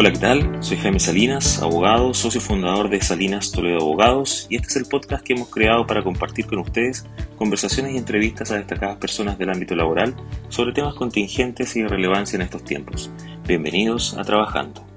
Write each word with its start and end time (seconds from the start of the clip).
Hola, 0.00 0.12
¿qué 0.12 0.18
tal? 0.18 0.64
Soy 0.64 0.78
Jaime 0.78 0.98
Salinas, 0.98 1.60
abogado, 1.60 2.14
socio 2.14 2.40
fundador 2.40 2.88
de 2.88 3.02
Salinas 3.02 3.52
Toledo 3.52 3.80
Abogados, 3.82 4.46
y 4.48 4.56
este 4.56 4.68
es 4.68 4.76
el 4.76 4.86
podcast 4.86 5.22
que 5.22 5.34
hemos 5.34 5.50
creado 5.50 5.86
para 5.86 6.02
compartir 6.02 6.46
con 6.46 6.60
ustedes 6.60 7.04
conversaciones 7.36 7.92
y 7.92 7.98
entrevistas 7.98 8.50
a 8.50 8.56
destacadas 8.56 8.96
personas 8.96 9.36
del 9.36 9.50
ámbito 9.50 9.76
laboral 9.76 10.14
sobre 10.48 10.72
temas 10.72 10.94
contingentes 10.94 11.76
y 11.76 11.82
de 11.82 11.88
relevancia 11.88 12.36
en 12.36 12.40
estos 12.40 12.64
tiempos. 12.64 13.10
Bienvenidos 13.46 14.16
a 14.16 14.24
Trabajando. 14.24 14.89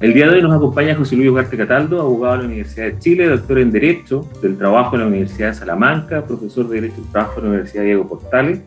El 0.00 0.14
día 0.14 0.28
de 0.28 0.36
hoy 0.36 0.42
nos 0.42 0.54
acompaña 0.54 0.94
José 0.94 1.16
Luis 1.16 1.28
Ugarte 1.28 1.56
Cataldo, 1.56 2.00
abogado 2.00 2.36
de 2.36 2.42
la 2.42 2.48
Universidad 2.50 2.86
de 2.86 2.98
Chile, 3.00 3.26
doctor 3.26 3.58
en 3.58 3.72
Derecho 3.72 4.28
del 4.40 4.56
Trabajo 4.56 4.94
en 4.94 5.00
la 5.00 5.08
Universidad 5.08 5.48
de 5.48 5.54
Salamanca, 5.54 6.24
profesor 6.24 6.68
de 6.68 6.80
Derecho 6.80 7.00
del 7.02 7.10
Trabajo 7.10 7.38
en 7.38 7.42
la 7.42 7.50
Universidad 7.50 7.82
Diego 7.82 8.08
Portales, 8.08 8.62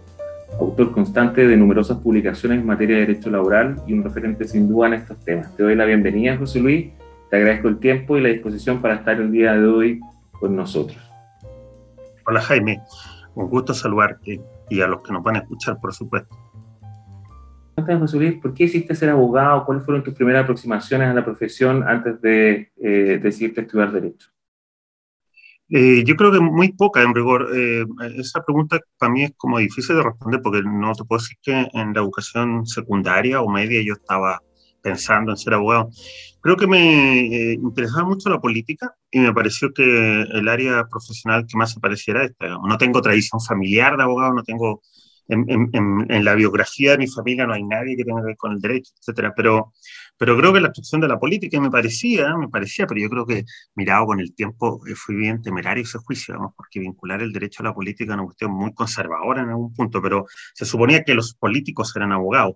autor 0.59 0.91
constante 0.91 1.47
de 1.47 1.55
numerosas 1.55 1.99
publicaciones 1.99 2.59
en 2.59 2.65
materia 2.65 2.97
de 2.97 3.05
derecho 3.05 3.29
laboral 3.29 3.81
y 3.87 3.93
un 3.93 4.03
referente 4.03 4.45
sin 4.45 4.67
duda 4.67 4.87
en 4.87 4.95
estos 4.95 5.23
temas. 5.23 5.55
Te 5.55 5.63
doy 5.63 5.73
la 5.73 5.85
bienvenida, 5.85 6.35
José 6.35 6.59
Luis, 6.59 6.89
te 7.29 7.37
agradezco 7.37 7.69
el 7.69 7.79
tiempo 7.79 8.17
y 8.17 8.21
la 8.21 8.27
disposición 8.27 8.81
para 8.81 8.95
estar 8.95 9.15
el 9.15 9.31
día 9.31 9.53
de 9.53 9.65
hoy 9.65 10.01
con 10.37 10.53
nosotros. 10.53 10.99
Hola 12.27 12.41
Jaime, 12.41 12.81
un 13.35 13.47
gusto 13.47 13.73
saludarte 13.73 14.41
y 14.69 14.81
a 14.81 14.87
los 14.87 15.01
que 15.01 15.13
nos 15.13 15.23
van 15.23 15.37
a 15.37 15.39
escuchar, 15.39 15.79
por 15.79 15.93
supuesto. 15.93 16.40
Cuéntanos, 17.81 18.11
José 18.11 18.17
Luis, 18.17 18.39
¿por 18.39 18.53
qué 18.53 18.65
hiciste 18.65 18.93
ser 18.93 19.09
abogado? 19.09 19.65
¿Cuáles 19.65 19.83
fueron 19.83 20.03
tus 20.03 20.13
primeras 20.13 20.43
aproximaciones 20.43 21.09
a 21.09 21.13
la 21.15 21.25
profesión 21.25 21.83
antes 21.83 22.21
de 22.21 22.71
eh, 22.77 23.19
decidirte 23.19 23.61
estudiar 23.61 23.91
Derecho? 23.91 24.29
Eh, 25.67 26.03
yo 26.05 26.15
creo 26.15 26.31
que 26.31 26.39
muy 26.39 26.73
poca, 26.73 27.01
en 27.01 27.15
rigor. 27.15 27.49
Eh, 27.55 27.83
esa 28.17 28.43
pregunta 28.43 28.79
para 28.99 29.11
mí 29.11 29.23
es 29.23 29.33
como 29.35 29.57
difícil 29.57 29.95
de 29.95 30.03
responder 30.03 30.41
porque 30.43 30.61
no 30.63 30.93
te 30.93 31.03
puedo 31.05 31.19
decir 31.19 31.37
que 31.41 31.69
en 31.73 31.93
la 31.93 32.01
educación 32.01 32.67
secundaria 32.67 33.41
o 33.41 33.49
media 33.49 33.81
yo 33.83 33.93
estaba 33.93 34.39
pensando 34.83 35.31
en 35.31 35.37
ser 35.37 35.55
abogado. 35.55 35.89
Creo 36.39 36.55
que 36.57 36.67
me 36.67 37.53
interesaba 37.53 38.07
mucho 38.07 38.29
la 38.29 38.39
política 38.39 38.93
y 39.09 39.19
me 39.19 39.33
pareció 39.33 39.73
que 39.73 40.21
el 40.21 40.47
área 40.47 40.85
profesional 40.87 41.47
que 41.47 41.57
más 41.57 41.71
se 41.71 41.79
pareciera 41.79 42.25
esta. 42.25 42.47
No 42.47 42.77
tengo 42.77 43.01
tradición 43.01 43.41
familiar 43.41 43.97
de 43.97 44.03
abogado, 44.03 44.33
no 44.35 44.43
tengo 44.43 44.81
en, 45.27 46.25
la 46.25 46.35
biografía 46.35 46.91
de 46.91 46.97
mi 46.99 47.07
familia 47.07 47.45
no 47.45 47.53
hay 47.53 47.63
nadie 47.63 47.95
que 47.95 48.03
tenga 48.03 48.21
que 48.21 48.27
ver 48.27 48.37
con 48.37 48.53
el 48.53 48.59
derecho, 48.59 48.91
etcétera, 48.99 49.33
pero, 49.35 49.73
pero 50.17 50.37
creo 50.37 50.53
que 50.53 50.61
la 50.61 50.67
actuación 50.67 51.01
de 51.01 51.07
la 51.07 51.19
política 51.19 51.59
me 51.59 51.69
parecía, 51.69 52.35
me 52.37 52.49
parecía, 52.49 52.85
pero 52.87 53.01
yo 53.01 53.09
creo 53.09 53.25
que 53.25 53.45
mirado 53.75 54.05
con 54.07 54.19
el 54.19 54.33
tiempo 54.35 54.81
eh, 54.87 54.95
fui 54.95 55.15
bien 55.15 55.41
temerario 55.41 55.83
ese 55.83 55.99
juicio, 55.99 56.35
vamos, 56.35 56.53
porque 56.55 56.79
vincular 56.79 57.21
el 57.21 57.31
derecho 57.31 57.63
a 57.63 57.67
la 57.67 57.73
política 57.73 58.13
es 58.13 58.15
una 58.15 58.25
cuestión 58.25 58.51
muy 58.51 58.73
conservadora 58.73 59.41
en 59.41 59.49
algún 59.49 59.73
punto, 59.73 60.01
pero 60.01 60.25
se 60.53 60.65
suponía 60.65 61.03
que 61.03 61.13
los 61.13 61.33
políticos 61.35 61.93
eran 61.95 62.11
abogados. 62.11 62.55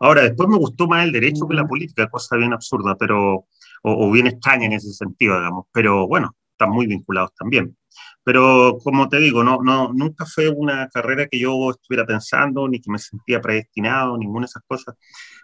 Ahora, 0.00 0.22
después 0.22 0.48
me 0.48 0.58
gustó 0.58 0.88
más 0.88 1.04
el 1.04 1.12
derecho 1.12 1.46
que 1.46 1.54
la 1.54 1.66
política, 1.66 2.08
cosa 2.08 2.36
bien 2.36 2.52
absurda, 2.52 2.96
pero, 2.96 3.34
o, 3.36 3.46
o 3.82 4.10
bien 4.10 4.26
extraña 4.26 4.66
en 4.66 4.72
ese 4.72 4.92
sentido, 4.92 5.36
digamos, 5.36 5.66
pero 5.72 6.08
bueno, 6.08 6.34
están 6.52 6.70
muy 6.70 6.86
vinculados 6.86 7.34
también. 7.34 7.76
Pero 8.24 8.78
como 8.82 9.08
te 9.08 9.18
digo, 9.18 9.44
no, 9.44 9.58
no, 9.62 9.92
nunca 9.92 10.24
fue 10.24 10.48
una 10.48 10.88
carrera 10.88 11.26
que 11.26 11.38
yo 11.38 11.70
estuviera 11.70 12.06
pensando, 12.06 12.66
ni 12.68 12.80
que 12.80 12.90
me 12.90 12.98
sentía 12.98 13.40
predestinado, 13.40 14.16
ninguna 14.16 14.46
de 14.46 14.50
esas 14.50 14.62
cosas. 14.66 14.96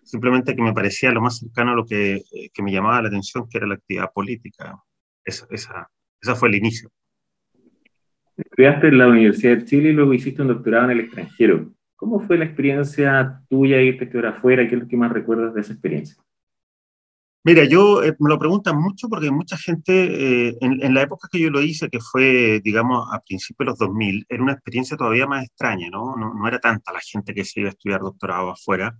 Simplemente 0.03 0.56
que 0.56 0.62
me 0.62 0.72
parecía 0.72 1.11
lo 1.12 1.20
más 1.20 1.39
cercano 1.39 1.72
a 1.72 1.75
lo 1.75 1.84
que, 1.84 2.14
eh, 2.14 2.50
que 2.53 2.62
me 2.62 2.72
llamaba 2.72 3.03
la 3.03 3.09
atención, 3.09 3.47
que 3.48 3.59
era 3.59 3.67
la 3.67 3.75
actividad 3.75 4.11
política. 4.12 4.77
Esa, 5.22 5.47
esa, 5.50 5.91
esa 6.22 6.34
fue 6.34 6.49
el 6.49 6.54
inicio. 6.54 6.91
Estudiaste 8.37 8.88
en 8.88 8.99
la 8.99 9.09
Universidad 9.09 9.59
de 9.59 9.65
Chile 9.66 9.91
y 9.91 9.93
luego 9.93 10.15
hiciste 10.15 10.41
un 10.41 10.49
doctorado 10.49 10.87
en 10.87 10.93
el 10.93 11.00
extranjero. 11.00 11.71
¿Cómo 11.97 12.21
fue 12.21 12.38
la 12.38 12.47
experiencia 12.47 13.43
tuya 13.50 13.83
irte 13.83 14.04
a 14.04 14.06
estudiar 14.06 14.33
afuera? 14.33 14.66
¿Qué 14.66 14.75
es 14.75 14.81
lo 14.81 14.88
que 14.88 14.97
más 14.97 15.12
recuerdas 15.12 15.53
de 15.53 15.60
esa 15.60 15.75
experiencia? 15.75 16.22
Mira, 17.43 17.65
yo 17.65 18.03
eh, 18.03 18.15
me 18.19 18.28
lo 18.28 18.39
preguntan 18.39 18.77
mucho 18.78 19.09
porque 19.09 19.31
mucha 19.31 19.56
gente, 19.56 20.49
eh, 20.49 20.59
en, 20.61 20.93
la 20.93 21.03
época 21.03 21.27
que 21.33 21.41
yo 21.41 21.49
lo 21.49 21.62
hice, 21.62 21.89
que 21.89 21.99
fue, 21.99 22.61
digamos, 22.62 23.09
a 23.11 23.21
principios 23.21 23.59
de 23.59 23.71
los 23.71 23.78
2000, 23.78 24.27
era 24.28 24.43
una 24.43 24.53
experiencia 24.53 24.95
todavía 24.97 25.27
más 25.27 25.45
extraña, 25.47 25.89
¿no? 25.91 26.17
No, 26.17 26.34
no 26.34 26.49
era 26.49 26.59
tanta 26.59 26.93
la 26.93 27.01
gente 27.01 27.33
que 27.33 27.45
se 27.47 27.61
iba 27.61 27.71
a 27.71 27.73
estudiar 27.73 28.01
doctorado 28.01 28.51
afuera. 28.51 28.95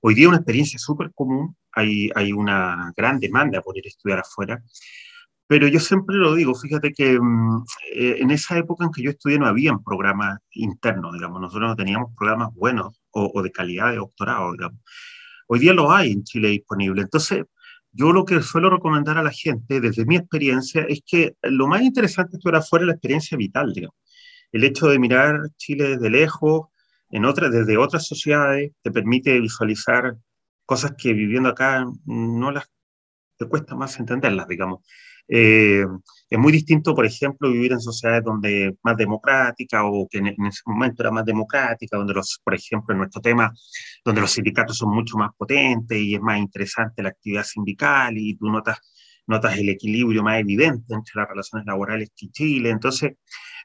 Hoy 0.00 0.14
día 0.14 0.24
es 0.24 0.28
una 0.28 0.38
experiencia 0.38 0.78
súper 0.78 1.12
común, 1.14 1.56
hay, 1.72 2.10
hay 2.14 2.32
una 2.32 2.92
gran 2.96 3.20
demanda 3.20 3.60
por 3.60 3.76
ir 3.76 3.84
a 3.86 3.88
estudiar 3.88 4.20
afuera, 4.20 4.62
pero 5.46 5.68
yo 5.68 5.78
siempre 5.80 6.16
lo 6.16 6.34
digo, 6.34 6.54
fíjate 6.54 6.92
que 6.92 7.18
mm, 7.20 7.64
eh, 7.94 8.16
en 8.20 8.30
esa 8.30 8.56
época 8.56 8.84
en 8.86 8.92
que 8.92 9.02
yo 9.02 9.10
estudié 9.10 9.38
no 9.38 9.46
habían 9.46 9.82
programas 9.84 10.38
internos, 10.52 11.12
digamos, 11.12 11.40
nosotros 11.40 11.68
no 11.68 11.76
teníamos 11.76 12.12
programas 12.16 12.48
buenos 12.54 12.98
o, 13.10 13.30
o 13.34 13.42
de 13.42 13.52
calidad 13.52 13.90
de 13.90 13.96
doctorado, 13.96 14.52
digamos. 14.52 14.80
Hoy 15.48 15.58
día 15.58 15.74
lo 15.74 15.92
hay 15.92 16.12
en 16.12 16.24
Chile 16.24 16.48
disponible. 16.48 17.02
Entonces, 17.02 17.44
yo 17.94 18.12
lo 18.12 18.24
que 18.24 18.42
suelo 18.42 18.70
recomendar 18.70 19.18
a 19.18 19.22
la 19.22 19.30
gente, 19.30 19.80
desde 19.80 20.04
mi 20.04 20.16
experiencia, 20.16 20.84
es 20.88 21.00
que 21.06 21.36
lo 21.42 21.68
más 21.68 21.82
interesante 21.82 22.36
es 22.36 22.54
afuera 22.54 22.84
es 22.84 22.86
la 22.88 22.92
experiencia 22.92 23.38
vital, 23.38 23.72
digamos. 23.72 23.96
El 24.52 24.64
hecho 24.64 24.88
de 24.88 24.98
mirar 24.98 25.40
Chile 25.56 25.90
desde 25.90 26.10
lejos, 26.10 26.68
en 27.10 27.24
otras, 27.24 27.52
desde 27.52 27.76
otras 27.76 28.06
sociedades, 28.06 28.72
te 28.82 28.90
permite 28.90 29.38
visualizar 29.40 30.16
cosas 30.66 30.94
que 30.98 31.12
viviendo 31.12 31.48
acá 31.48 31.84
no 32.04 32.50
las 32.50 32.68
te 33.36 33.46
cuesta 33.46 33.74
más 33.74 33.98
entenderlas, 33.98 34.48
digamos. 34.48 34.80
Eh, 35.28 35.86
es 36.30 36.38
muy 36.38 36.52
distinto, 36.52 36.94
por 36.94 37.06
ejemplo, 37.06 37.50
vivir 37.50 37.72
en 37.72 37.80
sociedades 37.80 38.24
donde 38.24 38.76
más 38.82 38.96
democrática 38.96 39.84
o 39.84 40.08
que 40.08 40.18
en, 40.18 40.28
ese 40.46 40.62
momento 40.66 41.02
era 41.02 41.10
más 41.10 41.24
democrática, 41.24 41.96
donde 41.96 42.14
los, 42.14 42.40
por 42.42 42.54
ejemplo, 42.54 42.94
en 42.94 42.98
nuestro 42.98 43.20
tema, 43.20 43.52
donde 44.04 44.20
los 44.20 44.32
sindicatos 44.32 44.78
son 44.78 44.90
mucho 44.94 45.16
más 45.16 45.30
potentes 45.36 45.98
y 45.98 46.14
es 46.14 46.20
más 46.20 46.38
interesante 46.38 47.02
la 47.02 47.10
actividad 47.10 47.44
sindical 47.44 48.16
y 48.16 48.36
tú 48.36 48.46
notas, 48.46 48.78
notas 49.26 49.58
el 49.58 49.68
equilibrio 49.68 50.22
más 50.22 50.40
evidente 50.40 50.94
entre 50.94 51.12
las 51.16 51.28
relaciones 51.28 51.66
laborales 51.66 52.10
que 52.16 52.28
Chile. 52.30 52.70
Entonces, 52.70 53.12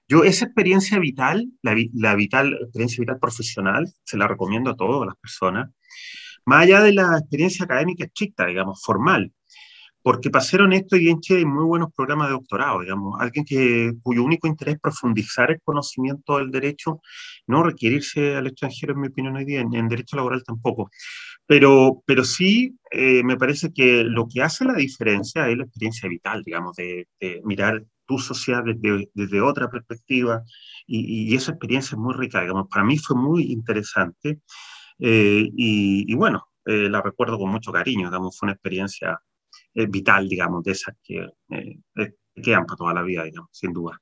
yo 0.08 0.24
esa 0.24 0.46
experiencia 0.46 1.00
vital, 1.00 1.48
la, 1.62 1.76
la 1.94 2.16
vital, 2.16 2.58
experiencia 2.62 3.02
vital 3.02 3.20
profesional, 3.20 3.88
se 4.04 4.18
la 4.18 4.28
recomiendo 4.28 4.72
a 4.72 4.76
todas 4.76 5.08
las 5.08 5.16
personas, 5.18 5.70
más 6.46 6.64
allá 6.64 6.82
de 6.82 6.94
la 6.94 7.18
experiencia 7.20 7.66
académica 7.66 8.06
estricta, 8.06 8.46
digamos, 8.46 8.82
formal 8.84 9.32
porque 10.02 10.30
para 10.30 10.44
ser 10.44 10.62
honesto, 10.62 10.96
y 10.96 11.10
en 11.10 11.20
Chile 11.20 11.40
hay 11.40 11.46
muy 11.46 11.66
buenos 11.66 11.90
programas 11.96 12.28
de 12.28 12.34
doctorado, 12.34 12.82
digamos, 12.82 13.20
alguien 13.20 13.46
que, 13.46 13.94
cuyo 14.02 14.24
único 14.24 14.48
interés 14.48 14.76
es 14.76 14.82
profundizar 14.82 15.52
el 15.52 15.62
conocimiento 15.62 16.38
del 16.38 16.52
derecho, 16.52 17.02
no 17.48 17.64
requerirse 17.64 18.36
al 18.36 18.48
extranjero, 18.48 18.94
en 18.94 19.02
mi 19.02 19.08
opinión, 19.08 19.36
hoy 19.36 19.46
día, 19.46 19.62
en, 19.62 19.88
derecho 19.88 20.16
laboral 20.16 20.44
tampoco. 20.44 20.90
Pero, 21.46 22.04
pero 22.06 22.24
sí, 22.24 22.78
eh, 22.92 23.24
me 23.24 23.38
parece 23.38 23.74
que 23.74 24.04
lo 24.04 24.28
que 24.28 24.42
hace 24.42 24.66
la 24.66 24.74
diferencia 24.74 25.50
es 25.50 25.58
la 25.58 25.64
experiencia 25.64 26.08
vital, 26.08 26.44
digamos, 26.44 26.76
de, 26.76 27.08
mirar 27.44 27.84
tu 28.06 28.18
sociedad 28.20 28.64
desde, 28.64 29.10
desde 29.14 29.42
otra 29.42 29.70
perspectiva, 29.70 30.44
y, 30.88 31.32
y, 31.32 31.36
esa 31.36 31.52
experiencia 31.52 31.96
es 31.96 32.00
muy 32.00 32.14
rica, 32.16 32.42
digamos, 32.42 32.68
para 32.70 32.86
mí 32.86 32.98
fue 32.98 33.16
muy 33.16 33.52
interesante, 33.52 34.40
eh, 35.00 35.50
y, 35.56 36.12
y, 36.12 36.16
bueno, 36.16 36.46
eh, 36.66 36.90
la 36.90 37.02
recuerdo 37.02 37.38
con 37.38 37.50
mucho 37.50 37.72
cariño, 37.72 38.10
digamos, 38.10 38.38
fue 38.38 38.48
una 38.48 38.54
experiencia 38.54 39.20
eh, 39.74 39.88
vital, 39.88 40.28
digamos, 40.28 40.64
de 40.64 40.72
esas 40.72 40.96
que 41.04 41.18
eh, 41.18 41.80
eh, 41.98 42.14
quedan 42.42 42.66
para 42.66 42.78
toda 42.78 42.94
la 42.94 43.04
vida, 43.04 43.24
digamos, 43.24 43.50
sin 43.52 43.74
duda. 43.74 44.00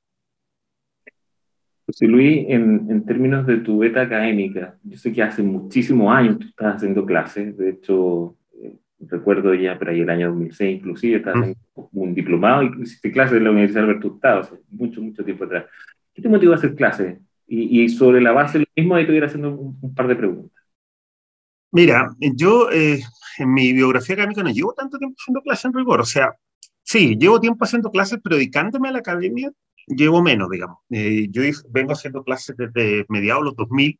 José 1.86 2.06
Luis, 2.06 2.44
en, 2.48 2.86
en, 2.90 3.04
términos 3.04 3.46
de 3.46 3.58
tu 3.58 3.78
beta 3.78 4.02
académica, 4.02 4.78
yo 4.82 4.98
sé 4.98 5.12
que 5.12 5.22
hace 5.22 5.42
muchísimos 5.42 6.14
años 6.14 6.38
tú 6.38 6.46
estás 6.46 6.76
haciendo 6.76 7.06
clases, 7.06 7.56
de 7.56 7.70
hecho, 7.70 8.36
recuerdo 9.00 9.54
ya 9.54 9.78
por 9.78 9.88
ahí 9.88 10.00
el 10.00 10.10
año 10.10 10.28
2006 10.28 10.78
inclusive, 10.78 11.16
estás 11.16 11.34
haciendo 11.34 11.58
un 11.92 12.14
diplomado 12.14 12.62
y 12.62 12.82
hiciste 12.82 13.10
clases 13.10 13.38
en 13.38 13.44
la 13.44 13.50
Universidad 13.50 13.84
Alberto 13.84 14.08
Hurtado, 14.08 14.40
hace 14.40 14.56
mucho, 14.70 15.00
mucho 15.00 15.24
tiempo 15.24 15.44
atrás. 15.44 15.66
¿Qué 16.12 16.20
te 16.20 16.28
motivó 16.28 16.52
a 16.52 16.56
hacer 16.56 16.74
clases? 16.74 17.18
Y, 17.46 17.82
y 17.82 17.88
sobre 17.88 18.20
la 18.20 18.32
base 18.32 18.58
de 18.58 18.64
lo 18.64 18.82
mismo, 18.82 18.94
ahí 18.94 19.04
te 19.04 19.12
voy 19.12 19.16
a 19.16 19.18
ir 19.18 19.24
haciendo 19.24 19.50
un, 19.54 19.78
un 19.80 19.94
par 19.94 20.08
de 20.08 20.16
preguntas. 20.16 20.57
Mira, 21.70 22.14
yo 22.18 22.70
eh, 22.70 23.00
en 23.38 23.52
mi 23.52 23.72
biografía 23.72 24.14
académica 24.14 24.42
no 24.42 24.50
llevo 24.50 24.72
tanto 24.74 24.98
tiempo 24.98 25.16
haciendo 25.20 25.42
clases 25.42 25.64
en 25.66 25.74
rigor. 25.74 26.00
O 26.00 26.04
sea, 26.04 26.34
sí, 26.82 27.16
llevo 27.18 27.40
tiempo 27.40 27.64
haciendo 27.64 27.90
clases, 27.90 28.18
pero 28.22 28.36
dedicándome 28.36 28.88
a 28.88 28.92
la 28.92 28.98
academia 28.98 29.52
llevo 29.88 30.22
menos, 30.22 30.48
digamos. 30.50 30.78
Eh, 30.90 31.28
yo 31.30 31.42
vengo 31.70 31.92
haciendo 31.92 32.22
clases 32.22 32.56
desde 32.56 33.06
mediados 33.08 33.42
de 33.42 33.44
los 33.46 33.56
2000, 33.56 33.98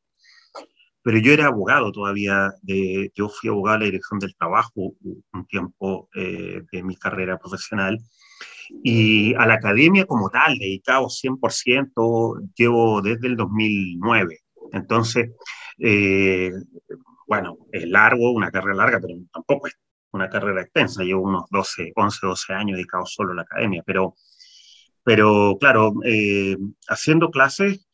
pero 1.02 1.18
yo 1.18 1.32
era 1.32 1.46
abogado 1.46 1.92
todavía. 1.92 2.52
De, 2.62 3.10
yo 3.14 3.28
fui 3.28 3.50
abogado 3.50 3.78
de 3.78 3.84
la 3.84 3.90
Dirección 3.90 4.18
del 4.18 4.36
Trabajo 4.36 4.94
un 5.02 5.46
tiempo 5.48 6.08
eh, 6.14 6.62
de 6.70 6.82
mi 6.82 6.96
carrera 6.96 7.38
profesional. 7.38 7.98
Y 8.82 9.34
a 9.34 9.46
la 9.46 9.54
academia 9.54 10.04
como 10.04 10.28
tal, 10.28 10.58
dedicado 10.58 11.08
100%, 11.08 12.50
llevo 12.54 13.00
desde 13.00 13.28
el 13.28 13.36
2009. 13.36 14.40
Entonces, 14.72 15.30
eh, 15.78 16.50
bueno, 17.28 17.58
es 17.72 17.86
largo, 17.88 18.32
una 18.32 18.50
carrera 18.50 18.76
larga, 18.76 19.00
pero 19.00 19.14
tampoco 19.32 19.68
es 19.68 19.74
una 20.12 20.30
carrera 20.30 20.62
extensa, 20.62 21.04
llevo 21.04 21.22
unos 21.22 21.44
12, 21.50 21.92
11, 21.94 22.26
12 22.26 22.54
años 22.54 22.76
dedicado 22.76 23.04
solo 23.06 23.32
a 23.32 23.36
la 23.36 23.42
academia, 23.42 23.82
pero, 23.86 24.14
pero 25.04 25.56
claro, 25.60 25.92
eh, 26.04 26.56
haciendo 26.88 27.30
clases 27.30 27.86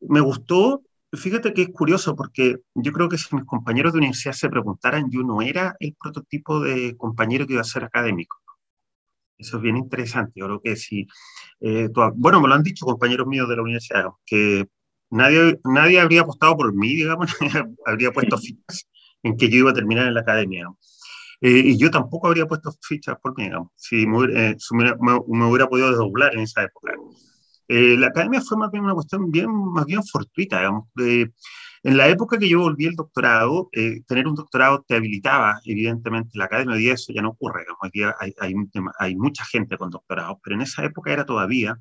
me 0.00 0.20
gustó, 0.20 0.82
fíjate 1.12 1.52
que 1.54 1.62
es 1.62 1.68
curioso 1.70 2.16
porque 2.16 2.56
yo 2.74 2.92
creo 2.92 3.08
que 3.08 3.18
si 3.18 3.34
mis 3.36 3.44
compañeros 3.44 3.92
de 3.92 3.98
universidad 3.98 4.32
se 4.34 4.48
preguntaran, 4.48 5.10
yo 5.10 5.22
no 5.22 5.42
era 5.42 5.76
el 5.80 5.94
prototipo 6.00 6.60
de 6.60 6.96
compañero 6.96 7.46
que 7.46 7.54
iba 7.54 7.62
a 7.62 7.64
ser 7.64 7.84
académico. 7.84 8.38
Eso 9.38 9.56
es 9.56 9.62
bien 9.62 9.76
interesante. 9.76 10.32
Yo 10.36 10.46
creo 10.46 10.60
que 10.62 10.76
si, 10.76 11.06
eh, 11.60 11.88
bueno, 12.16 12.40
me 12.40 12.48
lo 12.48 12.54
han 12.54 12.62
dicho 12.62 12.84
compañeros 12.84 13.26
míos 13.26 13.48
de 13.48 13.56
la 13.56 13.62
universidad, 13.62 14.04
que 14.26 14.66
nadie, 15.10 15.58
nadie 15.64 16.00
habría 16.00 16.22
apostado 16.22 16.56
por 16.56 16.74
mí, 16.74 16.94
digamos, 16.94 17.30
habría 17.86 18.12
puesto 18.12 18.38
fichas 18.38 18.88
en 19.22 19.36
que 19.36 19.48
yo 19.48 19.58
iba 19.58 19.70
a 19.70 19.74
terminar 19.74 20.06
en 20.06 20.14
la 20.14 20.20
academia. 20.20 20.66
Eh, 21.42 21.62
y 21.64 21.78
yo 21.78 21.90
tampoco 21.90 22.28
habría 22.28 22.46
puesto 22.46 22.72
fichas 22.82 23.16
por 23.22 23.36
mí, 23.36 23.44
digamos, 23.44 23.68
si 23.76 24.06
me, 24.06 24.18
hubiera, 24.18 24.50
eh, 24.50 24.56
me, 25.00 25.44
hubiera 25.46 25.68
podido 25.68 25.90
desdoblar 25.90 26.34
en 26.34 26.40
esa 26.40 26.62
época. 26.62 26.92
la 27.68 28.06
academia 28.08 28.40
fue 28.40 28.58
más 28.58 28.70
bien 28.70 28.84
una 28.84 28.94
cuestión 28.94 29.30
bien, 29.30 29.48
más 29.50 29.86
bien 29.86 30.02
fortuita, 30.04 30.58
digamos. 30.58 30.88
En 31.82 31.96
la 31.96 32.08
época 32.08 32.38
que 32.38 32.48
yo 32.48 32.60
volví 32.60 32.84
el 32.84 32.94
doctorado, 32.94 33.70
eh, 33.72 34.02
tener 34.06 34.26
un 34.28 34.34
doctorado 34.34 34.84
te 34.86 34.96
habilitaba, 34.96 35.60
evidentemente, 35.64 36.36
la 36.36 36.44
academia 36.44 36.74
hoy 36.74 36.82
día 36.82 36.92
eso 36.94 37.10
ya 37.12 37.22
no 37.22 37.30
ocurre, 37.30 37.64
hoy 37.80 37.90
día 37.90 38.14
hay, 38.20 38.34
hay, 38.38 38.54
hay, 38.98 39.16
mucha 39.16 39.46
gente 39.46 39.78
con 39.78 39.88
doctorado, 39.88 40.38
pero 40.44 40.56
en 40.56 40.62
esa 40.62 40.84
época 40.84 41.10
era 41.10 41.24
todavía 41.24 41.80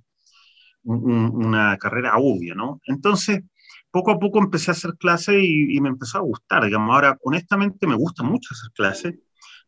una 0.84 1.78
carrera 1.78 2.18
obvia, 2.18 2.56
¿no? 2.56 2.82
Entonces, 2.86 3.42
poco 3.92 4.12
a 4.12 4.20
poco 4.20 4.40
empecé 4.40 4.72
a 4.72 4.74
hacer 4.74 4.96
clases 4.98 5.36
y, 5.44 5.80
me 5.82 5.90
empezó 5.90 6.20
a 6.20 6.22
gustar, 6.22 6.66
digamos, 6.66 6.94
ahora 6.94 7.18
honestamente 7.24 7.88
me 7.88 7.96
gusta 7.96 8.24
mucho 8.24 8.50
hacer 8.54 8.72
clases, 8.74 9.16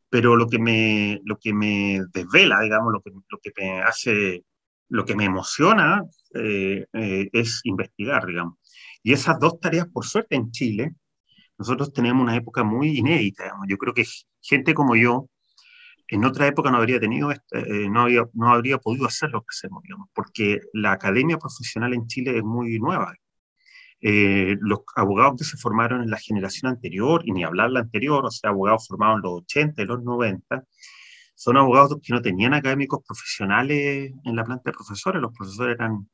pero 0.09 0.35
lo 0.35 0.47
que 0.47 0.59
me, 0.59 1.21
lo 1.25 1.37
que 1.37 1.53
me 1.53 2.01
desvela, 2.13 2.61
digamos, 2.61 2.93
lo 2.93 3.01
que, 3.01 3.11
lo 3.11 3.39
que 3.39 3.51
me 3.57 3.81
hace, 3.81 4.45
lo 4.89 5.05
que 5.05 5.15
me 5.15 5.25
emociona 5.25 6.03
eh, 6.35 6.85
eh, 6.93 7.29
es 7.33 7.61
investigar, 7.63 8.25
digamos. 8.25 8.57
Y 9.03 9.13
esas 9.13 9.39
dos 9.39 9.59
tareas, 9.59 9.87
por 9.87 10.05
suerte, 10.05 10.35
en 10.35 10.51
Chile, 10.51 10.95
nosotros 11.57 11.93
tenemos 11.93 12.23
una 12.23 12.35
época 12.35 12.63
muy 12.63 12.97
inédita. 12.97 13.53
Yo 13.67 13.77
creo 13.77 13.93
que 13.93 14.05
gente 14.41 14.73
como 14.73 14.95
yo, 14.95 15.29
en 16.11 16.25
otra 16.25 16.45
época 16.47 16.69
no 16.69 16.77
habría 16.77 16.99
tenido, 16.99 17.31
este, 17.31 17.59
eh, 17.59 17.89
no, 17.89 18.01
había, 18.01 18.25
no 18.33 18.49
habría 18.49 18.77
podido 18.77 19.07
hacer 19.07 19.29
lo 19.31 19.41
que 19.41 19.47
hacemos, 19.49 19.81
digamos, 19.83 20.09
porque 20.13 20.59
la 20.73 20.91
academia 20.91 21.37
profesional 21.37 21.93
en 21.93 22.05
Chile 22.07 22.37
es 22.37 22.43
muy 22.43 22.79
nueva. 22.79 23.15
Eh, 24.01 24.57
los 24.59 24.79
abogados 24.95 25.35
que 25.37 25.45
se 25.45 25.57
formaron 25.57 26.03
en 26.03 26.09
la 26.09 26.17
generación 26.17 26.71
anterior, 26.71 27.21
y 27.25 27.31
ni 27.31 27.43
hablar 27.45 27.71
la 27.71 27.79
anterior, 27.81 28.25
o 28.25 28.31
sea, 28.31 28.49
abogados 28.49 28.87
formados 28.87 29.17
en 29.17 29.21
los 29.23 29.31
80 29.43 29.81
y 29.81 29.85
los 29.85 30.03
90, 30.03 30.65
son 31.35 31.57
abogados 31.57 31.97
que 32.03 32.13
no 32.13 32.21
tenían 32.21 32.53
académicos 32.53 33.01
profesionales 33.07 34.11
en 34.23 34.35
la 34.35 34.43
planta 34.43 34.63
de 34.71 34.73
profesores, 34.73 35.21
los 35.21 35.31
profesores 35.33 35.75
eran 35.75 36.07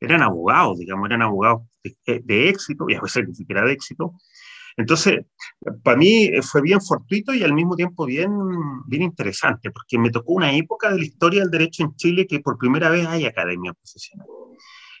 eran 0.00 0.22
abogados, 0.22 0.78
digamos, 0.78 1.06
eran 1.06 1.22
abogados 1.22 1.62
de, 1.82 2.48
éxito, 2.48 2.86
y 2.88 2.94
a 2.94 3.00
veces 3.00 3.26
ni 3.26 3.34
siquiera 3.34 3.64
de 3.64 3.72
éxito. 3.72 4.14
Entonces, 4.76 5.26
para 5.82 5.96
mí 5.96 6.30
fue 6.42 6.60
bien 6.60 6.80
fortuito 6.80 7.32
y 7.32 7.42
al 7.42 7.52
mismo 7.52 7.76
tiempo 7.76 8.06
bien, 8.06 8.30
bien 8.86 9.02
interesante, 9.02 9.70
porque 9.70 9.98
me 9.98 10.10
tocó 10.10 10.32
una 10.32 10.52
época 10.56 10.90
de 10.90 10.98
la 10.98 11.04
historia 11.04 11.40
del 11.40 11.50
derecho 11.50 11.84
en 11.84 11.94
Chile 11.94 12.26
que 12.26 12.40
por 12.40 12.58
primera 12.58 12.90
vez 12.90 13.06
hay 13.06 13.24
academia 13.24 13.72
profesional. 13.72 14.26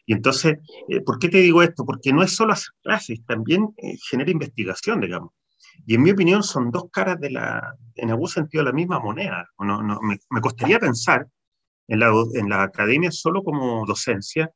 Y 0.06 0.12
entonces, 0.12 0.58
eh, 0.88 1.00
¿por 1.00 1.18
qué 1.18 1.28
te 1.28 1.38
digo 1.38 1.62
esto? 1.62 1.84
Porque 1.84 2.12
no 2.12 2.22
es 2.22 2.36
solo 2.36 2.52
hacer 2.52 2.72
clases, 2.82 3.24
también 3.26 3.74
eh, 3.78 3.96
genera 4.10 4.30
investigación, 4.30 5.00
digamos. 5.00 5.32
Y 5.86 5.94
en 5.94 6.02
mi 6.02 6.10
opinión 6.10 6.42
son 6.42 6.70
dos 6.70 6.84
caras 6.92 7.18
de 7.20 7.30
la, 7.30 7.74
en 7.96 8.10
algún 8.10 8.28
sentido, 8.28 8.62
la 8.62 8.72
misma 8.72 9.00
moneda. 9.00 9.48
No, 9.58 9.82
no, 9.82 9.98
me, 10.02 10.18
me, 10.30 10.40
costaría 10.40 10.78
pensar 10.78 11.26
en 11.88 11.98
la, 11.98 12.12
en 12.34 12.48
la 12.48 12.62
academia 12.62 13.10
solo 13.10 13.42
como 13.42 13.84
docencia 13.86 14.50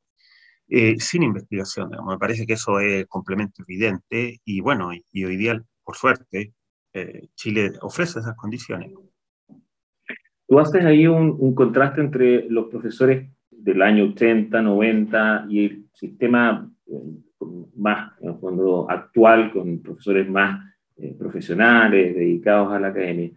eh, 0.70 0.96
sin 0.98 1.22
investigación. 1.22 1.90
Me 2.06 2.18
parece 2.18 2.46
que 2.46 2.52
eso 2.52 2.78
es 2.78 3.06
complemento 3.06 3.62
evidente 3.66 4.38
y 4.44 4.60
bueno, 4.60 4.90
y, 4.92 5.24
hoy 5.24 5.36
día, 5.38 5.58
por 5.82 5.96
suerte, 5.96 6.52
eh, 6.92 7.28
Chile 7.34 7.72
ofrece 7.80 8.18
esas 8.18 8.36
condiciones. 8.36 8.92
Tú 10.46 10.58
haces 10.58 10.84
ahí 10.84 11.06
un, 11.06 11.34
un, 11.38 11.54
contraste 11.54 12.02
entre 12.02 12.50
los 12.50 12.66
profesores 12.66 13.30
del 13.50 13.80
año 13.80 14.04
80, 14.10 14.60
90 14.60 15.46
y 15.48 15.64
el 15.64 15.86
sistema 15.94 16.70
eh, 16.86 16.92
más, 17.76 18.12
en 18.20 18.28
el 18.28 18.38
fondo, 18.38 18.90
actual, 18.90 19.50
con 19.52 19.80
profesores 19.80 20.28
más 20.28 20.66
profesionales, 21.16 22.14
dedicados 22.14 22.72
a 22.72 22.80
la 22.80 22.88
academia. 22.88 23.30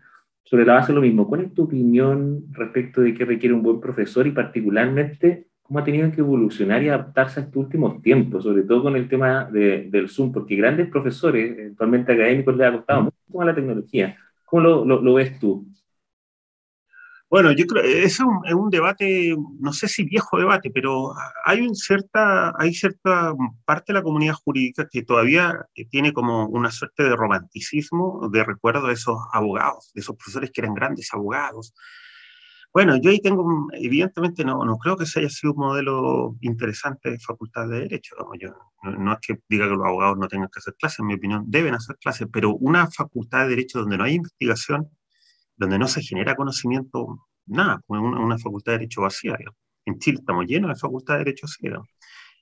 Sobre 0.44 0.66
la 0.66 0.74
base 0.74 0.92
lo 0.92 1.02
mismo, 1.02 1.28
¿cuál 1.28 1.42
es 1.42 1.54
tu 1.54 1.64
opinión 1.64 2.46
respecto 2.52 3.02
de 3.02 3.14
qué 3.14 3.24
requiere 3.24 3.54
un 3.54 3.62
buen 3.62 3.80
profesor 3.80 4.26
y 4.26 4.32
particularmente 4.32 5.51
cómo 5.72 5.80
ha 5.80 5.86
tenido 5.86 6.12
que 6.12 6.20
evolucionar 6.20 6.84
y 6.84 6.90
adaptarse 6.90 7.40
a 7.40 7.44
estos 7.44 7.56
últimos 7.56 8.02
tiempos, 8.02 8.44
sobre 8.44 8.64
todo 8.64 8.84
con 8.84 8.98
el 8.98 9.08
tema 9.08 9.46
de, 9.46 9.88
del 9.90 10.10
Zoom, 10.10 10.34
porque 10.34 10.58
grandes 10.58 10.90
profesores, 10.90 11.58
eventualmente 11.58 12.12
académicos, 12.12 12.58
les 12.58 12.68
ha 12.68 12.74
costado 12.74 13.04
mucho 13.04 13.18
con 13.32 13.46
la 13.46 13.56
tecnología. 13.56 14.18
¿Cómo 14.44 14.64
lo, 14.64 15.02
lo, 15.02 15.14
ves 15.14 15.40
tú? 15.40 15.66
Bueno, 17.30 17.54
yo 17.54 17.66
creo 17.68 17.84
que 17.84 18.04
es 18.04 18.20
un, 18.20 18.42
es 18.46 18.54
un 18.54 18.70
debate, 18.70 19.34
no 19.62 19.72
sé 19.72 19.88
si 19.88 20.04
viejo 20.04 20.38
debate, 20.38 20.72
pero 20.72 21.14
hay, 21.46 21.62
un 21.62 21.74
cierta, 21.74 22.54
hay 22.60 22.74
cierta 22.74 23.34
parte 23.64 23.94
de 23.94 24.00
la 24.00 24.04
comunidad 24.04 24.34
jurídica 24.34 24.90
que 24.92 25.04
todavía 25.04 25.68
tiene 25.90 26.12
como 26.12 26.48
una 26.48 26.70
suerte 26.70 27.04
de 27.04 27.16
romanticismo, 27.16 28.28
de 28.30 28.44
recuerdo 28.44 28.88
de 28.88 28.94
esos 28.96 29.18
abogados, 29.32 29.90
de 29.94 30.02
esos 30.02 30.18
profesores 30.18 30.52
que 30.52 30.60
eran 30.60 30.74
grandes 30.74 31.14
abogados, 31.14 31.74
bueno, 32.74 32.96
yo 33.02 33.10
ahí 33.12 33.20
tengo, 33.20 33.68
evidentemente 33.74 34.46
no, 34.46 34.64
no 34.64 34.78
creo 34.78 34.96
que 34.96 35.06
se 35.06 35.20
haya 35.20 35.30
sido 35.30 35.54
un 35.54 35.60
modelo 35.60 36.36
interesante 36.42 37.12
de 37.12 37.20
facultad 37.20 37.68
de 37.68 37.82
Derecho. 37.82 38.16
No, 38.84 39.14
es 39.14 39.20
que 39.20 39.40
diga 39.50 39.66
que 39.66 39.76
los 39.76 39.86
abogados 39.86 40.18
no 40.18 40.28
tengan 40.28 40.50
que 40.50 40.60
hacer 40.60 40.76
clases, 40.76 41.00
en 41.00 41.08
mi 41.08 41.16
opinión, 41.16 41.44
deben 41.48 41.74
hacer 41.76 41.98
clases, 41.98 42.28
pero 42.32 42.56
una 42.56 42.88
facultad 42.90 43.44
de 43.44 43.50
Derecho 43.50 43.80
donde 43.80 43.98
no 43.98 44.06
hay 44.06 44.16
investigación, 44.16 44.90
donde 45.58 45.78
no 45.80 45.88
se 45.88 46.02
genera 46.02 46.36
conocimiento, 46.36 47.28
nada, 47.46 47.82
una, 47.88 48.02
una 48.02 48.38
facultad 48.38 48.74
de 48.74 48.80
Derecho 48.80 49.02
vacía. 49.02 49.38
En 49.86 50.00
Chile 50.00 50.20
estamos 50.20 50.46
llenos 50.46 50.70
de 50.70 50.76
facultad 50.76 51.16
de 51.16 51.20
Derecho 51.26 51.48
así. 51.48 51.68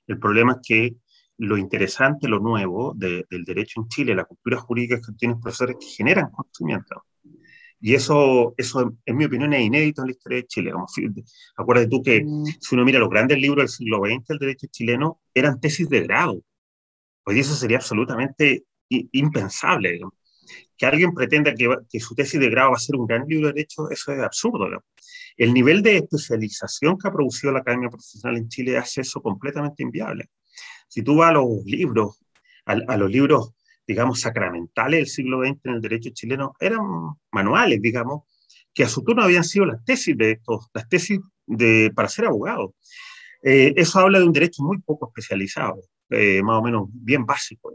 El 0.06 0.18
problema 0.18 0.52
es 0.52 0.58
que 0.66 0.96
lo 1.38 1.56
interesante, 1.56 2.28
lo 2.28 2.38
nuevo 2.38 2.92
del 2.94 3.44
derecho 3.44 3.80
en 3.80 3.88
Chile, 3.88 4.14
la 4.14 4.24
cultura 4.24 4.58
jurídica 4.58 5.00
que 5.00 5.12
tienen 5.14 5.40
profesores 5.40 5.76
que 5.80 5.86
generan 5.86 6.30
conocimiento. 6.30 7.04
Y 7.80 7.94
eso, 7.94 8.54
eso, 8.58 8.92
en 9.06 9.16
mi 9.16 9.24
opinión, 9.24 9.54
es 9.54 9.62
inédito 9.62 10.02
en 10.02 10.08
la 10.08 10.12
historia 10.12 10.38
de 10.38 10.46
Chile. 10.46 10.72
Como, 10.72 10.86
acuérdate 11.56 11.88
tú 11.88 12.02
que 12.02 12.22
mm. 12.22 12.44
si 12.60 12.74
uno 12.74 12.84
mira 12.84 12.98
los 12.98 13.08
grandes 13.08 13.38
libros 13.38 13.62
del 13.62 13.68
siglo 13.68 14.00
XX 14.04 14.26
del 14.28 14.38
derecho 14.38 14.66
chileno, 14.70 15.20
eran 15.32 15.60
tesis 15.60 15.88
de 15.88 16.02
grado. 16.02 16.42
Hoy 17.24 17.40
eso 17.40 17.54
sería 17.54 17.78
absolutamente 17.78 18.64
impensable. 18.88 20.00
Que 20.76 20.86
alguien 20.86 21.14
pretenda 21.14 21.54
que, 21.54 21.74
que, 21.88 22.00
su 22.00 22.14
tesis 22.14 22.38
de 22.38 22.50
grado 22.50 22.70
va 22.70 22.76
a 22.76 22.80
ser 22.80 22.96
un 22.96 23.06
gran 23.06 23.26
libro 23.26 23.48
de 23.48 23.54
derecho, 23.54 23.90
eso 23.90 24.12
es 24.12 24.20
absurdo. 24.20 24.68
El 25.36 25.54
nivel 25.54 25.82
de 25.82 25.98
especialización 25.98 26.98
que 26.98 27.08
ha 27.08 27.12
producido 27.12 27.52
la 27.52 27.60
Academia 27.60 27.88
Profesional 27.88 28.36
en 28.36 28.48
Chile 28.48 28.76
hace 28.76 29.00
eso 29.00 29.22
completamente 29.22 29.82
inviable. 29.82 30.28
Si 30.88 31.02
tú 31.02 31.16
vas 31.16 31.30
a 31.30 31.34
los 31.34 31.64
libros, 31.64 32.18
a, 32.66 32.72
a 32.72 32.96
los 32.96 33.10
libros 33.10 33.54
digamos, 33.90 34.20
sacramentales 34.20 35.00
del 35.00 35.08
siglo 35.08 35.40
XX 35.40 35.58
en 35.64 35.72
el 35.72 35.80
derecho 35.80 36.10
chileno 36.10 36.54
eran 36.60 36.78
manuales, 37.32 37.82
digamos, 37.82 38.22
que 38.72 38.84
a 38.84 38.88
su 38.88 39.02
turno 39.02 39.24
habían 39.24 39.42
sido 39.42 39.66
las 39.66 39.84
tesis 39.84 40.16
de 40.16 40.30
estos, 40.30 40.68
las 40.72 40.88
tesis 40.88 41.18
de, 41.44 41.90
para 41.92 42.08
ser 42.08 42.26
abogado. 42.26 42.76
Eh, 43.42 43.74
eso 43.76 43.98
habla 43.98 44.20
de 44.20 44.26
un 44.26 44.32
derecho 44.32 44.62
muy 44.62 44.78
poco 44.78 45.08
especializado, 45.08 45.80
eh, 46.10 46.40
más 46.40 46.58
o 46.58 46.62
menos 46.62 46.84
bien 46.92 47.26
básico. 47.26 47.72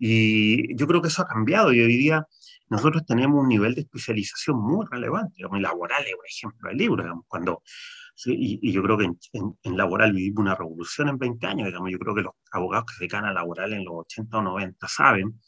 Y 0.00 0.74
yo 0.74 0.88
creo 0.88 1.00
que 1.00 1.06
eso 1.06 1.22
ha 1.22 1.28
cambiado 1.28 1.72
y 1.72 1.78
hoy 1.78 1.96
día 1.96 2.26
nosotros 2.68 3.06
tenemos 3.06 3.40
un 3.40 3.48
nivel 3.48 3.76
de 3.76 3.82
especialización 3.82 4.60
muy 4.60 4.84
relevante, 4.90 5.34
digamos, 5.36 5.58
en 5.58 5.62
laborales, 5.62 6.12
por 6.16 6.26
ejemplo, 6.26 6.70
el 6.70 6.76
libro, 6.76 7.04
digamos, 7.04 7.24
cuando 7.28 7.62
y, 8.24 8.72
yo 8.72 8.82
creo 8.82 8.96
que 8.96 9.04
en, 9.04 9.76
laboral 9.76 10.12
vivimos 10.12 10.40
una 10.40 10.54
revolución 10.54 11.08
en 11.08 11.18
20 11.18 11.46
años. 11.46 11.66
Digamos. 11.66 11.90
Yo 11.90 11.98
creo 11.98 12.14
que 12.14 12.22
los 12.22 12.32
abogados 12.50 12.86
que 12.86 12.94
se 12.94 13.00
dedican 13.00 13.24
a 13.24 13.32
laboral 13.32 13.72
en 13.72 13.84
los 13.84 13.94
80 13.94 14.38
o 14.38 14.42
90 14.42 14.88
saben 14.88 15.40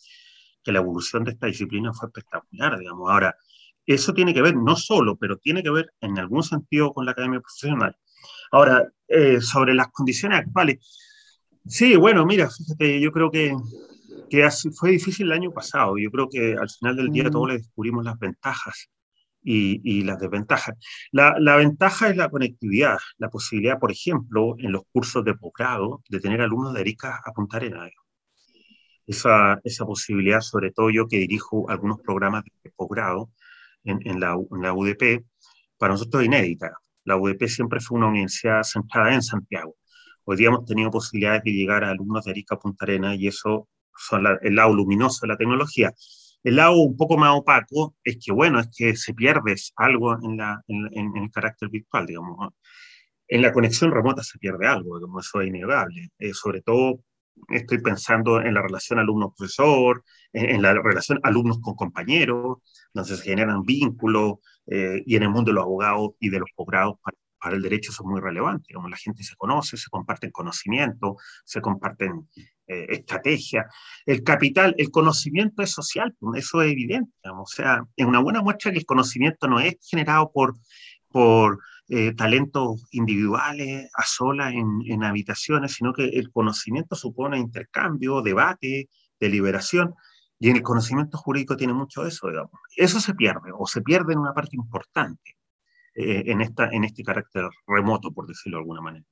que 0.63 0.73
la 0.73 0.81
evolución 0.81 1.25
de 1.25 1.33
esta 1.33 1.47
disciplina 1.47 1.93
fue 1.93 2.09
espectacular. 2.09 2.79
Digamos. 2.79 3.11
Ahora, 3.11 3.35
eso 3.87 4.13
tiene 4.13 4.35
que 4.35 4.43
ver, 4.43 4.55
no 4.57 4.77
solo, 4.77 5.17
pero 5.17 5.39
tiene 5.39 5.63
que 5.63 5.71
ver 5.71 5.93
en 6.01 6.19
algún 6.19 6.43
sentido 6.43 6.93
con 6.93 7.07
la 7.07 7.13
academia 7.13 7.41
profesional. 7.41 7.97
Ahora, 8.53 8.87
eh, 9.07 9.41
sobre 9.41 9.75
las 9.75 9.89
condiciones 9.89 10.41
actuales. 10.41 10.79
Sí, 11.67 11.97
bueno, 11.97 12.27
mira, 12.27 12.49
fíjate, 12.51 13.01
yo 13.01 13.13
creo 13.13 13.31
que, 13.31 13.55
que 14.29 14.49
fue 14.77 14.91
difícil 14.91 15.27
el 15.27 15.33
año 15.33 15.53
pasado. 15.53 15.97
Yo 15.99 16.11
creo 16.11 16.29
que 16.29 16.55
al 16.55 16.69
final 16.69 16.97
del 16.97 17.11
día 17.11 17.31
todos 17.31 17.49
le 17.49 17.59
descubrimos 17.59 18.05
las 18.05 18.19
ventajas 18.19 18.91
y, 19.51 20.03
las 20.03 20.19
desventajas. 20.19 20.77
La, 21.11 21.35
la, 21.39 21.57
ventaja 21.57 22.09
es 22.09 22.17
la 22.17 22.29
conectividad, 22.29 22.99
la 23.19 23.31
posibilidad, 23.31 23.79
por 23.79 23.91
ejemplo, 23.91 24.55
en 24.59 24.73
los 24.73 24.83
cursos 24.93 25.25
de 25.25 25.35
posgrado, 25.35 26.03
de 26.09 26.21
tener 26.21 26.41
alumnos 26.43 26.75
de 26.75 26.81
Erika 26.83 27.21
a 27.25 27.33
Punta 27.33 27.57
Arenas. 27.57 27.91
Esa, 29.07 29.59
esa 29.65 29.87
posibilidad, 29.87 30.41
sobre 30.41 30.71
todo 30.71 30.91
yo 30.91 31.09
que 31.09 31.17
dirijo 31.17 31.69
algunos 31.71 31.99
programas 32.01 32.45
de 32.63 32.71
posgrado, 32.77 33.31
en, 33.85 34.21
la, 34.21 34.35
en 34.35 34.63
la 34.63 34.75
UDP, 34.75 35.25
para 35.79 35.95
nosotros 35.95 36.25
inédita. 36.25 36.73
La 37.05 37.17
UDP 37.17 37.47
siempre 37.47 37.81
fue 37.81 37.97
una 37.97 38.09
universidad 38.09 38.63
centrada 38.65 39.15
en 39.15 39.23
Santiago. 39.23 39.77
Hoy 40.25 40.37
día 40.37 40.49
hemos 40.49 40.67
tenido 40.67 40.91
posibilidades 40.91 41.43
de 41.43 41.53
llegar 41.53 41.85
a 41.85 41.91
alumnos 41.91 42.25
de 42.25 42.33
Arica 42.33 42.59
Punta 42.59 42.85
Arena 42.85 43.15
y 43.15 43.29
eso 43.29 43.67
son 43.97 44.27
el 44.43 44.55
lado 44.55 44.75
luminoso 44.75 45.21
de 45.23 45.29
la 45.29 45.37
tecnología. 45.39 45.95
El 46.43 46.57
lado 46.57 46.77
un 46.77 46.97
poco 46.97 47.17
más 47.19 47.37
opaco 47.37 47.97
es 48.05 48.19
que, 48.25 48.33
bueno, 48.33 48.61
es 48.61 48.69
que 48.77 48.97
se 48.97 49.15
pierde 49.15 49.55
algo 49.77 50.15
en, 50.23 50.37
la, 50.37 50.63
en, 50.69 51.17
el 51.17 51.31
carácter 51.31 51.69
virtual, 51.69 52.07
digamos. 52.07 52.53
En 53.29 53.43
la 53.43 53.53
conexión 53.53 53.91
remota 53.91 54.23
se 54.23 54.39
pierde 54.39 54.67
algo, 54.67 54.99
eso 55.21 55.41
es 55.41 55.49
innegable. 55.49 56.11
Eh, 56.19 56.33
sobre 56.33 56.63
todo 56.63 57.01
estoy 57.51 57.79
pensando 57.81 58.41
en 58.41 58.55
la 58.55 58.63
relación 58.63 58.99
alumno-profesor, 58.99 60.05
en, 60.33 60.63
la 60.63 60.75
relación 60.75 61.21
alumnos 61.23 61.61
con 61.61 61.75
compañeros, 61.75 62.59
donde 62.93 63.17
se 63.17 63.23
generan 63.23 63.63
vínculos, 63.63 64.37
eh, 64.67 65.03
y 65.07 65.17
en 65.17 65.23
el 65.25 65.31
mundo 65.31 65.51
de 65.51 65.55
los 65.57 65.65
abogados 65.65 66.11
y 66.21 66.31
de 66.31 66.41
los 66.41 66.51
posgrados 66.55 66.97
para, 67.41 67.57
el 67.57 67.63
derecho 67.63 67.91
eso 67.91 68.03
es 68.03 68.09
muy 68.09 68.21
relevante. 68.21 68.75
Como 68.75 68.89
la 68.89 68.97
gente 68.97 69.23
se 69.23 69.37
conoce, 69.37 69.77
se 69.77 69.91
comparten 69.91 70.31
conocimiento, 70.31 71.17
se 71.45 71.61
comparten 71.61 72.29
eh, 72.67 72.87
estrategias. 72.91 73.67
El 74.05 74.23
capital, 74.23 74.75
el 74.79 74.91
conocimiento 74.91 75.63
es 75.63 75.71
social, 75.71 76.15
pues, 76.19 76.45
eso 76.45 76.63
es 76.63 76.73
evidente. 76.73 77.13
o 77.25 77.47
sea, 77.47 77.83
es 77.97 78.07
una 78.07 78.21
buena 78.21 78.43
muestra 78.43 78.73
que 78.73 78.79
el 78.79 78.87
conocimiento 78.87 79.49
no 79.49 79.61
es 79.61 79.77
generado 79.83 80.31
por, 80.33 80.57
por 81.11 81.61
eh, 81.89 82.15
talentos 82.15 82.87
individuales 82.91 83.91
a 83.95 84.05
solas 84.05 84.53
en, 84.53 84.83
en, 84.87 85.05
habitaciones, 85.05 85.73
sino 85.73 85.93
que 85.95 86.05
el 86.05 86.31
conocimiento 86.31 86.97
supone 86.97 87.39
intercambio, 87.39 88.21
debate, 88.21 88.89
deliberación, 89.19 89.95
y 90.39 90.51
en 90.51 90.57
el 90.57 90.63
conocimiento 90.63 91.19
jurídico 91.19 91.57
tiene 91.57 91.73
mucho 91.73 92.07
eso, 92.07 92.29
digamos. 92.29 92.53
Eso 92.77 93.01
se 93.01 93.15
pierde, 93.15 93.51
o 93.59 93.67
se 93.67 93.81
pierde 93.81 94.13
en 94.13 94.21
una 94.21 94.35
parte 94.35 94.55
importante 94.57 95.38
eh, 96.01 96.23
en, 96.27 96.41
esta, 96.41 96.69
en 96.71 96.85
este 96.85 97.03
carácter 97.03 97.43
remoto, 97.67 98.13
por 98.13 98.29
decirlo 98.29 98.59
de 98.59 98.63
alguna 98.63 98.81
manera. 98.81 99.05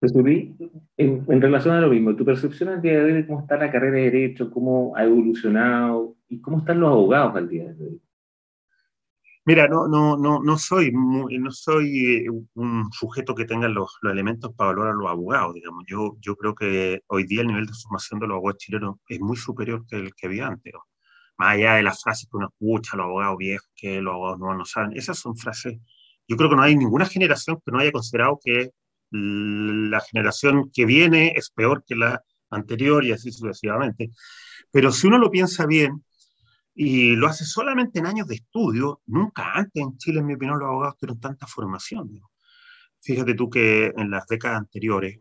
Pues, 0.00 0.12
en, 0.16 1.24
en 1.28 1.40
relación 1.40 1.76
a 1.76 1.80
lo 1.80 1.88
mismo, 1.88 2.16
tu 2.16 2.24
percepción 2.24 2.70
al 2.70 2.82
día 2.82 2.94
de 2.94 3.04
hoy 3.04 3.12
de 3.12 3.26
cómo 3.26 3.40
está 3.40 3.56
la 3.56 3.70
carrera 3.70 3.96
de 3.96 4.10
Derecho, 4.10 4.50
cómo 4.50 4.96
ha 4.96 5.04
evolucionado 5.04 6.16
y 6.28 6.40
cómo 6.40 6.58
están 6.58 6.80
los 6.80 6.90
abogados 6.90 7.36
al 7.36 7.48
día 7.48 7.72
de 7.72 7.84
hoy. 7.84 8.02
Mira, 9.44 9.68
no, 9.68 9.86
no, 9.86 10.16
no, 10.16 10.40
no 10.42 10.58
soy, 10.58 10.90
no 10.92 11.50
soy 11.52 12.16
eh, 12.16 12.26
un 12.54 12.92
sujeto 12.92 13.36
que 13.36 13.44
tenga 13.44 13.68
los, 13.68 13.98
los, 14.02 14.12
elementos 14.12 14.52
para 14.54 14.70
valorar 14.70 14.94
a 14.94 14.96
los 14.96 15.08
abogados, 15.08 15.54
digamos. 15.54 15.84
Yo, 15.86 16.16
yo 16.20 16.34
creo 16.34 16.56
que 16.56 17.02
hoy 17.06 17.24
día 17.24 17.42
el 17.42 17.46
nivel 17.46 17.66
de 17.66 17.72
formación 17.72 18.18
de 18.18 18.26
los 18.26 18.34
abogados 18.34 18.58
chilenos 18.58 18.96
es 19.08 19.20
muy 19.20 19.36
superior 19.36 19.86
que 19.86 19.96
el 19.96 20.14
que 20.14 20.26
había 20.26 20.48
antes. 20.48 20.72
Más 21.38 21.54
allá 21.54 21.74
de 21.74 21.82
las 21.82 22.02
frases 22.02 22.28
que 22.30 22.36
uno 22.36 22.48
escucha, 22.48 22.96
los 22.96 23.04
abogados 23.04 23.36
viejos, 23.38 23.68
que 23.76 24.00
los 24.00 24.14
abogados 24.14 24.38
nuevos 24.40 24.58
no 24.58 24.64
saben, 24.64 24.96
esas 24.96 25.18
son 25.18 25.36
frases, 25.36 25.78
yo 26.26 26.36
creo 26.36 26.50
que 26.50 26.56
no 26.56 26.62
hay 26.62 26.76
ninguna 26.76 27.06
generación 27.06 27.58
que 27.64 27.72
no 27.72 27.78
haya 27.78 27.92
considerado 27.92 28.38
que 28.44 28.70
la 29.10 30.00
generación 30.00 30.70
que 30.72 30.84
viene 30.84 31.32
es 31.36 31.50
peor 31.50 31.84
que 31.86 31.96
la 31.96 32.22
anterior 32.50 33.04
y 33.04 33.12
así 33.12 33.32
sucesivamente. 33.32 34.10
Pero 34.70 34.92
si 34.92 35.06
uno 35.06 35.18
lo 35.18 35.30
piensa 35.30 35.64
bien, 35.66 36.04
y 36.80 37.16
lo 37.16 37.26
hace 37.26 37.44
solamente 37.44 37.98
en 37.98 38.06
años 38.06 38.28
de 38.28 38.36
estudio. 38.36 39.02
Nunca 39.06 39.52
antes 39.52 39.82
en 39.82 39.98
Chile, 39.98 40.20
en 40.20 40.26
mi 40.26 40.34
opinión, 40.34 40.60
los 40.60 40.68
abogados 40.68 40.96
tuvieron 40.96 41.18
tanta 41.18 41.44
formación. 41.48 42.20
Fíjate 43.00 43.34
tú 43.34 43.50
que 43.50 43.92
en 43.96 44.10
las 44.12 44.28
décadas 44.28 44.58
anteriores 44.58 45.18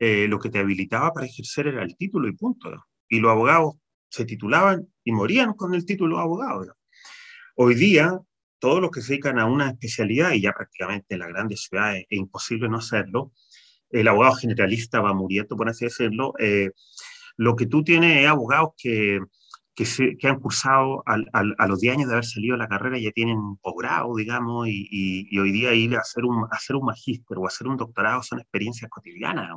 eh, 0.00 0.26
lo 0.26 0.40
que 0.40 0.50
te 0.50 0.58
habilitaba 0.58 1.12
para 1.12 1.26
ejercer 1.26 1.68
era 1.68 1.84
el 1.84 1.96
título 1.96 2.26
y 2.28 2.32
punto. 2.32 2.70
Y 3.08 3.20
los 3.20 3.30
abogados 3.30 3.76
se 4.16 4.24
titulaban 4.24 4.88
y 5.04 5.12
morían 5.12 5.52
con 5.52 5.74
el 5.74 5.84
título 5.84 6.16
de 6.16 6.22
abogado. 6.22 6.76
Hoy 7.54 7.74
día, 7.74 8.18
todos 8.58 8.80
los 8.80 8.90
que 8.90 9.02
se 9.02 9.12
dedican 9.14 9.38
a 9.38 9.46
una 9.46 9.68
especialidad, 9.68 10.32
y 10.32 10.40
ya 10.40 10.52
prácticamente 10.52 11.14
en 11.14 11.20
las 11.20 11.28
grandes 11.28 11.62
ciudades 11.62 12.06
es 12.08 12.18
imposible 12.18 12.68
no 12.68 12.78
hacerlo, 12.78 13.32
el 13.90 14.08
abogado 14.08 14.34
generalista 14.34 15.00
va 15.00 15.14
muriendo, 15.14 15.56
por 15.56 15.68
así 15.68 15.84
decirlo. 15.84 16.32
Eh, 16.38 16.70
lo 17.36 17.54
que 17.54 17.66
tú 17.66 17.84
tienes 17.84 18.22
es 18.22 18.28
abogados 18.28 18.70
que 18.76 19.20
que, 19.76 19.84
se, 19.84 20.16
que 20.16 20.26
han 20.26 20.40
cursado 20.40 21.04
a 21.06 21.66
los 21.66 21.80
10 21.80 21.96
años 21.96 22.08
de 22.08 22.14
haber 22.14 22.24
salido 22.24 22.54
de 22.54 22.60
la 22.60 22.68
carrera 22.68 22.98
ya 22.98 23.10
tienen 23.12 23.56
posgrado, 23.60 24.16
digamos, 24.16 24.66
y, 24.68 24.88
y, 24.90 25.38
hoy 25.38 25.52
día 25.52 25.74
ir 25.74 25.94
a 25.96 26.00
hacer 26.00 26.24
un, 26.24 26.46
hacer 26.50 26.76
un 26.76 26.86
magíster 26.86 27.36
o 27.36 27.46
hacer 27.46 27.66
un 27.66 27.76
doctorado 27.76 28.22
son 28.22 28.40
experiencias 28.40 28.90
cotidianas. 28.90 29.50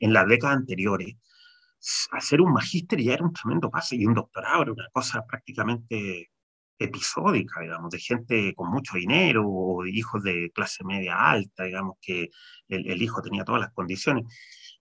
En 0.00 0.12
las 0.12 0.26
décadas 0.26 0.56
anteriores, 0.56 1.14
hacer 2.12 2.40
un 2.40 2.52
magíster 2.52 3.00
ya 3.00 3.14
era 3.14 3.24
un 3.24 3.32
tremendo 3.32 3.70
pase 3.70 3.96
y 3.96 4.06
un 4.06 4.14
doctorado 4.14 4.62
era 4.62 4.72
una 4.72 4.88
cosa 4.92 5.24
prácticamente 5.26 6.30
episódica, 6.78 7.60
digamos, 7.60 7.90
de 7.90 7.98
gente 7.98 8.54
con 8.54 8.70
mucho 8.70 8.98
dinero 8.98 9.44
o 9.46 9.86
hijos 9.86 10.22
de 10.22 10.50
clase 10.54 10.84
media 10.84 11.16
alta, 11.16 11.64
digamos, 11.64 11.96
que 12.00 12.30
el, 12.68 12.90
el 12.90 13.02
hijo 13.02 13.22
tenía 13.22 13.44
todas 13.44 13.62
las 13.62 13.72
condiciones. 13.72 14.24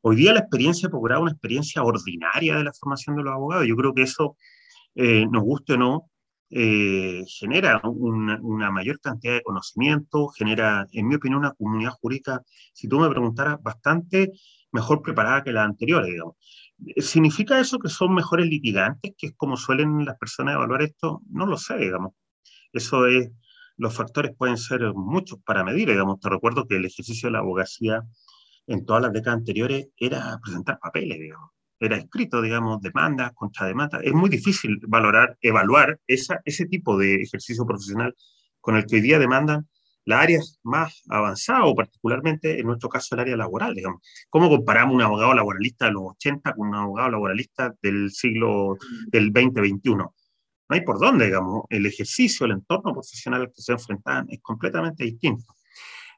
Hoy 0.02 0.18
día 0.18 0.34
la 0.34 0.42
experiencia 0.42 0.88
de 0.88 0.96
una 0.96 1.32
experiencia 1.32 1.84
ordinaria 1.84 2.58
de 2.58 2.64
la 2.64 2.74
formación 2.74 3.16
de 3.16 3.24
los 3.24 3.34
abogados. 3.34 3.66
Yo 3.68 3.76
creo 3.76 3.94
que 3.94 4.04
eso 4.04 4.38
eh, 4.94 5.26
nos 5.32 5.44
guste 5.44 5.74
o 5.74 5.78
no, 5.78 6.12
eh, 6.52 7.24
genera 7.28 7.82
una, 7.84 8.72
mayor 8.72 9.00
cantidad 9.00 9.34
de 9.34 9.42
conocimiento, 9.42 10.28
genera, 10.30 10.86
en 10.92 11.08
mi 11.08 11.16
opinión, 11.16 11.40
una 11.40 11.54
comunidad 11.54 11.92
jurídica, 12.00 12.44
si 12.74 12.88
tú 12.88 13.00
me 13.00 13.10
preguntaras, 13.10 13.62
bastante 13.64 14.32
mejor 14.72 15.02
preparada 15.02 15.44
que 15.44 15.52
la 15.52 15.64
anterior, 15.64 16.06
digamos. 16.06 16.36
¿Significa 16.98 17.60
eso 17.60 17.79
que 17.79 17.89
son 17.89 18.13
mejores 18.13 18.48
litigantes, 18.48 19.13
que 19.17 19.27
es 19.27 19.34
como 19.36 19.58
suelen 19.58 20.05
las 20.05 20.17
personas 20.17 20.55
evaluar 20.55 20.82
esto? 20.82 21.22
No 21.29 21.46
lo 21.46 21.58
sé, 21.58 21.77
digamos. 21.77 22.13
Eso 22.74 23.08
es, 23.08 23.32
los 23.77 23.96
factores 23.96 24.36
pueden 24.38 24.58
ser 24.58 24.94
muchos 24.94 25.39
para 25.46 25.63
medir, 25.63 25.89
digamos. 25.89 26.20
Te 26.20 26.29
recuerdo 26.29 26.67
que 26.67 26.77
el 26.77 26.86
ejercicio 26.86 27.27
de 27.27 27.34
la 27.34 27.39
abogacía 27.39 28.03
en 28.67 28.86
todas 28.86 29.03
las 29.03 29.13
décadas 29.13 29.39
anteriores 29.39 29.88
era 29.98 30.38
presentar 30.44 30.79
papeles, 30.79 31.20
digamos 31.20 31.55
era 31.79 31.98
escrito, 31.98 32.41
digamos, 32.41 32.82
demandas, 32.82 33.32
contrademandas. 33.34 34.01
Es 34.03 34.13
muy 34.13 34.29
difícil 34.29 34.79
valorar, 34.88 35.38
evaluar 35.41 36.00
esa, 36.08 36.41
ese 36.46 36.65
tipo 36.65 36.98
de 36.98 37.15
ejercicio 37.15 37.65
profesional 37.65 38.15
con 38.60 38.75
el 38.75 38.86
que 38.86 38.96
hoy 38.96 39.01
día 39.01 39.20
demandan 39.20 39.67
las 40.06 40.24
áreas 40.24 40.60
más 40.64 41.04
avanzadas, 41.10 41.64
o 41.66 41.76
particularmente 41.76 42.60
en 42.60 42.68
nuestro 42.68 42.90
caso 42.90 43.16
el 43.16 43.22
área 43.22 43.38
laboral, 43.38 43.74
digamos. 43.74 44.02
¿Cómo 44.30 44.50
comparamos 44.50 44.96
un 44.96 45.02
abogado 45.02 45.34
laboralista 45.34 45.86
de 45.86 45.92
los 45.92 46.04
80 46.12 46.54
con 46.54 46.70
un 46.70 46.76
abogado 46.76 47.10
laboralista 47.10 47.76
del 47.82 48.12
siglo 48.12 48.78
del 49.08 49.34
2021? 49.34 50.16
No 50.68 50.76
hay 50.76 50.82
por 50.82 51.00
dónde, 51.00 51.26
digamos. 51.26 51.64
El 51.70 51.86
ejercicio, 51.86 52.46
el 52.46 52.54
entorno 52.54 52.94
profesional 52.94 53.42
al 53.42 53.52
que 53.52 53.62
se 53.62 53.74
enfrentan 53.74 54.28
es 54.30 54.40
completamente 54.42 55.04
distinto. 55.04 55.54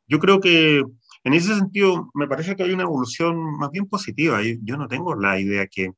Yo 0.07 0.19
creo 0.19 0.39
que 0.39 0.83
en 1.27 1.33
ese 1.33 1.55
sentido, 1.55 2.09
me 2.13 2.25
parece 2.25 2.55
que 2.55 2.63
hay 2.63 2.71
una 2.71 2.83
evolución 2.83 3.57
más 3.57 3.69
bien 3.71 3.87
positiva. 3.87 4.39
Yo, 4.61 4.77
no 4.77 4.87
tengo 4.87 5.13
la 5.13 5.37
idea 5.39 5.67
que 5.67 5.91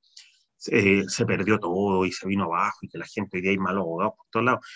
eh, 0.68 1.04
se 1.08 1.26
perdió 1.26 1.60
todo 1.60 2.06
y 2.06 2.12
se 2.12 2.28
vino 2.28 2.46
abajo 2.46 2.80
y 2.82 2.90
que 2.90 2.98
la 2.98 3.06
gente 3.06 3.38
hoy 3.38 3.42
día 3.42 3.52
hay 3.52 3.58
malos 3.58 3.84
abogados 3.84 4.14
por 4.18 4.28
todos 4.30 4.46
lados. 4.46 4.68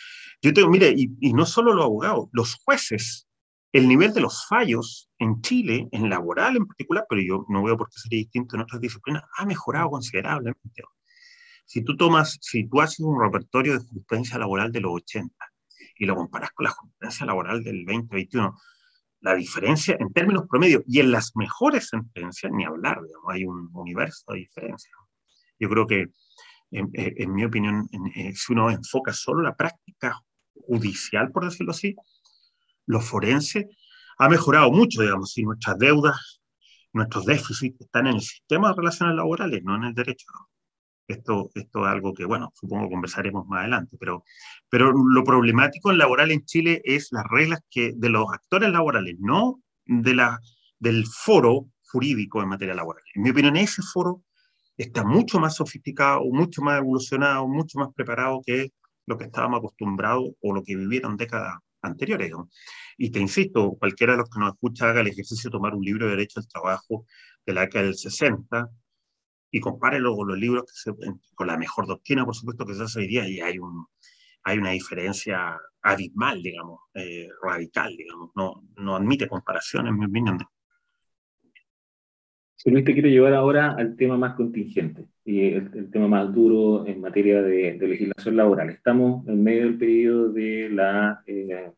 Yo 0.41 0.53
tengo, 0.53 0.69
mire, 0.69 0.93
y, 0.95 1.09
y 1.19 1.33
no 1.33 1.45
solo 1.45 1.73
los 1.73 1.85
abogados, 1.85 2.29
los 2.31 2.55
jueces, 2.55 3.27
el 3.73 3.87
nivel 3.87 4.13
de 4.13 4.21
los 4.21 4.45
fallos 4.47 5.09
en 5.17 5.41
Chile, 5.41 5.89
en 5.91 6.09
laboral 6.09 6.55
en 6.55 6.67
particular, 6.67 7.05
pero 7.09 7.21
yo 7.21 7.45
no 7.49 7.63
veo 7.63 7.75
por 7.75 7.89
qué 7.89 7.99
sería 7.99 8.19
distinto 8.19 8.55
en 8.55 8.61
otras 8.61 8.79
disciplinas, 8.79 9.23
ha 9.35 9.45
mejorado 9.45 9.89
considerablemente. 9.89 10.83
Si 11.65 11.83
tú 11.83 11.97
tomas, 11.97 12.37
si 12.41 12.67
tú 12.67 12.81
haces 12.81 12.99
un 12.99 13.19
repertorio 13.19 13.73
de 13.73 13.85
jurisprudencia 13.85 14.37
laboral 14.37 14.71
de 14.71 14.81
los 14.81 14.91
80 14.93 15.33
y 15.97 16.05
lo 16.05 16.15
comparas 16.15 16.51
con 16.51 16.65
la 16.65 16.69
jurisprudencia 16.71 17.25
laboral 17.25 17.63
del 17.63 17.83
2021, 17.85 18.55
la 19.21 19.35
diferencia 19.35 19.97
en 19.99 20.11
términos 20.13 20.43
promedio 20.47 20.83
y 20.85 20.99
en 20.99 21.11
las 21.11 21.35
mejores 21.35 21.87
sentencias, 21.87 22.51
ni 22.51 22.65
hablar, 22.65 23.01
digamos, 23.01 23.33
hay 23.33 23.45
un 23.45 23.69
universo 23.73 24.33
de 24.33 24.39
diferencia. 24.39 24.91
Yo 25.63 25.69
creo 25.69 25.87
que, 25.87 26.07
en, 26.71 26.89
eh, 26.93 27.25
mi 27.25 27.45
opinión, 27.45 27.87
eh, 28.15 28.33
si 28.35 28.51
uno 28.51 28.69
enfoca 28.69 29.13
solo 29.13 29.41
la 29.41 29.55
práctica 29.55 30.19
judicial, 30.53 31.31
por 31.31 31.45
decirlo 31.45 31.71
así, 31.71 31.95
lo 32.85 32.99
forense 32.99 33.69
ha 34.17 34.27
mejorado 34.27 34.69
mucho, 34.71 35.01
digamos, 35.01 35.31
si 35.31 35.43
nuestras 35.43 35.77
deudas, 35.77 36.41
nuestros 36.91 37.25
déficits 37.25 37.79
están 37.79 38.07
en 38.07 38.15
el 38.15 38.21
sistema 38.21 38.69
de 38.69 38.75
relaciones 38.75 39.15
laborales, 39.15 39.63
no 39.63 39.77
en 39.77 39.85
el 39.85 39.93
derecho. 39.93 40.27
Esto, 41.07 41.49
esto 41.55 41.87
es 41.87 41.91
algo 41.93 42.13
que, 42.13 42.25
bueno, 42.25 42.51
supongo 42.53 42.89
conversaremos 42.89 43.47
más 43.47 43.61
adelante, 43.61 43.95
pero, 43.97 44.25
pero 44.69 44.91
lo 44.91 45.23
problemático 45.23 45.91
en 45.91 45.97
laboral 45.97 46.31
en 46.31 46.43
Chile 46.43 46.81
es 46.83 47.07
las 47.11 47.23
reglas 47.29 47.61
que, 47.69 47.93
de 47.95 48.09
los 48.09 48.25
actores 48.33 48.69
laborales, 48.69 49.15
no 49.17 49.61
de 49.85 50.13
la, 50.13 50.41
del 50.77 51.05
foro 51.07 51.69
jurídico 51.89 52.41
en 52.41 52.49
materia 52.49 52.75
laboral. 52.75 53.03
En 53.15 53.21
mi 53.23 53.29
opinión, 53.29 53.55
ese 53.55 53.81
foro 53.81 54.23
está 54.77 55.03
mucho 55.03 55.39
más 55.39 55.55
sofisticado, 55.55 56.21
mucho 56.31 56.61
más 56.61 56.79
evolucionado, 56.79 57.47
mucho 57.47 57.79
más 57.79 57.89
preparado 57.93 58.41
que 58.45 58.69
lo 59.05 59.17
que 59.17 59.25
estábamos 59.25 59.59
acostumbrados 59.59 60.25
o 60.41 60.53
lo 60.53 60.63
que 60.63 60.75
vivieron 60.75 61.17
décadas 61.17 61.57
anteriores. 61.81 62.31
Y 62.97 63.11
te 63.11 63.19
insisto, 63.19 63.75
cualquiera 63.77 64.13
de 64.13 64.19
los 64.19 64.29
que 64.29 64.39
nos 64.39 64.53
escucha 64.53 64.89
haga 64.89 65.01
el 65.01 65.07
ejercicio 65.07 65.49
de 65.49 65.51
tomar 65.51 65.75
un 65.75 65.83
libro 65.83 66.05
de 66.05 66.11
Derecho 66.11 66.39
al 66.39 66.47
Trabajo 66.47 67.05
de 67.45 67.53
la 67.53 67.61
década 67.61 67.85
del 67.85 67.95
60, 67.95 68.69
y 69.53 69.59
compárelo 69.59 70.15
con 70.15 70.27
los 70.27 70.37
libros 70.37 70.63
que 70.63 70.73
se, 70.73 70.91
con 71.35 71.47
la 71.47 71.57
mejor 71.57 71.85
doctrina, 71.85 72.25
por 72.25 72.35
supuesto, 72.35 72.65
que 72.65 72.73
se 72.73 72.83
hace 72.83 72.99
hoy 72.99 73.07
día, 73.07 73.27
y 73.27 73.39
hay 73.39 73.59
un, 73.59 73.85
hay 74.43 74.57
una 74.57 74.71
diferencia 74.71 75.55
abismal, 75.83 76.41
digamos, 76.41 76.79
eh, 76.95 77.27
radical, 77.41 77.95
digamos, 77.95 78.31
no, 78.35 78.63
no 78.77 78.95
admite 78.95 79.27
comparación, 79.27 79.87
en 79.87 79.99
mi 79.99 80.05
opinión. 80.05 80.39
Luis, 82.65 82.85
te 82.85 82.93
quiero 82.93 83.09
llevar 83.09 83.33
ahora 83.33 83.73
al 83.73 83.97
tema 83.97 84.17
más 84.17 84.35
contingente 84.35 85.05
y 85.25 85.49
el, 85.53 85.91
tema 85.91 86.07
más 86.07 86.33
duro 86.33 86.87
en 86.87 87.01
materia 87.01 87.41
de, 87.41 87.77
legislación 87.77 88.37
laboral. 88.37 88.69
Estamos 88.69 89.27
en 89.27 89.43
medio 89.43 89.63
del 89.63 89.77
periodo 89.77 90.29
de 90.31 90.69
la 90.69 91.21
eh, 91.27 91.71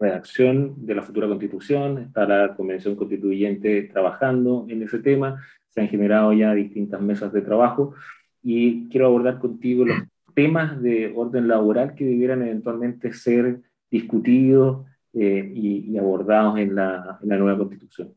redacción 0.00 0.86
de 0.86 0.94
la 0.94 1.02
futura 1.02 1.28
constitución, 1.28 1.98
está 1.98 2.26
la 2.26 2.54
convención 2.56 2.96
constituyente 2.96 3.82
trabajando 3.82 4.64
en 4.70 4.82
ese 4.82 5.00
tema, 5.00 5.38
se 5.68 5.82
han 5.82 5.88
generado 5.88 6.32
ya 6.32 6.54
distintas 6.54 7.02
mesas 7.02 7.30
de 7.32 7.42
trabajo 7.42 7.94
y 8.42 8.88
quiero 8.88 9.08
abordar 9.08 9.38
contigo 9.38 9.84
los 9.84 9.98
temas 10.34 10.80
de 10.80 11.12
orden 11.14 11.46
laboral 11.46 11.94
que 11.94 12.06
debieran 12.06 12.40
eventualmente 12.40 13.12
ser 13.12 13.60
discutidos 13.90 14.86
eh, 15.12 15.52
y, 15.54 15.94
abordados 15.98 16.58
en 16.58 16.74
la, 16.74 17.18
en 17.22 17.28
la 17.28 17.36
nueva 17.36 17.58
constitución 17.58 18.14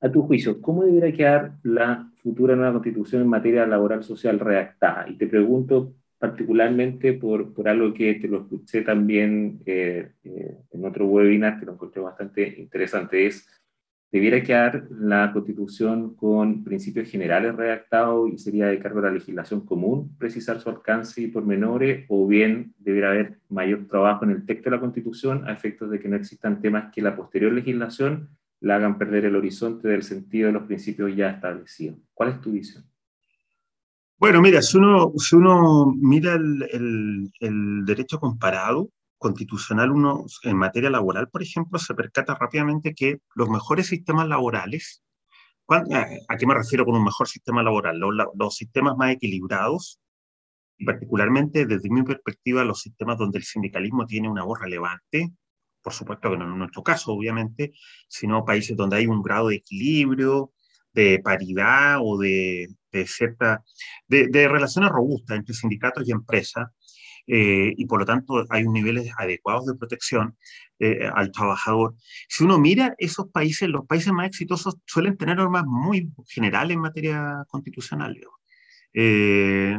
a 0.00 0.10
tu 0.10 0.22
juicio, 0.22 0.60
¿cómo 0.60 0.84
debería 0.84 1.16
quedar 1.16 1.52
la 1.62 2.10
futura 2.22 2.54
nueva 2.54 2.72
constitución 2.72 3.22
en 3.22 3.28
materia 3.28 3.66
laboral 3.66 4.04
social 4.04 4.38
redactada? 4.38 5.08
Y 5.08 5.16
te 5.16 5.26
pregunto 5.26 5.94
particularmente 6.18 7.12
por, 7.14 7.52
por 7.54 7.68
algo 7.68 7.94
que 7.94 8.14
te 8.14 8.28
lo 8.28 8.42
escuché 8.42 8.82
también 8.82 9.60
eh, 9.66 10.12
eh, 10.24 10.56
en 10.72 10.84
otro 10.84 11.06
webinar 11.06 11.58
que 11.58 11.66
lo 11.66 11.72
encontré 11.72 12.00
bastante 12.00 12.56
interesante, 12.58 13.26
es, 13.26 13.48
¿debiera 14.10 14.42
quedar 14.42 14.88
la 14.90 15.32
constitución 15.32 16.16
con 16.16 16.64
principios 16.64 17.08
generales 17.08 17.54
redactados 17.54 18.30
y 18.32 18.38
sería 18.38 18.66
de 18.66 18.80
cargo 18.80 19.00
de 19.00 19.08
la 19.08 19.14
legislación 19.14 19.64
común 19.64 20.16
precisar 20.18 20.60
su 20.60 20.70
alcance 20.70 21.20
y 21.22 21.28
pormenores, 21.28 22.04
o 22.08 22.26
bien 22.26 22.74
debería 22.78 23.10
haber 23.10 23.38
mayor 23.48 23.86
trabajo 23.86 24.24
en 24.24 24.32
el 24.32 24.46
texto 24.46 24.70
de 24.70 24.76
la 24.76 24.80
constitución 24.80 25.46
a 25.46 25.52
efectos 25.52 25.90
de 25.90 26.00
que 26.00 26.08
no 26.08 26.16
existan 26.16 26.60
temas 26.60 26.92
que 26.92 27.02
la 27.02 27.16
posterior 27.16 27.52
legislación 27.52 28.30
la 28.60 28.76
hagan 28.76 28.98
perder 28.98 29.26
el 29.26 29.36
horizonte 29.36 29.88
del 29.88 30.02
sentido 30.02 30.48
de 30.48 30.52
los 30.52 30.64
principios 30.64 31.14
ya 31.14 31.30
establecidos. 31.30 31.98
¿Cuál 32.12 32.30
es 32.30 32.40
tu 32.40 32.52
visión? 32.52 32.84
Bueno, 34.18 34.40
mira, 34.42 34.62
si 34.62 34.76
uno, 34.76 35.12
si 35.16 35.36
uno 35.36 35.94
mira 35.96 36.34
el, 36.34 37.30
derecho 37.84 38.18
comparado 38.18 38.90
constitucional, 39.16 39.92
uno 39.92 40.26
en 40.42 40.56
materia 40.56 40.90
laboral, 40.90 41.28
por 41.28 41.42
ejemplo, 41.42 41.78
se 41.78 41.94
percata 41.94 42.34
rápidamente 42.34 42.94
que 42.94 43.20
los 43.36 43.48
mejores 43.48 43.86
sistemas 43.86 44.26
laborales, 44.26 45.04
¿a 45.68 46.36
qué 46.36 46.46
me 46.46 46.54
refiero 46.54 46.84
con 46.84 46.96
un 46.96 47.04
mejor 47.04 47.28
sistema 47.28 47.62
laboral? 47.62 47.98
Los, 47.98 48.12
los 48.34 48.54
sistemas 48.56 48.96
más 48.96 49.12
equilibrados, 49.12 50.00
y 50.78 50.84
particularmente 50.84 51.66
desde 51.66 51.88
mi 51.88 52.02
perspectiva, 52.02 52.64
los 52.64 52.80
sistemas 52.80 53.18
donde 53.18 53.38
el 53.38 53.44
sindicalismo 53.44 54.06
tiene 54.06 54.28
una 54.28 54.44
voz 54.44 54.60
relevante, 54.60 55.32
por 55.88 55.94
supuesto 55.94 56.30
que 56.30 56.36
no 56.36 56.44
en 56.44 56.58
nuestro 56.58 56.82
caso, 56.82 57.12
obviamente, 57.12 57.72
sino 58.08 58.44
países 58.44 58.76
donde 58.76 58.98
hay 58.98 59.06
un 59.06 59.22
grado 59.22 59.48
de 59.48 59.56
equilibrio, 59.56 60.52
de 60.92 61.18
paridad 61.24 61.96
o 62.02 62.18
de, 62.18 62.68
de 62.92 63.06
cierta, 63.06 63.64
de, 64.06 64.48
relaciones 64.48 64.90
robustas 64.90 65.38
entre 65.38 65.54
sindicatos 65.54 66.06
y 66.06 66.12
empresas, 66.12 66.68
eh, 67.26 67.72
y 67.74 67.86
por 67.86 68.00
lo 68.00 68.04
tanto 68.04 68.44
hay 68.50 68.64
un 68.64 68.74
niveles 68.74 69.10
adecuados 69.16 69.64
de 69.64 69.76
protección 69.76 70.36
eh, 70.78 71.08
al 71.14 71.32
trabajador. 71.32 71.94
Si 72.28 72.44
uno 72.44 72.58
mira 72.58 72.94
esos 72.98 73.28
países, 73.30 73.66
los 73.70 73.86
países 73.86 74.12
más 74.12 74.26
exitosos 74.26 74.76
suelen 74.84 75.16
tener 75.16 75.36
normas 75.38 75.64
muy 75.66 76.12
generales 76.26 76.74
en 76.74 76.82
materia 76.82 77.44
constitucional. 77.48 78.14
Eh, 78.92 79.74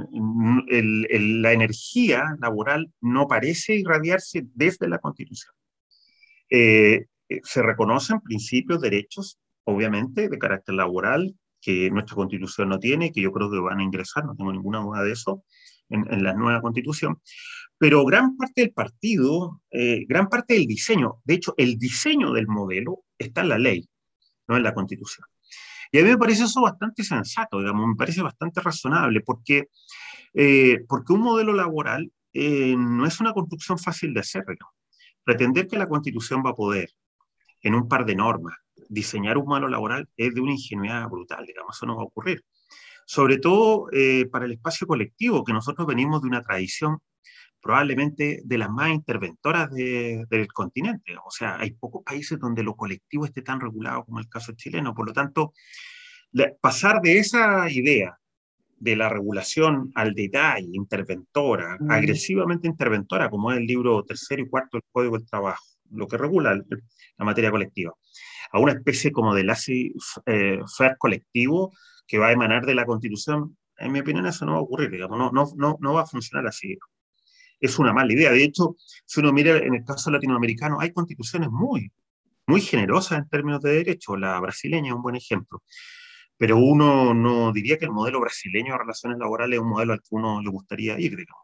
la 0.72 1.54
energía 1.54 2.36
laboral 2.42 2.92
no 3.00 3.28
parece 3.28 3.75
irradiarse 3.75 4.48
desde 4.55 4.88
la 4.88 4.98
constitución. 4.98 5.58
Eh, 6.50 7.05
eh, 7.29 7.42
se 7.44 7.62
reconocen 7.62 8.22
principios, 8.22 8.81
derechos, 8.81 9.40
obviamente, 9.64 10.29
de 10.29 10.40
carácter 10.40 10.75
laboral, 10.75 11.35
que 11.62 11.92
nuestra 11.92 12.16
constitución 12.16 12.70
no 12.70 12.79
tiene, 12.79 13.12
que 13.12 13.22
yo 13.22 13.31
creo 13.31 13.51
que 13.51 13.59
van 13.59 13.79
a 13.79 13.83
ingresar, 13.83 14.25
no 14.25 14.35
tengo 14.35 14.51
ninguna 14.51 14.79
duda 14.79 15.03
de 15.03 15.12
eso, 15.12 15.44
en, 15.90 16.24
la 16.24 16.33
nueva 16.33 16.62
constitución. 16.62 17.22
Pero 17.77 18.05
gran 18.05 18.35
parte 18.35 18.62
del 18.62 18.72
partido, 18.72 19.62
eh, 19.72 20.05
gran 20.07 20.27
parte 20.27 20.55
del 20.55 20.66
diseño, 20.66 21.22
de 21.24 21.35
hecho, 21.35 21.53
el 21.57 21.77
diseño 21.77 22.33
del 22.33 22.48
modelo 22.48 23.03
está 23.18 23.42
en 23.42 23.50
la 23.50 23.59
ley, 23.59 23.88
no 24.48 24.57
en 24.57 24.64
la 24.64 24.74
constitución. 24.74 25.25
Y 25.92 26.00
a 26.00 26.03
mí 26.03 26.09
me 26.09 26.18
parece 26.18 26.44
eso 26.44 26.62
bastante 26.62 27.03
sensato, 27.03 27.59
digamos, 27.59 27.88
me 27.88 27.96
parece 27.96 28.22
bastante 28.22 28.62
razonable, 28.62 29.22
porque, 29.22 29.70
porque 30.88 31.14
un 31.14 31.22
modelo 31.22 31.53
laboral 31.53 32.12
no 32.33 33.05
es 33.07 33.20
una 33.20 33.33
construcción 33.33 33.79
fácil 33.79 34.14
de 34.14 34.20
hacer, 34.20 34.44
digamos. 34.48 34.78
Pretender 35.29 35.68
que 35.68 35.77
la 35.77 35.87
Constitución 35.87 36.42
va 36.44 36.50
a 36.50 36.55
poder, 36.55 36.89
en 37.61 37.75
un 37.75 37.87
par 37.87 38.03
de 38.03 38.15
normas, 38.15 38.55
diseñar 38.89 39.37
un 39.37 39.46
modelo 39.46 39.68
laboral 39.68 40.09
es 40.18 40.33
de 40.33 40.42
una 40.42 40.53
ingenuidad 40.53 41.07
brutal, 41.07 41.46
digamos, 41.46 41.77
eso 41.77 41.85
no 41.85 41.96
va 41.96 42.01
a 42.01 42.05
ocurrir. 42.05 42.44
Sobre 43.05 43.37
todo 43.37 43.89
eh, 43.92 44.25
para 44.25 44.46
el 44.46 44.53
espacio 44.53 44.87
colectivo, 44.87 45.44
que 45.44 45.53
nosotros 45.53 45.85
venimos 45.85 46.24
de 46.24 46.29
una 46.29 46.42
tradición 46.42 46.98
probablemente 47.61 48.42
de 48.44 48.57
las 48.57 48.72
más 48.72 48.89
interventoras 48.89 49.70
del 49.72 50.48
continente. 50.51 51.15
O 51.24 51.29
sea, 51.29 51.59
hay 51.59 51.74
pocos 51.74 52.03
países 52.03 52.39
donde 52.39 52.63
lo 52.63 52.75
colectivo 52.75 53.25
esté 53.25 53.44
tan 53.44 53.61
regulado 53.61 54.05
como 54.05 54.18
el 54.18 54.27
caso 54.27 54.53
chileno. 54.53 54.96
Por 54.96 55.09
lo 55.09 55.13
tanto, 55.13 55.53
pasar 56.59 57.01
de 57.01 57.20
esa 57.20 57.70
idea 57.70 58.19
de 58.79 58.96
la 58.96 59.09
regulación 59.09 59.92
al 59.96 60.13
detalle, 60.13 60.70
interventora, 60.72 61.77
mm. 61.79 61.92
agresivamente 61.92 62.68
interventora, 62.68 63.29
como 63.29 63.51
es 63.51 63.57
el 63.57 63.65
libro 63.65 64.03
tercero 64.03 64.42
y 64.42 64.50
cuarto 64.50 64.77
del 64.77 64.83
Código 64.92 65.18
del 65.18 65.27
Trabajo, 65.27 65.63
lo 65.92 66.07
que 66.07 66.18
regula 66.18 66.55
la 66.55 67.25
materia 67.25 67.51
colectiva, 67.51 67.94
a 68.51 68.59
una 68.59 68.74
especie 68.74 69.11
como 69.11 69.35
de 69.35 69.44
laissez-faire 69.44 70.98
colectivo 70.98 71.74
que 72.07 72.18
va 72.18 72.27
a 72.27 72.31
emanar 72.31 72.65
de 72.65 72.75
la 72.75 72.85
Constitución, 72.85 73.57
en 73.77 73.92
mi 73.92 74.00
opinión 74.00 74.25
eso 74.25 74.46
no 74.46 74.53
va 74.53 74.57
a 74.59 74.61
ocurrir, 74.61 74.89
digamos, 74.89 75.18
no, 75.18 75.31
no, 75.31 75.51
no, 75.55 75.77
no 75.79 75.94
va 75.94 76.01
a 76.01 76.05
funcionar 76.05 76.48
así. 76.48 76.77
Es 77.59 77.77
una 77.77 77.94
mala 77.94 78.11
idea. 78.11 78.31
De 78.31 78.44
hecho, 78.44 78.77
si 79.05 79.20
uno 79.20 79.33
mira 79.33 79.57
en 79.57 79.75
el 79.75 79.83
caso 79.83 80.09
latinoamericano, 80.09 80.79
hay 80.79 80.92
constituciones 80.92 81.50
muy, 81.50 81.92
muy 82.48 82.61
generosas 82.61 83.20
en 83.20 83.29
términos 83.29 83.61
de 83.61 83.74
derecho. 83.74 84.15
La 84.15 84.39
brasileña 84.39 84.89
es 84.89 84.96
un 84.96 85.01
buen 85.01 85.15
ejemplo 85.15 85.61
pero 86.40 86.58
uno 86.58 87.14
no 87.14 87.52
diría 87.52 87.78
que 87.78 87.84
el 87.84 87.92
modelo 87.92 88.22
brasileño 88.22 88.72
de 88.72 88.80
relaciones 88.80 89.20
laborales 89.20 89.58
es 89.58 89.62
un 89.62 89.72
modelo 89.72 89.92
al 89.92 90.00
que 90.00 90.08
uno 90.12 90.42
le 90.42 90.50
gustaría 90.50 90.98
ir, 90.98 91.18
digamos. 91.18 91.44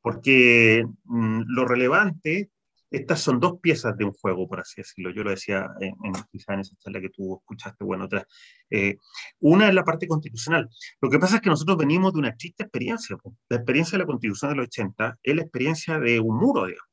Porque 0.00 0.82
mm, 1.04 1.42
lo 1.46 1.66
relevante, 1.66 2.50
estas 2.90 3.20
son 3.20 3.38
dos 3.38 3.60
piezas 3.60 3.98
de 3.98 4.06
un 4.06 4.12
juego, 4.12 4.48
por 4.48 4.60
así 4.60 4.76
decirlo. 4.80 5.10
Yo 5.10 5.22
lo 5.24 5.28
decía 5.28 5.68
en, 5.78 5.94
en, 6.02 6.14
en 6.14 6.60
esa 6.60 6.74
charla 6.78 7.02
que 7.02 7.10
tú 7.10 7.36
escuchaste, 7.36 7.84
bueno, 7.84 8.06
otra. 8.06 8.26
Eh, 8.70 8.96
una 9.40 9.68
es 9.68 9.74
la 9.74 9.84
parte 9.84 10.08
constitucional. 10.08 10.70
Lo 11.02 11.10
que 11.10 11.18
pasa 11.18 11.36
es 11.36 11.42
que 11.42 11.50
nosotros 11.50 11.76
venimos 11.76 12.14
de 12.14 12.20
una 12.20 12.34
triste 12.34 12.62
experiencia. 12.62 13.14
La 13.50 13.56
experiencia 13.58 13.98
de 13.98 14.04
la 14.04 14.06
constitución 14.06 14.52
del 14.52 14.60
80 14.60 15.18
es 15.22 15.36
la 15.36 15.42
experiencia 15.42 15.98
de 15.98 16.18
un 16.18 16.38
muro, 16.38 16.64
digamos, 16.64 16.88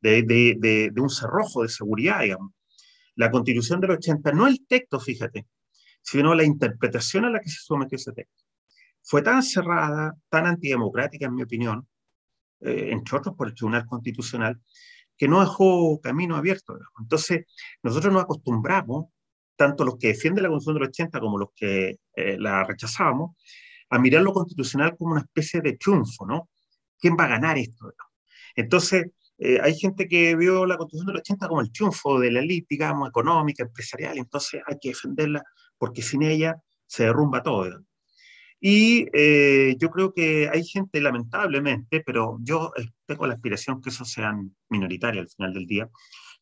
de, 0.00 0.24
de, 0.24 0.56
de, 0.58 0.90
de 0.92 1.00
un 1.00 1.10
cerrojo 1.10 1.62
de 1.62 1.68
seguridad, 1.68 2.22
digamos. 2.22 2.50
La 3.14 3.30
constitución 3.30 3.80
del 3.80 3.92
80, 3.92 4.32
no 4.32 4.48
el 4.48 4.66
texto, 4.66 4.98
fíjate, 4.98 5.46
sino 6.06 6.34
la 6.34 6.44
interpretación 6.44 7.24
a 7.24 7.30
la 7.30 7.40
que 7.40 7.50
se 7.50 7.58
sometió 7.62 7.96
ese 7.96 8.12
texto. 8.12 8.44
Fue 9.02 9.22
tan 9.22 9.42
cerrada, 9.42 10.14
tan 10.28 10.46
antidemocrática, 10.46 11.26
en 11.26 11.34
mi 11.34 11.42
opinión, 11.42 11.88
eh, 12.60 12.90
entre 12.92 13.18
otros 13.18 13.34
por 13.34 13.48
el 13.48 13.54
Tribunal 13.54 13.86
Constitucional, 13.86 14.60
que 15.16 15.26
no 15.26 15.40
dejó 15.40 16.00
camino 16.00 16.36
abierto. 16.36 16.78
Entonces, 17.00 17.46
nosotros 17.82 18.12
nos 18.12 18.22
acostumbramos, 18.22 19.06
tanto 19.56 19.84
los 19.84 19.96
que 19.98 20.08
defienden 20.08 20.44
la 20.44 20.50
Constitución 20.50 20.80
del 20.80 20.88
80 20.90 21.20
como 21.20 21.38
los 21.38 21.48
que 21.56 21.98
eh, 22.14 22.36
la 22.38 22.62
rechazábamos, 22.62 23.36
a 23.90 23.98
mirar 23.98 24.22
lo 24.22 24.32
constitucional 24.32 24.96
como 24.96 25.12
una 25.12 25.22
especie 25.22 25.60
de 25.60 25.76
triunfo, 25.76 26.26
¿no? 26.26 26.50
¿Quién 26.98 27.16
va 27.18 27.24
a 27.24 27.28
ganar 27.28 27.58
esto? 27.58 27.92
Entonces, 28.54 29.06
eh, 29.38 29.58
hay 29.62 29.76
gente 29.76 30.08
que 30.08 30.36
vio 30.36 30.66
la 30.66 30.76
Constitución 30.76 31.06
del 31.08 31.16
80 31.20 31.48
como 31.48 31.60
el 31.60 31.72
triunfo 31.72 32.20
de 32.20 32.30
la 32.30 32.40
élite, 32.40 32.66
digamos, 32.70 33.08
económica, 33.08 33.64
empresarial, 33.64 34.18
entonces 34.18 34.62
hay 34.66 34.76
que 34.80 34.90
defenderla 34.90 35.42
porque 35.78 36.02
sin 36.02 36.22
ella 36.22 36.56
se 36.86 37.04
derrumba 37.04 37.42
todo. 37.42 37.84
Y 38.60 39.06
eh, 39.12 39.76
yo 39.78 39.90
creo 39.90 40.12
que 40.12 40.48
hay 40.48 40.64
gente, 40.64 41.00
lamentablemente, 41.00 42.02
pero 42.04 42.38
yo 42.40 42.72
tengo 43.04 43.26
la 43.26 43.34
aspiración 43.34 43.82
que 43.82 43.90
eso 43.90 44.04
sean 44.04 44.56
minoritarios 44.70 45.22
al 45.22 45.28
final 45.28 45.54
del 45.54 45.66
día, 45.66 45.90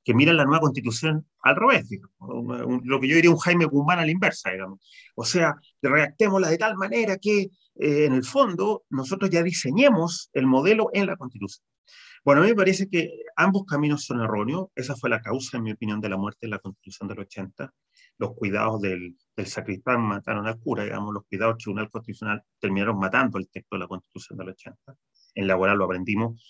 que 0.05 0.15
miran 0.15 0.37
la 0.37 0.45
nueva 0.45 0.61
constitución 0.61 1.27
al 1.43 1.57
revés, 1.57 1.89
lo 2.21 3.01
que 3.01 3.09
yo 3.09 3.17
diría 3.17 3.31
un 3.31 3.39
Jaime 3.39 3.65
Guzmán 3.65 3.99
a 3.99 4.05
la 4.05 4.11
inversa, 4.11 4.51
digamos. 4.51 4.79
O 5.17 5.25
sea, 5.25 5.55
redactémosla 5.83 6.51
de 6.51 6.59
tal 6.59 6.77
manera 6.77 7.17
que 7.17 7.41
eh, 7.77 8.05
en 8.05 8.13
el 8.13 8.25
fondo 8.25 8.85
nosotros 8.91 9.31
ya 9.31 9.43
diseñemos 9.43 10.31
el 10.35 10.47
modelo 10.47 10.91
en 10.93 11.07
la 11.07 11.17
constitución. 11.17 11.67
Bueno, 12.25 12.41
a 12.41 12.45
mí 12.45 12.51
me 12.51 12.57
parece 12.57 12.89
que 12.89 13.11
ambos 13.37 13.65
caminos 13.67 14.05
son 14.05 14.21
erróneos. 14.21 14.69
Esa 14.75 14.97
fue 14.97 15.11
la 15.11 15.21
causa, 15.21 15.59
en 15.59 15.65
mi 15.65 15.73
opinión, 15.73 16.01
de 16.01 16.09
la 16.09 16.17
muerte 16.17 16.41
de 16.43 16.49
la 16.49 16.59
constitución 16.59 17.09
del 17.09 17.21
80 17.21 17.73
los 18.19 18.35
cuidados 18.35 18.81
del, 18.81 19.17
del 19.37 19.47
sacristán 19.47 20.01
mataron 20.03 20.47
al 20.47 20.59
cura, 20.59 20.85
digamos, 20.85 21.13
los 21.13 21.25
cuidados 21.27 21.55
del 21.55 21.63
Tribunal 21.63 21.91
Constitucional 21.91 22.43
terminaron 22.59 22.99
matando 22.99 23.39
el 23.39 23.49
texto 23.49 23.77
de 23.77 23.81
la 23.81 23.89
Constitución 23.89 24.39
del 24.39 24.51
80. 24.51 24.95
En 25.35 25.47
laboral 25.47 25.79
lo 25.79 25.85
aprendimos 25.85 26.43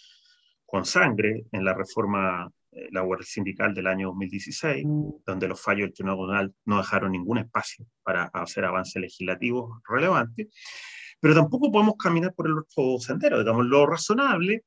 con 0.66 0.84
sangre 0.84 1.46
en 1.52 1.64
la 1.64 1.74
reforma 1.74 2.50
eh, 2.72 2.88
laboral 2.90 3.24
sindical 3.24 3.72
del 3.72 3.86
año 3.86 4.08
2016, 4.08 4.84
mm. 4.84 5.08
donde 5.24 5.48
los 5.48 5.60
fallos 5.60 5.86
del 5.86 5.94
Tribunal 5.94 6.52
no 6.64 6.78
dejaron 6.78 7.12
ningún 7.12 7.38
espacio 7.38 7.86
para 8.02 8.24
hacer 8.24 8.64
avances 8.64 9.00
legislativos 9.00 9.80
relevantes, 9.88 10.48
pero 11.20 11.34
tampoco 11.34 11.70
podemos 11.70 11.94
caminar 11.96 12.34
por 12.34 12.48
el 12.48 12.58
otro 12.58 12.98
sendero. 12.98 13.38
Digamos, 13.38 13.66
lo 13.66 13.86
razonable 13.86 14.64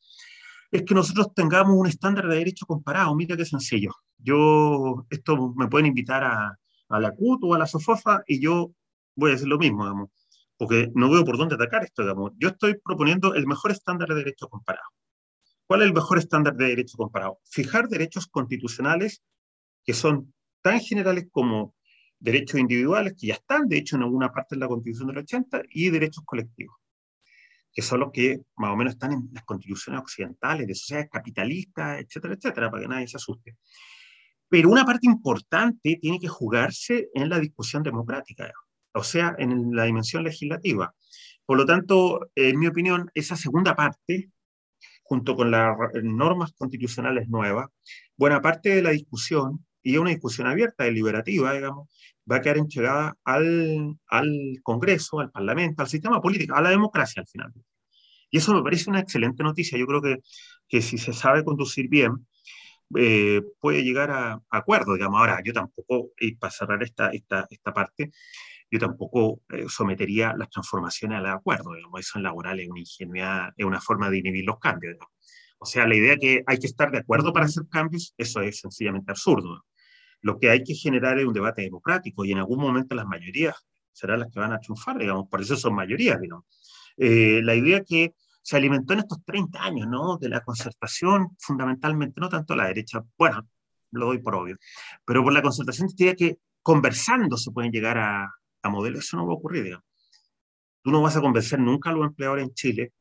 es 0.72 0.84
que 0.84 0.96
nosotros 0.96 1.34
tengamos 1.34 1.76
un 1.76 1.88
estándar 1.88 2.28
de 2.28 2.38
derecho 2.38 2.66
comparado. 2.66 3.14
Mira 3.16 3.38
qué 3.38 3.46
sencillo. 3.46 3.92
Yo, 4.18 5.06
esto 5.10 5.54
me 5.56 5.68
pueden 5.68 5.88
invitar 5.88 6.24
a, 6.24 6.58
a 6.90 7.00
la 7.00 7.12
CUT 7.12 7.44
o 7.44 7.54
a 7.54 7.60
la 7.60 7.68
SOFOFA 7.68 8.24
y 8.28 8.42
yo 8.42 8.72
voy 9.16 9.32
a 9.32 9.36
hacer 9.36 9.48
lo 9.48 9.58
mismo, 9.58 9.84
digamos, 9.84 10.10
porque 10.58 10.92
no 10.96 11.10
veo 11.10 11.24
por 11.24 11.38
dónde 11.38 11.56
atacar 11.56 11.84
esto, 11.84 12.02
digamos. 12.04 12.32
Yo 12.38 12.50
estoy 12.50 12.76
proponiendo 12.84 13.34
el 13.34 13.48
mejor 13.48 13.72
estándar 13.72 14.10
de 14.10 14.16
derecho 14.16 14.48
comparado. 14.48 14.88
¿Cuál 15.66 15.82
es 15.82 15.88
el 15.88 15.94
mejor 15.94 16.18
estándar 16.18 16.56
de 16.56 16.66
derecho 16.66 16.98
comparado? 16.98 17.40
Fijar 17.44 17.90
derechos 17.90 18.28
constitucionales 18.28 19.22
que 19.84 19.94
son 19.94 20.34
tan 20.62 20.80
generales 20.80 21.28
como 21.32 21.76
derechos 22.20 22.60
individuales, 22.60 23.14
que 23.20 23.28
ya 23.28 23.36
están, 23.36 23.68
de 23.68 23.78
hecho, 23.78 23.96
en 23.96 24.04
alguna 24.04 24.32
parte 24.32 24.56
de 24.56 24.60
la 24.60 24.68
Constitución 24.68 25.08
del 25.08 25.20
80, 25.20 25.64
y 25.70 25.90
derechos 25.90 26.24
colectivos, 26.26 26.76
que 27.72 27.82
son 27.82 28.00
los 28.00 28.12
que 28.12 28.42
más 28.56 28.72
o 28.72 28.76
menos 28.76 28.94
están 28.94 29.12
en 29.14 29.30
las 29.34 29.44
constituciones 29.44 30.02
occidentales, 30.02 30.68
de 30.68 30.76
sociedades 30.76 31.10
capitalistas, 31.12 32.02
etcétera, 32.02 32.34
etcétera, 32.34 32.72
para 32.72 32.84
que 32.84 32.90
nadie 32.90 33.08
se 33.08 33.18
asuste. 33.18 33.58
Pero 34.50 34.70
una 34.70 34.86
parte 34.86 35.08
importante 35.08 35.98
tiene 36.02 36.20
que 36.20 36.28
jugarse 36.28 37.10
en 37.14 37.30
la 37.30 37.40
discusión 37.40 37.84
democrática, 37.84 38.52
o 38.94 39.04
sea, 39.04 39.36
en 39.38 39.76
la 39.76 39.84
dimensión 39.84 40.24
legislativa. 40.24 40.94
Por 41.46 41.58
lo 41.58 41.66
tanto, 41.66 42.30
en 42.36 42.60
mi 42.60 42.68
opinión, 42.68 43.10
esa 43.14 43.36
segunda 43.36 43.76
parte, 43.76 44.32
junto 45.04 45.36
con 45.36 45.52
las 45.52 45.78
normas 46.04 46.54
constitucionales 46.58 47.30
nuevas, 47.30 47.68
buena 48.16 48.42
parte 48.42 48.70
de 48.70 48.82
la 48.82 48.92
discusión, 48.92 49.66
y 49.82 49.94
es 49.94 50.00
una 50.00 50.10
discusión 50.10 50.48
abierta, 50.48 50.84
deliberativa, 50.84 51.54
digamos, 51.54 51.90
va 52.30 52.38
a 52.38 52.42
quedar 52.42 52.58
entregada 52.58 53.18
al, 53.24 53.98
al 54.08 54.60
Congreso, 54.64 55.20
al 55.20 55.32
Parlamento, 55.32 55.82
al 55.82 55.88
sistema 55.88 56.22
político, 56.22 56.56
a 56.56 56.62
la 56.62 56.70
democracia 56.70 57.22
al 57.22 57.28
final. 57.28 57.54
Y 58.30 58.40
eso 58.40 58.54
me 58.54 58.62
parece 58.62 58.90
una 58.90 59.00
excelente 59.00 59.44
noticia. 59.44 59.78
Yo 59.78 59.88
creo 59.88 60.02
que, 60.02 60.18
que 60.68 60.82
si 60.82 60.98
se 60.98 61.14
sabe 61.14 61.46
conducir 61.46 61.88
bien, 61.88 62.28
eh, 62.96 63.42
puede 63.60 63.84
llegar 63.84 64.12
a, 64.12 64.42
acuerdos, 64.50 64.96
digamos. 64.96 65.20
Ahora, 65.20 65.42
yo 65.44 65.54
tampoco, 65.54 66.12
y 66.20 66.36
para 66.36 66.52
cerrar 66.52 66.82
esta, 66.84 67.10
esta, 67.10 67.48
esta 67.50 67.74
parte, 67.74 68.12
yo 68.70 68.80
tampoco 68.80 69.42
eh, 69.50 69.66
sometería 69.70 70.34
las 70.38 70.50
transformaciones 70.50 71.20
al 71.20 71.26
acuerdo, 71.28 71.74
digamos. 71.74 72.00
Eso 72.00 72.18
en 72.18 72.24
laboral 72.24 72.60
es 72.60 72.70
una 72.70 72.80
ingenuidad, 72.80 73.50
es 73.58 73.66
una 73.66 73.82
forma 73.82 74.10
de 74.10 74.20
inhibir 74.20 74.46
los 74.46 74.60
cambios, 74.60 74.96
O 75.60 75.66
sea, 75.66 75.88
la 75.88 75.96
idea 75.96 76.18
que 76.18 76.44
hay 76.46 76.58
que 76.60 76.68
estar 76.68 76.92
de 76.92 77.00
acuerdo 77.00 77.34
para 77.34 77.46
hacer 77.46 77.64
cambios, 77.70 78.14
eso 78.18 78.42
es 78.42 78.60
sencillamente 78.60 79.12
absurdo. 79.12 79.66
Lo 80.22 80.40
que 80.40 80.50
hay 80.50 80.64
que 80.64 80.74
generar 80.74 81.20
es 81.20 81.26
un 81.26 81.34
debate 81.34 81.62
democrático 81.62 82.26
y 82.26 82.32
en 82.32 82.40
algún 82.40 82.60
momento 82.60 82.96
las 82.96 83.06
mayorías 83.06 83.56
serán 83.94 84.20
las 84.20 84.32
que 84.32 84.40
van 84.40 84.54
a 84.54 84.60
triunfar, 84.60 84.98
digamos, 84.98 85.28
por 85.30 85.42
eso 85.42 85.56
son 85.56 85.74
mayorías, 85.76 86.20
digamos. 86.20 86.46
Eh, 86.98 87.42
la 87.44 87.56
idea 87.56 87.84
que 87.84 88.14
se 88.48 88.56
alimentó 88.56 88.94
en 88.94 89.00
estos 89.00 89.26
30 89.26 89.62
años, 89.62 89.88
¿no? 89.90 90.18
De 90.18 90.30
la 90.30 90.40
concertación, 90.40 91.36
fundamentalmente, 91.38 92.22
no 92.22 92.30
tanto 92.30 92.56
la 92.56 92.68
derecha, 92.68 93.04
bueno, 93.18 93.46
lo 93.92 94.06
doy 94.06 94.20
por 94.20 94.36
obvio, 94.36 94.56
pero 95.04 95.22
por 95.22 95.34
la 95.34 95.42
concertación 95.42 95.90
diría 95.90 96.16
que 96.16 96.38
conversando 96.62 97.36
se 97.36 97.52
pueden 97.52 97.74
llegar 97.74 97.98
a, 97.98 98.34
a 98.62 98.70
modelos, 98.70 99.04
eso 99.04 99.18
no 99.18 99.28
va 99.28 99.34
a 99.34 99.36
ocurrir, 99.36 99.66
digamos. 99.66 99.86
Tú 100.82 100.92
no 100.92 101.02
vas 101.02 101.18
a 101.18 101.22
convencer 101.22 101.60
nunca 101.60 101.90
a 101.90 101.94
los 101.94 102.06
empleadores 102.06 102.46
en 102.46 102.54
Chile 102.54 102.94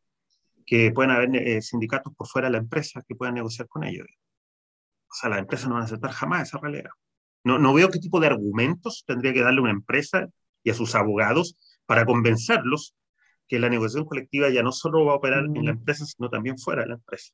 que 0.67 0.91
pueden 0.91 1.13
haber 1.13 1.37
eh, 1.37 1.63
sindicatos 1.63 2.13
por 2.17 2.27
fuera 2.27 2.49
de 2.49 2.53
la 2.53 2.59
empresa 2.59 3.05
que 3.07 3.15
puedan 3.15 3.37
negociar 3.37 3.69
con 3.69 3.85
ellos. 3.85 4.09
O 5.09 5.15
sea, 5.15 5.31
las 5.31 5.39
empresas 5.39 5.69
no 5.69 5.75
van 5.75 5.83
a 5.83 5.87
aceptar 5.87 6.11
jamás 6.11 6.49
esa 6.49 6.59
realidad. 6.59 6.91
No, 7.45 7.61
no 7.61 7.73
veo 7.73 7.89
qué 7.91 8.01
tipo 8.01 8.19
de 8.19 8.27
argumentos 8.27 9.05
tendría 9.07 9.33
que 9.33 9.43
darle 9.43 9.61
una 9.61 9.71
empresa 9.71 10.27
y 10.65 10.71
a 10.71 10.75
sus 10.75 10.97
abogados 10.97 11.57
para 11.87 12.05
convencerlos 12.05 12.97
que 13.49 13.59
la 13.59 13.69
negociación 13.69 14.05
colectiva 14.05 14.51
ya 14.51 14.63
no 14.63 14.73
solo 14.73 15.05
va 15.05 15.13
a 15.13 15.17
operar 15.17 15.45
en 15.45 15.65
la 15.65 15.73
mm. 15.73 15.79
empresa, 15.79 16.05
sino 16.05 16.29
también 16.29 16.59
fuera 16.59 16.83
de 16.83 16.89
la 16.89 16.95
empresa. 16.95 17.33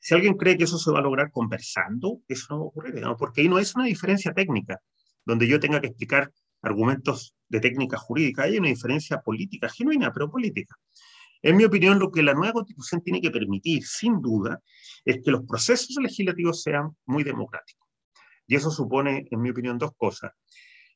Si 0.00 0.14
alguien 0.14 0.34
cree 0.34 0.58
que 0.58 0.64
eso 0.64 0.78
se 0.78 0.90
va 0.90 0.98
a 0.98 1.02
lograr 1.02 1.30
conversando, 1.30 2.20
eso 2.26 2.46
no 2.50 2.58
va 2.58 2.64
a 2.64 2.68
ocurrir, 2.68 2.94
porque 3.18 3.42
ahí 3.42 3.48
no 3.48 3.58
es 3.58 3.74
una 3.76 3.84
diferencia 3.84 4.32
técnica, 4.32 4.80
donde 5.24 5.46
yo 5.46 5.60
tenga 5.60 5.80
que 5.80 5.88
explicar 5.88 6.32
argumentos 6.60 7.34
de 7.48 7.60
técnica 7.60 7.98
jurídica, 7.98 8.44
hay 8.44 8.58
una 8.58 8.68
diferencia 8.68 9.20
política, 9.20 9.68
genuina, 9.68 10.12
pero 10.12 10.30
política. 10.30 10.76
En 11.42 11.56
mi 11.56 11.64
opinión, 11.64 11.98
lo 11.98 12.10
que 12.10 12.22
la 12.22 12.34
nueva 12.34 12.52
constitución 12.52 13.02
tiene 13.02 13.20
que 13.20 13.30
permitir, 13.30 13.84
sin 13.84 14.20
duda, 14.20 14.60
es 15.04 15.20
que 15.24 15.30
los 15.30 15.42
procesos 15.44 15.96
legislativos 16.00 16.62
sean 16.62 16.96
muy 17.04 17.24
democráticos. 17.24 17.88
Y 18.46 18.54
eso 18.54 18.70
supone, 18.70 19.26
en 19.30 19.40
mi 19.40 19.50
opinión, 19.50 19.78
dos 19.78 19.92
cosas. 19.96 20.32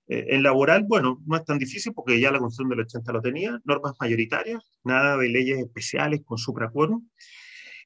Eh, 0.08 0.26
en 0.30 0.42
laboral, 0.42 0.84
bueno, 0.86 1.22
no 1.26 1.36
es 1.36 1.44
tan 1.44 1.58
difícil 1.58 1.92
porque 1.92 2.20
ya 2.20 2.30
la 2.30 2.38
Constitución 2.38 2.70
del 2.70 2.80
80 2.80 3.12
lo 3.12 3.20
tenía, 3.20 3.60
normas 3.64 3.94
mayoritarias, 4.00 4.78
nada 4.84 5.16
de 5.16 5.28
leyes 5.28 5.58
especiales 5.58 6.20
con 6.24 6.38
supraquórum, 6.38 7.08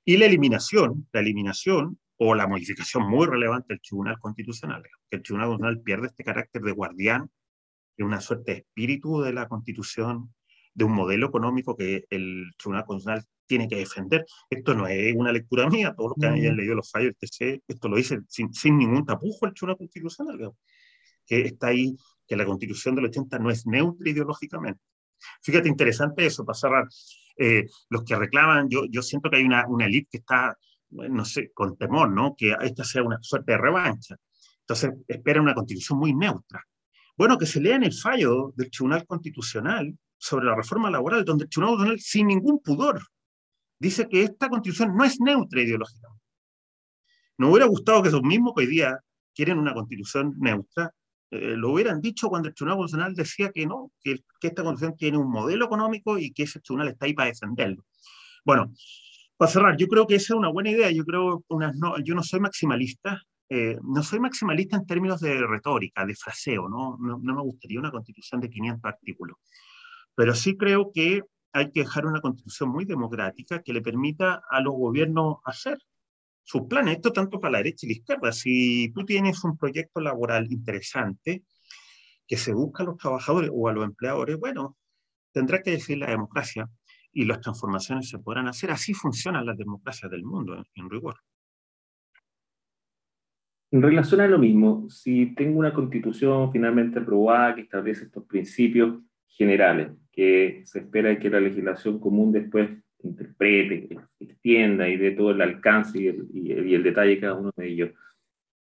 y 0.05 0.17
la 0.17 0.27
eliminación, 0.27 1.09
la 1.13 1.21
eliminación 1.21 1.99
o 2.17 2.35
la 2.35 2.47
modificación 2.47 3.09
muy 3.09 3.27
relevante 3.27 3.69
del 3.69 3.81
Tribunal 3.81 4.19
Constitucional, 4.19 4.83
que 5.09 5.17
el 5.17 5.23
Tribunal 5.23 5.49
Constitucional 5.49 5.83
pierde 5.83 6.07
este 6.09 6.25
carácter 6.25 6.63
de 6.63 6.73
guardián, 6.73 7.31
de 7.97 8.05
una 8.05 8.21
suerte 8.21 8.53
de 8.53 8.59
espíritu 8.59 9.23
de 9.23 9.33
la 9.33 9.49
Constitución, 9.49 10.35
de 10.75 10.85
un 10.85 10.93
modelo 10.93 11.27
económico 11.27 11.77
que 11.77 12.05
el 12.11 12.53
Tribunal 12.59 12.85
Constitucional 12.85 13.25
tiene 13.47 13.69
que 13.69 13.77
defender. 13.77 14.25
Esto 14.49 14.75
no 14.75 14.87
es 14.87 15.15
una 15.17 15.33
lectura 15.33 15.69
mía, 15.69 15.95
todos 15.97 16.11
los 16.11 16.19
que 16.21 16.39
hayan 16.39 16.57
leído 16.57 16.75
los 16.75 16.91
fallos 16.91 17.15
del 17.19 17.31
TC, 17.31 17.63
esto 17.67 17.89
lo 17.89 17.97
dice 17.97 18.21
sin, 18.29 18.53
sin 18.53 18.79
ningún 18.79 19.05
tapujo 19.05 19.47
el 19.47 19.55
Tribunal 19.55 19.79
Constitucional 19.79 20.53
que 21.31 21.43
está 21.43 21.69
ahí, 21.69 21.97
que 22.27 22.37
la 22.37 22.45
constitución 22.45 22.97
del 22.97 23.05
80 23.05 23.39
no 23.39 23.51
es 23.51 23.65
neutra 23.65 24.11
ideológicamente. 24.11 24.83
Fíjate, 25.43 25.69
interesante 25.69 26.27
eso, 26.27 26.45
para 26.45 26.59
cerrar. 26.59 26.89
Eh, 27.37 27.67
los 27.89 28.03
que 28.03 28.17
reclaman, 28.17 28.69
yo, 28.69 28.85
yo 28.91 29.01
siento 29.01 29.31
que 29.31 29.37
hay 29.37 29.45
una, 29.45 29.65
una 29.69 29.87
élite 29.87 30.09
que 30.11 30.19
está, 30.19 30.59
no 30.91 31.25
sé, 31.25 31.53
con 31.55 31.77
temor, 31.77 32.11
¿no? 32.11 32.35
Que 32.37 32.57
esta 32.61 32.83
sea 32.83 33.05
una 33.05 33.19
suerte 33.23 33.53
de 33.53 33.59
revancha. 33.59 34.17
Entonces, 34.63 34.91
espera 35.07 35.41
una 35.41 35.55
constitución 35.55 36.01
muy 36.01 36.13
neutra. 36.15 36.65
Bueno, 37.17 37.39
que 37.39 37.47
se 37.47 37.61
lean 37.61 37.85
el 37.85 37.95
fallo 37.95 38.53
del 38.57 38.71
Tribunal 38.71 39.07
Constitucional 39.07 39.97
sobre 40.19 40.47
la 40.47 40.57
reforma 40.57 40.91
laboral, 40.91 41.25
donde 41.25 41.45
el 41.45 41.51
Tribunal 41.51 41.77
Constitucional, 41.77 42.01
sin 42.01 42.27
ningún 42.27 42.61
pudor, 42.61 43.01
dice 43.79 44.09
que 44.09 44.25
esta 44.25 44.49
constitución 44.49 44.97
no 44.97 45.05
es 45.05 45.21
neutra 45.21 45.63
ideológicamente. 45.63 46.25
No 47.39 47.51
hubiera 47.51 47.67
gustado 47.67 48.03
que 48.03 48.09
esos 48.09 48.23
mismos 48.23 48.53
que 48.57 48.65
hoy 48.65 48.71
día 48.71 48.99
quieren 49.33 49.59
una 49.59 49.73
constitución 49.73 50.35
neutra 50.39 50.93
eh, 51.31 51.55
lo 51.57 51.73
hubieran 51.73 52.01
dicho 52.01 52.29
cuando 52.29 52.49
el 52.49 52.55
Tribunal 52.55 52.79
Constitucional 52.79 53.15
decía 53.15 53.51
que 53.53 53.67
no, 53.67 53.93
que, 54.03 54.25
esta 54.43 54.65
constitución 54.65 54.97
tiene 54.97 55.19
un 55.19 55.31
modelo 55.31 55.67
económico 55.67 56.19
y 56.19 56.33
que 56.33 56.43
ese 56.43 56.61
tribunal 56.61 56.89
está 56.89 57.07
ahí 57.07 57.15
para 57.15 57.29
defenderlo. 57.29 57.85
Bueno, 58.45 58.73
para 59.37 59.51
cerrar, 59.51 59.77
yo 59.77 59.87
creo 59.87 60.07
que 60.07 60.17
esa 60.17 60.35
es 60.35 60.39
una 60.39 60.49
buena 60.49 60.71
idea. 60.71 60.91
Yo 60.91 61.05
creo, 61.05 61.45
una, 61.49 61.73
no, 61.73 61.99
yo 62.01 62.15
no 62.15 62.23
soy 62.23 62.41
maximalista, 62.41 63.23
eh, 63.49 63.79
no 63.83 64.03
soy 64.03 64.19
maximalista 64.21 64.77
en 64.77 64.87
términos 64.87 65.21
de 65.21 65.47
retórica, 65.47 66.05
de 66.05 66.15
fraseo, 66.15 66.69
¿no? 66.69 66.97
¿no? 67.01 67.19
No, 67.23 67.35
me 67.35 67.43
gustaría 67.43 67.79
una 67.79 67.91
constitución 67.93 68.41
de 68.41 68.51
500 68.51 68.85
artículos, 68.85 69.37
pero 70.15 70.35
sí 70.35 70.57
creo 70.57 70.91
que 70.93 71.23
hay 71.53 71.71
que 71.71 71.81
dejar 71.81 72.07
una 72.07 72.21
constitución 72.21 72.71
muy 72.71 72.85
democrática 72.85 73.63
que 73.63 73.73
le 73.73 73.83
permita 73.83 74.43
a 74.51 74.61
los 74.61 74.75
gobiernos 74.75 75.39
hacer 75.45 75.79
sus 76.51 76.63
planes. 76.63 76.97
Esto 76.97 77.13
tanto 77.13 77.39
para 77.39 77.53
la 77.53 77.59
derecha 77.59 77.87
y 77.87 77.91
la 77.91 77.99
izquierda. 77.99 78.33
Si 78.33 78.93
tú 78.93 79.05
tienes 79.05 79.45
un 79.45 79.57
proyecto 79.57 80.01
laboral 80.01 80.51
interesante 80.51 81.45
que 82.27 82.37
se 82.37 82.53
busca 82.53 82.83
a 82.83 82.87
los 82.87 82.97
trabajadores 82.97 83.51
o 83.53 83.69
a 83.69 83.73
los 83.73 83.85
empleadores, 83.85 84.37
bueno, 84.37 84.77
tendrá 85.33 85.63
que 85.63 85.71
decir 85.71 85.99
la 85.99 86.11
democracia 86.11 86.69
y 87.13 87.25
las 87.25 87.41
transformaciones 87.41 88.09
se 88.09 88.19
podrán 88.19 88.49
hacer. 88.49 88.73
Así 88.73 88.95
funcionan 88.95 89.47
las 89.47 89.57
democracias 89.57 90.11
del 90.11 90.25
mundo, 90.25 90.65
en 90.75 90.91
rigor. 90.91 91.17
En 93.71 93.83
relación 93.83 94.21
a 94.21 94.27
lo 94.27 94.39
mismo, 94.39 94.91
si 94.91 95.33
tengo 95.37 95.61
una 95.61 95.73
constitución 95.73 96.51
finalmente 96.51 96.99
aprobada 96.99 97.55
que 97.55 97.61
establece 97.61 98.07
estos 98.07 98.25
principios 98.25 99.01
generales, 99.29 99.93
que 100.11 100.63
se 100.65 100.81
espera 100.81 101.17
que 101.17 101.31
la 101.31 101.39
legislación 101.39 102.01
común 102.01 102.33
después 102.33 102.71
interprete, 103.03 103.89
extienda 104.19 104.89
y 104.89 104.97
de 104.97 105.13
todo 105.13 105.31
el 105.31 105.41
alcance 105.41 106.01
y 106.01 106.07
el, 106.09 106.29
y 106.33 106.75
el, 106.75 106.83
detalle 106.83 107.11
de 107.11 107.21
cada 107.21 107.35
uno 107.35 107.53
de 107.57 107.69
ellos. 107.69 107.91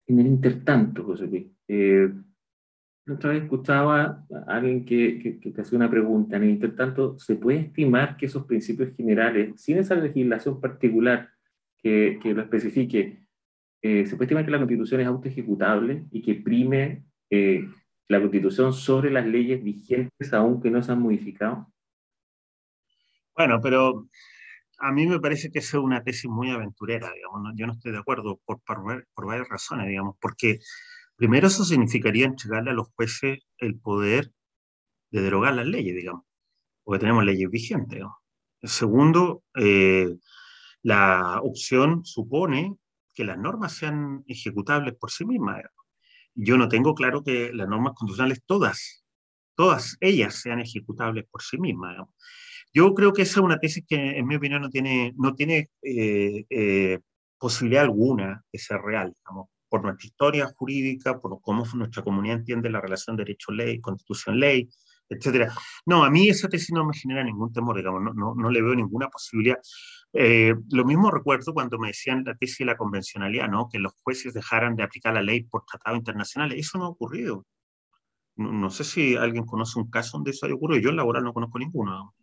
En 0.07 0.21
el 0.21 0.27
intertanto, 0.27 1.05
José 1.05 1.27
Luis, 1.27 1.47
eh, 1.69 2.11
otra 3.11 3.31
vez 3.31 3.43
escuchaba 3.43 4.25
a 4.47 4.57
alguien 4.57 4.85
que, 4.85 5.19
que, 5.19 5.39
que, 5.39 5.51
te 5.51 5.61
hacía 5.63 5.79
una 5.79 5.91
pregunta. 5.91 6.37
En 6.37 6.45
el 6.45 6.51
intertanto, 6.51 7.19
¿se 7.19 7.37
puede 7.37 7.61
estimar 7.61 8.17
que 8.17 8.27
esos 8.27 8.45
principios 8.45 8.95
generales, 8.97 9.61
sin 9.61 9.79
esa 9.79 9.95
legislación 9.95 10.61
particular 10.61 11.31
que, 11.79 12.19
que 12.23 12.35
lo 12.35 12.43
especifique, 12.43 13.23
eh, 13.83 14.07
se 14.07 14.17
puede 14.17 14.27
estimar 14.27 14.45
que 14.45 14.51
la 14.51 14.59
Constitución 14.59 15.01
es 15.01 15.07
autoejecutable 15.07 16.05
y 16.11 16.23
que 16.23 16.35
prime 16.35 17.05
eh, 17.31 17.69
la 18.09 18.21
Constitución 18.21 18.73
sobre 18.73 19.11
las 19.11 19.27
leyes 19.27 19.63
vigentes, 19.63 20.33
aunque 20.33 20.71
no 20.71 20.83
se 20.83 20.93
han 20.93 21.01
modificado? 21.01 21.71
Bueno, 23.39 23.61
pero 23.63 24.09
a 24.81 24.91
mí 24.91 25.07
me 25.07 25.21
parece 25.21 25.51
que 25.53 25.61
es 25.61 25.73
una 25.75 26.03
tesis 26.03 26.29
muy 26.29 26.51
aventurera, 26.51 27.13
digamos. 27.15 27.53
Yo 27.55 27.69
no 27.69 27.75
estoy 27.75 27.93
de 27.93 27.99
acuerdo 27.99 28.41
por, 28.45 28.61
por, 28.63 29.27
varias 29.27 29.49
razones, 29.49 29.87
digamos. 29.87 30.17
Porque 30.21 30.59
primero 31.15 31.47
eso 31.47 31.65
significaría 31.65 32.27
entregarle 32.27 32.73
a 32.73 32.75
los 32.75 32.89
jueces 32.97 33.39
el 33.59 33.79
poder 33.79 34.33
de 35.13 35.23
derogar 35.23 35.55
las 35.55 35.67
leyes, 35.67 35.95
digamos. 35.95 36.25
Porque 36.83 36.99
tenemos 36.99 37.25
leyes 37.25 37.49
vigentes. 37.49 37.99
Digamos. 37.99 38.17
Segundo, 38.65 39.45
eh, 39.55 40.17
la 40.83 41.41
opción 41.41 42.05
supone 42.05 42.77
que 43.15 43.23
las 43.25 43.39
normas 43.39 43.75
sean 43.75 44.25
ejecutables 44.27 44.97
por 44.97 45.13
sí 45.13 45.25
mismas. 45.25 45.63
Yo 46.35 46.59
no 46.59 46.69
tengo 46.69 46.93
claro 46.97 47.23
que 47.23 47.53
las 47.55 47.69
normas 47.69 47.95
constitucionales 47.95 48.43
todas, 48.45 49.05
todas 49.55 49.97
ellas 50.01 50.41
sean 50.41 50.59
ejecutables 50.59 51.25
por 51.31 51.43
sí 51.43 51.57
mismas. 51.59 51.99
Yo 52.73 52.95
creo 52.95 53.13
que 53.13 53.23
esa 53.23 53.41
es 53.41 53.45
una 53.45 53.59
tesis 53.59 53.85
que, 53.89 54.19
en 54.19 54.27
mi 54.27 54.37
opinión, 54.37 54.63
no 54.63 54.71
tiene, 54.71 55.15
no 55.17 55.35
tiene 55.35 55.71
eh, 55.83 56.45
eh, 56.51 56.99
posibilidad 57.39 57.85
alguna 57.85 58.45
de 58.53 58.59
ser 58.59 58.81
real, 58.81 59.13
digamos, 59.15 59.49
por 59.69 59.83
nuestra 59.83 60.07
historia 60.07 60.47
jurídica, 60.57 61.19
por 61.19 61.41
cómo 61.41 61.65
nuestra 61.75 62.03
comunidad 62.03 62.39
entiende 62.39 62.71
la 62.71 62.81
relación 62.81 63.17
derecho-ley, 63.17 63.81
constitución-ley, 63.81 64.69
etcétera. 65.09 65.53
No, 65.87 66.05
a 66.05 66.11
mí 66.11 66.29
esa 66.29 66.49
tesis 66.49 66.71
no 66.73 66.85
me 66.85 66.95
genera 66.95 67.25
ningún 67.25 67.53
temor, 67.53 67.77
digamos, 67.77 68.03
no, 68.03 68.13
no, 68.13 68.35
no 68.35 68.51
le 68.51 68.63
veo 68.63 68.75
ninguna 68.75 69.09
posibilidad. 69.09 69.59
Eh, 70.13 70.55
lo 70.71 70.85
mismo 70.85 71.11
recuerdo 71.11 71.53
cuando 71.53 71.79
me 71.79 71.89
decían 71.89 72.25
la 72.25 72.35
tesis 72.35 72.59
de 72.59 72.65
la 72.67 72.77
convencionalidad, 72.77 73.49
¿no? 73.49 73.69
Que 73.71 73.79
los 73.79 73.93
jueces 74.03 74.35
dejaran 74.35 74.77
de 74.77 74.83
aplicar 74.83 75.15
la 75.15 75.23
ley 75.23 75.43
por 75.43 75.65
tratados 75.65 75.99
internacionales. 75.99 76.59
Eso 76.59 76.79
no 76.79 76.85
ha 76.87 76.89
ocurrido. 76.89 77.47
No, 78.37 78.71
sé 78.71 78.85
si 78.85 79.17
alguien 79.17 79.45
conoce 79.45 79.79
un 79.81 79.91
caso 79.91 80.17
donde 80.17 80.31
eso 80.31 80.47
haya 80.47 80.55
ocurrido. 80.55 80.81
Yo 80.81 80.91
en 80.91 80.97
laboral 80.97 81.25
no 81.25 81.33
conozco 81.33 81.59
ninguno. 81.59 82.15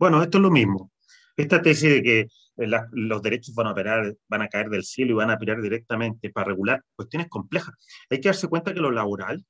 Bueno, 0.00 0.22
esto 0.22 0.38
es 0.38 0.42
lo 0.42 0.50
mismo. 0.50 0.90
Esta 1.36 1.60
tesis 1.60 1.90
de 1.90 2.02
que 2.02 2.20
eh, 2.20 2.80
los 2.92 3.20
derechos 3.20 3.54
van 3.54 3.66
a, 3.66 3.74
van 4.28 4.42
a 4.42 4.48
caer 4.48 4.70
del 4.70 4.82
cielo 4.82 5.10
y 5.10 5.14
van 5.14 5.30
a 5.30 5.34
operar 5.34 5.60
directamente 5.60 6.30
para 6.30 6.46
regular 6.46 6.82
cuestiones 6.96 7.28
complejas. 7.28 7.74
Hay 8.08 8.18
que 8.18 8.30
darse 8.30 8.48
cuenta 8.48 8.72
que 8.72 8.80
lo 8.80 8.90
laboral 8.90 9.44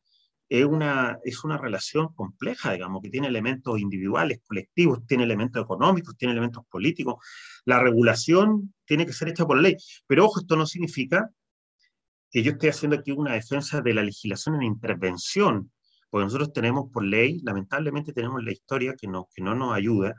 es 0.49 0.65
una, 0.65 1.21
es 1.23 1.45
una 1.45 1.57
relación 1.57 2.13
compleja, 2.15 2.73
digamos, 2.73 3.01
que 3.01 3.11
tiene 3.11 3.29
elementos 3.29 3.79
individuales, 3.79 4.41
colectivos, 4.45 5.07
tiene 5.07 5.23
elementos 5.23 5.63
económicos, 5.63 6.17
tiene 6.17 6.33
elementos 6.33 6.65
políticos. 6.69 7.25
La 7.65 7.79
regulación 7.79 8.75
tiene 8.85 9.07
que 9.07 9.13
ser 9.13 9.29
hecha 9.29 9.47
por 9.47 9.57
ley. 9.61 9.77
Pero 10.09 10.25
ojo, 10.25 10.41
esto 10.41 10.57
no 10.57 10.67
significa 10.67 11.31
que 12.29 12.43
yo 12.43 12.51
esté 12.51 12.71
haciendo 12.71 12.97
aquí 12.97 13.13
una 13.13 13.35
defensa 13.35 13.83
de 13.83 13.95
la 13.95 14.03
legislación 14.03 14.57
en 14.57 14.63
intervención, 14.65 15.71
porque 16.11 16.25
nosotros 16.25 16.53
tenemos 16.53 16.91
por 16.93 17.05
ley, 17.05 17.41
lamentablemente 17.43 18.13
tenemos 18.13 18.43
la 18.43 18.53
historia 18.53 18.95
que 19.01 19.07
no, 19.07 19.29
que 19.35 19.43
no 19.43 19.55
nos 19.55 19.75
ayuda, 19.75 20.15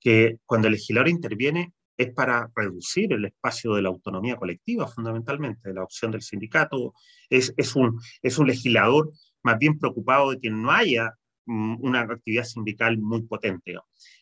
que 0.00 0.38
cuando 0.46 0.68
el 0.68 0.74
legislador 0.74 1.08
interviene 1.08 1.72
es 1.96 2.12
para 2.12 2.50
reducir 2.54 3.12
el 3.12 3.24
espacio 3.24 3.74
de 3.74 3.82
la 3.82 3.88
autonomía 3.88 4.36
colectiva, 4.36 4.86
fundamentalmente, 4.86 5.68
de 5.68 5.74
la 5.74 5.82
opción 5.82 6.10
del 6.10 6.22
sindicato. 6.22 6.94
Es, 7.30 7.54
es, 7.56 7.74
un, 7.74 7.98
es 8.22 8.38
un 8.38 8.46
legislador 8.48 9.12
más 9.42 9.58
bien 9.58 9.78
preocupado 9.78 10.30
de 10.30 10.40
que 10.40 10.50
no 10.50 10.70
haya 10.70 11.12
mm, 11.46 11.76
una 11.80 12.00
actividad 12.00 12.44
sindical 12.44 12.98
muy 12.98 13.22
potente. 13.22 13.74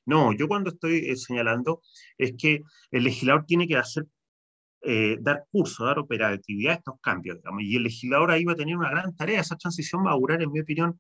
No, 0.07 0.33
yo 0.33 0.46
cuando 0.46 0.70
estoy 0.70 0.98
eh, 0.98 1.16
señalando 1.16 1.83
es 2.18 2.35
que 2.38 2.61
el 2.90 3.05
legislador 3.05 3.44
tiene 3.46 3.66
que 3.66 3.77
hacer, 3.77 4.05
eh, 4.85 5.18
dar 5.20 5.44
curso, 5.51 5.85
dar 5.85 5.99
operatividad 5.99 6.73
a 6.73 6.77
estos 6.77 6.94
cambios, 7.01 7.38
y 7.61 7.77
el 7.77 7.85
legislador 7.85 8.31
ahí 8.31 8.44
va 8.44 8.53
a 8.53 8.57
tener 8.57 8.77
una 8.77 8.90
gran 8.90 9.14
tarea, 9.16 9.40
esa 9.40 9.57
transición 9.57 10.05
va 10.05 10.12
a 10.12 10.16
durar, 10.16 10.42
en 10.42 10.53
mi 10.53 10.61
opinión, 10.61 10.99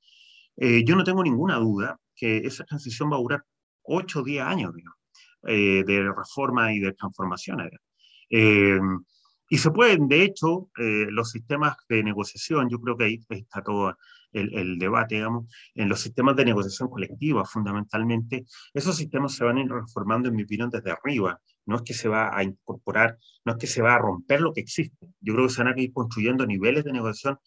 eh, 0.56 0.84
yo 0.84 0.96
no 0.96 1.04
tengo 1.04 1.22
ninguna 1.22 1.56
duda 1.56 1.98
que 2.14 2.38
esa 2.38 2.64
transición 2.64 3.10
va 3.10 3.16
a 3.16 3.20
durar 3.20 3.42
8 3.82 4.20
o 4.20 4.22
10 4.22 4.42
años 4.44 4.72
de 5.42 6.12
reforma 6.16 6.72
y 6.72 6.80
de 6.80 6.92
transformación. 6.92 7.60
Y 9.54 9.58
se 9.58 9.70
pueden, 9.70 10.08
de 10.08 10.24
hecho, 10.24 10.70
eh, 10.78 11.06
los 11.10 11.30
sistemas 11.30 11.76
de 11.88 12.02
negociación, 12.02 12.68
yo 12.70 12.80
creo 12.80 12.96
que 12.96 13.04
ahí 13.04 13.20
está 13.28 13.62
todo 13.62 13.96
el, 14.32 14.78
debate, 14.78 15.16
digamos, 15.16 15.46
en 15.74 15.88
los 15.88 16.00
sistemas 16.00 16.34
de 16.34 16.44
negociación 16.46 16.88
colectiva, 16.88 17.44
fundamentalmente, 17.44 18.46
esos 18.72 18.96
sistemas 18.96 19.34
se 19.34 19.44
van 19.44 19.58
a 19.58 19.60
ir 19.60 19.70
reformando, 19.70 20.28
en 20.28 20.34
mi 20.34 20.42
opinión, 20.42 20.70
desde 20.70 20.90
arriba. 20.90 21.40
No 21.66 21.76
es 21.76 21.82
que 21.82 21.94
se 21.94 22.08
va 22.08 22.36
a 22.36 22.42
incorporar, 22.42 23.18
no 23.44 23.52
es 23.52 23.58
que 23.58 23.66
se 23.66 23.82
va 23.82 23.94
a 23.94 23.98
romper 23.98 24.40
lo 24.40 24.52
que 24.52 24.60
existe. 24.60 25.08
Yo 25.20 25.34
creo 25.34 25.46
que 25.46 25.54
se 25.54 25.64
van 25.64 25.76
a 25.76 25.80
ir 25.80 25.92
construyendo 25.92 26.46
niveles 26.46 26.84
de 26.84 26.92
negociación 26.92 27.38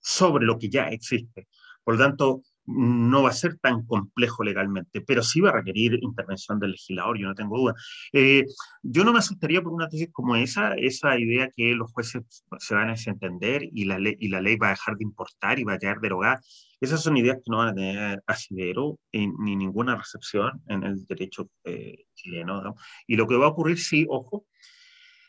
sobre 0.00 0.46
lo 0.46 0.58
que 0.58 0.68
ya 0.68 0.88
existe. 0.88 1.48
Por 1.84 1.94
lo 1.94 2.04
tanto, 2.04 2.42
no 2.66 3.22
va 3.22 3.30
a 3.30 3.32
ser 3.32 3.58
tan 3.58 3.86
complejo 3.86 4.42
legalmente, 4.42 5.00
pero 5.00 5.22
sí 5.22 5.40
va 5.40 5.50
a 5.50 5.52
requerir 5.52 5.98
intervención 6.02 6.58
del 6.58 6.72
legislador, 6.72 7.18
yo 7.18 7.28
no 7.28 7.34
tengo 7.34 7.58
duda. 7.58 7.74
Eh, 8.12 8.44
yo 8.82 9.04
no 9.04 9.12
me 9.12 9.20
asustaría 9.20 9.62
por 9.62 9.72
una 9.72 9.88
tesis 9.88 10.08
como 10.12 10.36
esa, 10.36 10.74
esa 10.74 11.18
idea 11.18 11.48
que 11.54 11.74
los 11.74 11.92
jueces 11.92 12.22
se 12.58 12.74
van 12.74 12.88
a 12.88 12.92
desentender 12.92 13.62
y 13.72 13.84
la, 13.84 13.98
ley, 13.98 14.16
y 14.18 14.28
la 14.28 14.40
ley 14.40 14.56
va 14.56 14.68
a 14.68 14.70
dejar 14.70 14.96
de 14.96 15.04
importar 15.04 15.58
y 15.58 15.64
va 15.64 15.74
a 15.74 15.78
quedar 15.78 16.00
derogada. 16.00 16.40
Esas 16.80 17.02
son 17.02 17.16
ideas 17.16 17.36
que 17.36 17.50
no 17.50 17.58
van 17.58 17.68
a 17.68 17.74
tener 17.74 18.22
asidero 18.26 18.98
ni 19.12 19.56
ninguna 19.56 19.96
recepción 19.96 20.62
en 20.68 20.82
el 20.82 21.06
derecho 21.06 21.48
eh, 21.64 22.04
chileno. 22.14 22.74
Y 23.06 23.16
lo 23.16 23.26
que 23.26 23.36
va 23.36 23.46
a 23.46 23.50
ocurrir, 23.50 23.78
sí, 23.78 24.06
ojo, 24.08 24.46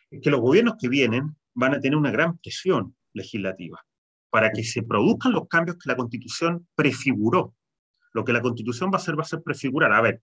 es 0.10 0.22
que 0.22 0.30
los 0.30 0.42
gobiernos 0.42 0.76
que 0.80 0.90
vienen 0.90 1.36
van 1.54 1.76
a 1.76 1.80
tener 1.80 1.98
una 1.98 2.12
gran 2.12 2.38
presión 2.38 2.96
legislativa 3.14 3.87
para 4.30 4.52
que 4.52 4.64
se 4.64 4.84
produzcan 4.84 5.32
los 5.32 5.48
cambios 5.48 5.78
que 5.78 5.90
la 5.90 5.96
Constitución 5.96 6.68
prefiguró. 6.76 7.56
Lo 8.14 8.26
que 8.26 8.34
la 8.34 8.42
Constitución 8.42 8.90
va 8.92 8.98
a 8.98 9.02
hacer 9.02 9.18
va 9.18 9.24
a 9.24 9.28
ser 9.28 9.42
prefigurar. 9.42 9.94
A 9.94 10.02
ver, 10.02 10.22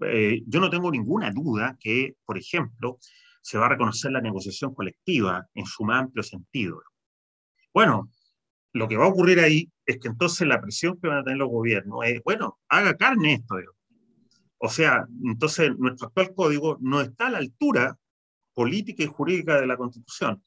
eh, 0.00 0.42
yo 0.46 0.60
no 0.60 0.70
tengo 0.70 0.90
ninguna 0.90 1.30
duda 1.30 1.76
que, 1.78 2.14
por 2.24 2.38
ejemplo, 2.38 2.98
se 3.42 3.58
va 3.58 3.66
a 3.66 3.70
reconocer 3.70 4.12
la 4.12 4.20
negociación 4.20 4.74
colectiva 4.74 5.46
en 5.54 5.66
su 5.66 5.84
más 5.84 6.04
amplio 6.04 6.22
sentido. 6.22 6.82
Bueno, 7.72 8.10
lo 8.72 8.88
que 8.88 8.96
va 8.96 9.04
a 9.06 9.08
ocurrir 9.08 9.40
ahí 9.40 9.70
es 9.86 9.98
que 9.98 10.08
entonces 10.08 10.46
la 10.46 10.60
presión 10.60 10.98
que 11.00 11.08
van 11.08 11.18
a 11.18 11.24
tener 11.24 11.38
los 11.38 11.48
gobiernos 11.48 12.04
es, 12.04 12.22
bueno, 12.22 12.58
haga 12.68 12.96
carne 12.96 13.34
esto. 13.34 13.56
O 14.58 14.68
sea, 14.68 15.06
entonces 15.24 15.72
nuestro 15.78 16.08
actual 16.08 16.34
código 16.34 16.78
no 16.80 17.00
está 17.00 17.28
a 17.28 17.30
la 17.30 17.38
altura 17.38 17.98
política 18.52 19.02
y 19.02 19.06
jurídica 19.06 19.60
de 19.60 19.66
la 19.66 19.76
Constitución. 19.76 20.42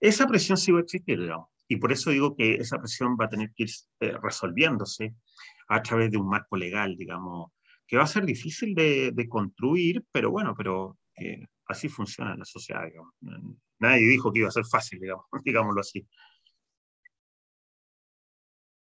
Esa 0.00 0.26
presión 0.26 0.56
sí 0.56 0.72
va 0.72 0.78
a 0.78 0.82
existir, 0.82 1.20
digamos. 1.20 1.48
Y 1.68 1.76
por 1.76 1.92
eso 1.92 2.10
digo 2.10 2.34
que 2.34 2.54
esa 2.54 2.78
presión 2.78 3.16
va 3.20 3.26
a 3.26 3.28
tener 3.28 3.52
que 3.54 3.64
ir 3.64 3.70
eh, 4.00 4.14
resolviéndose 4.22 5.14
a 5.68 5.82
través 5.82 6.10
de 6.10 6.16
un 6.16 6.28
marco 6.28 6.56
legal, 6.56 6.96
digamos, 6.96 7.52
que 7.86 7.96
va 7.96 8.04
a 8.04 8.06
ser 8.06 8.24
difícil 8.24 8.74
de, 8.74 9.26
construir, 9.28 10.02
pero 10.10 10.30
bueno, 10.30 10.54
pero 10.56 10.98
eh, 11.16 11.46
así 11.66 11.88
funciona 11.88 12.34
la 12.36 12.44
sociedad, 12.44 12.86
digamos. 12.86 13.14
Nadie 13.78 14.08
dijo 14.08 14.32
que 14.32 14.40
iba 14.40 14.48
a 14.48 14.52
ser 14.52 14.64
fácil, 14.64 14.98
digamos, 15.00 15.26
digámoslo 15.44 15.80
así. 15.80 16.06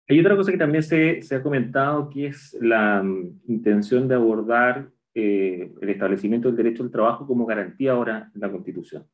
Hay 0.09 0.19
otra 0.19 0.35
cosa 0.35 0.51
que 0.51 0.57
también 0.57 0.83
se, 0.83 1.21
se 1.21 1.35
ha 1.35 1.41
comentado, 1.41 2.09
que 2.09 2.27
es 2.27 2.55
la 2.59 3.01
mm, 3.01 3.41
intención 3.47 4.07
de 4.07 4.15
abordar 4.15 4.91
eh, 5.15 5.71
el 5.81 5.89
establecimiento 5.89 6.47
del 6.47 6.57
derecho 6.57 6.83
al 6.83 6.91
trabajo 6.91 7.27
como 7.27 7.45
garantía 7.45 7.93
ahora 7.93 8.31
en 8.33 8.41
la 8.41 8.51
Constitución. 8.51 9.07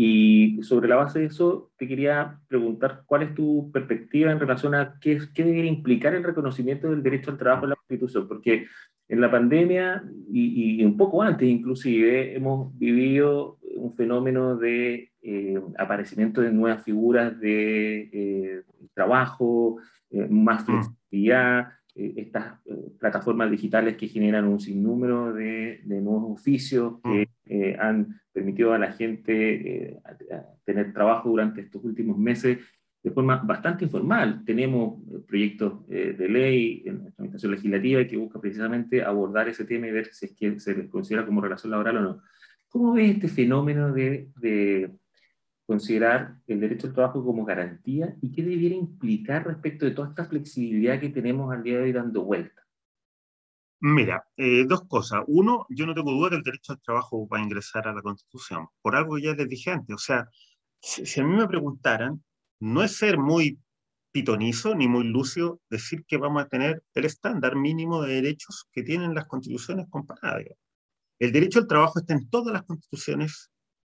Y 0.00 0.62
sobre 0.62 0.86
la 0.86 0.94
base 0.94 1.18
de 1.18 1.24
eso, 1.24 1.72
te 1.76 1.88
quería 1.88 2.38
preguntar 2.46 3.02
cuál 3.04 3.24
es 3.24 3.34
tu 3.34 3.68
perspectiva 3.72 4.30
en 4.30 4.38
relación 4.38 4.76
a 4.76 4.96
qué, 5.00 5.18
qué 5.34 5.42
debería 5.42 5.72
implicar 5.72 6.14
el 6.14 6.22
reconocimiento 6.22 6.88
del 6.88 7.02
derecho 7.02 7.32
al 7.32 7.36
trabajo 7.36 7.64
en 7.64 7.70
la 7.70 7.74
Constitución, 7.74 8.28
porque 8.28 8.68
en 9.08 9.20
la 9.20 9.28
pandemia 9.28 10.04
y, 10.32 10.84
un 10.84 10.96
poco 10.96 11.20
antes 11.20 11.48
inclusive 11.48 12.36
hemos 12.36 12.78
vivido 12.78 13.58
un 13.74 13.92
fenómeno 13.92 14.56
de 14.56 15.10
eh, 15.20 15.60
aparecimiento 15.76 16.42
de 16.42 16.52
nuevas 16.52 16.84
figuras 16.84 17.36
de 17.40 18.08
eh, 18.12 18.62
trabajo, 18.94 19.78
eh, 20.10 20.28
más 20.30 20.62
mm. 20.62 20.66
flexibilidad, 20.66 21.72
estas 22.16 22.60
plataformas 22.98 23.50
digitales 23.50 23.96
que 23.96 24.08
generan 24.08 24.46
un 24.46 24.60
sinnúmero 24.60 25.32
de, 25.32 25.80
de 25.84 26.00
nuevos 26.00 26.38
oficios 26.38 27.00
que 27.02 27.28
mm. 27.76 27.80
han 27.80 28.20
permitió 28.38 28.72
a 28.72 28.78
la 28.78 28.92
gente 28.92 29.88
eh, 29.88 30.00
tener 30.64 30.92
trabajo 30.92 31.28
durante 31.28 31.60
estos 31.60 31.82
últimos 31.84 32.16
meses 32.16 32.58
de 33.02 33.10
forma 33.10 33.36
bastante 33.36 33.84
informal. 33.84 34.44
Tenemos 34.44 35.00
eh, 35.08 35.18
proyectos 35.26 35.80
eh, 35.88 36.14
de 36.16 36.28
ley 36.28 36.82
en 36.86 37.04
la 37.04 37.10
tramitación 37.10 37.52
legislativa 37.52 38.06
que 38.06 38.16
busca 38.16 38.40
precisamente 38.40 39.02
abordar 39.02 39.48
ese 39.48 39.64
tema 39.64 39.88
y 39.88 39.92
ver 39.92 40.06
si 40.12 40.26
es 40.26 40.32
que 40.36 40.60
se 40.60 40.74
les 40.74 40.88
considera 40.88 41.26
como 41.26 41.40
relación 41.40 41.72
laboral 41.72 41.96
o 41.96 42.00
no. 42.00 42.22
¿Cómo 42.68 42.92
ves 42.92 43.16
este 43.16 43.28
fenómeno 43.28 43.92
de, 43.92 44.28
de 44.36 44.90
considerar 45.68 46.34
el 46.46 46.60
derecho 46.60 46.86
al 46.86 46.94
trabajo 46.94 47.22
como 47.22 47.44
garantía 47.44 48.16
y 48.22 48.32
qué 48.32 48.42
debiera 48.42 48.74
implicar 48.74 49.46
respecto 49.46 49.84
de 49.84 49.90
toda 49.90 50.08
esta 50.08 50.24
flexibilidad 50.24 50.98
que 50.98 51.10
tenemos 51.10 51.52
al 51.52 51.62
día 51.62 51.76
de 51.76 51.82
hoy 51.82 51.92
dando 51.92 52.24
vuelta? 52.24 52.66
Mira, 53.80 54.26
eh, 54.38 54.64
dos 54.66 54.88
cosas. 54.88 55.24
Uno, 55.26 55.66
yo 55.68 55.84
no 55.84 55.94
tengo 55.94 56.10
duda 56.12 56.30
que 56.30 56.36
el 56.36 56.42
derecho 56.42 56.72
al 56.72 56.80
trabajo 56.80 57.28
va 57.28 57.36
a 57.36 57.42
ingresar 57.42 57.86
a 57.86 57.92
la 57.92 58.00
Constitución, 58.00 58.66
por 58.80 58.96
algo 58.96 59.16
que 59.16 59.22
ya 59.22 59.34
les 59.34 59.46
dije 59.46 59.70
antes. 59.70 59.94
O 59.94 59.98
sea, 59.98 60.26
si, 60.80 61.20
a 61.20 61.24
mí 61.24 61.36
me 61.36 61.46
preguntaran, 61.46 62.24
no 62.60 62.82
es 62.82 62.96
ser 62.96 63.18
muy 63.18 63.58
pitonizo 64.10 64.74
ni 64.74 64.88
muy 64.88 65.04
lucio 65.04 65.60
decir 65.68 66.02
que 66.06 66.16
vamos 66.16 66.42
a 66.42 66.48
tener 66.48 66.82
el 66.94 67.04
estándar 67.04 67.56
mínimo 67.56 68.02
de 68.02 68.14
derechos 68.14 68.66
que 68.72 68.82
tienen 68.82 69.14
las 69.14 69.26
constituciones 69.26 69.86
comparadas. 69.90 70.44
El 71.18 71.30
derecho 71.30 71.58
al 71.58 71.66
trabajo 71.66 71.98
está 71.98 72.14
en 72.14 72.26
todas 72.30 72.54
las 72.54 72.62
constituciones 72.62 73.50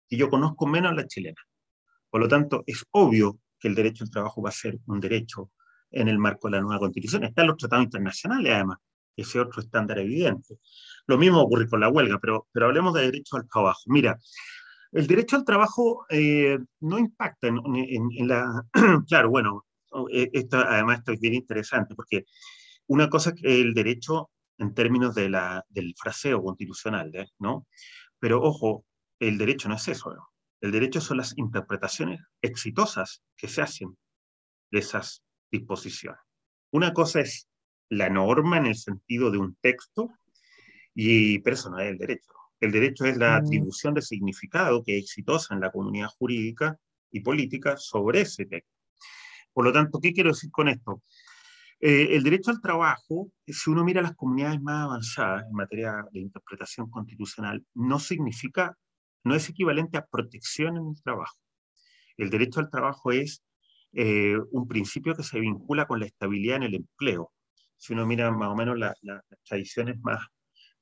que 0.09 0.17
yo 0.17 0.31
conozco, 0.31 0.65
menos 0.65 0.95
la 0.95 1.05
chilena. 1.05 1.39
Por 2.09 2.21
lo 2.21 2.27
tanto, 2.27 2.63
es 2.65 2.85
obvio 2.91 3.39
que 3.59 3.67
el 3.67 3.75
derecho 3.75 4.03
al 4.03 4.11
trabajo 4.11 4.41
va 4.41 4.49
a 4.49 4.53
ser 4.53 4.79
un 4.87 4.99
derecho 4.99 5.51
en 5.91 6.07
el 6.07 6.17
marco 6.17 6.47
de 6.47 6.57
la 6.57 6.61
nueva 6.61 6.79
constitución. 6.79 7.23
Están 7.23 7.47
los 7.47 7.57
tratados 7.57 7.85
internacionales, 7.85 8.53
además, 8.53 8.77
ese 9.15 9.39
otro 9.39 9.61
estándar 9.61 9.99
evidente. 9.99 10.59
Lo 11.07 11.17
mismo 11.17 11.41
ocurre 11.41 11.67
con 11.67 11.79
la 11.79 11.89
huelga, 11.89 12.19
pero, 12.19 12.47
pero 12.51 12.67
hablemos 12.67 12.93
de 12.93 13.01
derecho 13.01 13.37
al 13.37 13.47
trabajo. 13.47 13.81
Mira, 13.87 14.17
el 14.91 15.07
derecho 15.07 15.35
al 15.35 15.45
trabajo 15.45 16.05
eh, 16.09 16.57
no 16.81 16.97
impacta 16.97 17.47
en, 17.47 18.27
la... 18.27 18.65
claro, 19.07 19.29
bueno, 19.29 19.65
eh, 20.11 20.29
esto, 20.33 20.57
además 20.57 20.99
esto 20.99 21.11
es 21.11 21.19
bien 21.19 21.35
interesante, 21.35 21.95
porque 21.95 22.25
una 22.87 23.09
cosa 23.09 23.31
es 23.31 23.43
el 23.43 23.73
derecho 23.73 24.31
en 24.57 24.73
términos 24.73 25.15
del 25.15 25.93
fraseo 25.97 26.43
constitucional, 26.43 27.15
¿eh? 27.15 27.27
¿no? 27.39 27.67
Pero 28.19 28.41
ojo, 28.41 28.85
el 29.19 29.37
derecho 29.37 29.69
no 29.69 29.75
es 29.75 29.87
eso, 29.87 30.13
¿no? 30.13 30.28
El 30.61 30.71
derecho 30.71 31.01
son 31.01 31.17
las 31.17 31.37
interpretaciones 31.37 32.21
exitosas 32.41 33.23
que 33.37 33.47
se 33.47 33.61
hacen 33.61 33.97
de 34.71 34.79
esas 34.79 35.23
disposiciones. 35.51 36.19
Una 36.71 36.93
cosa 36.93 37.21
es 37.21 37.47
la 37.89 38.09
norma 38.09 38.57
en 38.57 38.67
el 38.67 38.75
sentido 38.75 39.31
de 39.31 39.39
un 39.39 39.55
texto, 39.55 40.11
y, 40.93 41.39
pero 41.39 41.55
eso 41.55 41.69
no 41.69 41.79
es 41.79 41.89
el 41.89 41.97
derecho. 41.97 42.33
El 42.59 42.71
derecho 42.71 43.05
es 43.05 43.17
la 43.17 43.39
mm. 43.39 43.45
atribución 43.45 43.93
de 43.93 44.01
significado 44.01 44.83
que 44.83 44.97
es 44.97 45.03
exitosa 45.03 45.53
en 45.53 45.61
la 45.61 45.71
comunidad 45.71 46.09
jurídica 46.17 46.77
y 47.11 47.21
política 47.21 47.77
sobre 47.77 48.21
ese 48.21 48.45
texto. 48.45 48.73
Por 49.53 49.65
lo 49.65 49.73
tanto, 49.73 49.99
¿qué 49.99 50.13
quiero 50.13 50.29
decir 50.29 50.51
con 50.51 50.67
esto? 50.67 51.01
Eh, 51.79 52.15
el 52.15 52.23
derecho 52.23 52.51
al 52.51 52.61
trabajo, 52.61 53.31
si 53.47 53.69
uno 53.69 53.85
mira 53.85 54.01
las 54.01 54.15
comunidades 54.15 54.61
más 54.61 54.85
avanzadas 54.85 55.45
en 55.45 55.53
materia 55.53 56.05
de 56.11 56.19
interpretación 56.19 56.89
constitucional, 56.89 57.65
no 57.73 57.99
significa, 57.99 58.77
no 59.23 59.35
es 59.35 59.49
equivalente 59.49 59.97
a 59.97 60.05
protección 60.05 60.77
en 60.77 60.87
el 60.89 61.01
trabajo. 61.03 61.37
El 62.17 62.29
derecho 62.29 62.59
al 62.59 62.69
trabajo 62.69 63.11
es 63.11 63.43
eh, 63.93 64.35
un 64.51 64.67
principio 64.67 65.15
que 65.15 65.23
se 65.23 65.39
vincula 65.39 65.87
con 65.87 65.99
la 65.99 66.05
estabilidad 66.05 66.57
en 66.57 66.63
el 66.63 66.75
empleo. 66.75 67.31
Si 67.77 67.93
uno 67.93 68.05
mira 68.05 68.29
más 68.31 68.49
o 68.49 68.55
menos 68.55 68.77
las 68.77 68.95
tradiciones 69.47 69.99
más 70.01 70.19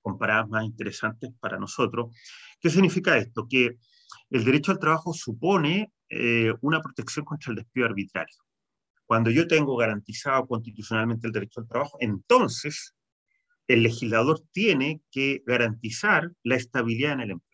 comparadas, 0.02 0.50
más 0.50 0.66
interesantes 0.66 1.32
para 1.40 1.60
nosotros, 1.60 2.16
¿qué 2.60 2.70
significa 2.70 3.18
esto? 3.18 3.48
Que 3.50 3.78
el 4.30 4.44
derecho 4.44 4.72
al 4.72 4.80
trabajo 4.80 5.14
supone 5.14 5.92
eh, 6.10 6.54
una 6.62 6.82
protección 6.82 7.26
contra 7.26 7.52
el 7.52 7.58
despido 7.58 7.86
arbitrario. 7.86 8.36
Cuando 9.06 9.30
yo 9.30 9.48
tengo 9.48 9.78
garantizado 9.78 10.46
constitucionalmente 10.48 11.28
el 11.28 11.34
derecho 11.34 11.62
al 11.62 11.68
trabajo, 11.68 11.98
entonces 12.02 12.94
el 13.68 13.84
legislador 13.84 14.42
tiene 14.52 15.02
que 15.12 15.44
garantizar 15.46 16.32
la 16.44 16.56
estabilidad 16.56 17.14
en 17.14 17.22
el 17.22 17.32
empleo. 17.32 17.47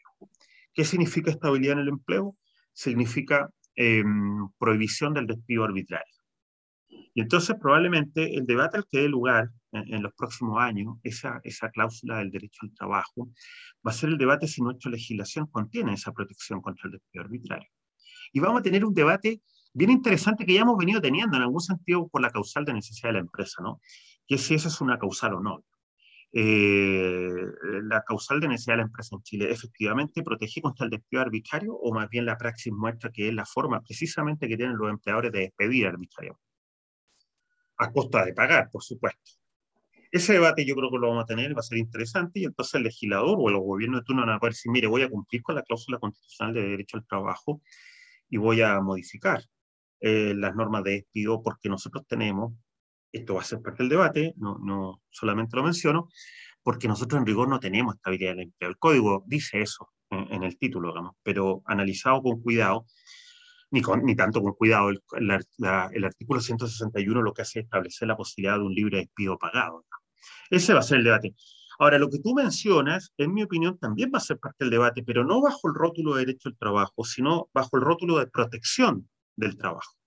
¿Qué 0.74 0.86
significa 0.86 1.32
estabilidad 1.32 1.74
en 1.74 1.80
el 1.80 1.90
empleo? 1.90 2.36
Significa 2.74 3.50
em, 3.76 4.50
prohibición 4.58 5.14
del 5.14 5.28
despido 5.28 5.64
arbitrario. 5.64 6.14
Y 7.16 7.22
entonces 7.22 7.56
probablemente 7.60 8.36
el 8.36 8.46
debate 8.46 8.78
al 8.78 8.88
que 8.88 9.02
dé 9.02 9.08
lugar 9.08 9.50
en, 9.72 10.02
los 10.04 10.14
próximos 10.14 10.60
años, 10.62 10.98
esa, 11.04 11.40
esa 11.44 11.70
cláusula 11.70 12.20
del 12.20 12.32
derecho 12.32 12.62
al 12.64 12.74
trabajo, 12.74 13.30
va 13.86 13.92
a 13.92 13.94
ser 13.94 14.10
el 14.10 14.18
debate 14.18 14.48
si 14.48 14.62
nuestra 14.62 14.92
legislación 14.92 15.48
contiene 15.48 15.94
esa 15.94 16.12
protección 16.12 16.62
contra 16.62 16.88
el 16.88 16.94
despido 16.94 17.24
arbitrario. 17.24 17.70
Y 18.32 18.40
vamos 18.40 18.60
a 18.60 18.64
tener 18.64 18.86
un 18.86 18.94
debate 18.94 19.42
bien 19.74 19.92
interesante 19.92 20.46
que 20.46 20.54
ya 20.54 20.62
hemos 20.62 20.78
venido 20.78 21.02
teniendo 21.02 21.38
en 21.38 21.44
algún 21.44 21.62
sentido 21.62 22.08
por 22.08 22.22
la 22.22 22.30
causal 22.30 22.66
de 22.66 22.74
necesidad 22.74 23.10
de 23.10 23.14
la 23.14 23.20
empresa, 23.20 23.62
¿no? 23.62 23.80
Que 24.28 24.38
si 24.38 24.54
esa 24.54 24.68
es 24.68 24.82
una 24.82 24.98
causal 24.98 25.34
o 25.34 25.40
no. 25.42 25.64
Eh, 26.36 27.46
la 27.84 28.04
causal 28.04 28.40
de 28.40 28.48
necesidad 28.48 28.74
de 28.74 28.78
la 28.78 28.84
empresa 28.84 29.16
en 29.16 29.22
Chile 29.22 29.52
efectivamente 29.52 30.24
protege 30.24 30.62
contra 30.62 30.86
el 30.86 30.90
despido 30.90 31.22
arbitrario 31.22 31.76
o 31.76 31.94
más 31.94 32.10
bien 32.10 32.26
la 32.26 32.40
praxis 32.40 32.74
muestra 32.74 33.12
que 33.12 33.28
es 33.28 33.36
la 33.36 33.46
forma 33.46 33.82
precisamente 33.82 34.48
que 34.48 34.58
tienen 34.58 34.76
los 34.76 34.90
empleadores 34.90 35.32
de 35.32 35.42
despedir 35.42 35.86
arbitrario. 35.86 36.40
A 37.78 37.92
costa 37.92 38.26
de 38.26 38.34
pagar, 38.34 38.70
por 38.72 38.82
supuesto. 38.82 39.32
Ese 40.12 40.34
debate 40.34 40.66
yo 40.66 40.76
creo 40.76 40.90
que 40.90 40.98
lo 40.98 41.10
vamos 41.10 41.24
a 41.24 41.28
tener, 41.28 41.56
va 41.56 41.60
a 41.60 41.64
ser 41.64 41.78
interesante, 41.78 42.40
y 42.40 42.46
entonces 42.46 42.76
el 42.76 42.84
legislador 42.84 43.38
o 43.40 43.50
el 43.50 43.58
gobierno 43.58 43.98
de 43.98 44.04
turno 44.04 44.26
van 44.26 44.36
a 44.36 44.40
poder 44.40 44.54
decir, 44.54 44.72
mire, 44.72 44.88
voy 44.88 45.02
a 45.02 45.10
cumplir 45.10 45.42
con 45.42 45.56
la 45.56 45.64
cláusula 45.64 45.98
constitucional 45.98 46.54
de 46.54 46.62
derecho 46.62 46.98
al 46.98 47.06
trabajo 47.06 47.62
y 48.30 48.38
voy 48.38 48.62
a 48.62 48.80
modificar 48.80 49.44
eh, 50.00 50.34
las 50.36 50.56
normas 50.56 50.84
de 50.84 50.92
despido 50.92 51.42
porque 51.42 51.70
nosotros 51.70 52.06
tenemos, 52.08 52.54
esto 53.14 53.36
va 53.36 53.42
a 53.42 53.46
ser 53.46 53.62
parte 53.62 53.84
del 53.84 53.90
debate, 53.90 54.34
no, 54.38 54.58
no 54.60 55.02
solamente 55.10 55.56
lo 55.56 55.64
menciono, 55.64 56.10
porque 56.64 56.88
nosotros 56.88 57.20
en 57.20 57.26
rigor 57.26 57.48
no 57.48 57.60
tenemos 57.60 57.96
estabilidad 57.96 58.32
del 58.32 58.46
empleo. 58.46 58.70
El 58.70 58.78
código 58.78 59.24
dice 59.28 59.62
eso 59.62 59.90
en, 60.10 60.44
el 60.44 60.58
título, 60.58 60.90
digamos, 60.90 61.16
pero 61.22 61.62
analizado 61.66 62.22
con 62.22 62.42
cuidado, 62.42 62.86
ni, 63.72 63.82
con, 63.82 64.04
ni 64.04 64.16
tanto 64.16 64.42
con 64.42 64.54
cuidado, 64.54 64.90
el, 64.90 65.02
el, 65.18 66.04
artículo 66.04 66.40
161 66.40 67.22
lo 67.22 67.34
que 67.34 67.42
hace 67.42 67.60
es 67.60 67.66
establecer 67.66 68.08
la 68.08 68.18
posibilidad 68.18 68.58
de 68.58 68.64
un 68.64 68.74
libre 68.74 68.98
despido 69.00 69.38
pagado. 69.38 69.86
Ese 70.50 70.74
va 70.74 70.80
a 70.80 70.84
ser 70.84 71.00
el 71.00 71.04
debate. 71.04 71.36
Ahora, 71.80 71.98
lo 71.98 72.10
que 72.10 72.20
tú 72.20 72.34
mencionas, 72.36 73.14
en 73.18 73.34
mi 73.34 73.44
opinión, 73.44 73.78
también 73.80 74.12
va 74.14 74.20
a 74.20 74.22
ser 74.22 74.38
parte 74.38 74.58
del 74.60 74.70
debate, 74.70 75.04
pero 75.04 75.26
no 75.26 75.42
bajo 75.42 75.68
el 75.68 75.74
rótulo 75.74 76.14
de 76.14 76.26
derecho 76.26 76.50
al 76.50 76.58
trabajo, 76.58 77.04
sino 77.04 77.50
bajo 77.54 77.78
el 77.78 77.82
rótulo 77.82 78.20
de 78.20 78.28
protección 78.28 79.10
del 79.36 79.58
trabajo. 79.58 79.98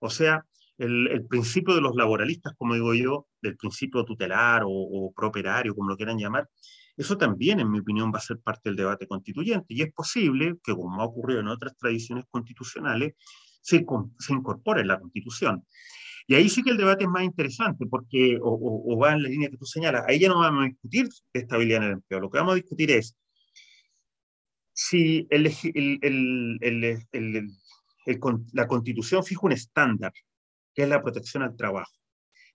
O 0.00 0.10
sea, 0.10 0.44
el, 0.78 1.26
principio 1.28 1.74
de 1.74 1.80
los 1.80 1.94
laboralistas, 1.96 2.54
como 2.56 2.74
digo 2.74 2.94
yo, 2.94 3.26
del 3.42 3.56
principio 3.56 4.04
tutelar 4.04 4.62
o, 4.64 4.70
o 4.70 5.12
como 5.12 5.90
lo 5.90 5.96
quieran 5.96 6.18
llamar, 6.18 6.48
eso 6.96 7.16
también, 7.16 7.60
en 7.60 7.70
mi 7.70 7.78
opinión, 7.78 8.12
va 8.12 8.18
a 8.18 8.22
ser 8.22 8.38
parte 8.40 8.70
del 8.70 8.76
debate 8.76 9.06
constituyente. 9.06 9.66
Y 9.68 9.82
es 9.82 9.92
posible 9.92 10.56
que, 10.62 10.74
como 10.74 11.00
ha 11.00 11.04
ocurrido 11.04 11.40
en 11.40 11.48
otras 11.48 11.76
tradiciones 11.76 12.24
constitucionales, 12.28 13.14
se, 13.60 13.84
se 14.18 14.32
incorpore 14.32 14.80
en 14.80 14.88
la 14.88 14.98
Constitución. 14.98 15.64
Y 16.26 16.34
ahí 16.34 16.48
sí 16.48 16.62
que 16.62 16.70
el 16.70 16.76
debate 16.76 17.04
es 17.04 17.10
más 17.10 17.22
interesante, 17.22 17.86
porque, 17.86 18.38
o, 18.42 18.98
va 18.98 19.12
en 19.12 19.22
la 19.22 19.28
línea 19.28 19.48
que 19.48 19.56
tú 19.56 19.64
señalas, 19.64 20.04
ahí 20.08 20.18
ya 20.18 20.28
no 20.28 20.40
vamos 20.40 20.64
a 20.64 20.66
discutir 20.66 21.08
estabilidad 21.32 21.78
en 21.78 21.84
el 21.84 21.92
empleo. 21.92 22.20
Lo 22.20 22.30
que 22.30 22.38
vamos 22.38 22.52
a 22.52 22.56
discutir 22.56 22.90
es 22.90 23.16
si 24.72 25.26
el, 25.30 25.46
el, 26.02 26.58
el, 26.60 27.50
la 28.52 28.66
constitución 28.66 29.24
fija 29.24 29.40
un 29.44 29.52
estándar, 29.52 30.12
es 30.82 30.88
la 30.88 31.02
protección 31.02 31.42
al 31.42 31.56
trabajo. 31.56 31.92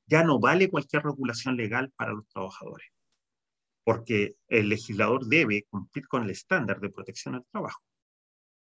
Ya 0.05 0.23
no 0.23 0.39
vale 0.39 0.69
cualquier 0.69 1.03
regulación 1.03 1.55
legal 1.55 1.91
para 1.95 2.13
los 2.13 2.27
trabajadores, 2.27 2.87
porque 3.83 4.35
el 4.47 4.69
legislador 4.69 5.25
debe 5.25 5.65
cumplir 5.69 6.07
con 6.07 6.23
el 6.23 6.29
estándar 6.29 6.79
de 6.79 6.89
protección 6.89 7.35
al 7.35 7.45
trabajo. 7.51 7.81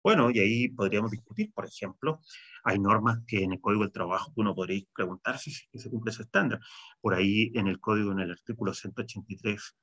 Bueno, 0.05 0.29
y 0.29 0.39
ahí 0.39 0.67
podríamos 0.69 1.09
discutir, 1.09 1.51
por 1.51 1.65
ejemplo, 1.65 2.21
hay 2.63 2.77
normas 2.77 3.19
que 3.25 3.43
en 3.43 3.53
el 3.53 3.59
Código 3.59 3.81
del 3.81 3.91
Trabajo 3.91 4.31
uno 4.35 4.53
podría 4.53 4.83
preguntarse 4.93 5.49
si 5.49 5.79
se 5.79 5.89
cumple 5.89 6.11
ese 6.11 6.21
estándar. 6.21 6.59
Por 7.01 7.15
ahí 7.15 7.51
en 7.55 7.65
el 7.65 7.79
Código, 7.79 8.11
en 8.11 8.19
el 8.19 8.31
artículo 8.31 8.71
183 8.71 9.75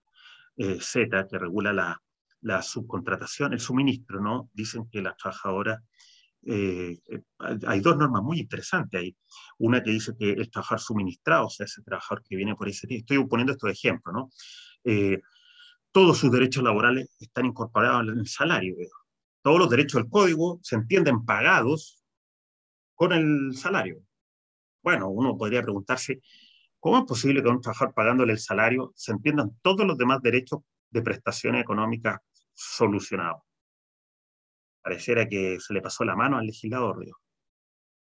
eh, 0.58 0.78
Z, 0.80 1.26
que 1.28 1.38
regula 1.38 1.72
la, 1.72 2.00
la 2.40 2.62
subcontratación, 2.62 3.52
el 3.52 3.58
suministro, 3.58 4.20
¿no? 4.20 4.48
Dicen 4.52 4.88
que 4.88 5.02
las 5.02 5.16
trabajadoras 5.16 5.80
eh, 6.44 6.98
eh, 7.08 7.22
hay 7.66 7.80
dos 7.80 7.96
normas 7.96 8.22
muy 8.22 8.40
interesantes 8.40 9.00
ahí. 9.00 9.16
Una 9.58 9.82
que 9.82 9.90
dice 9.90 10.14
que 10.18 10.30
el 10.30 10.50
trabajador 10.50 10.80
suministrado, 10.80 11.46
o 11.46 11.50
sea, 11.50 11.66
ese 11.66 11.82
trabajador 11.82 12.22
que 12.24 12.36
viene 12.36 12.54
por 12.54 12.68
ese 12.68 12.86
estoy 12.90 13.24
poniendo 13.26 13.52
estos 13.52 13.70
ejemplos, 13.70 14.14
¿no? 14.14 14.30
Eh, 14.84 15.20
todos 15.92 16.18
sus 16.18 16.32
derechos 16.32 16.64
laborales 16.64 17.14
están 17.20 17.46
incorporados 17.46 18.08
en 18.08 18.18
el 18.18 18.26
salario. 18.26 18.76
Todos 19.42 19.58
los 19.58 19.70
derechos 19.70 20.02
del 20.02 20.10
código 20.10 20.58
se 20.62 20.76
entienden 20.76 21.24
pagados 21.24 22.02
con 22.94 23.12
el 23.12 23.54
salario. 23.56 24.00
Bueno, 24.82 25.08
uno 25.08 25.36
podría 25.36 25.62
preguntarse, 25.62 26.20
¿cómo 26.80 26.98
es 26.98 27.04
posible 27.04 27.42
que 27.42 27.48
un 27.48 27.60
trabajador 27.60 27.94
pagándole 27.94 28.32
el 28.32 28.38
salario 28.38 28.92
se 28.96 29.12
entiendan 29.12 29.50
todos 29.62 29.86
los 29.86 29.98
demás 29.98 30.20
derechos 30.22 30.60
de 30.90 31.02
prestaciones 31.02 31.62
económicas 31.62 32.20
solucionados? 32.54 33.42
Pareciera 34.82 35.28
que 35.28 35.58
se 35.60 35.72
le 35.72 35.80
pasó 35.80 36.04
la 36.04 36.16
mano 36.16 36.38
al 36.38 36.46
legislador, 36.46 37.04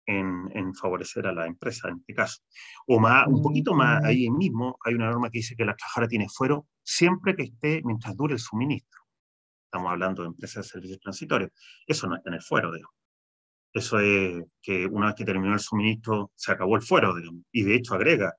en, 0.06 0.74
favorecer 0.74 1.28
a 1.28 1.34
la 1.34 1.46
empresa 1.46 1.90
en 1.90 1.98
este 1.98 2.14
caso. 2.14 2.42
O 2.88 3.00
más, 3.00 3.28
un 3.28 3.42
poquito 3.42 3.74
más, 3.74 4.02
mm. 4.02 4.06
ahí 4.06 4.30
mismo 4.30 4.78
hay 4.84 4.96
una 4.96 5.10
norma 5.10 5.30
que 5.30 5.40
dice 5.40 5.56
que 5.56 5.66
la 5.66 5.76
trabajadora 5.76 6.08
tiene 6.08 6.28
fuero 6.30 6.68
siempre 6.84 7.36
que 7.36 7.44
esté 7.44 7.82
mientras 7.84 8.16
dure 8.16 8.34
el 8.34 8.40
suministro. 8.40 9.02
Estamos 9.66 9.92
hablando 9.92 10.24
de 10.24 10.30
empresas 10.30 10.66
de 10.66 10.70
servicios 10.70 11.00
transitorios. 11.00 11.52
Eso 11.86 12.08
no 12.08 12.16
es 12.16 12.24
tener 12.24 12.42
fuero, 12.42 12.72
digamos. 12.74 12.96
Eso 13.72 14.00
es 14.00 14.44
que 14.62 14.88
una 14.88 15.08
vez 15.08 15.16
que 15.16 15.26
terminó 15.26 15.54
el 15.54 15.60
suministro, 15.60 16.32
se 16.34 16.52
acabó 16.52 16.76
el 16.76 16.82
fuero, 16.82 17.16
digamos. 17.16 17.44
Y 17.52 17.64
de 17.64 17.76
hecho 17.76 17.94
agrega, 17.94 18.34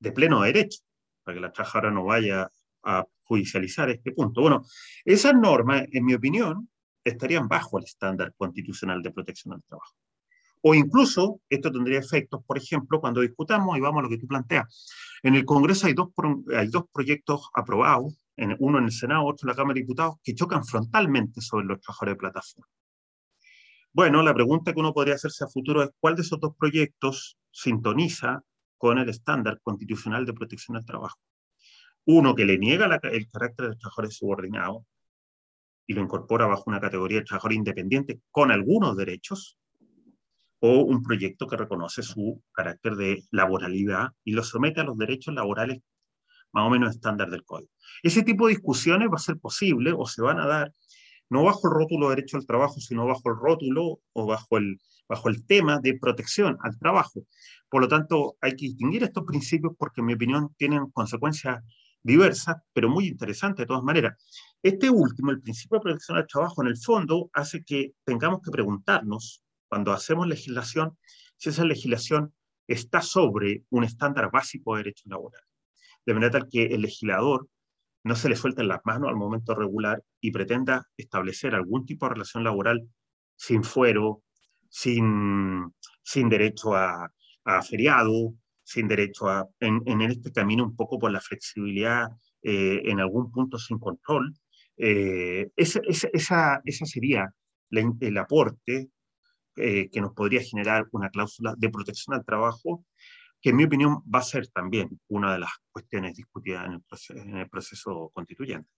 de 0.00 0.12
pleno 0.12 0.42
derecho, 0.42 0.80
para 1.22 1.36
que 1.36 1.40
la 1.40 1.52
trabajadora 1.52 1.92
no 1.92 2.04
vaya 2.04 2.50
a 2.82 3.04
judicializar 3.22 3.90
este 3.90 4.10
punto. 4.10 4.40
Bueno, 4.40 4.64
esas 5.04 5.34
normas, 5.34 5.84
en 5.92 6.04
mi 6.04 6.14
opinión, 6.14 6.68
estarían 7.08 7.48
bajo 7.48 7.78
el 7.78 7.84
estándar 7.84 8.34
constitucional 8.36 9.02
de 9.02 9.10
protección 9.10 9.54
al 9.54 9.62
trabajo. 9.62 9.94
O 10.62 10.74
incluso 10.74 11.40
esto 11.48 11.70
tendría 11.70 11.98
efectos, 11.98 12.42
por 12.44 12.58
ejemplo, 12.58 13.00
cuando 13.00 13.20
discutamos, 13.20 13.76
y 13.76 13.80
vamos 13.80 14.00
a 14.00 14.02
lo 14.02 14.08
que 14.08 14.18
tú 14.18 14.26
planteas, 14.26 14.90
en 15.22 15.34
el 15.34 15.44
Congreso 15.44 15.86
hay 15.86 15.94
dos, 15.94 16.08
hay 16.56 16.68
dos 16.68 16.84
proyectos 16.92 17.48
aprobados 17.54 18.14
uno 18.58 18.78
en 18.78 18.84
el 18.84 18.92
Senado, 18.92 19.24
otro 19.24 19.46
en 19.46 19.48
la 19.48 19.56
Cámara 19.56 19.74
de 19.74 19.80
Diputados, 19.80 20.16
que 20.22 20.34
chocan 20.34 20.64
frontalmente 20.64 21.40
sobre 21.40 21.66
los 21.66 21.80
trabajadores 21.80 22.14
de 22.14 22.18
plataforma. 22.18 22.68
Bueno, 23.92 24.22
la 24.22 24.34
pregunta 24.34 24.74
que 24.74 24.80
uno 24.80 24.92
podría 24.92 25.14
hacerse 25.14 25.44
a 25.44 25.48
futuro 25.48 25.82
es 25.82 25.90
cuál 25.98 26.16
de 26.16 26.22
esos 26.22 26.38
dos 26.38 26.54
proyectos 26.58 27.38
sintoniza 27.50 28.42
con 28.76 28.98
el 28.98 29.08
estándar 29.08 29.58
constitucional 29.62 30.26
de 30.26 30.34
protección 30.34 30.76
del 30.76 30.84
trabajo. 30.84 31.18
Uno 32.04 32.34
que 32.34 32.44
le 32.44 32.58
niega 32.58 32.84
el 33.04 33.28
carácter 33.28 33.70
de 33.70 33.76
trabajadores 33.76 34.16
subordinados 34.16 34.84
y 35.86 35.94
lo 35.94 36.02
incorpora 36.02 36.46
bajo 36.46 36.64
una 36.66 36.80
categoría 36.80 37.18
de 37.18 37.24
trabajador 37.24 37.52
independiente 37.54 38.20
con 38.30 38.50
algunos 38.50 38.96
derechos, 38.96 39.58
o 40.60 40.82
un 40.82 41.02
proyecto 41.02 41.46
que 41.46 41.56
reconoce 41.56 42.02
su 42.02 42.42
carácter 42.52 42.96
de 42.96 43.24
laboralidad 43.30 44.08
y 44.24 44.32
lo 44.32 44.42
somete 44.42 44.80
a 44.80 44.84
los 44.84 44.96
derechos 44.96 45.34
laborales 45.34 45.80
más 46.52 46.66
o 46.66 46.70
menos 46.70 46.94
estándar 46.94 47.30
del 47.30 47.44
código. 47.44 47.70
Ese 48.02 48.22
tipo 48.22 48.46
de 48.46 48.54
discusiones 48.54 49.08
va 49.08 49.16
a 49.16 49.18
ser 49.18 49.38
posible 49.38 49.92
o 49.96 50.06
se 50.06 50.22
van 50.22 50.40
a 50.40 50.46
dar 50.46 50.72
no 51.28 51.42
bajo 51.42 51.68
el 51.68 51.74
rótulo 51.74 52.08
de 52.08 52.16
derecho 52.16 52.36
al 52.36 52.46
trabajo, 52.46 52.80
sino 52.80 53.06
bajo 53.06 53.28
el 53.28 53.36
rótulo 53.36 54.00
o 54.12 54.26
bajo 54.26 54.56
el, 54.56 54.78
bajo 55.08 55.28
el 55.28 55.44
tema 55.44 55.80
de 55.80 55.98
protección 55.98 56.56
al 56.62 56.78
trabajo. 56.78 57.24
Por 57.68 57.82
lo 57.82 57.88
tanto, 57.88 58.36
hay 58.40 58.52
que 58.52 58.66
distinguir 58.66 59.02
estos 59.02 59.24
principios 59.24 59.74
porque, 59.76 60.00
en 60.00 60.06
mi 60.06 60.14
opinión, 60.14 60.54
tienen 60.56 60.88
consecuencias 60.92 61.62
diversas, 62.06 62.56
pero 62.72 62.88
muy 62.88 63.08
interesantes 63.08 63.64
de 63.64 63.66
todas 63.66 63.82
maneras. 63.82 64.16
Este 64.62 64.88
último, 64.90 65.30
el 65.30 65.42
principio 65.42 65.78
de 65.78 65.82
protección 65.82 66.18
al 66.18 66.26
trabajo, 66.26 66.62
en 66.62 66.68
el 66.68 66.78
fondo, 66.78 67.30
hace 67.32 67.64
que 67.64 67.92
tengamos 68.04 68.40
que 68.42 68.50
preguntarnos, 68.50 69.42
cuando 69.68 69.92
hacemos 69.92 70.26
legislación, 70.26 70.96
si 71.36 71.50
esa 71.50 71.64
legislación 71.64 72.32
está 72.66 73.02
sobre 73.02 73.64
un 73.70 73.84
estándar 73.84 74.30
básico 74.30 74.74
de 74.74 74.84
derecho 74.84 75.04
laboral 75.06 75.42
de 76.06 76.14
manera 76.14 76.30
tal 76.30 76.48
que 76.48 76.66
el 76.66 76.82
legislador 76.82 77.48
no 78.04 78.14
se 78.14 78.28
le 78.28 78.36
suelten 78.36 78.68
las 78.68 78.80
manos 78.84 79.08
al 79.08 79.16
momento 79.16 79.54
regular 79.54 80.02
y 80.20 80.30
pretenda 80.30 80.86
establecer 80.96 81.54
algún 81.54 81.84
tipo 81.84 82.06
de 82.06 82.14
relación 82.14 82.44
laboral 82.44 82.88
sin 83.34 83.64
fuero, 83.64 84.22
sin, 84.70 85.74
sin 86.02 86.28
derecho 86.28 86.74
a, 86.74 87.10
feriado, 87.68 88.34
sin 88.66 88.88
derecho 88.88 89.28
a, 89.28 89.48
en, 89.60 90.00
este 90.02 90.32
camino 90.32 90.64
un 90.64 90.74
poco 90.74 90.98
por 90.98 91.12
la 91.12 91.20
flexibilidad, 91.20 92.08
eh, 92.42 92.82
en 92.84 92.98
algún 92.98 93.30
punto 93.30 93.58
sin 93.58 93.78
control. 93.78 94.34
Eh, 94.76 95.48
esa, 95.54 95.80
esa, 96.12 96.60
sería 96.64 97.32
el 97.70 98.18
aporte 98.18 98.90
eh, 99.56 99.88
que 99.88 100.00
nos 100.00 100.12
podría 100.14 100.42
generar 100.42 100.88
una 100.90 101.10
cláusula 101.10 101.54
de 101.56 101.70
protección 101.70 102.16
al 102.16 102.24
trabajo 102.24 102.84
que 103.40 103.50
en 103.50 103.56
mi 103.56 103.64
opinión 103.64 104.02
va 104.12 104.18
a 104.18 104.22
ser 104.22 104.48
también 104.48 104.88
una 105.08 105.32
de 105.32 105.38
las 105.38 105.50
cuestiones 105.70 106.16
discutidas 106.16 106.66
en 106.66 106.72
el 106.72 106.82
proceso, 106.82 107.22
en 107.22 107.36
el 107.36 107.48
proceso 107.48 108.10
constituyente. 108.12 108.68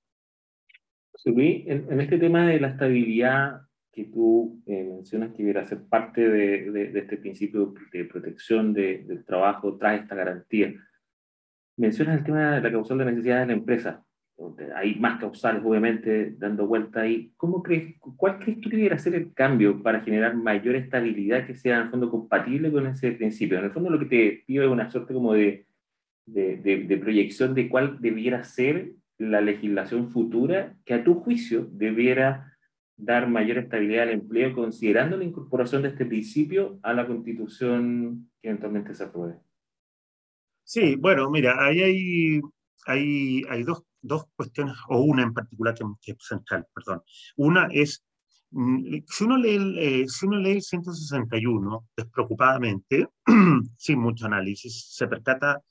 Luis, 1.25 1.65
en, 1.67 2.01
este 2.01 2.19
tema 2.19 2.47
de 2.47 2.61
la 2.61 2.69
estabilidad 2.69 3.63
que 3.99 4.13
tú 4.13 4.63
eh, 4.67 4.85
mencionas 4.85 5.33
que 5.33 5.43
deberá 5.43 5.65
ser 5.65 5.83
parte 5.89 6.29
de, 6.29 6.71
de, 6.71 6.99
este 6.99 7.17
principio 7.17 7.75
de 7.93 8.05
protección 8.05 8.73
de, 8.73 9.05
del 9.05 9.25
trabajo, 9.25 9.77
trae 9.77 9.99
esta 9.99 10.15
garantía. 10.15 10.73
Mencionas 11.77 12.19
el 12.19 12.25
tema 12.25 12.55
de 12.55 12.61
la 12.61 12.71
causal 12.71 12.99
de 12.99 13.05
necesidad 13.07 13.41
de 13.41 13.47
la 13.47 13.53
empresa 13.53 14.05
hay 14.77 14.95
más 14.97 15.19
causales, 15.19 15.63
obviamente, 15.65 16.35
dando 16.39 16.67
vuelta 16.67 17.01
ahí. 17.01 17.33
¿Cómo 17.37 17.63
crees, 17.63 17.97
¿Cuál 17.99 18.39
crees 18.39 18.59
que 18.59 18.71
debería 18.71 18.99
ser 18.99 19.15
el 19.15 19.35
cambio 19.35 19.83
para 19.83 20.01
generar 20.01 20.37
mayor 20.37 20.77
estabilidad 20.77 21.47
que 21.47 21.57
sea 21.57 21.77
en 21.77 21.83
el 21.85 21.91
fondo 21.91 22.11
compatible 22.11 22.71
con 22.71 22.87
ese 22.87 23.13
principio? 23.13 23.59
En 23.59 23.65
el 23.65 23.73
fondo 23.73 23.91
lo 23.91 23.99
que 23.99 24.07
te 24.07 24.45
pido 24.47 24.65
es 24.65 24.71
una 24.71 24.91
suerte 24.91 25.13
como 25.13 25.35
de, 25.35 25.67
de, 26.27 26.57
de, 26.57 26.97
proyección 26.99 27.55
de 27.55 27.69
cuál 27.69 28.01
debiera 28.01 28.45
ser 28.45 28.93
la 29.19 29.41
legislación 29.41 30.09
futura 30.09 30.77
que 30.85 30.95
a 30.95 31.03
tu 31.03 31.15
juicio 31.15 31.67
debiera 31.73 32.53
dar 32.99 33.29
mayor 33.29 33.59
estabilidad 33.59 34.03
al 34.03 34.11
empleo 34.11 34.55
considerando 34.55 35.17
la 35.17 35.25
incorporación 35.25 35.83
de 35.83 35.89
este 35.89 36.05
principio 36.05 36.79
a 36.83 36.93
la 36.93 37.07
constitución 37.07 38.31
que 38.43 38.49
eventualmente 38.49 38.93
se 38.93 39.05
apruebe. 39.05 39.39
Sí, 40.65 40.97
bueno, 40.97 41.31
mira, 41.31 41.65
ahí 41.65 41.81
hay, 41.83 42.41
hay, 42.87 43.43
hay 43.49 43.63
dos 43.63 43.85
dos 44.01 44.25
cuestiones, 44.35 44.77
o 44.89 45.01
una 45.01 45.23
en 45.23 45.35
particular 45.35 45.75
que, 45.75 46.13
es 46.13 46.17
central, 46.21 46.67
perdón. 46.75 47.03
Una 47.37 47.69
es, 47.71 48.05
mm, 48.51 48.99
si 49.07 49.25
uno 49.25 49.37
lee 49.37 49.75
eh, 49.79 50.09
si 50.09 50.27
uno 50.27 50.39
lee 50.39 50.53
el 50.53 50.63
161 50.63 51.89
despreocupadamente, 51.97 53.09
sin 53.77 53.99
mucho 54.01 54.27
análisis, 54.27 54.95
se 54.95 55.07
percata 55.09 55.63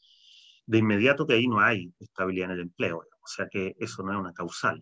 de 0.65 0.77
inmediato 0.79 1.25
que 1.25 1.35
ahí 1.35 1.47
no 1.47 1.59
hay 1.59 1.93
estabilidad 1.99 2.51
en 2.51 2.57
el 2.57 2.61
empleo, 2.61 2.97
o 2.99 3.27
sea 3.27 3.47
que 3.49 3.75
eso 3.79 4.03
no 4.03 4.11
es 4.13 4.19
una 4.19 4.33
causal. 4.33 4.79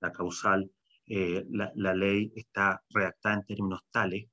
La 0.00 0.10
causal, 0.12 0.70
eh, 1.06 1.44
la, 1.50 1.94
ley 1.94 2.32
está 2.34 2.82
redactada 2.90 3.36
en 3.36 3.44
términos 3.44 3.80
tales 3.90 4.28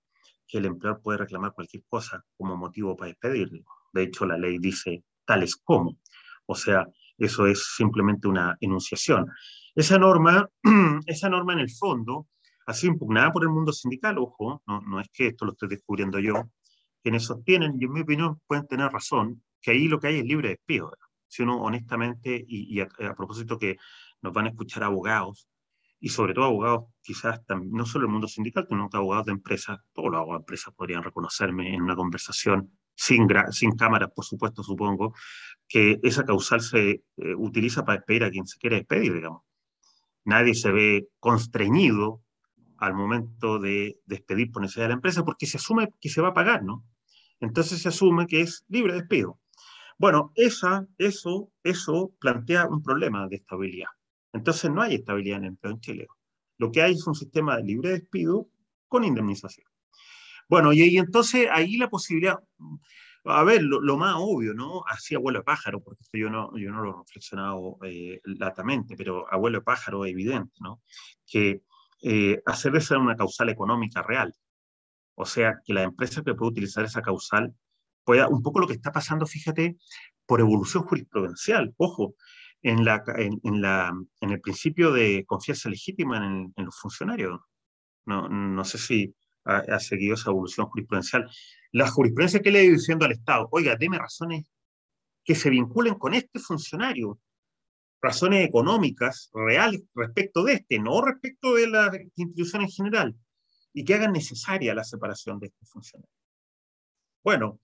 que 0.48 0.58
el 0.58 0.66
empleador 0.66 1.02
puede 1.02 1.20
reclamar 1.20 1.54
cualquier 1.54 1.84
cosa 1.88 2.24
como 2.38 2.56
motivo 2.58 2.96
para 2.96 3.10
despedirlo. 3.10 3.64
De 3.94 4.04
hecho, 4.04 4.26
la 4.26 4.38
ley 4.38 4.58
dice 4.60 5.04
tales 5.26 5.56
como. 5.56 5.98
O 6.46 6.56
sea, 6.56 6.88
eso 7.18 7.46
es 7.46 7.76
simplemente 7.76 8.28
una 8.28 8.58
enunciación. 8.60 9.28
Esa 9.76 9.98
norma, 9.98 10.50
esa 11.06 11.30
norma 11.30 11.54
en 11.54 11.60
el 11.60 11.70
fondo 11.72 12.28
ha 12.66 12.74
sido 12.74 12.94
impugnada 12.94 13.32
por 13.32 13.44
el 13.44 13.50
mundo 13.50 13.72
sindical, 13.74 14.18
ojo, 14.18 14.62
no, 14.68 14.82
no 14.82 15.00
es 15.00 15.10
que 15.12 15.28
esto 15.28 15.46
lo 15.46 15.52
estoy 15.54 15.70
descubriendo 15.70 16.20
yo, 16.20 16.50
quienes 17.02 17.24
sostienen, 17.24 17.76
y 17.80 17.86
en 17.86 17.94
mi 17.94 18.02
opinión 18.02 18.40
pueden 18.46 18.68
tener 18.68 18.92
razón, 18.92 19.44
que 19.62 19.72
ahí 19.72 19.88
lo 19.88 20.00
que 20.00 20.08
hay 20.08 20.20
es 20.20 20.26
libre 20.26 20.50
despido. 20.50 20.92
Si 21.28 21.44
uno 21.44 21.62
honestamente, 21.62 22.44
y, 22.48 22.80
a, 22.80 22.88
propósito 23.16 23.58
que 23.58 23.78
nos 24.22 24.34
van 24.34 24.48
a 24.48 24.50
escuchar 24.50 24.84
abogados, 24.84 25.48
y 26.00 26.10
sobre 26.10 26.34
todo 26.34 26.46
abogados, 26.46 26.86
quizás 27.02 27.42
no 27.72 27.86
solo 27.86 28.06
el 28.06 28.12
mundo 28.12 28.28
sindical, 28.28 28.66
sino 28.70 28.90
que 28.90 28.98
abogados 28.98 29.26
de 29.26 29.34
empresas, 29.34 29.80
todos 29.94 30.12
los 30.12 30.18
abogados 30.18 30.40
de 30.40 30.44
empresas 30.44 30.74
podrían 30.74 31.04
reconocerme 31.04 31.74
en 31.74 31.82
una 31.82 31.96
conversación 31.96 32.72
sin, 32.96 33.28
sin 33.52 33.72
cámaras, 33.76 34.12
por 34.14 34.26
supuesto, 34.26 34.64
supongo, 34.64 35.14
que 35.68 36.00
esa 36.04 36.26
causal 36.26 36.62
se 36.62 36.90
eh, 36.90 37.04
utiliza 37.38 37.84
para 37.84 37.98
despedir 37.98 38.24
a 38.24 38.30
quien 38.30 38.46
se 38.48 38.58
quiere 38.58 38.78
despedir, 38.78 39.14
digamos. 39.14 39.44
Nadie 40.26 40.54
se 40.54 40.72
ve 40.72 41.08
constreñido 41.20 42.22
al 42.78 42.94
momento 42.94 43.60
de 43.60 44.00
despedir 44.06 44.52
por 44.52 44.62
necesidad 44.62 44.86
de 44.86 44.90
la 44.90 44.96
empresa 44.96 45.26
porque 45.26 45.46
se 45.46 45.58
asume 45.58 45.90
que 46.00 46.10
se 46.10 46.22
va 46.22 46.30
a 46.30 46.34
pagar, 46.34 46.64
¿no? 46.64 46.86
Entonces 47.40 47.82
se 47.82 47.90
asume 47.90 48.28
que 48.28 48.42
es 48.42 48.66
libre 48.68 48.94
despido. 48.94 49.40
Bueno, 49.98 50.32
esa, 50.36 50.88
eso, 50.98 51.52
eso 51.64 52.14
plantea 52.20 52.68
un 52.68 52.82
problema 52.82 53.28
de 53.28 53.38
estabilidad. 53.38 53.90
Entonces 54.34 54.72
no 54.72 54.82
hay 54.82 54.96
estabilidad 54.96 55.38
en 55.38 55.44
el 55.44 55.50
empleo 55.50 55.74
en 55.74 55.80
Chile. 55.80 56.08
Lo 56.58 56.72
que 56.72 56.82
hay 56.82 56.94
es 56.94 57.08
un 57.08 57.16
sistema 57.16 57.58
de 57.58 57.64
libre 57.64 57.90
despido 57.90 58.48
con 58.88 59.04
indemnización. 59.04 59.68
Bueno, 60.50 60.74
y, 60.74 60.98
entonces 60.98 61.48
ahí 61.52 61.78
la 61.78 61.90
posibilidad, 61.90 62.40
a 63.26 63.44
ver, 63.44 63.62
lo, 63.62 63.98
más 63.98 64.16
obvio, 64.18 64.54
¿no? 64.54 64.84
Así 64.88 65.16
abuelo 65.16 65.40
de 65.40 65.46
pájaro, 65.46 65.82
porque 65.82 66.04
esto 66.04 66.18
yo 66.18 66.30
no, 66.30 66.58
yo 66.58 66.72
no 66.72 66.82
lo 66.82 66.90
he 66.90 66.98
reflexionado 66.98 67.78
eh, 67.86 68.20
latamente, 68.24 68.96
pero 68.98 69.32
abuelo 69.32 69.60
de 69.60 69.64
pájaro 69.64 70.06
es 70.06 70.12
evidente, 70.12 70.56
¿no? 70.60 70.82
Que 71.28 71.62
eh, 72.02 72.42
hacer 72.46 72.72
de 72.72 72.82
ser 72.82 72.98
una 72.98 73.16
causal 73.16 73.50
económica 73.50 74.02
real. 74.02 74.34
O 75.16 75.26
sea, 75.26 75.60
que 75.64 75.74
la 75.74 75.84
empresa 75.84 76.24
que 76.24 76.34
puede 76.34 76.52
utilizar 76.52 76.84
esa 76.84 77.02
causal 77.02 77.54
pueda, 78.04 78.28
un 78.28 78.42
poco 78.42 78.60
lo 78.60 78.68
que 78.68 78.74
está 78.74 78.92
pasando, 78.92 79.28
fíjate, 79.28 79.78
por 80.26 80.40
evolución 80.40 80.84
jurisprudencial. 80.84 81.74
Ojo, 81.78 82.16
en, 82.62 82.86
la, 82.86 83.04
en, 83.16 83.62
la, 83.62 83.94
en 84.22 84.30
el 84.30 84.42
principio 84.42 84.92
de 84.92 85.26
confianza 85.26 85.70
legítima 85.70 86.18
en, 86.18 86.54
en 86.56 86.66
los 86.66 86.78
funcionarios. 86.80 87.40
No, 88.06 88.28
no 88.28 88.66
sé 88.66 88.78
si 88.78 89.16
ha, 89.46 89.80
seguido 89.80 90.16
esa 90.16 90.30
evolución 90.30 90.68
jurisprudencial. 90.68 91.30
La 91.72 91.90
jurisprudencia 91.90 92.42
que 92.42 92.52
le 92.52 92.62
he 92.62 92.72
diciendo 92.72 93.06
al 93.06 93.12
Estado, 93.12 93.48
oiga, 93.52 93.76
deme 93.76 93.98
razones 93.98 94.46
que 95.24 95.36
se 95.36 95.50
vinculen 95.50 95.96
con 95.96 96.14
este 96.14 96.40
funcionario, 96.40 97.20
razones 98.02 98.48
económicas 98.48 99.30
reales 99.34 99.82
respecto 99.94 100.44
de 100.44 100.54
este, 100.54 100.80
no 100.80 101.02
respecto 101.02 101.56
de 101.56 101.68
la 101.68 101.92
institución 102.16 102.64
en 102.64 102.70
general, 102.70 103.16
y 103.74 103.84
que 103.84 103.96
hagan 103.96 104.14
necesaria 104.14 104.74
la 104.74 104.84
separación 104.84 105.40
de 105.40 105.48
este 105.48 105.66
funcionario. 105.66 106.12
Bueno, 107.24 107.60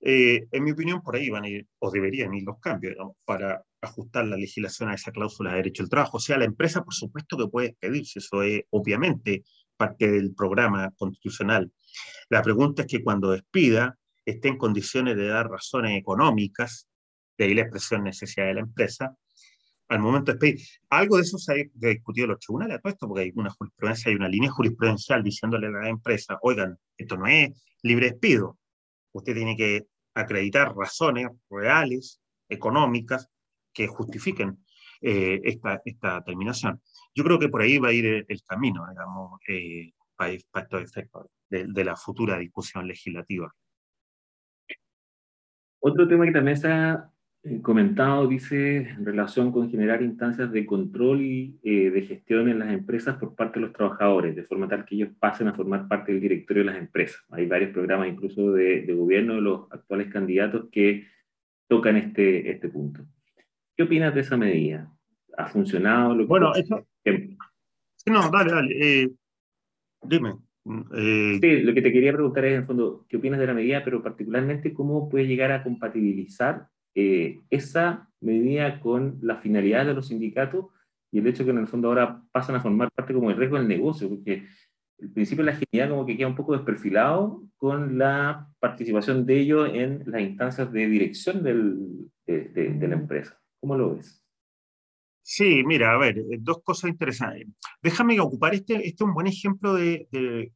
eh, 0.00 0.46
en 0.50 0.64
mi 0.64 0.72
opinión, 0.72 1.02
por 1.02 1.16
ahí 1.16 1.30
van 1.30 1.44
a 1.44 1.48
ir, 1.48 1.68
o 1.78 1.90
deberían 1.90 2.34
ir 2.34 2.44
los 2.44 2.58
cambios, 2.58 2.96
para 3.24 3.62
ajustar 3.84 4.26
la 4.26 4.36
legislación 4.36 4.90
a 4.90 4.94
esa 4.94 5.12
cláusula 5.12 5.50
de 5.50 5.56
derecho 5.56 5.82
al 5.82 5.88
trabajo. 5.88 6.16
O 6.18 6.20
sea, 6.20 6.38
la 6.38 6.44
empresa, 6.44 6.82
por 6.82 6.94
supuesto, 6.94 7.36
que 7.36 7.48
puede 7.48 7.76
pedirse, 7.78 8.18
eso 8.18 8.42
es 8.42 8.62
obviamente 8.70 9.44
parte 9.76 10.10
del 10.10 10.34
programa 10.34 10.90
constitucional. 10.96 11.72
La 12.28 12.42
pregunta 12.42 12.82
es 12.82 12.88
que 12.88 13.02
cuando 13.02 13.30
despida 13.30 13.98
esté 14.24 14.48
en 14.48 14.58
condiciones 14.58 15.16
de 15.16 15.26
dar 15.26 15.48
razones 15.48 15.98
económicas, 15.98 16.88
de 17.36 17.44
ahí 17.44 17.54
la 17.54 17.62
expresión 17.62 18.04
necesidad 18.04 18.46
de 18.46 18.54
la 18.54 18.60
empresa, 18.60 19.16
al 19.88 20.00
momento 20.00 20.32
de 20.32 20.38
despedir. 20.38 20.66
Algo 20.90 21.16
de 21.16 21.22
eso 21.22 21.38
se 21.38 21.52
ha 21.52 21.56
discutido 21.74 22.24
en 22.24 22.30
los 22.30 22.40
tribunales, 22.40 22.80
todo 22.80 22.92
esto, 22.92 23.08
porque 23.08 23.22
hay 23.24 23.32
una 23.34 23.50
jurisprudencia, 23.50 24.10
hay 24.10 24.16
una 24.16 24.28
línea 24.28 24.50
jurisprudencial 24.50 25.22
diciéndole 25.22 25.66
a 25.66 25.70
la 25.70 25.88
empresa, 25.88 26.38
oigan, 26.42 26.78
esto 26.96 27.16
no 27.16 27.26
es 27.26 27.50
libre 27.82 28.10
despido, 28.10 28.58
usted 29.12 29.34
tiene 29.34 29.56
que 29.56 29.86
acreditar 30.14 30.74
razones 30.74 31.28
reales, 31.50 32.20
económicas, 32.48 33.28
que 33.74 33.88
justifiquen 33.88 34.58
eh, 35.06 35.40
esta, 35.44 35.82
esta 35.84 36.24
terminación. 36.24 36.80
Yo 37.14 37.24
creo 37.24 37.38
que 37.38 37.50
por 37.50 37.60
ahí 37.60 37.78
va 37.78 37.88
a 37.88 37.92
ir 37.92 38.24
el, 38.26 38.42
camino, 38.48 38.86
digamos, 38.88 39.38
eh, 39.48 39.92
para, 40.16 40.32
estos 40.32 40.82
efectos 40.82 41.26
de, 41.50 41.84
la 41.84 41.94
futura 41.94 42.38
discusión 42.38 42.86
legislativa. 42.86 43.52
Otro 45.80 46.08
tema 46.08 46.24
que 46.24 46.32
también 46.32 46.56
se 46.56 46.68
ha 46.68 47.10
eh, 47.42 47.60
comentado, 47.60 48.26
dice, 48.26 48.76
en 48.78 49.04
relación 49.04 49.52
con 49.52 49.70
generar 49.70 50.00
instancias 50.00 50.50
de 50.50 50.64
control 50.64 51.20
y 51.20 51.58
de 51.62 52.02
gestión 52.02 52.48
en 52.48 52.60
las 52.60 52.72
empresas 52.72 53.18
por 53.18 53.34
parte 53.34 53.60
de 53.60 53.66
los 53.66 53.74
trabajadores, 53.74 54.34
de 54.34 54.44
forma 54.44 54.68
tal 54.68 54.86
que 54.86 54.94
ellos 54.94 55.10
pasen 55.18 55.48
a 55.48 55.52
formar 55.52 55.86
parte 55.86 56.12
del 56.12 56.22
directorio 56.22 56.62
de 56.62 56.70
las 56.70 56.78
empresas. 56.78 57.22
Hay 57.28 57.44
varios 57.44 57.72
programas 57.72 58.08
incluso 58.08 58.52
de, 58.52 58.80
de 58.82 58.94
gobierno 58.94 59.34
de 59.34 59.42
los 59.42 59.70
actuales 59.70 60.10
candidatos 60.10 60.70
que 60.72 61.06
tocan 61.68 61.96
este, 61.98 62.50
este 62.50 62.70
punto. 62.70 63.04
¿Qué 63.76 63.82
opinas 63.82 64.14
de 64.14 64.20
esa 64.20 64.36
medida? 64.36 64.90
¿Ha 65.36 65.46
funcionado? 65.46 66.14
Lo 66.14 66.26
bueno, 66.26 66.54
eso... 66.54 66.86
no, 68.06 68.30
dale, 68.30 68.52
dale. 68.52 69.02
Eh, 69.02 69.10
dime. 70.02 70.34
Eh, 70.96 71.38
sí, 71.40 71.60
lo 71.62 71.74
que 71.74 71.82
te 71.82 71.92
quería 71.92 72.12
preguntar 72.12 72.44
es, 72.44 72.52
en 72.52 72.60
el 72.60 72.66
fondo, 72.66 73.04
¿qué 73.08 73.16
opinas 73.16 73.40
de 73.40 73.46
la 73.46 73.54
medida, 73.54 73.84
pero 73.84 74.02
particularmente 74.02 74.72
cómo 74.72 75.08
puede 75.08 75.26
llegar 75.26 75.52
a 75.52 75.62
compatibilizar 75.62 76.68
eh, 76.94 77.40
esa 77.50 78.08
medida 78.20 78.80
con 78.80 79.18
la 79.20 79.36
finalidad 79.36 79.84
de 79.84 79.94
los 79.94 80.08
sindicatos 80.08 80.66
y 81.10 81.18
el 81.18 81.26
hecho 81.26 81.44
que 81.44 81.50
en 81.50 81.58
el 81.58 81.66
fondo 81.66 81.88
ahora 81.88 82.22
pasan 82.32 82.56
a 82.56 82.60
formar 82.60 82.90
parte 82.92 83.12
como 83.12 83.30
el 83.30 83.36
riesgo 83.36 83.56
del 83.56 83.68
negocio? 83.68 84.08
Porque 84.08 84.46
el 84.98 85.10
principio 85.10 85.44
de 85.44 85.50
la 85.50 85.58
agilidad 85.58 85.90
como 85.90 86.06
que 86.06 86.16
queda 86.16 86.28
un 86.28 86.36
poco 86.36 86.52
desperfilado 86.54 87.42
con 87.56 87.98
la 87.98 88.48
participación 88.60 89.26
de 89.26 89.38
ellos 89.40 89.70
en 89.74 90.04
las 90.06 90.22
instancias 90.22 90.72
de 90.72 90.86
dirección 90.86 91.42
del, 91.42 92.08
de, 92.26 92.48
de 92.48 92.88
la 92.88 92.94
empresa. 92.94 93.43
¿Cómo 93.64 93.76
lo 93.78 93.94
ves? 93.94 94.22
Sí, 95.22 95.64
mira, 95.64 95.94
a 95.94 95.96
ver, 95.96 96.18
eh, 96.18 96.36
dos 96.38 96.58
cosas 96.62 96.90
interesantes. 96.90 97.48
Déjame 97.80 98.20
ocupar 98.20 98.52
este, 98.52 98.74
este 98.74 98.88
es 98.88 99.00
un 99.00 99.14
buen 99.14 99.26
ejemplo 99.26 99.72
de, 99.72 100.06
de, 100.10 100.52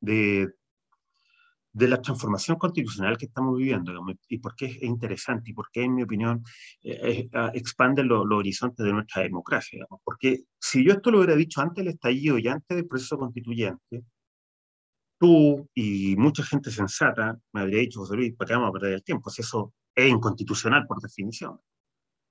de, 0.00 1.88
la 1.88 2.02
transformación 2.02 2.58
constitucional 2.58 3.16
que 3.16 3.26
estamos 3.26 3.56
viviendo, 3.56 3.92
y 4.28 4.38
por 4.38 4.56
qué 4.56 4.66
es 4.66 4.82
interesante, 4.82 5.52
y 5.52 5.54
por 5.54 5.70
qué, 5.70 5.84
en 5.84 5.94
mi 5.94 6.02
opinión, 6.02 6.42
eh, 6.82 7.28
ah, 7.34 7.52
expande 7.54 8.02
los 8.02 8.26
horizontes 8.28 8.84
de 8.84 8.92
nuestra 8.92 9.22
democracia. 9.22 9.86
Porque 10.02 10.40
si 10.58 10.84
yo 10.84 10.94
esto 10.94 11.12
lo 11.12 11.18
hubiera 11.18 11.36
dicho 11.36 11.60
antes 11.60 11.84
del 11.84 11.94
estallido 11.94 12.36
y 12.36 12.48
antes 12.48 12.76
del 12.76 12.88
proceso 12.88 13.16
constituyente, 13.16 14.02
tú 15.20 15.68
y 15.72 16.16
mucha 16.16 16.42
gente 16.42 16.72
sensata 16.72 17.38
me 17.52 17.60
habría 17.60 17.78
dicho, 17.78 18.00
José 18.00 18.16
Luis, 18.16 18.34
¿para 18.34 18.48
qué 18.48 18.54
vamos 18.54 18.70
a 18.70 18.72
perder 18.72 18.94
el 18.94 19.04
tiempo? 19.04 19.30
Si 19.30 19.42
eso 19.42 19.72
es 19.94 20.10
inconstitucional 20.10 20.84
por 20.84 21.00
definición 21.00 21.60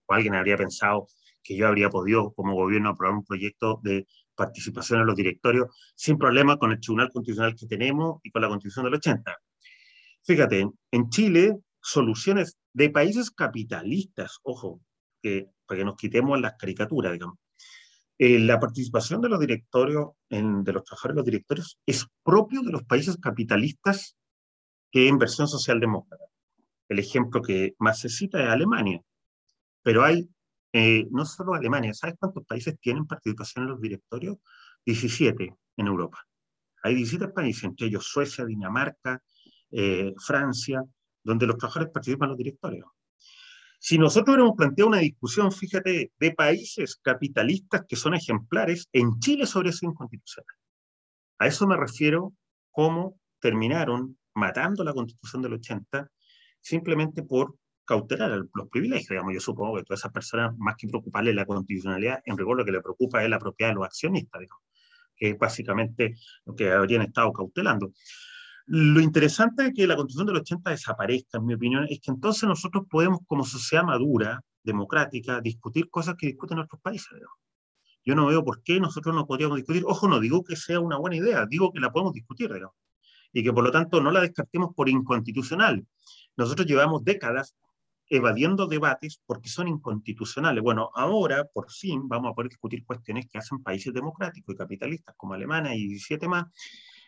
o 0.07 0.13
alguien 0.13 0.35
habría 0.35 0.57
pensado 0.57 1.07
que 1.43 1.55
yo 1.55 1.67
habría 1.67 1.89
podido 1.89 2.33
como 2.33 2.55
gobierno 2.55 2.89
aprobar 2.89 3.15
un 3.15 3.25
proyecto 3.25 3.79
de 3.83 4.05
participación 4.35 5.01
en 5.01 5.07
los 5.07 5.15
directorios 5.15 5.67
sin 5.95 6.17
problema 6.17 6.57
con 6.57 6.71
el 6.71 6.79
Tribunal 6.79 7.11
Constitucional 7.11 7.55
que 7.55 7.67
tenemos 7.67 8.19
y 8.23 8.31
con 8.31 8.41
la 8.41 8.49
Constitución 8.49 8.85
del 8.85 8.95
80. 8.95 9.37
Fíjate, 10.23 10.69
en 10.91 11.09
Chile, 11.09 11.57
soluciones 11.81 12.57
de 12.73 12.89
países 12.89 13.31
capitalistas, 13.31 14.39
ojo, 14.43 14.81
que, 15.21 15.47
para 15.65 15.79
que 15.79 15.85
nos 15.85 15.95
quitemos 15.95 16.39
las 16.39 16.53
caricaturas, 16.57 17.13
digamos. 17.13 17.37
Eh, 18.19 18.39
la 18.39 18.59
participación 18.59 19.21
de 19.21 19.29
los 19.29 19.39
directorios, 19.39 20.09
en, 20.29 20.63
de 20.63 20.73
los 20.73 20.83
trabajadores 20.83 21.13
en 21.13 21.17
los 21.17 21.25
directorios, 21.25 21.79
es 21.85 22.05
propio 22.23 22.61
de 22.61 22.71
los 22.71 22.83
países 22.83 23.17
capitalistas 23.17 24.17
que 24.91 25.07
en 25.07 25.17
versión 25.17 25.47
socialdemócrata. 25.47 26.25
El 26.89 26.99
ejemplo 26.99 27.41
que 27.41 27.75
más 27.79 27.99
se 27.99 28.09
cita 28.09 28.41
es 28.41 28.49
Alemania. 28.49 29.01
Pero 29.87 30.03
hay, 30.03 30.29
eh, 30.73 31.07
no 31.11 31.23
solo 31.23 31.53
Alemania, 31.53 31.93
¿sabes 31.93 32.17
cuántos 32.19 32.45
países 32.45 32.77
tienen 32.77 33.07
participación 33.07 33.63
en 33.63 33.71
los 33.71 33.79
directorios? 33.79 34.35
17 34.85 35.55
en 35.77 35.87
Europa. 35.87 36.27
Hay 36.83 36.93
17 36.93 37.29
países, 37.29 37.63
entre 37.63 37.87
ellos 37.87 38.05
Suecia, 38.05 38.43
Dinamarca, 38.43 39.23
eh, 39.71 40.13
Francia, 40.17 40.83
donde 41.23 41.47
los 41.47 41.57
trabajadores 41.57 41.93
participan 41.93 42.25
en 42.25 42.29
los 42.31 42.37
directorios. 42.37 42.89
Si 43.79 43.97
nosotros 43.97 44.33
hubiéramos 44.35 44.57
planteado 44.57 44.89
una 44.89 44.97
discusión, 44.97 45.53
fíjate, 45.53 46.11
de 46.19 46.31
países 46.33 46.97
capitalistas 47.01 47.85
que 47.87 47.95
son 47.95 48.13
ejemplares, 48.13 48.89
en 48.91 49.17
Chile 49.19 49.45
sobre 49.45 49.69
eso 49.69 49.85
inconstitucional. 49.85 50.53
A 51.39 51.47
eso 51.47 51.65
me 51.65 51.77
refiero 51.77 52.33
cómo 52.71 53.17
terminaron 53.39 54.17
matando 54.33 54.83
la 54.83 54.91
constitución 54.91 55.41
del 55.43 55.53
80 55.53 56.11
simplemente 56.59 57.23
por 57.23 57.55
cautelar 57.87 58.45
los 58.53 58.69
privilegios. 58.69 59.09
Digamos, 59.09 59.33
yo 59.33 59.39
supongo 59.39 59.77
que 59.77 59.83
todas 59.83 60.01
esas 60.01 60.11
personas, 60.11 60.55
más 60.57 60.75
que 60.77 60.87
preocuparle 60.87 61.33
la 61.33 61.45
constitucionalidad, 61.45 62.21
en 62.25 62.37
rigor 62.37 62.57
lo 62.57 62.65
que 62.65 62.71
le 62.71 62.81
preocupa 62.81 63.23
es 63.23 63.29
la 63.29 63.39
propiedad 63.39 63.71
de 63.71 63.75
los 63.75 63.85
accionistas, 63.85 64.41
digamos, 64.41 64.63
que 65.15 65.29
es 65.29 65.37
básicamente 65.37 66.15
lo 66.45 66.55
que 66.55 66.71
habrían 66.71 67.01
estado 67.01 67.31
cautelando. 67.31 67.93
Lo 68.67 68.99
interesante 68.99 69.63
de 69.63 69.73
que 69.73 69.87
la 69.87 69.95
constitución 69.95 70.27
del 70.27 70.35
80 70.37 70.69
desaparezca, 70.69 71.37
en 71.37 71.45
mi 71.45 71.53
opinión, 71.53 71.87
es 71.89 72.01
que 72.01 72.11
entonces 72.11 72.43
nosotros 72.43 72.83
podemos, 72.89 73.21
como 73.25 73.45
sociedad 73.45 73.85
madura, 73.85 74.43
democrática, 74.61 75.39
discutir 75.39 75.89
cosas 75.89 76.15
que 76.15 76.27
discuten 76.27 76.59
otros 76.59 76.81
países. 76.81 77.07
Digamos. 77.13 77.37
Yo 78.03 78.15
no 78.15 78.25
veo 78.25 78.43
por 78.43 78.61
qué 78.63 78.79
nosotros 78.79 79.15
no 79.15 79.25
podríamos 79.25 79.55
discutir. 79.55 79.83
Ojo, 79.85 80.09
no 80.09 80.19
digo 80.19 80.43
que 80.43 80.57
sea 80.57 80.81
una 80.81 80.97
buena 80.97 81.15
idea, 81.15 81.45
digo 81.45 81.71
que 81.71 81.79
la 81.79 81.91
podemos 81.91 82.13
discutir, 82.13 82.51
digamos, 82.51 82.75
y 83.31 83.43
que 83.43 83.53
por 83.53 83.63
lo 83.63 83.71
tanto 83.71 84.01
no 84.01 84.11
la 84.11 84.19
descartemos 84.21 84.75
por 84.75 84.89
inconstitucional. 84.89 85.85
Nosotros 86.35 86.67
llevamos 86.67 87.03
décadas 87.05 87.55
evadiendo 88.09 88.67
debates 88.67 89.21
porque 89.25 89.49
son 89.49 89.67
inconstitucionales. 89.67 90.63
Bueno, 90.63 90.89
ahora 90.95 91.45
por 91.45 91.71
fin 91.71 92.07
vamos 92.07 92.31
a 92.31 92.33
poder 92.33 92.49
discutir 92.49 92.85
cuestiones 92.85 93.27
que 93.27 93.37
hacen 93.37 93.61
países 93.61 93.93
democráticos 93.93 94.55
y 94.55 94.57
capitalistas 94.57 95.15
como 95.17 95.33
Alemania 95.33 95.75
y 95.75 95.87
17 95.87 96.27
más, 96.27 96.45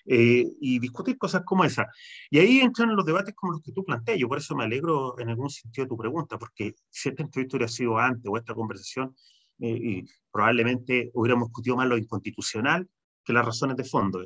eh, 0.05 0.45
y 0.59 0.79
discutir 0.79 1.17
cosas 1.17 1.43
como 1.45 1.63
esa. 1.63 1.87
Y 2.29 2.39
ahí 2.39 2.59
entran 2.59 2.95
los 2.95 3.05
debates 3.05 3.35
como 3.35 3.53
los 3.53 3.61
que 3.61 3.71
tú 3.71 3.83
planteas. 3.83 4.17
Yo 4.17 4.27
por 4.27 4.39
eso 4.39 4.55
me 4.55 4.63
alegro 4.63 5.19
en 5.19 5.29
algún 5.29 5.49
sentido 5.49 5.85
de 5.85 5.89
tu 5.89 5.97
pregunta, 5.97 6.37
porque 6.37 6.73
si 6.89 7.09
esta 7.09 7.23
entrevista 7.23 7.57
hubiera 7.57 7.71
sido 7.71 7.97
antes 7.97 8.25
o 8.25 8.37
esta 8.37 8.53
conversación, 8.53 9.15
eh, 9.59 9.77
y 9.81 10.05
probablemente 10.31 11.11
hubiéramos 11.13 11.49
discutido 11.49 11.75
más 11.75 11.87
lo 11.87 11.97
inconstitucional 11.97 12.87
que 13.23 13.33
las 13.33 13.45
razones 13.45 13.75
de 13.77 13.83
fondo. 13.83 14.25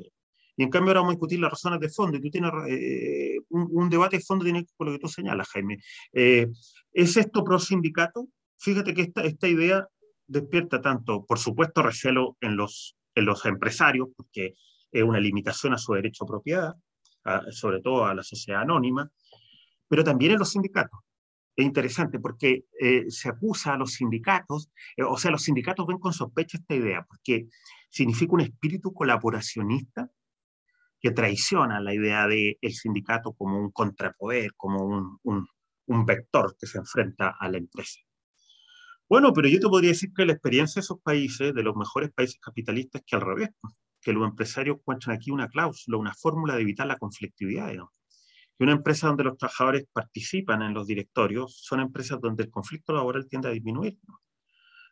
Y 0.56 0.62
en 0.62 0.70
cambio 0.70 0.90
ahora 0.90 1.00
vamos 1.00 1.12
a 1.12 1.16
discutir 1.16 1.40
las 1.40 1.50
razones 1.50 1.80
de 1.80 1.88
fondo. 1.88 2.16
Y 2.16 2.20
tú 2.20 2.30
tienes 2.30 2.52
eh, 2.68 3.38
un, 3.48 3.88
debate 3.90 4.18
de 4.18 4.22
fondo 4.22 4.44
tiene 4.44 4.66
con 4.76 4.86
lo 4.86 4.92
que 4.92 4.98
tú 4.98 5.08
señalas, 5.08 5.48
Jaime. 5.48 5.78
Eh, 6.12 6.48
¿Es 6.92 7.16
esto 7.16 7.42
pro 7.42 7.58
sindicato? 7.58 8.28
Fíjate 8.58 8.94
que 8.94 9.02
esta, 9.02 9.22
esta 9.22 9.48
idea 9.48 9.86
despierta 10.26 10.80
tanto, 10.80 11.24
por 11.26 11.38
supuesto, 11.38 11.82
recelo 11.82 12.36
en 12.40 12.56
los, 12.56 12.96
en 13.14 13.24
los 13.24 13.44
empresarios, 13.46 14.08
porque 14.16 14.54
es 14.90 15.02
una 15.02 15.20
limitación 15.20 15.74
a 15.74 15.78
su 15.78 15.92
derecho 15.92 16.24
a 16.24 16.28
propiedad, 16.28 16.74
sobre 17.50 17.80
todo 17.80 18.06
a 18.06 18.14
la 18.14 18.22
sociedad 18.22 18.62
anónima, 18.62 19.10
pero 19.88 20.04
también 20.04 20.32
en 20.32 20.38
los 20.38 20.50
sindicatos. 20.50 21.00
Es 21.56 21.64
interesante 21.64 22.18
porque 22.18 22.64
eh, 22.80 23.04
se 23.08 23.28
acusa 23.28 23.74
a 23.74 23.76
los 23.76 23.92
sindicatos, 23.92 24.70
o 25.06 25.18
sea, 25.18 25.30
los 25.30 25.42
sindicatos 25.42 25.86
ven 25.86 25.98
con 25.98 26.12
sospecha 26.12 26.58
esta 26.58 26.74
idea, 26.74 27.04
porque 27.08 27.48
significa 27.90 28.32
un 28.32 28.40
espíritu 28.40 28.92
colaboracionista 28.92 30.10
que 31.04 31.10
traiciona 31.10 31.80
la 31.80 31.92
idea 31.92 32.26
del 32.26 32.56
el 32.62 32.72
sindicato 32.72 33.34
como 33.34 33.58
un 33.58 33.70
contrapoder, 33.72 34.54
como 34.56 34.86
un, 34.86 35.18
un, 35.24 35.46
un, 35.84 36.06
vector 36.06 36.56
que 36.58 36.66
se 36.66 36.78
enfrenta 36.78 37.36
a 37.38 37.46
la 37.50 37.58
empresa. 37.58 38.00
Bueno, 39.06 39.34
pero 39.34 39.46
yo 39.48 39.60
te 39.60 39.68
podría 39.68 39.90
decir 39.90 40.14
que 40.16 40.24
la 40.24 40.32
experiencia 40.32 40.80
de 40.80 40.84
esos 40.84 41.02
países, 41.02 41.52
de 41.52 41.62
los 41.62 41.76
mejores 41.76 42.10
países 42.10 42.40
capitalistas, 42.40 43.02
que 43.06 43.16
al 43.16 43.20
revés, 43.20 43.50
que 44.00 44.14
los 44.14 44.26
empresarios 44.26 44.78
encuentran 44.78 45.14
aquí 45.14 45.30
una 45.30 45.46
cláusula, 45.48 45.98
una 45.98 46.14
fórmula 46.14 46.54
de 46.56 46.62
evitar 46.62 46.86
la 46.86 46.96
conflictividad. 46.96 47.70
¿no? 47.74 47.92
Y 48.58 48.64
una 48.64 48.72
empresa 48.72 49.08
donde 49.08 49.24
los 49.24 49.36
trabajadores 49.36 49.84
participan 49.92 50.62
en 50.62 50.72
los 50.72 50.86
directorios 50.86 51.54
son 51.64 51.80
empresas 51.80 52.18
donde 52.18 52.44
el 52.44 52.50
conflicto 52.50 52.94
laboral 52.94 53.28
tiende 53.28 53.48
a 53.48 53.50
disminuir, 53.52 53.98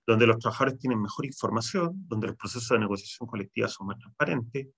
donde 0.07 0.27
los 0.27 0.37
trabajadores 0.41 0.79
tienen 0.79 1.01
mejor 1.01 1.25
información, 1.25 2.07
donde 2.07 2.27
los 2.27 2.37
procesos 2.37 2.69
de 2.69 2.81
negociación 2.81 3.27
colectiva 3.27 3.69
son 3.69 3.87
más 3.87 3.99
transparentes, 3.99 4.69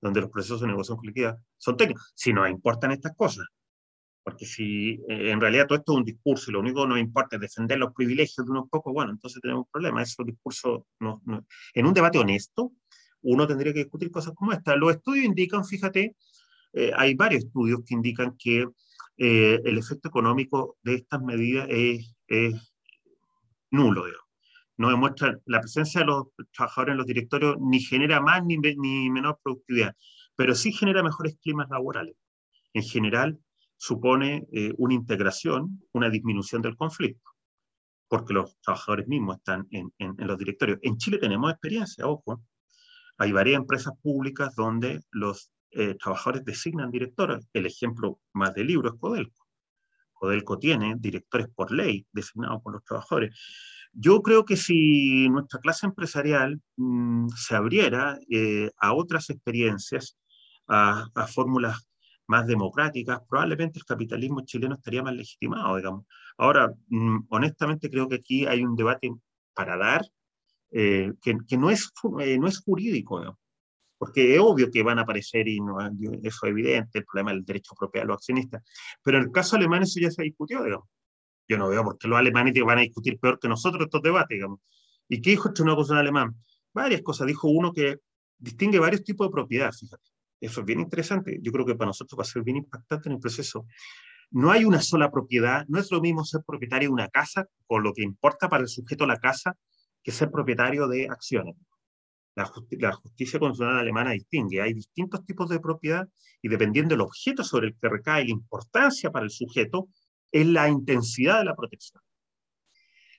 donde 0.00 0.20
los 0.20 0.30
procesos 0.30 0.60
de 0.60 0.68
negociación 0.68 0.98
colectiva 0.98 1.38
son 1.56 1.76
técnicos, 1.76 2.12
si 2.14 2.32
nos 2.32 2.48
importan 2.48 2.92
estas 2.92 3.14
cosas. 3.16 3.46
Porque 4.22 4.44
si 4.44 5.00
eh, 5.08 5.30
en 5.30 5.40
realidad 5.40 5.66
todo 5.66 5.78
esto 5.78 5.92
es 5.92 5.98
un 5.98 6.04
discurso 6.04 6.50
y 6.50 6.54
lo 6.54 6.60
único 6.60 6.82
que 6.82 6.88
nos 6.88 6.98
importa 6.98 7.36
es 7.36 7.40
defender 7.40 7.78
los 7.78 7.94
privilegios 7.94 8.44
de 8.44 8.50
unos 8.50 8.68
pocos, 8.68 8.92
bueno, 8.92 9.12
entonces 9.12 9.40
tenemos 9.40 9.64
un 9.64 9.70
problema. 9.70 10.02
Esos 10.02 10.26
discursos, 10.26 10.82
no, 11.00 11.22
en 11.74 11.86
un 11.86 11.94
debate 11.94 12.18
honesto, 12.18 12.72
uno 13.22 13.46
tendría 13.46 13.72
que 13.72 13.80
discutir 13.80 14.10
cosas 14.10 14.34
como 14.34 14.52
esta. 14.52 14.76
Los 14.76 14.96
estudios 14.96 15.24
indican, 15.24 15.64
fíjate, 15.64 16.14
eh, 16.74 16.92
hay 16.94 17.14
varios 17.14 17.44
estudios 17.44 17.80
que 17.86 17.94
indican 17.94 18.36
que 18.36 18.66
eh, 19.16 19.60
el 19.64 19.78
efecto 19.78 20.08
económico 20.08 20.76
de 20.82 20.96
estas 20.96 21.22
medidas 21.22 21.66
es, 21.70 22.14
es 22.26 22.54
nulo. 23.70 24.04
Digamos 24.04 24.27
no 24.78 24.90
demuestra 24.90 25.38
la 25.44 25.60
presencia 25.60 26.00
de 26.00 26.06
los 26.06 26.28
trabajadores 26.52 26.92
en 26.92 26.98
los 26.98 27.06
directorios 27.06 27.56
ni 27.60 27.80
genera 27.80 28.20
más 28.20 28.42
ni, 28.44 28.58
menor 29.10 29.38
productividad, 29.42 29.94
pero 30.36 30.54
sí 30.54 30.72
genera 30.72 31.02
mejores 31.02 31.36
climas 31.42 31.68
laborales. 31.68 32.16
En 32.72 32.84
general, 32.84 33.38
supone 33.76 34.46
eh, 34.52 34.72
una 34.78 34.94
integración, 34.94 35.82
una 35.92 36.08
disminución 36.08 36.62
del 36.62 36.76
conflicto. 36.76 37.22
porque 38.10 38.32
los 38.32 38.58
trabajadores 38.62 39.06
mismos 39.06 39.36
están 39.36 39.68
en, 39.70 39.92
los 39.98 40.38
directorios. 40.38 40.78
En 40.82 40.96
Chile 40.96 41.18
tenemos 41.18 41.50
experiencia, 41.50 42.06
ojo. 42.06 42.42
Hay 43.18 43.32
varias 43.32 43.58
empresas 43.58 43.92
públicas 44.00 44.54
donde 44.54 45.02
los 45.10 45.52
eh, 45.72 45.94
trabajadores 45.94 46.42
designan 46.44 46.90
directores. 46.90 47.46
El 47.52 47.66
ejemplo 47.66 48.18
más 48.32 48.54
del 48.54 48.68
libro 48.68 48.88
es 48.88 48.98
Codelco. 48.98 49.47
Codelco 50.18 50.58
tiene 50.58 50.94
directores 50.98 51.48
por 51.54 51.72
ley 51.72 52.06
designados 52.12 52.62
por 52.62 52.74
los 52.74 52.84
trabajadores. 52.84 53.38
Yo 53.92 54.22
creo 54.22 54.44
que 54.44 54.56
si 54.56 55.28
nuestra 55.30 55.60
clase 55.60 55.86
empresarial 55.86 56.60
mm, 56.76 57.28
se 57.28 57.56
abriera 57.56 58.18
eh, 58.30 58.70
a 58.78 58.92
otras 58.92 59.30
experiencias, 59.30 60.18
a, 60.66 61.06
a 61.14 61.26
fórmulas 61.26 61.88
más 62.26 62.46
democráticas, 62.46 63.20
probablemente 63.28 63.78
el 63.78 63.86
capitalismo 63.86 64.42
chileno 64.42 64.74
estaría 64.74 65.02
más 65.02 65.14
legitimado, 65.14 65.76
digamos. 65.76 66.04
Ahora, 66.36 66.72
mm, 66.88 67.26
honestamente 67.30 67.90
creo 67.90 68.08
que 68.08 68.16
aquí 68.16 68.46
hay 68.46 68.62
un 68.62 68.76
debate 68.76 69.10
para 69.54 69.76
dar 69.76 70.02
eh, 70.70 71.12
que, 71.22 71.38
que, 71.48 71.56
no, 71.56 71.70
es, 71.70 71.90
eh, 72.20 72.38
no 72.38 72.46
es 72.46 72.60
jurídico, 72.60 73.38
porque 73.98 74.34
es 74.34 74.40
obvio 74.40 74.70
que 74.70 74.82
van 74.82 74.98
a 74.98 75.02
aparecer 75.02 75.48
y 75.48 75.60
no, 75.60 75.78
eso 75.80 76.46
es 76.46 76.50
evidente, 76.50 77.00
el 77.00 77.04
problema 77.04 77.32
del 77.32 77.44
derecho 77.44 77.74
propio 77.74 78.00
de 78.00 78.06
los 78.06 78.16
accionistas, 78.16 78.62
pero 79.02 79.18
en 79.18 79.24
el 79.24 79.32
caso 79.32 79.56
alemán 79.56 79.82
eso 79.82 80.00
ya 80.00 80.10
se 80.10 80.22
discutió, 80.22 80.62
digamos. 80.62 80.88
Yo 81.48 81.56
no 81.56 81.68
veo 81.68 81.82
por 81.82 81.98
qué 81.98 82.08
los 82.08 82.18
alemanes 82.18 82.54
van 82.62 82.78
a 82.78 82.82
discutir 82.82 83.18
peor 83.18 83.38
que 83.38 83.48
nosotros 83.48 83.82
estos 83.84 84.02
debates, 84.02 84.36
digamos. 84.36 84.60
¿Y 85.08 85.20
qué 85.22 85.30
dijo 85.30 85.48
este 85.48 85.64
nuevo 85.64 85.82
en 85.90 85.96
alemán? 85.96 86.36
Varias 86.74 87.00
cosas. 87.00 87.26
Dijo 87.26 87.48
uno 87.48 87.72
que 87.72 87.96
distingue 88.36 88.78
varios 88.78 89.02
tipos 89.02 89.26
de 89.26 89.32
propiedad, 89.32 89.72
fíjate. 89.72 90.10
Eso 90.40 90.60
es 90.60 90.66
bien 90.66 90.80
interesante. 90.80 91.38
Yo 91.40 91.50
creo 91.50 91.64
que 91.64 91.74
para 91.74 91.88
nosotros 91.88 92.18
va 92.18 92.22
a 92.22 92.26
ser 92.26 92.42
bien 92.42 92.58
impactante 92.58 93.08
en 93.08 93.14
el 93.14 93.20
proceso. 93.20 93.66
No 94.30 94.50
hay 94.50 94.66
una 94.66 94.82
sola 94.82 95.10
propiedad, 95.10 95.64
no 95.68 95.78
es 95.78 95.90
lo 95.90 96.02
mismo 96.02 96.22
ser 96.22 96.42
propietario 96.46 96.90
de 96.90 96.92
una 96.92 97.08
casa, 97.08 97.46
con 97.66 97.82
lo 97.82 97.94
que 97.94 98.02
importa 98.02 98.48
para 98.48 98.62
el 98.62 98.68
sujeto 98.68 99.06
la 99.06 99.16
casa, 99.16 99.56
que 100.02 100.12
ser 100.12 100.30
propietario 100.30 100.86
de 100.86 101.08
acciones. 101.08 101.56
La, 102.38 102.44
justicia 102.92 103.40
constitucional 103.40 103.78
alemana 103.78 104.12
distingue, 104.12 104.62
hay 104.62 104.72
distintos 104.72 105.26
tipos 105.26 105.48
de 105.48 105.58
propiedad 105.58 106.08
y 106.40 106.48
dependiendo 106.48 106.94
del 106.94 107.00
objeto 107.00 107.42
sobre 107.42 107.68
el 107.68 107.76
que 107.76 107.88
recae 107.88 108.24
la 108.24 108.30
importancia 108.30 109.10
para 109.10 109.24
el 109.24 109.30
sujeto, 109.30 109.88
es 110.30 110.46
la 110.46 110.68
intensidad 110.68 111.40
de 111.40 111.46
la 111.46 111.56
protección. 111.56 112.00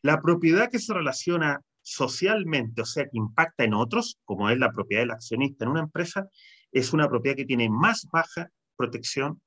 La 0.02 0.22
propiedad 0.22 0.70
que 0.72 0.80
se 0.80 0.94
relaciona 0.94 1.60
socialmente, 1.82 2.82
o 2.82 2.86
sea, 2.86 3.04
que 3.04 3.18
impacta 3.18 3.66
en 3.66 3.74
otros, 3.74 4.18
como 4.24 4.50
es 4.50 4.58
la 4.58 4.72
propiedad 4.72 5.02
del 5.02 5.12
accionista 5.12 5.66
en 5.66 5.72
una 5.72 5.82
empresa, 5.82 6.30
es 6.72 6.94
una 6.94 7.10
propiedad 7.10 7.36
que 7.36 7.46
tiene 7.46 7.70
más 7.70 8.08
baja 8.12 8.50
protección 8.78 9.42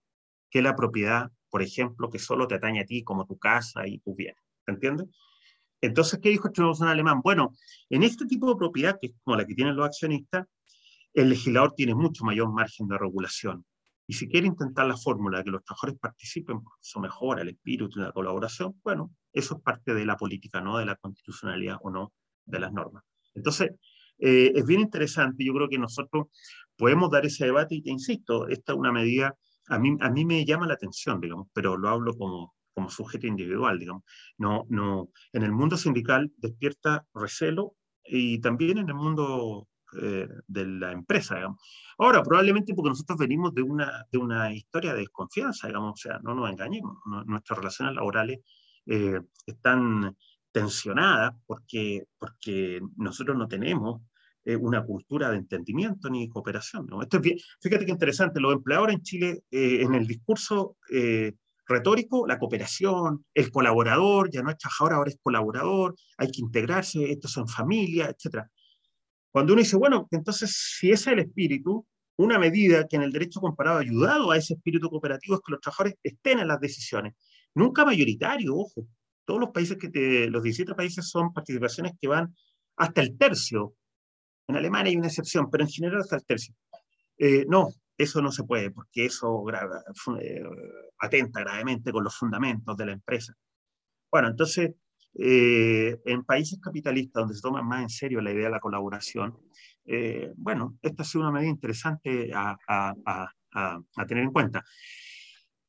que 0.51 0.61
la 0.61 0.77
propiedad, 0.77 1.31
por 1.49 1.63
ejemplo, 1.63 2.11
que 2.11 2.19
solo 2.19 2.47
te 2.47 2.57
atañe 2.57 2.81
a 2.81 2.85
ti, 2.85 3.03
como 3.05 3.25
tu 3.25 3.39
casa 3.39 3.87
y 3.87 4.01
tu 4.01 4.15
bien. 4.15 4.35
¿Entiendes? 4.67 5.09
Entonces, 5.83 6.21
¿qué 6.23 6.29
dijo 6.31 6.49
este 6.49 6.63
en 6.63 6.89
alemán? 6.89 7.21
Bueno, 7.23 7.53
en 7.91 8.05
este 8.05 8.25
tipo 8.27 8.49
de 8.49 8.57
propiedad, 8.57 8.99
que 9.01 9.09
es 9.09 9.15
como 9.25 9.37
la 9.37 9.45
que 9.45 9.55
tienen 9.55 9.75
los 9.75 9.85
accionistas, 9.85 10.47
el 11.13 11.29
legislador 11.29 11.75
tiene 11.75 11.95
mucho 11.95 12.25
mayor 12.25 12.51
margen 12.53 12.87
de 12.87 12.97
regulación. 12.97 13.67
Y 14.07 14.15
si 14.15 14.29
quiere 14.29 14.47
intentar 14.47 14.87
la 14.87 14.97
fórmula 14.97 15.39
de 15.39 15.45
que 15.45 15.51
los 15.51 15.65
trabajadores 15.65 15.99
participen, 15.99 16.61
eso 16.81 17.01
mejora 17.01 17.43
el 17.43 17.49
espíritu 17.49 17.99
de 17.99 18.07
la 18.07 18.13
colaboración, 18.13 18.81
bueno, 18.85 19.11
eso 19.33 19.57
es 19.57 19.63
parte 19.63 19.93
de 19.93 20.07
la 20.07 20.17
política, 20.17 20.61
no 20.61 20.79
de 20.79 20.87
la 20.87 20.97
constitucionalidad 20.97 21.79
o 21.83 21.91
no 21.91 22.13
de 22.45 22.61
las 22.61 22.73
normas. 22.73 23.03
Entonces, 23.35 23.73
eh, 24.19 24.53
es 24.55 24.65
bien 24.65 24.81
interesante, 24.81 25.45
yo 25.45 25.53
creo 25.53 25.69
que 25.69 25.79
nosotros 25.79 26.29
podemos 26.77 27.11
dar 27.11 27.27
ese 27.27 27.45
debate 27.47 27.75
y 27.75 27.83
te 27.83 27.91
insisto, 27.91 28.47
esta 28.49 28.73
es 28.73 28.79
una 28.79 28.93
medida, 28.93 29.37
a 29.69 29.79
mí, 29.79 29.97
a 30.01 30.11
mí 30.11 30.25
me 30.25 30.45
llama 30.45 30.67
la 30.67 30.75
atención, 30.75 31.21
digamos, 31.21 31.49
pero 31.53 31.77
lo 31.77 31.89
hablo 31.89 32.17
como, 32.17 32.55
como 32.83 32.91
sujeto 32.91 33.27
individual, 33.27 33.79
digamos. 33.79 34.03
No, 34.39 34.67
no, 34.69 35.11
en 35.33 35.45
el 35.45 35.53
mundo 35.53 35.77
sindical 35.77 36.33
despierta 36.37 37.07
recelo 37.15 37.77
y 38.05 38.41
también 38.41 38.79
en 38.79 38.89
el 38.89 38.95
mundo 38.95 39.69
eh, 40.01 40.29
de 40.49 40.67
la 40.67 40.91
empresa, 40.91 41.37
digamos. 41.37 41.61
Ahora, 41.99 42.23
probablemente 42.23 42.75
porque 42.75 42.91
nosotros 42.91 43.19
venimos 43.19 43.55
de 43.55 43.63
una, 43.63 44.05
de 44.11 44.19
una 44.19 44.53
historia 44.53 44.95
de 44.95 45.01
desconfianza, 45.01 45.69
digamos, 45.69 45.93
o 45.93 45.97
sea, 45.97 46.19
no 46.25 46.35
nos 46.35 46.51
engañemos, 46.51 46.99
nuestras 47.27 47.59
relaciones 47.59 47.95
laborales 47.95 48.41
eh, 48.87 49.21
están 49.47 50.17
tensionadas 50.51 51.35
porque, 51.47 52.05
porque 52.19 52.81
nosotros 52.97 53.37
no 53.37 53.47
tenemos 53.47 54.03
eh, 54.45 54.57
una 54.57 54.85
cultura 54.85 55.31
de 55.31 55.37
entendimiento 55.37 56.11
ni 56.11 56.29
cooperación. 56.29 56.87
¿no? 56.87 57.01
Esto 57.01 57.21
es 57.23 57.57
fíjate 57.61 57.87
qué 57.87 57.93
interesante, 57.93 58.41
los 58.41 58.55
empleadores 58.55 58.97
en 58.97 59.03
Chile, 59.03 59.45
en 59.51 59.95
el 59.95 60.07
discurso 60.07 60.77
retórico, 61.73 62.27
la 62.27 62.39
cooperación, 62.39 63.25
el 63.35 63.51
colaborador, 63.51 64.31
ya 64.31 64.43
no 64.43 64.51
es 64.51 64.59
trabajador, 64.59 64.93
ahora 64.95 65.11
es 65.11 65.19
colaborador, 65.23 65.95
hay 66.19 66.31
que 66.31 66.41
integrarse, 66.41 67.11
estos 67.11 67.33
son 67.33 67.49
familias, 67.49 68.11
etc. 68.11 68.45
Cuando 69.31 69.55
uno 69.55 69.63
dice, 69.63 69.77
bueno, 69.77 70.09
entonces 70.11 70.77
si 70.79 70.91
ese 70.91 71.11
es 71.11 71.15
el 71.15 71.19
espíritu, 71.21 71.87
una 72.17 72.39
medida 72.39 72.87
que 72.87 72.97
en 72.97 73.03
el 73.03 73.13
derecho 73.13 73.41
comparado 73.41 73.79
ha 73.79 73.81
ayudado 73.81 74.31
a 74.31 74.37
ese 74.37 74.55
espíritu 74.55 74.89
cooperativo 74.91 75.37
es 75.37 75.41
que 75.45 75.53
los 75.53 75.61
trabajadores 75.61 75.97
estén 76.03 76.39
en 76.39 76.49
las 76.49 76.61
decisiones. 76.61 77.15
Nunca 77.55 77.85
mayoritario, 77.85 78.55
ojo. 78.55 78.87
Todos 79.25 79.41
los 79.41 79.51
países 79.51 79.79
que 79.79 79.89
te, 79.89 80.29
los 80.29 80.43
17 80.43 80.75
países 80.75 81.09
son 81.09 81.33
participaciones 81.33 81.93
que 82.01 82.09
van 82.09 82.35
hasta 82.77 83.01
el 83.01 83.17
tercio 83.17 83.75
en 84.49 84.57
Alemania 84.57 84.91
hay 84.91 84.97
una 84.97 85.09
excepción, 85.09 85.51
pero 85.51 85.65
en 85.65 85.71
general 85.71 86.01
hasta 86.01 86.17
el 86.17 86.25
tercio. 86.25 86.55
Eh, 87.19 87.45
no, 87.49 87.71
eso 88.03 88.23
no 88.23 88.33
se 88.33 88.45
puede, 88.45 88.71
porque 88.71 89.07
eso 89.07 89.45
eh, 90.21 90.43
atenta 90.99 91.41
gravemente 91.41 91.93
con 91.93 92.05
los 92.05 92.17
fundamentos 92.17 92.77
de 92.77 92.87
la 92.87 92.93
empresa. 92.93 93.35
Bueno, 94.11 94.29
entonces, 94.29 94.75
eh, 95.19 96.01
en 96.05 96.25
países 96.25 96.59
capitalistas 96.61 97.23
donde 97.23 97.35
se 97.35 97.43
toma 97.43 97.63
más 97.63 97.83
en 97.83 97.89
serio 97.89 98.21
la 98.21 98.33
idea 98.33 98.45
de 98.45 98.51
la 98.51 98.61
colaboración, 98.61 99.39
bueno, 100.37 100.79
esta 100.81 101.03
ha 101.03 101.07
sido 101.07 101.23
una 101.23 101.33
medida 101.33 101.51
interesante 101.51 102.31
a, 102.33 102.57
a 102.67 104.07
tener 104.07 104.25
en 104.25 104.33
cuenta. 104.33 104.65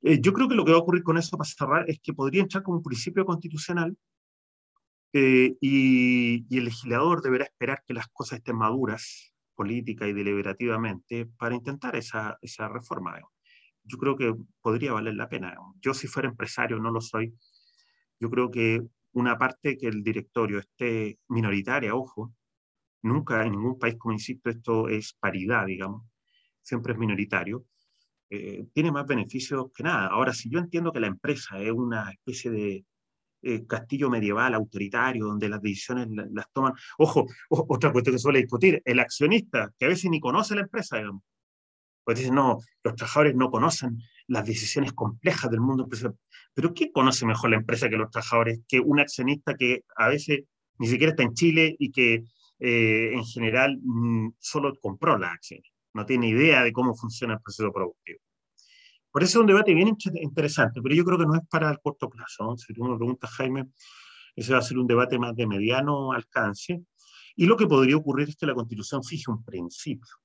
yo 0.02 0.34
creo 0.34 0.48
que 0.48 0.56
lo 0.56 0.64
que 0.66 0.72
va 0.72 0.78
a 0.78 0.82
ocurrir 0.82 1.04
con 1.04 1.18
eso, 1.18 1.38
para 1.38 1.50
cerrar, 1.50 1.90
es 1.90 2.00
que 2.00 2.14
podría 2.14 2.44
entrar 2.44 2.64
como 2.64 2.78
un 2.78 2.84
principio 2.84 3.26
constitucional 3.26 3.98
eh, 5.16 5.56
y, 5.62 6.58
el 6.58 6.66
legislador 6.66 7.22
deberá 7.22 7.46
esperar 7.46 7.84
que 7.86 7.94
las 7.94 8.08
cosas 8.08 8.40
estén 8.40 8.58
maduras, 8.58 9.33
política 9.56 10.08
y 10.08 10.14
deliberativamente, 10.14 11.26
para 11.38 11.56
intentar 11.56 11.96
esa, 11.96 12.38
esa 12.42 12.68
reforma. 12.68 13.20
Yo 13.84 13.98
creo 13.98 14.16
que 14.16 14.34
podría 14.62 14.94
valer 14.94 15.16
la 15.16 15.30
pena. 15.30 15.56
Yo 15.82 15.94
si 15.94 16.08
fuera 16.08 16.30
empresario, 16.30 16.80
no 16.80 16.92
lo 16.92 17.02
soy, 17.02 17.34
yo 18.20 18.30
creo 18.30 18.50
que 18.50 18.82
una 19.14 19.38
parte 19.38 19.78
que 19.78 19.88
el 19.88 20.04
directorio 20.04 20.60
esté 20.60 21.20
minoritaria, 21.28 21.96
ojo, 21.96 22.34
nunca 23.04 23.46
en 23.46 23.52
ningún 23.52 23.78
país, 23.78 23.96
como 23.98 24.14
insisto, 24.14 24.50
esto 24.50 24.88
es 24.90 25.14
paridad, 25.14 25.66
digamos, 25.66 26.04
siempre 26.62 26.94
es 26.94 27.00
minoritario, 27.00 27.66
eh, 28.30 28.66
tiene 28.74 28.92
más 28.92 29.06
beneficios 29.06 29.72
que 29.76 29.84
nada. 29.84 30.08
Ahora, 30.08 30.34
si 30.34 30.50
yo 30.50 30.60
entiendo 30.60 30.92
que 30.92 31.00
la 31.00 31.08
empresa 31.08 31.60
es 31.60 31.72
una 31.72 32.10
especie 32.12 32.50
de, 32.50 32.86
eh, 33.44 33.66
castillo 33.68 34.10
medieval, 34.10 34.54
autoritario, 34.54 35.26
donde 35.26 35.50
las 35.50 35.62
decisiones 35.62 36.08
las, 36.10 36.52
toman. 36.54 36.74
Ojo, 36.98 37.26
otra 37.50 37.92
cuestión 37.92 38.16
que 38.16 38.20
suele 38.20 38.40
discutir, 38.40 38.82
el 38.86 39.00
accionista, 39.00 39.72
que 39.78 39.86
a 39.86 39.90
veces 39.90 40.10
ni 40.10 40.20
conoce 40.20 40.56
la 40.56 40.62
empresa, 40.62 40.98
digamos. 40.98 41.24
Pues 42.04 42.20
dicen, 42.20 42.36
no, 42.36 42.60
los 42.84 42.96
trabajadores 42.96 43.36
no 43.36 43.50
conocen 43.50 43.98
las 44.28 44.46
decisiones 44.46 44.94
complejas 44.94 45.52
del 45.52 45.62
mundo 45.62 45.84
empresarial. 45.84 46.18
Pero 46.54 46.74
¿quién 46.74 46.92
conoce 46.92 47.26
mejor 47.26 47.50
la 47.50 47.58
empresa 47.58 47.90
que 47.90 47.98
los 47.98 48.10
trabajadores? 48.10 48.62
Que 48.68 48.80
un 48.80 49.00
accionista 49.00 49.56
que 49.56 49.84
a 49.96 50.10
veces 50.10 50.44
ni 50.80 50.88
siquiera 50.88 51.12
está 51.12 51.24
en 51.24 51.34
Chile 51.34 51.76
y 51.80 51.92
que 51.92 52.24
eh, 52.60 53.12
en 53.14 53.26
general 53.26 53.80
mm, 53.84 54.36
solo 54.40 54.74
compró 54.82 55.18
las 55.18 55.34
acciones. 55.34 55.72
No 55.94 56.06
tiene 56.06 56.30
idea 56.30 56.64
de 56.64 56.74
cómo 56.74 56.96
funciona 56.96 57.36
el 57.36 57.42
proceso 57.42 57.72
productivo. 57.72 58.20
Por 59.14 59.22
eso 59.22 59.38
es 59.38 59.42
un 59.42 59.46
debate 59.46 59.76
bien 59.76 59.96
interesante, 60.16 60.82
pero 60.82 60.96
yo 60.96 61.06
creo 61.06 61.20
que 61.20 61.28
no 61.28 61.36
es 61.36 61.48
para 61.48 61.70
el 61.70 61.80
corto 61.80 62.10
plazo. 62.10 62.58
Si 62.58 62.74
tú 62.74 62.84
me 62.84 62.98
preguntas, 62.98 63.30
Jaime, 63.30 63.70
ese 64.36 64.54
va 64.54 64.58
a 64.58 64.64
ser 64.64 64.80
un 64.80 64.88
debate 64.88 65.20
más 65.20 65.36
de 65.36 65.46
mediano 65.46 66.14
alcance. 66.14 66.84
Y 67.36 67.46
lo 67.46 67.56
que 67.56 67.68
podría 67.68 67.96
ocurrir 67.96 68.30
es 68.30 68.36
que 68.36 68.48
la 68.48 68.56
Constitución 68.56 69.04
fije 69.04 69.30
un 69.30 69.44
principio, 69.44 70.16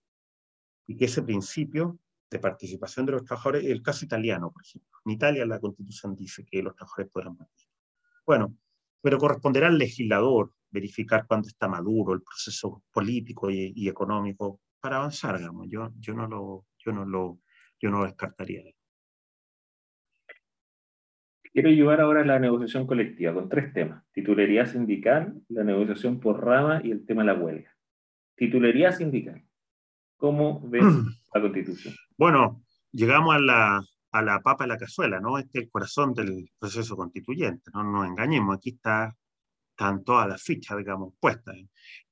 y 0.87 0.97
que 0.97 1.05
ese 1.05 1.21
principio 1.21 1.99
de 2.31 2.39
participación 2.39 3.05
de 3.05 3.13
los 3.13 3.25
trabajadores, 3.25 3.67
el 3.67 3.83
caso 3.83 4.07
italiano, 4.07 4.51
por 4.51 4.63
ejemplo. 4.63 4.99
En 5.05 5.13
Italia 5.13 5.45
la 5.45 5.61
Constitución 5.61 6.17
dice 6.17 6.47
que 6.47 6.63
los 6.63 6.75
trabajadores 6.75 7.13
podrán 7.13 7.37
participar. 7.37 7.77
Bueno, 8.25 8.57
pero 9.03 9.19
corresponderá 9.19 9.69
al 9.69 9.77
legislador 9.77 10.55
verificar 10.71 11.27
cuándo 11.27 11.49
está 11.49 11.69
maduro 11.69 12.15
el 12.15 12.23
proceso 12.23 12.85
político 12.91 13.51
y, 13.51 13.87
económico 13.87 14.63
para 14.81 14.97
avanzar, 14.97 15.37
digamos. 15.37 15.67
Yo, 15.69 15.91
yo, 15.99 16.15
no 16.15 16.27
lo, 16.27 16.67
yo, 16.79 16.93
no 16.93 17.05
lo, 17.05 17.41
yo 17.79 17.91
no 17.91 17.99
lo 17.99 18.05
descartaría. 18.07 18.63
Quiero 21.59 21.71
llevar 21.71 22.01
ahora 22.01 22.25
la 22.25 22.39
negociación 22.39 22.87
colectiva 22.87 23.35
con 23.35 23.49
tres 23.49 23.73
temas. 23.73 24.05
Titulería 24.13 24.65
sindical, 24.65 25.43
la 25.49 25.65
negociación 25.65 26.21
por 26.21 26.41
rama 26.41 26.81
y 26.85 26.93
el 26.93 27.05
tema 27.05 27.23
de 27.23 27.27
la 27.27 27.35
huelga. 27.35 27.77
Titulería 28.37 28.93
sindical. 28.93 29.43
¿Cómo 30.19 30.61
ves 30.69 30.85
la 31.35 31.41
constitución? 31.41 31.95
Bueno, 32.17 32.63
llegamos 32.93 33.35
a 33.35 33.41
la, 33.41 33.83
a 34.13 34.23
la 34.23 34.41
papa 34.41 34.63
de 34.63 34.69
la 34.69 34.79
cazuela, 34.79 35.19
¿no? 35.19 35.37
Este 35.37 35.59
es 35.59 35.65
el 35.65 35.71
corazón 35.73 36.15
del 36.15 36.49
proceso 36.61 36.95
constituyente, 36.95 37.73
no 37.75 37.83
nos 37.83 38.07
engañemos, 38.07 38.57
aquí 38.57 38.71
está 38.71 39.17
están 39.71 40.05
todas 40.05 40.29
las 40.29 40.41
fichas, 40.41 40.79
digamos, 40.79 41.15
puestas. 41.19 41.57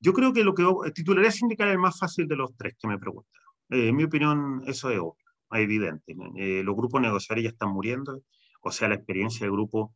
Yo 0.00 0.12
creo 0.12 0.32
que 0.32 0.42
lo 0.42 0.54
que 0.54 0.64
titularía 0.92 1.30
sindical 1.30 1.68
es 1.68 1.74
el 1.74 1.78
más 1.78 1.96
fácil 1.96 2.26
de 2.26 2.34
los 2.34 2.56
tres 2.56 2.74
que 2.80 2.88
me 2.88 2.98
preguntan. 2.98 3.40
Eh, 3.70 3.90
en 3.90 3.94
mi 3.94 4.02
opinión, 4.02 4.62
eso 4.66 4.90
es 4.90 4.98
obvio, 4.98 5.16
evidente. 5.52 6.16
Eh, 6.34 6.64
los 6.64 6.74
grupos 6.74 7.00
negociadores 7.00 7.44
ya 7.44 7.50
están 7.50 7.70
muriendo, 7.70 8.22
o 8.62 8.70
sea, 8.72 8.88
la 8.88 8.96
experiencia 8.96 9.46
de 9.46 9.52
grupo 9.52 9.94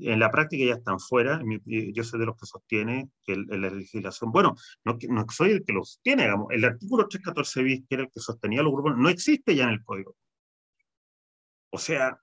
en 0.00 0.18
la 0.18 0.30
práctica 0.30 0.64
ya 0.64 0.74
están 0.74 0.98
fuera. 0.98 1.40
Yo 1.64 2.04
soy 2.04 2.20
de 2.20 2.26
los 2.26 2.36
que 2.36 2.46
sostiene 2.46 3.10
que 3.24 3.36
la 3.36 3.70
legislación, 3.70 4.32
bueno, 4.32 4.54
no, 4.84 4.98
no 5.08 5.26
soy 5.30 5.52
el 5.52 5.64
que 5.64 5.72
los 5.72 5.92
sostiene, 5.92 6.24
digamos, 6.24 6.48
el 6.50 6.64
artículo 6.64 7.08
314 7.08 7.62
bis, 7.62 7.84
que 7.88 7.94
era 7.94 8.04
el 8.04 8.10
que 8.10 8.20
sostenía 8.20 8.62
los 8.62 8.72
grupos, 8.72 8.96
no 8.96 9.08
existe 9.08 9.54
ya 9.54 9.64
en 9.64 9.70
el 9.70 9.84
código. 9.84 10.16
O 11.70 11.78
sea, 11.78 12.18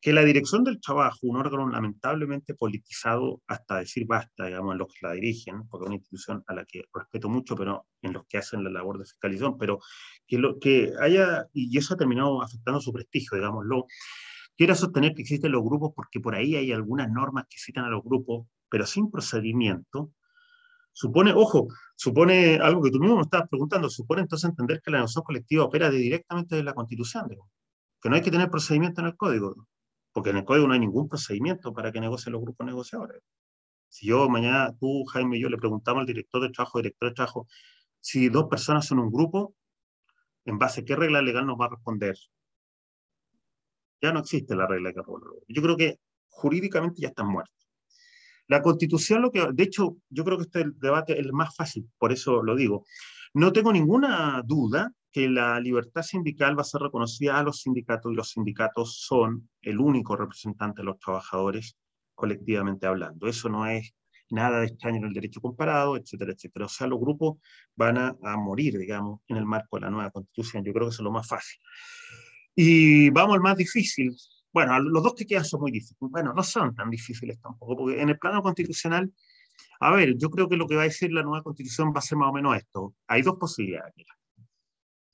que 0.00 0.12
la 0.12 0.24
dirección 0.24 0.64
del 0.64 0.80
trabajo, 0.80 1.18
un 1.22 1.36
órgano 1.36 1.68
lamentablemente 1.68 2.54
politizado 2.54 3.40
hasta 3.46 3.78
decir 3.78 4.04
basta, 4.04 4.46
digamos, 4.46 4.72
en 4.72 4.78
los 4.78 4.88
que 4.88 5.06
la 5.06 5.12
dirigen, 5.12 5.68
porque 5.68 5.84
es 5.84 5.86
una 5.86 5.96
institución 5.96 6.42
a 6.48 6.54
la 6.54 6.64
que 6.64 6.82
respeto 6.92 7.28
mucho, 7.28 7.54
pero 7.54 7.86
en 8.02 8.12
los 8.12 8.26
que 8.26 8.38
hacen 8.38 8.64
la 8.64 8.70
labor 8.70 8.98
de 8.98 9.04
fiscalización, 9.04 9.56
pero 9.58 9.78
que, 10.26 10.38
lo, 10.38 10.58
que 10.58 10.92
haya, 11.00 11.46
y 11.52 11.78
eso 11.78 11.94
ha 11.94 11.96
terminado 11.96 12.42
afectando 12.42 12.80
su 12.80 12.92
prestigio, 12.92 13.36
digámoslo, 13.38 13.86
quiera 14.62 14.76
sostener 14.76 15.12
que 15.12 15.22
existen 15.22 15.50
los 15.50 15.64
grupos 15.64 15.90
porque 15.92 16.20
por 16.20 16.36
ahí 16.36 16.54
hay 16.54 16.70
algunas 16.70 17.10
normas 17.10 17.46
que 17.50 17.58
citan 17.58 17.84
a 17.84 17.90
los 17.90 18.04
grupos, 18.04 18.46
pero 18.68 18.86
sin 18.86 19.10
procedimiento, 19.10 20.12
supone, 20.92 21.32
ojo, 21.34 21.66
supone 21.96 22.60
algo 22.62 22.80
que 22.80 22.92
tú 22.92 23.00
mismo 23.00 23.16
me 23.16 23.22
estabas 23.22 23.48
preguntando, 23.48 23.90
supone 23.90 24.22
entonces 24.22 24.48
entender 24.48 24.80
que 24.80 24.92
la 24.92 24.98
negociación 24.98 25.24
colectiva 25.24 25.64
opera 25.64 25.90
directamente 25.90 26.54
de 26.54 26.62
la 26.62 26.74
Constitución, 26.74 27.26
que 28.00 28.08
no 28.08 28.14
hay 28.14 28.22
que 28.22 28.30
tener 28.30 28.50
procedimiento 28.50 29.00
en 29.00 29.08
el 29.08 29.16
código 29.16 29.66
porque 30.12 30.30
en 30.30 30.36
el 30.36 30.44
código 30.44 30.68
no 30.68 30.74
hay 30.74 30.78
ningún 30.78 31.08
procedimiento 31.08 31.72
para 31.72 31.90
que 31.90 32.00
negocien 32.00 32.32
los 32.34 32.42
grupos 32.42 32.64
negociadores. 32.64 33.20
Si 33.88 34.06
yo 34.06 34.28
mañana, 34.28 34.72
tú, 34.78 35.04
Jaime 35.06 35.38
y 35.38 35.42
yo 35.42 35.48
le 35.48 35.58
preguntamos 35.58 36.02
al 36.02 36.06
director 36.06 36.40
de 36.40 36.50
trabajo, 36.50 36.78
director 36.78 37.08
de 37.08 37.14
trabajo, 37.16 37.48
si 37.98 38.28
dos 38.28 38.44
personas 38.48 38.86
son 38.86 39.00
un 39.00 39.10
grupo, 39.10 39.56
¿en 40.44 40.56
base 40.58 40.82
a 40.82 40.84
qué 40.84 40.94
regla 40.94 41.20
legal 41.20 41.46
nos 41.46 41.58
va 41.58 41.64
a 41.64 41.70
responder? 41.70 42.14
Ya 44.02 44.12
no 44.12 44.20
existe 44.20 44.54
la 44.56 44.66
regla 44.66 44.92
que 44.92 45.00
Yo 45.48 45.62
creo 45.62 45.76
que 45.76 46.00
jurídicamente 46.28 47.00
ya 47.00 47.08
están 47.08 47.28
muertos. 47.28 47.54
La 48.48 48.60
constitución, 48.60 49.22
lo 49.22 49.30
que, 49.30 49.46
de 49.52 49.62
hecho, 49.62 49.96
yo 50.10 50.24
creo 50.24 50.36
que 50.36 50.44
este 50.44 50.64
debate 50.76 51.12
es 51.14 51.20
el 51.20 51.32
más 51.32 51.54
fácil, 51.54 51.88
por 51.96 52.12
eso 52.12 52.42
lo 52.42 52.56
digo. 52.56 52.84
No 53.34 53.52
tengo 53.52 53.72
ninguna 53.72 54.42
duda 54.44 54.92
que 55.12 55.28
la 55.28 55.60
libertad 55.60 56.02
sindical 56.02 56.56
va 56.58 56.62
a 56.62 56.64
ser 56.64 56.80
reconocida 56.80 57.38
a 57.38 57.42
los 57.42 57.60
sindicatos 57.60 58.12
y 58.12 58.16
los 58.16 58.30
sindicatos 58.30 58.98
son 59.00 59.48
el 59.60 59.78
único 59.78 60.16
representante 60.16 60.82
de 60.82 60.86
los 60.86 60.98
trabajadores 60.98 61.76
colectivamente 62.14 62.86
hablando. 62.86 63.26
Eso 63.26 63.48
no 63.48 63.66
es 63.66 63.94
nada 64.30 64.60
de 64.60 64.66
extraño 64.66 64.98
en 64.98 65.04
el 65.04 65.12
derecho 65.12 65.40
comparado, 65.40 65.96
etcétera, 65.96 66.32
etcétera. 66.32 66.66
O 66.66 66.68
sea, 66.68 66.86
los 66.86 66.98
grupos 66.98 67.38
van 67.76 67.98
a, 67.98 68.16
morir, 68.36 68.78
digamos, 68.78 69.20
en 69.28 69.36
el 69.36 69.44
marco 69.44 69.76
de 69.76 69.82
la 69.82 69.90
nueva 69.90 70.10
constitución. 70.10 70.64
Yo 70.64 70.72
creo 70.72 70.86
que 70.86 70.92
eso 70.92 71.02
es 71.02 71.04
lo 71.04 71.12
más 71.12 71.28
fácil. 71.28 71.60
Y 72.54 73.10
vamos 73.10 73.34
al 73.34 73.40
más 73.40 73.56
difícil. 73.56 74.14
Bueno, 74.52 74.78
los 74.80 75.02
dos 75.02 75.14
que 75.14 75.26
quedan 75.26 75.44
son 75.44 75.60
muy 75.60 75.70
difíciles. 75.70 75.98
Bueno, 76.00 76.32
no 76.34 76.42
son 76.42 76.74
tan 76.74 76.90
difíciles 76.90 77.40
tampoco, 77.40 77.76
porque 77.76 78.00
en 78.00 78.10
el 78.10 78.18
plano 78.18 78.42
constitucional, 78.42 79.12
a 79.80 79.90
ver, 79.94 80.16
yo 80.18 80.30
creo 80.30 80.48
que 80.48 80.56
lo 80.56 80.66
que 80.66 80.76
va 80.76 80.82
a 80.82 80.84
decir 80.84 81.12
la 81.12 81.22
nueva 81.22 81.42
constitución 81.42 81.92
va 81.94 81.98
a 81.98 82.02
ser 82.02 82.18
más 82.18 82.28
o 82.28 82.32
menos 82.32 82.56
esto. 82.56 82.94
Hay 83.06 83.22
dos 83.22 83.36
posibilidades 83.38 83.94
que 83.94 84.06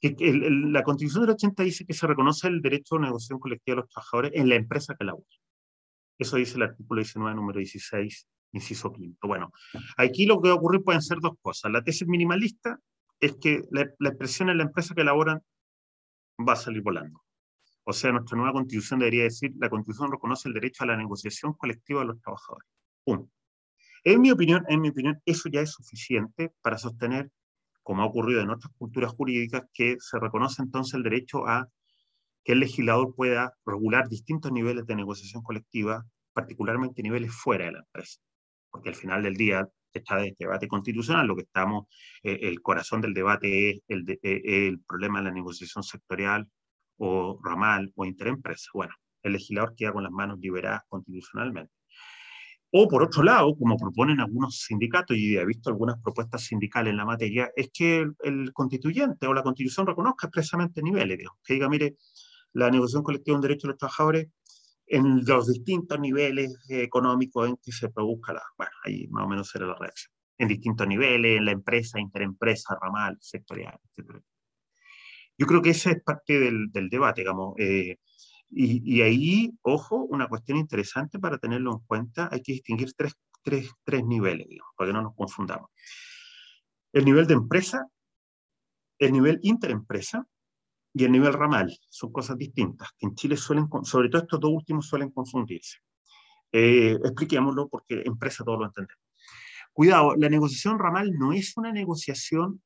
la 0.00 0.82
Constitución 0.84 1.22
del 1.22 1.34
80 1.34 1.62
dice 1.64 1.84
que 1.84 1.92
se 1.92 2.06
reconoce 2.06 2.46
el 2.46 2.62
derecho 2.62 2.96
a 2.96 3.00
negociación 3.00 3.40
colectiva 3.40 3.76
de 3.76 3.80
los 3.82 3.90
trabajadores 3.90 4.32
en 4.34 4.48
la 4.48 4.54
empresa 4.54 4.94
que 4.96 5.04
labora. 5.04 5.26
Eso 6.18 6.36
dice 6.36 6.56
el 6.56 6.62
artículo 6.62 7.00
19, 7.00 7.34
número 7.34 7.58
16, 7.58 8.28
inciso 8.52 8.92
quinto. 8.92 9.26
Bueno, 9.26 9.52
aquí 9.96 10.26
lo 10.26 10.40
que 10.40 10.48
va 10.48 10.54
a 10.54 10.58
ocurrir 10.58 10.82
pueden 10.82 11.02
ser 11.02 11.18
dos 11.20 11.32
cosas. 11.40 11.70
La 11.72 11.82
tesis 11.82 12.06
minimalista 12.06 12.78
es 13.20 13.36
que 13.40 13.62
la, 13.70 13.82
expresión 13.82 14.48
en 14.50 14.58
la 14.58 14.64
empresa 14.64 14.94
que 14.94 15.02
elaboran 15.02 15.40
va 16.46 16.52
a 16.52 16.56
salir 16.56 16.82
volando. 16.82 17.20
O 17.90 17.94
sea, 17.94 18.12
nuestra 18.12 18.36
nueva 18.36 18.52
constitución 18.52 19.00
debería 19.00 19.22
decir, 19.22 19.54
la 19.58 19.70
constitución 19.70 20.12
reconoce 20.12 20.46
el 20.46 20.52
derecho 20.52 20.84
a 20.84 20.88
la 20.88 20.96
negociación 20.98 21.54
colectiva 21.54 22.00
de 22.00 22.08
los 22.08 22.20
trabajadores. 22.20 22.68
Uno. 23.06 23.30
En 24.04 24.20
mi 24.20 24.30
opinión, 24.30 24.62
en 24.68 24.82
mi 24.82 24.90
opinión, 24.90 25.22
eso 25.24 25.48
ya 25.48 25.62
es 25.62 25.70
suficiente 25.70 26.52
para 26.60 26.76
sostener 26.76 27.30
como 27.82 28.02
ha 28.02 28.04
ocurrido 28.04 28.42
en 28.42 28.50
otras 28.50 28.70
culturas 28.76 29.10
jurídicas, 29.12 29.62
que 29.72 29.96
se 30.00 30.18
reconoce 30.18 30.60
entonces 30.60 30.92
el 30.92 31.02
derecho 31.02 31.46
a 31.46 31.66
que 32.44 32.52
el 32.52 32.60
legislador 32.60 33.14
pueda 33.14 33.54
regular 33.64 34.06
distintos 34.10 34.52
niveles 34.52 34.84
de 34.84 34.94
negociación 34.94 35.42
colectiva, 35.42 36.04
particularmente 36.34 37.02
niveles 37.02 37.32
fuera 37.32 37.64
de 37.64 37.72
la 37.72 37.78
empresa. 37.78 38.20
Porque 38.70 38.90
al 38.90 38.96
final 38.96 39.22
del 39.22 39.34
día 39.34 39.66
está 39.94 40.22
el 40.22 40.36
debate 40.38 40.68
constitucional, 40.68 41.26
lo 41.26 41.36
que 41.36 41.44
estamos, 41.44 41.86
eh, 42.22 42.38
el 42.42 42.60
corazón 42.60 43.00
del 43.00 43.14
debate 43.14 43.70
es 43.70 43.80
el, 43.88 44.04
eh, 44.22 44.68
el 44.68 44.80
problema 44.80 45.20
de 45.20 45.24
la 45.24 45.30
negociación 45.30 45.82
sectorial 45.82 46.46
o 46.98 47.38
ramal 47.42 47.92
o 47.96 48.04
interempresa. 48.04 48.70
Bueno, 48.74 48.94
el 49.22 49.32
legislador 49.32 49.74
queda 49.74 49.92
con 49.92 50.04
las 50.04 50.12
manos 50.12 50.38
liberadas 50.38 50.82
constitucionalmente. 50.88 51.72
O 52.70 52.86
por 52.86 53.02
otro 53.02 53.22
lado, 53.22 53.56
como 53.56 53.78
proponen 53.78 54.20
algunos 54.20 54.60
sindicatos, 54.60 55.16
y 55.16 55.36
he 55.38 55.46
visto 55.46 55.70
algunas 55.70 56.00
propuestas 56.02 56.44
sindicales 56.44 56.90
en 56.90 56.98
la 56.98 57.06
materia, 57.06 57.50
es 57.56 57.70
que 57.72 58.06
el, 58.22 58.52
constituyente 58.52 59.26
o 59.26 59.32
la 59.32 59.42
constitución 59.42 59.86
reconozca 59.86 60.26
expresamente 60.26 60.82
niveles, 60.82 61.18
que 61.42 61.54
diga, 61.54 61.68
mire, 61.68 61.96
la 62.52 62.70
negociación 62.70 63.02
colectiva 63.02 63.34
es 63.34 63.36
un 63.36 63.42
derecho 63.42 63.66
de 63.66 63.72
los 63.72 63.78
trabajadores 63.78 64.28
en 64.86 65.24
los 65.24 65.46
distintos 65.46 65.98
niveles 65.98 66.58
económicos 66.68 67.48
en 67.48 67.56
que 67.56 67.72
se 67.72 67.88
produzca 67.90 68.34
la... 68.34 68.42
Bueno, 68.56 68.72
ahí 68.84 69.06
más 69.08 69.24
o 69.24 69.28
menos 69.28 69.48
será 69.48 69.66
la 69.66 69.74
reacción. 69.74 70.12
En 70.38 70.48
distintos 70.48 70.86
niveles, 70.86 71.38
en 71.38 71.44
la 71.46 71.52
empresa, 71.52 71.98
interempresa, 71.98 72.76
ramal, 72.80 73.16
sectorial, 73.20 73.78
etc. 73.96 74.22
Yo 75.38 75.46
creo 75.46 75.62
que 75.62 75.70
esa 75.70 75.92
es 75.92 76.02
parte 76.02 76.38
del, 76.38 76.70
del 76.72 76.90
debate, 76.90 77.20
digamos. 77.22 77.54
Eh, 77.58 77.96
y, 78.50 79.02
ahí, 79.02 79.52
ojo, 79.62 80.04
una 80.04 80.28
cuestión 80.28 80.58
interesante 80.58 81.18
para 81.18 81.38
tenerlo 81.38 81.72
en 81.72 81.78
cuenta, 81.86 82.28
hay 82.32 82.42
que 82.42 82.52
distinguir 82.52 82.92
tres, 82.94 83.14
tres, 83.42 83.70
tres 83.84 84.04
niveles, 84.04 84.48
digamos, 84.48 84.72
para 84.76 84.88
que 84.88 84.94
no 84.94 85.02
nos 85.02 85.14
confundamos. 85.14 85.70
El 86.92 87.04
nivel 87.04 87.26
de 87.26 87.34
empresa, 87.34 87.86
el 88.98 89.12
nivel 89.12 89.38
interempresa 89.42 90.26
y 90.94 91.04
el 91.04 91.12
nivel 91.12 91.34
ramal. 91.34 91.78
Son 91.90 92.10
cosas 92.10 92.38
distintas, 92.38 92.88
que 92.98 93.06
en 93.06 93.14
Chile 93.14 93.36
suelen, 93.36 93.68
sobre 93.82 94.08
todo 94.08 94.22
estos 94.22 94.40
dos 94.40 94.50
últimos 94.50 94.86
suelen 94.86 95.10
confundirse. 95.10 95.78
Eh, 96.50 96.98
expliquémoslo 97.04 97.68
porque 97.68 98.02
empresa 98.04 98.42
todo 98.42 98.58
lo 98.58 98.66
entendemos. 98.66 99.04
Cuidado, 99.74 100.16
la 100.16 100.30
negociación 100.30 100.78
ramal 100.78 101.12
no 101.12 101.32
es 101.32 101.56
una 101.56 101.70
negociación 101.70 102.62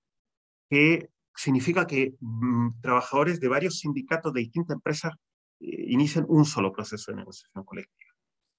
que 0.71 1.11
significa 1.35 1.87
que 1.87 2.15
mm, 2.21 2.81
trabajadores 2.81 3.41
de 3.41 3.49
varios 3.49 3.79
sindicatos 3.79 4.33
de 4.33 4.41
distintas 4.41 4.77
empresas 4.77 5.13
inician 5.61 6.27
un 6.29 6.45
solo 6.45 6.73
proceso 6.73 7.13
de 7.13 7.19
negociación 7.19 7.65
colectiva 7.65 8.11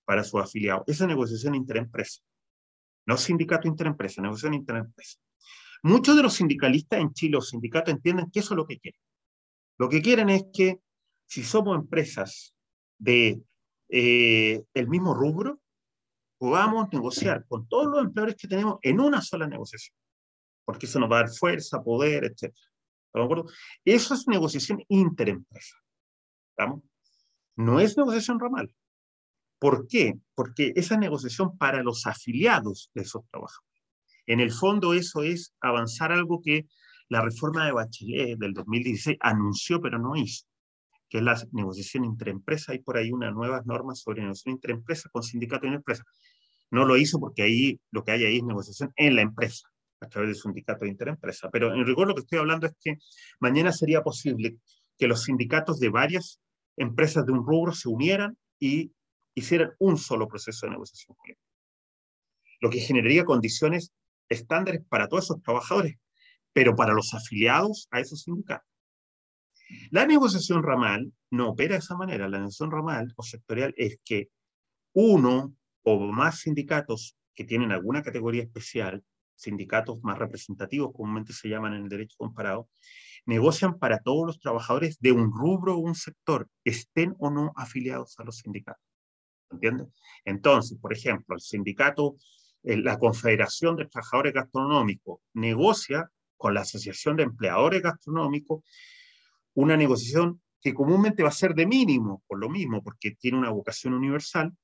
para 0.05 0.23
su 0.23 0.39
afiliado. 0.39 0.83
Esa 0.87 1.07
negociación 1.07 1.55
interempresa, 1.55 2.21
no 3.05 3.17
sindicato 3.17 3.67
interempresa, 3.67 4.21
negociación 4.21 4.53
interempresa. 4.53 5.19
Muchos 5.83 6.15
de 6.15 6.23
los 6.23 6.33
sindicalistas 6.33 6.99
en 6.99 7.13
Chile, 7.13 7.33
los 7.33 7.49
sindicatos, 7.49 7.93
entienden 7.93 8.31
que 8.31 8.39
eso 8.39 8.53
es 8.53 8.57
lo 8.57 8.65
que 8.65 8.79
quieren. 8.79 8.99
Lo 9.77 9.89
que 9.89 10.01
quieren 10.01 10.29
es 10.29 10.45
que 10.53 10.79
si 11.25 11.43
somos 11.43 11.75
empresas 11.77 12.55
de 12.97 13.41
eh, 13.89 14.63
mismo 14.87 15.13
rubro, 15.13 15.59
podamos 16.37 16.91
negociar 16.91 17.45
con 17.47 17.67
todos 17.67 17.87
los 17.87 18.03
empleadores 18.03 18.35
que 18.35 18.47
tenemos 18.47 18.77
en 18.81 18.99
una 18.99 19.21
sola 19.21 19.47
negociación, 19.47 19.95
porque 20.65 20.85
eso 20.85 20.99
nos 20.99 21.11
va 21.11 21.19
a 21.19 21.23
dar 21.23 21.29
fuerza, 21.29 21.83
poder, 21.83 22.25
etc. 22.25 22.43
¿Estamos 22.43 23.13
de 23.13 23.23
acuerdo? 23.23 23.45
Eso 23.85 24.13
es 24.13 24.27
negociación 24.27 24.83
interempresa. 24.87 25.77
¿Estamos? 26.49 26.83
no 27.55 27.79
es 27.79 27.97
negociación 27.97 28.39
ramal. 28.39 28.73
¿Por 29.59 29.87
qué? 29.87 30.15
Porque 30.35 30.73
esa 30.75 30.97
negociación 30.97 31.57
para 31.57 31.83
los 31.83 32.05
afiliados 32.05 32.91
de 32.93 33.03
esos 33.03 33.23
trabajadores. 33.29 33.81
En 34.25 34.39
el 34.39 34.51
fondo 34.51 34.93
eso 34.93 35.23
es 35.23 35.53
avanzar 35.61 36.11
algo 36.11 36.41
que 36.41 36.67
la 37.09 37.21
reforma 37.21 37.65
de 37.65 37.71
Bachelet 37.71 38.37
del 38.37 38.53
2016 38.53 39.17
anunció 39.21 39.81
pero 39.81 39.99
no 39.99 40.15
hizo, 40.15 40.45
que 41.09 41.19
es 41.19 41.23
la 41.23 41.41
negociación 41.51 42.05
entre 42.05 42.31
empresas. 42.31 42.69
Hay 42.69 42.79
por 42.79 42.97
ahí 42.97 43.11
unas 43.11 43.33
nuevas 43.33 43.65
normas 43.65 43.99
sobre 43.99 44.21
negociación 44.21 44.55
entre 44.55 44.73
empresas 44.73 45.11
con 45.11 45.23
sindicato 45.23 45.67
y 45.67 45.73
empresa. 45.73 46.03
No 46.71 46.85
lo 46.85 46.97
hizo 46.97 47.19
porque 47.19 47.43
ahí 47.43 47.79
lo 47.91 48.03
que 48.03 48.11
hay 48.11 48.23
ahí 48.25 48.37
es 48.37 48.43
negociación 48.43 48.91
en 48.95 49.15
la 49.15 49.21
empresa, 49.21 49.69
a 50.03 50.09
través 50.09 50.29
de 50.29 50.35
sindicato 50.35 50.85
de 50.85 50.91
interempresa. 50.91 51.49
Pero 51.49 51.73
en 51.73 51.85
rigor 51.85 52.07
lo 52.07 52.13
que 52.13 52.21
estoy 52.21 52.39
hablando 52.39 52.67
es 52.67 52.73
que 52.79 52.97
mañana 53.39 53.71
sería 53.71 54.01
posible 54.01 54.57
que 54.97 55.07
los 55.07 55.23
sindicatos 55.23 55.79
de 55.79 55.89
varias 55.89 56.39
empresas 56.77 57.25
de 57.25 57.31
un 57.31 57.45
rubro 57.45 57.73
se 57.73 57.89
unieran 57.89 58.37
y 58.59 58.91
hicieran 59.35 59.71
un 59.79 59.97
solo 59.97 60.27
proceso 60.27 60.65
de 60.65 60.71
negociación. 60.71 61.17
Lo 62.59 62.69
que 62.69 62.79
generaría 62.79 63.25
condiciones 63.25 63.91
estándares 64.29 64.81
para 64.87 65.07
todos 65.07 65.25
esos 65.25 65.41
trabajadores, 65.41 65.97
pero 66.53 66.75
para 66.75 66.93
los 66.93 67.13
afiliados 67.13 67.87
a 67.91 67.99
esos 67.99 68.23
sindicatos. 68.23 68.67
La 69.89 70.05
negociación 70.05 70.61
ramal 70.63 71.11
no 71.31 71.49
opera 71.49 71.73
de 71.73 71.79
esa 71.79 71.95
manera. 71.95 72.27
La 72.27 72.37
negociación 72.37 72.71
ramal 72.71 73.13
o 73.15 73.23
sectorial 73.23 73.73
es 73.77 73.97
que 74.05 74.29
uno 74.93 75.55
o 75.83 75.99
más 75.99 76.41
sindicatos 76.41 77.15
que 77.33 77.43
tienen 77.43 77.71
alguna 77.71 78.03
categoría 78.03 78.43
especial, 78.43 79.03
sindicatos 79.35 80.01
más 80.03 80.17
representativos, 80.17 80.93
comúnmente 80.93 81.33
se 81.33 81.49
llaman 81.49 81.73
en 81.73 81.83
el 81.83 81.89
derecho 81.89 82.15
comparado, 82.17 82.69
negocian 83.25 83.79
para 83.79 83.99
todos 83.99 84.25
los 84.25 84.39
trabajadores 84.39 84.99
de 84.99 85.11
un 85.11 85.31
rubro 85.31 85.75
o 85.75 85.79
un 85.79 85.95
sector, 85.95 86.47
estén 86.63 87.15
o 87.19 87.29
no 87.29 87.51
afiliados 87.55 88.19
a 88.19 88.23
los 88.23 88.37
sindicatos. 88.37 88.83
¿Entiendes? 89.51 89.87
Entonces, 90.25 90.77
por 90.79 90.93
ejemplo, 90.93 91.35
el 91.35 91.41
sindicato, 91.41 92.15
eh, 92.63 92.77
la 92.77 92.97
Confederación 92.97 93.75
de 93.75 93.85
Trabajadores 93.85 94.33
Gastronómicos 94.33 95.19
negocia 95.33 96.09
con 96.37 96.53
la 96.53 96.61
Asociación 96.61 97.15
de 97.15 97.23
Empleadores 97.23 97.81
Gastronómicos 97.81 98.63
una 99.53 99.77
negociación 99.77 100.41
que 100.61 100.73
comúnmente 100.73 101.23
va 101.23 101.29
a 101.29 101.33
ser 101.33 101.53
de 101.53 101.65
mínimo, 101.65 102.23
por 102.25 102.39
lo 102.39 102.49
mismo, 102.49 102.81
porque 102.81 103.11
tiene 103.11 103.37
una 103.37 103.49
vocación 103.49 103.93
universal, 103.93 104.55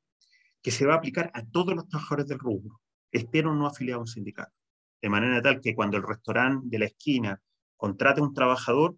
que 0.61 0.71
se 0.71 0.85
va 0.85 0.93
a 0.93 0.97
aplicar 0.97 1.29
a 1.33 1.45
todos 1.45 1.75
los 1.75 1.87
trabajadores 1.87 2.27
del 2.27 2.39
rubro, 2.39 2.81
estén 3.11 3.47
o 3.47 3.55
no 3.55 3.67
afiliados 3.67 3.99
a 3.99 4.01
un 4.01 4.07
sindicato. 4.07 4.58
De 5.01 5.09
manera 5.09 5.41
tal 5.41 5.61
que 5.61 5.75
cuando 5.75 5.97
el 5.97 6.03
restaurante 6.03 6.67
de 6.69 6.79
la 6.79 6.85
esquina 6.85 7.41
contrate 7.77 8.21
a 8.21 8.23
un 8.23 8.33
trabajador, 8.33 8.97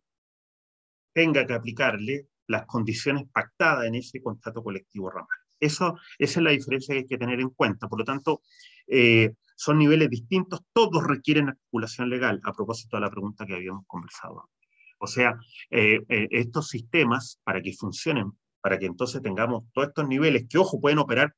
tenga 1.14 1.46
que 1.46 1.54
aplicarle 1.54 2.28
las 2.48 2.66
condiciones 2.66 3.26
pactadas 3.32 3.86
en 3.86 3.96
ese 3.96 4.22
contrato 4.22 4.64
colectivo 4.64 5.10
ramal. 5.10 5.28
Eso, 5.60 5.96
esa 6.18 6.40
es 6.40 6.44
la 6.44 6.52
diferencia 6.52 6.94
que 6.94 7.00
hay 7.00 7.06
que 7.06 7.18
tener 7.18 7.40
en 7.40 7.50
cuenta. 7.50 7.88
Por 7.88 8.00
lo 8.00 8.06
tanto, 8.06 8.42
eh, 8.88 9.34
son 9.56 9.78
niveles 9.78 10.10
distintos, 10.10 10.62
todos 10.74 11.04
requieren 11.06 11.50
articulación 11.50 12.10
legal, 12.10 12.42
a 12.44 12.52
propósito 12.52 12.98
de 12.98 13.02
la 13.02 13.12
pregunta 13.12 13.46
que 13.46 13.54
habíamos 13.54 13.86
conversado. 13.86 14.50
O 14.98 15.08
sea, 15.08 15.38
eh, 15.70 16.02
eh, 16.10 16.28
estos 16.32 16.70
sistemas, 16.70 17.40
para 17.44 17.62
que 17.62 17.74
funcionen, 17.74 18.32
para 18.60 18.80
que 18.80 18.88
entonces 18.88 19.22
tengamos 19.22 19.66
todos 19.74 19.90
estos 19.90 20.08
niveles, 20.08 20.46
que 20.50 20.58
ojo, 20.58 20.80
pueden 20.80 21.00
operar 21.00 21.36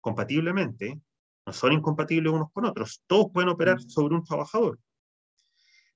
compatiblemente, 0.00 1.00
no 1.46 1.52
son 1.52 1.72
incompatibles 1.72 2.32
unos 2.32 2.50
con 2.52 2.64
otros, 2.64 3.02
todos 3.06 3.26
pueden 3.32 3.50
operar 3.50 3.80
sobre 3.80 4.14
un 4.14 4.24
trabajador. 4.24 4.78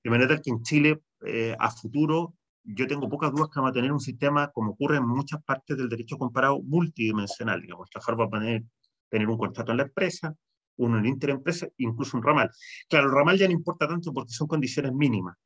De 0.02 0.10
manera 0.10 0.38
que 0.40 0.50
en 0.50 0.62
Chile, 0.62 1.02
eh, 1.24 1.56
a 1.58 1.70
futuro, 1.70 2.34
yo 2.62 2.86
tengo 2.86 3.08
pocas 3.08 3.32
dudas 3.32 3.48
que 3.48 3.60
vamos 3.60 3.70
a 3.70 3.74
tener 3.74 3.92
un 3.92 4.00
sistema, 4.00 4.50
como 4.50 4.72
ocurre 4.72 4.98
en 4.98 5.06
muchas 5.06 5.42
partes 5.42 5.76
del 5.76 5.88
derecho 5.88 6.18
comparado, 6.18 6.60
multidimensional. 6.62 7.60
Digamos, 7.62 7.88
el 7.88 7.90
trabajador 7.90 8.20
va 8.20 8.38
a 8.38 8.40
tener, 8.40 8.64
tener 9.08 9.28
un 9.28 9.38
contrato 9.38 9.70
en 9.72 9.78
la 9.78 9.82
empresa, 9.84 10.34
uno 10.76 10.98
en 10.98 11.06
interempresa, 11.06 11.66
incluso 11.78 12.16
un 12.16 12.22
ramal. 12.22 12.50
Claro, 12.88 13.06
el 13.06 13.14
ramal 13.14 13.38
ya 13.38 13.46
no 13.46 13.52
importa 13.52 13.88
tanto 13.88 14.12
porque 14.12 14.32
son 14.32 14.46
condiciones 14.46 14.92
mínimas, 14.92 15.36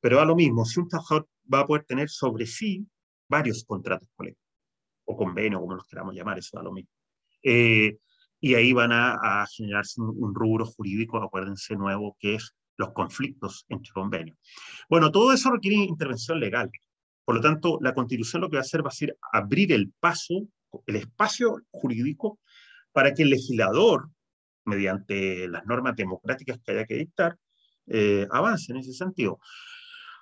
pero 0.00 0.20
a 0.20 0.24
lo 0.24 0.34
mismo, 0.34 0.64
si 0.64 0.80
un 0.80 0.88
trabajador 0.88 1.28
va 1.52 1.60
a 1.60 1.66
poder 1.66 1.84
tener 1.84 2.08
sobre 2.08 2.46
sí 2.46 2.86
varios 3.28 3.64
contratos 3.64 4.08
colectivos, 4.14 4.44
o 5.06 5.16
convenios, 5.16 5.60
como 5.60 5.74
los 5.74 5.86
queramos 5.86 6.14
llamar, 6.14 6.38
eso 6.38 6.56
da 6.56 6.62
lo 6.62 6.72
mismo. 6.72 6.90
Eh, 7.42 7.98
y 8.44 8.54
ahí 8.56 8.74
van 8.74 8.92
a, 8.92 9.14
a 9.14 9.46
generarse 9.46 10.02
un, 10.02 10.34
rubro 10.34 10.66
jurídico, 10.66 11.16
acuérdense, 11.16 11.76
nuevo, 11.76 12.14
que 12.20 12.34
es 12.34 12.54
los 12.76 12.92
conflictos 12.92 13.64
entre 13.70 13.90
convenios. 13.90 14.36
Bueno, 14.90 15.10
todo 15.10 15.32
eso 15.32 15.50
requiere 15.50 15.76
intervención 15.76 16.38
legal. 16.38 16.70
Por 17.24 17.36
lo 17.36 17.40
tanto, 17.40 17.78
la 17.80 17.94
Constitución 17.94 18.42
lo 18.42 18.50
que 18.50 18.56
va 18.56 18.60
a 18.60 18.68
hacer 18.68 18.84
va 18.84 18.88
a 18.88 18.92
ser 18.92 19.16
abrir 19.32 19.72
el 19.72 19.94
paso, 19.98 20.46
el 20.84 20.96
espacio 20.96 21.62
jurídico 21.70 22.38
para 22.92 23.14
que 23.14 23.22
el 23.22 23.30
legislador, 23.30 24.10
mediante 24.66 25.48
las 25.48 25.64
normas 25.64 25.96
democráticas 25.96 26.58
que 26.62 26.72
haya 26.72 26.84
que 26.84 26.96
dictar, 26.96 27.38
eh, 27.86 28.28
avance 28.30 28.72
en 28.72 28.78
ese 28.78 28.92
sentido. 28.92 29.40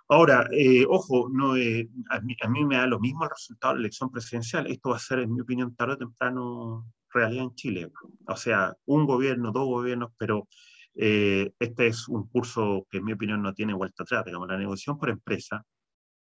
Ahora, 0.06 0.46
eh, 0.52 0.86
ojo, 0.88 1.28
no, 1.28 1.56
eh, 1.56 1.88
a, 2.08 2.20
mí, 2.20 2.36
a, 2.40 2.48
mí, 2.48 2.64
me 2.64 2.76
da 2.76 2.86
lo 2.86 3.00
mismo 3.00 3.24
el 3.24 3.30
resultado 3.30 3.74
de 3.74 3.80
la 3.80 3.86
elección 3.86 4.12
presidencial. 4.12 4.68
Esto 4.68 4.90
va 4.90 4.96
a 4.96 5.00
ser, 5.00 5.18
en 5.18 5.34
mi 5.34 5.40
opinión, 5.40 5.74
tarde 5.74 5.94
o 5.94 5.98
temprano 5.98 6.86
realidad 7.12 7.44
en 7.44 7.54
Chile. 7.54 7.92
O 8.26 8.36
sea, 8.36 8.74
un 8.86 9.06
gobierno, 9.06 9.52
dos 9.52 9.66
gobiernos, 9.66 10.12
pero 10.18 10.48
eh, 10.94 11.52
este 11.58 11.86
es 11.88 12.08
un 12.08 12.28
curso 12.28 12.86
que 12.90 12.98
en 12.98 13.04
mi 13.04 13.12
opinión 13.12 13.42
no 13.42 13.54
tiene 13.54 13.74
vuelta 13.74 14.02
atrás. 14.02 14.24
Digamos, 14.24 14.48
la 14.48 14.58
negociación 14.58 14.98
por 14.98 15.10
empresa 15.10 15.64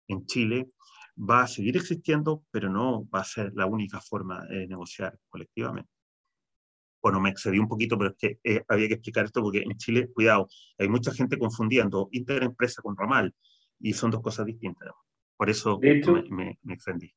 en 0.07 0.25
Chile 0.25 0.71
va 1.17 1.43
a 1.43 1.47
seguir 1.47 1.77
existiendo, 1.77 2.43
pero 2.51 2.69
no 2.69 3.07
va 3.09 3.21
a 3.21 3.23
ser 3.23 3.51
la 3.55 3.65
única 3.65 3.99
forma 3.99 4.45
de 4.45 4.67
negociar 4.67 5.17
colectivamente. 5.29 5.89
Bueno, 7.01 7.19
me 7.21 7.29
excedí 7.29 7.59
un 7.59 7.67
poquito, 7.67 7.97
pero 7.97 8.11
es 8.11 8.17
que 8.17 8.39
eh, 8.43 8.63
había 8.67 8.87
que 8.87 8.95
explicar 8.95 9.25
esto 9.25 9.41
porque 9.41 9.59
en 9.59 9.77
Chile, 9.77 10.09
cuidado, 10.13 10.47
hay 10.77 10.89
mucha 10.89 11.13
gente 11.13 11.37
confundiendo 11.37 12.09
interempresa 12.11 12.81
con 12.81 12.97
ramal 12.97 13.33
y 13.79 13.93
son 13.93 14.11
dos 14.11 14.21
cosas 14.21 14.45
distintas. 14.45 14.89
Por 15.37 15.49
eso 15.49 15.79
me, 15.79 16.01
me, 16.29 16.59
me 16.63 16.73
extendí. 16.73 17.13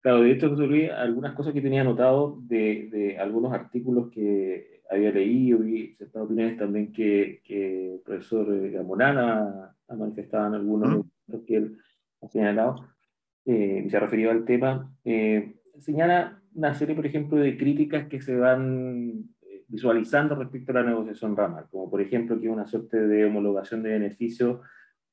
Claro, 0.00 0.20
de 0.20 0.30
hecho, 0.30 0.48
Luis, 0.48 0.90
algunas 0.90 1.34
cosas 1.34 1.52
que 1.52 1.60
tenía 1.60 1.80
anotado 1.80 2.38
de, 2.42 2.88
de 2.90 3.18
algunos 3.18 3.52
artículos 3.52 4.10
que 4.10 4.82
había 4.90 5.10
leído 5.10 5.66
y 5.66 5.94
ciertas 5.94 6.22
opiniones 6.22 6.56
también 6.56 6.92
que, 6.92 7.40
que 7.44 7.94
el 7.94 8.00
profesor 8.00 8.70
Gamorana 8.70 9.74
ha 9.88 9.94
manifestado 9.94 10.46
en 10.48 10.54
algunos 10.54 11.04
de 11.26 11.44
que 11.44 11.56
él 11.56 11.78
ha 12.22 12.28
señalado 12.28 12.88
eh, 13.44 13.82
y 13.84 13.90
se 13.90 13.96
ha 13.96 14.00
referido 14.00 14.30
al 14.30 14.44
tema. 14.44 14.92
Eh, 15.04 15.56
señala 15.78 16.42
una 16.54 16.74
serie, 16.74 16.94
por 16.94 17.06
ejemplo, 17.06 17.38
de 17.38 17.56
críticas 17.56 18.08
que 18.08 18.20
se 18.20 18.36
van 18.36 19.24
eh, 19.42 19.64
visualizando 19.68 20.34
respecto 20.34 20.72
a 20.72 20.76
la 20.76 20.84
negociación 20.84 21.36
ramal, 21.36 21.66
como 21.70 21.90
por 21.90 22.00
ejemplo 22.00 22.40
que 22.40 22.48
una 22.48 22.66
suerte 22.66 23.06
de 23.06 23.24
homologación 23.24 23.82
de 23.82 23.90
beneficios 23.90 24.60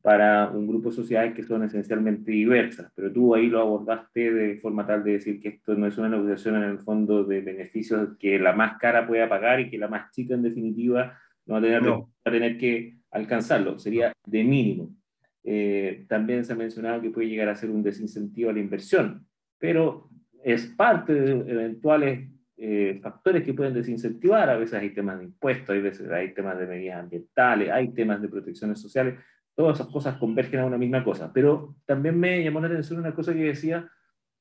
para 0.06 0.52
un 0.52 0.68
grupo 0.68 0.92
de 0.92 0.98
sociedades 0.98 1.34
que 1.34 1.42
son 1.42 1.64
esencialmente 1.64 2.30
diversas, 2.30 2.92
pero 2.94 3.12
tú 3.12 3.34
ahí 3.34 3.48
lo 3.48 3.60
abordaste 3.60 4.32
de 4.32 4.58
forma 4.60 4.86
tal 4.86 5.04
de 5.04 5.14
decir 5.14 5.42
que 5.42 5.48
esto 5.48 5.74
no 5.74 5.88
es 5.88 5.98
una 5.98 6.10
negociación 6.10 6.58
en 6.58 6.70
el 6.70 6.78
fondo 6.78 7.24
de 7.24 7.42
beneficios 7.42 8.10
que 8.20 8.38
la 8.38 8.54
más 8.54 8.78
cara 8.78 9.08
pueda 9.08 9.28
pagar 9.28 9.62
y 9.62 9.68
que 9.72 9.80
la 9.80 9.88
más 9.88 10.12
chica 10.12 10.36
en 10.36 10.44
definitiva 10.44 11.18
no 11.48 11.54
va 11.56 11.58
a 11.60 11.64
tener, 11.64 11.82
no. 11.82 12.02
Va 12.02 12.30
a 12.30 12.32
tener 12.32 12.56
que 12.60 13.00
alcanzarlo, 13.10 13.80
sería 13.80 14.14
de 14.28 14.44
mínimo. 14.44 14.96
Eh, 15.44 16.06
también 16.08 16.46
se 16.46 16.54
ha 16.54 16.56
mencionado 16.56 17.02
que 17.02 17.10
puede 17.10 17.28
llegar 17.28 17.50
a 17.50 17.56
ser 17.56 17.72
un 17.72 17.82
desincentivo 17.82 18.52
a 18.52 18.54
la 18.54 18.60
inversión, 18.60 19.26
pero 19.58 20.08
es 20.44 20.68
parte 20.68 21.16
de 21.16 21.32
eventuales 21.32 22.30
eh, 22.58 23.00
factores 23.02 23.42
que 23.42 23.56
pueden 23.56 23.74
desincentivar, 23.74 24.52
a 24.52 24.58
veces 24.58 24.80
hay 24.80 24.92
temas 24.92 25.18
de 25.18 25.26
impuestos, 25.26 25.72
a 25.72 25.80
veces 25.80 26.12
hay 26.12 26.32
temas 26.32 26.60
de 26.60 26.68
medidas 26.68 27.00
ambientales, 27.00 27.72
hay 27.72 27.92
temas 27.92 28.22
de 28.22 28.30
protecciones 28.30 28.80
sociales, 28.80 29.16
todas 29.56 29.80
esas 29.80 29.92
cosas 29.92 30.18
convergen 30.18 30.60
a 30.60 30.66
una 30.66 30.78
misma 30.78 31.04
cosa. 31.04 31.32
Pero 31.34 31.76
también 31.86 32.20
me 32.20 32.44
llamó 32.44 32.60
la 32.60 32.68
atención 32.68 33.00
una 33.00 33.16
cosa 33.16 33.34
que 33.34 33.40
decía 33.40 33.90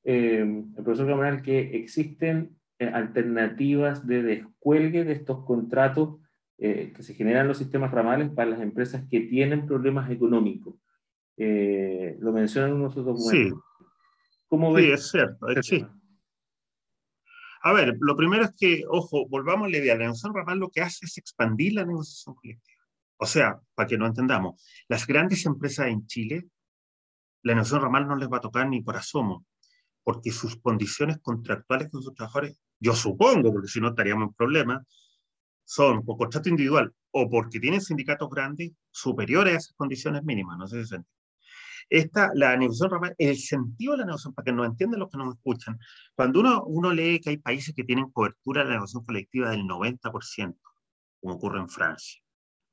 eh, 0.03 0.41
el 0.41 0.83
profesor 0.83 1.07
Cameral, 1.07 1.41
que 1.41 1.77
existen 1.77 2.57
eh, 2.77 2.87
alternativas 2.87 4.05
de 4.05 4.21
descuelgue 4.21 5.03
de 5.03 5.13
estos 5.13 5.43
contratos 5.45 6.19
eh, 6.57 6.93
que 6.95 7.03
se 7.03 7.13
generan 7.13 7.43
en 7.43 7.47
los 7.49 7.57
sistemas 7.57 7.91
ramales 7.91 8.29
para 8.29 8.51
las 8.51 8.61
empresas 8.61 9.03
que 9.09 9.21
tienen 9.21 9.65
problemas 9.65 10.09
económicos. 10.11 10.75
Lo 11.37 12.31
mencionan 12.31 12.71
en 12.71 12.75
unos 12.77 12.95
documentos. 12.95 13.29
Sí, 13.29 13.51
¿Cómo 14.47 14.77
sí 14.77 14.91
es 14.91 15.11
cierto. 15.11 15.47
Sí. 15.61 15.85
A 17.61 17.73
ver, 17.73 17.97
lo 17.99 18.15
primero 18.15 18.45
es 18.45 18.51
que, 18.55 18.83
ojo, 18.87 19.27
volvamos 19.27 19.67
a 19.67 19.69
la 19.71 19.77
idea. 19.77 19.95
La 19.95 20.03
negociación 20.03 20.35
ramal 20.35 20.59
lo 20.59 20.69
que 20.69 20.81
hace 20.81 21.05
es 21.05 21.17
expandir 21.17 21.73
la 21.73 21.83
negociación 21.83 22.35
colectiva. 22.35 22.74
O 23.17 23.25
sea, 23.25 23.59
para 23.73 23.87
que 23.87 23.97
no 23.97 24.05
entendamos, 24.05 24.61
las 24.87 25.07
grandes 25.07 25.45
empresas 25.45 25.87
en 25.87 26.05
Chile, 26.05 26.47
la 27.43 27.53
negociación 27.53 27.81
ramal 27.81 28.07
no 28.07 28.15
les 28.15 28.29
va 28.29 28.37
a 28.37 28.41
tocar 28.41 28.67
ni 28.67 28.81
por 28.81 28.97
asomo, 28.97 29.45
porque 30.03 30.31
sus 30.31 30.57
condiciones 30.57 31.19
contractuales 31.21 31.89
con 31.89 32.01
sus 32.01 32.13
trabajadores, 32.13 32.57
yo 32.79 32.93
supongo, 32.93 33.51
porque 33.51 33.67
si 33.67 33.79
no 33.79 33.89
estaríamos 33.89 34.29
en 34.29 34.33
problemas, 34.33 34.85
son 35.63 36.05
por 36.05 36.17
contrato 36.17 36.49
individual 36.49 36.93
o 37.11 37.29
porque 37.29 37.59
tienen 37.59 37.81
sindicatos 37.81 38.29
grandes 38.29 38.71
superiores 38.91 39.53
a 39.53 39.57
esas 39.57 39.73
condiciones 39.73 40.23
mínimas, 40.23 40.57
no 40.57 40.67
sé 40.67 40.83
si 40.83 40.89
se 40.89 40.95
entiende. 40.95 41.15
Esta, 41.87 42.31
la 42.33 42.57
negociación 42.57 42.91
ramal, 42.91 43.15
el 43.17 43.37
sentido 43.37 43.93
de 43.93 43.99
la 43.99 44.05
negociación, 44.05 44.33
para 44.33 44.45
que 44.45 44.51
nos 44.51 44.65
entiendan 44.65 44.99
los 44.99 45.09
que 45.09 45.17
nos 45.17 45.35
escuchan, 45.35 45.79
cuando 46.15 46.39
uno, 46.39 46.63
uno 46.65 46.91
lee 46.91 47.19
que 47.19 47.29
hay 47.29 47.37
países 47.37 47.75
que 47.75 47.83
tienen 47.83 48.11
cobertura 48.11 48.63
de 48.63 48.69
la 48.69 48.75
negociación 48.75 49.05
colectiva 49.05 49.51
del 49.51 49.63
90%, 49.63 50.57
como 51.21 51.35
ocurre 51.35 51.59
en 51.59 51.69
Francia, 51.69 52.21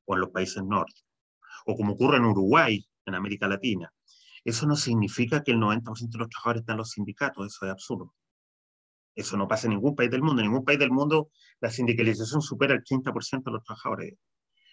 o 0.04 0.14
en 0.14 0.20
los 0.20 0.30
países 0.30 0.62
norte, 0.64 1.02
o 1.66 1.76
como 1.76 1.94
ocurre 1.94 2.18
en 2.18 2.24
Uruguay, 2.24 2.84
en 3.06 3.14
América 3.14 3.48
Latina. 3.48 3.92
Eso 4.44 4.66
no 4.66 4.76
significa 4.76 5.42
que 5.42 5.52
el 5.52 5.58
90% 5.58 6.10
de 6.10 6.18
los 6.18 6.28
trabajadores 6.28 6.60
están 6.62 6.74
en 6.74 6.78
los 6.78 6.90
sindicatos, 6.90 7.46
eso 7.46 7.66
es 7.66 7.72
absurdo. 7.72 8.14
Eso 9.14 9.36
no 9.36 9.46
pasa 9.46 9.66
en 9.66 9.74
ningún 9.74 9.94
país 9.94 10.10
del 10.10 10.22
mundo. 10.22 10.40
En 10.40 10.48
ningún 10.48 10.64
país 10.64 10.78
del 10.78 10.90
mundo 10.90 11.30
la 11.60 11.70
sindicalización 11.70 12.40
supera 12.40 12.74
el 12.74 12.82
30% 12.82 13.44
de 13.44 13.52
los 13.52 13.62
trabajadores. 13.62 14.14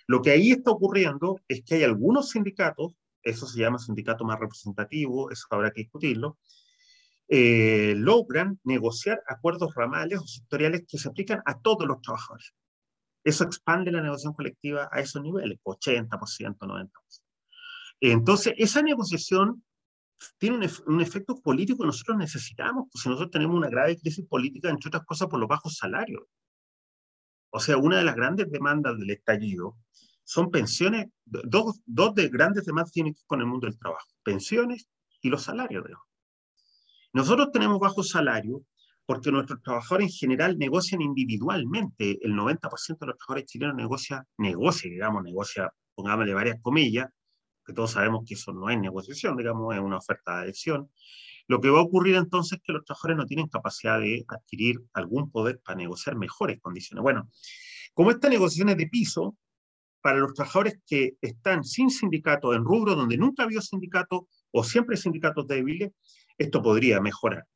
Lo 0.07 0.21
que 0.21 0.31
ahí 0.31 0.51
está 0.51 0.71
ocurriendo 0.71 1.39
es 1.47 1.63
que 1.63 1.75
hay 1.75 1.83
algunos 1.83 2.29
sindicatos, 2.29 2.93
eso 3.21 3.45
se 3.45 3.59
llama 3.59 3.77
sindicato 3.77 4.25
más 4.25 4.39
representativo, 4.39 5.29
eso 5.29 5.45
habrá 5.51 5.71
que 5.71 5.81
discutirlo, 5.81 6.39
eh, 7.27 7.93
logran 7.95 8.59
negociar 8.63 9.21
acuerdos 9.27 9.75
ramales 9.75 10.19
o 10.19 10.25
sectoriales 10.25 10.85
que 10.87 10.97
se 10.97 11.09
aplican 11.09 11.43
a 11.45 11.59
todos 11.59 11.87
los 11.87 12.01
trabajadores. 12.01 12.55
Eso 13.23 13.43
expande 13.43 13.91
la 13.91 14.01
negociación 14.01 14.33
colectiva 14.33 14.89
a 14.91 14.99
esos 14.99 15.21
niveles, 15.21 15.59
80%, 15.63 16.57
90%. 16.57 16.91
Entonces, 18.01 18.53
esa 18.57 18.81
negociación 18.81 19.63
tiene 20.37 20.57
un, 20.57 20.69
un, 20.87 21.01
efecto 21.01 21.39
político 21.41 21.79
que 21.79 21.87
nosotros 21.87 22.17
necesitamos, 22.17 22.87
pues 22.91 23.03
si 23.03 23.09
nosotros 23.09 23.31
tenemos 23.31 23.55
una 23.55 23.69
grave 23.69 23.97
crisis 23.97 24.25
política, 24.25 24.69
entre 24.69 24.87
otras 24.87 25.05
cosas, 25.05 25.27
por 25.27 25.39
los 25.39 25.49
bajos 25.49 25.75
salarios. 25.75 26.23
O 27.51 27.59
sea, 27.59 27.77
una 27.77 27.97
de 27.97 28.03
las 28.03 28.15
grandes 28.15 28.49
demandas 28.49 28.97
del 28.97 29.09
estallido 29.09 29.77
son 30.23 30.51
pensiones, 30.51 31.07
dos, 31.25 31.81
dos 31.85 32.13
de 32.13 32.29
grandes 32.29 32.65
demandas 32.65 32.91
tienen 32.91 33.13
que 33.13 33.21
ver 33.21 33.27
con 33.27 33.39
el 33.41 33.47
mundo 33.47 33.65
del 33.65 33.79
trabajo, 33.79 34.07
pensiones 34.23 34.87
y 35.21 35.29
los 35.29 35.43
salarios. 35.43 35.83
De 35.83 35.95
Nosotros 37.13 37.51
tenemos 37.51 37.79
bajos 37.79 38.09
salarios 38.09 38.61
porque 39.09 39.31
nuestros 39.31 39.63
trabajadores 39.63 40.11
en 40.11 40.13
general 40.13 40.59
negocian 40.59 41.01
individualmente. 41.01 42.19
El 42.21 42.35
90% 42.35 42.99
de 42.99 43.07
los 43.07 43.17
trabajadores 43.17 43.45
chilenos 43.45 43.75
negocia, 43.75 44.23
negocia, 44.37 44.87
digamos, 44.87 45.23
negocia, 45.23 45.73
pongámosle 45.95 46.31
varias 46.35 46.61
comillas, 46.61 47.07
que 47.65 47.73
todos 47.73 47.89
sabemos 47.89 48.23
que 48.23 48.35
eso 48.35 48.53
no 48.53 48.69
es 48.69 48.79
negociación, 48.79 49.35
digamos, 49.35 49.73
es 49.73 49.81
una 49.81 49.97
oferta 49.97 50.35
de 50.35 50.43
adhesión. 50.43 50.91
Lo 51.47 51.59
que 51.59 51.71
va 51.71 51.79
a 51.79 51.81
ocurrir 51.81 52.17
entonces 52.17 52.59
es 52.59 52.63
que 52.63 52.71
los 52.71 52.85
trabajadores 52.85 53.17
no 53.17 53.25
tienen 53.25 53.47
capacidad 53.47 53.99
de 53.99 54.25
adquirir 54.27 54.79
algún 54.93 55.31
poder 55.31 55.59
para 55.65 55.75
negociar 55.77 56.15
mejores 56.15 56.59
condiciones. 56.61 57.01
Bueno, 57.01 57.31
como 57.95 58.11
esta 58.11 58.29
negociación 58.29 58.69
es 58.69 58.77
de 58.77 58.89
piso, 58.89 59.35
para 60.01 60.19
los 60.19 60.35
trabajadores 60.35 60.81
que 60.85 61.17
están 61.19 61.63
sin 61.63 61.89
sindicato, 61.89 62.53
en 62.53 62.63
rubro 62.63 62.93
donde 62.93 63.17
nunca 63.17 63.41
ha 63.41 63.45
habido 63.47 63.61
sindicato 63.61 64.27
o 64.51 64.63
siempre 64.63 64.97
sindicatos 64.97 65.47
débiles, 65.47 65.93
esto 66.37 66.61
podría 66.61 67.01
mejorar. 67.01 67.47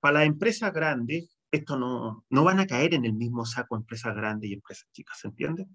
Para 0.00 0.20
las 0.20 0.28
empresas 0.28 0.72
grandes, 0.72 1.38
esto 1.50 1.78
no, 1.78 2.24
no 2.30 2.44
van 2.44 2.60
a 2.60 2.66
caer 2.66 2.94
en 2.94 3.04
el 3.04 3.14
mismo 3.14 3.44
saco 3.44 3.76
empresas 3.76 4.14
grandes 4.14 4.50
y 4.50 4.54
empresas 4.54 4.88
chicas, 4.92 5.18
¿se 5.18 5.28
entiende? 5.28 5.66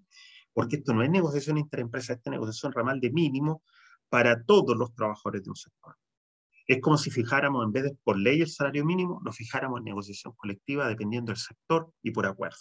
Porque 0.54 0.78
esto 0.78 0.94
no 0.94 1.04
es 1.04 1.10
negociación 1.10 1.58
interempresa, 1.58 2.14
esta 2.14 2.30
es 2.30 2.32
negociación 2.32 2.72
ramal 2.72 3.00
de 3.00 3.12
mínimo 3.12 3.64
para 4.10 4.44
todos 4.44 4.78
los 4.78 4.94
trabajadores 4.94 5.44
de 5.44 5.50
un 5.50 5.56
sector. 5.56 5.96
Es 6.66 6.80
como 6.80 6.98
si 6.98 7.12
fijáramos, 7.12 7.66
en 7.66 7.72
vez 7.72 7.84
de 7.84 7.98
por 8.04 8.18
ley 8.18 8.42
el 8.42 8.48
salario 8.48 8.86
mínimo, 8.86 9.20
lo 9.26 9.34
fijáramos 9.34 9.80
en 9.80 9.86
negociación 9.86 10.34
colectiva 10.38 10.88
dependiendo 10.88 11.32
del 11.32 11.38
sector 11.38 11.92
y 12.02 12.12
por 12.12 12.26
acuerdo. 12.26 12.60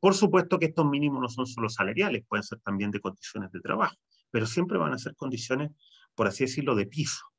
Por 0.00 0.14
supuesto 0.14 0.58
que 0.58 0.66
estos 0.66 0.86
mínimos 0.86 1.20
no 1.20 1.28
son 1.28 1.46
solo 1.46 1.68
salariales, 1.68 2.24
pueden 2.26 2.44
ser 2.44 2.60
también 2.60 2.90
de 2.90 3.00
condiciones 3.00 3.52
de 3.52 3.60
trabajo, 3.60 3.96
pero 4.30 4.46
siempre 4.46 4.78
van 4.78 4.94
a 4.94 4.98
ser 4.98 5.14
condiciones, 5.16 5.70
por 6.14 6.28
así 6.28 6.44
decirlo, 6.44 6.74
de 6.74 6.86
piso. 6.86 7.31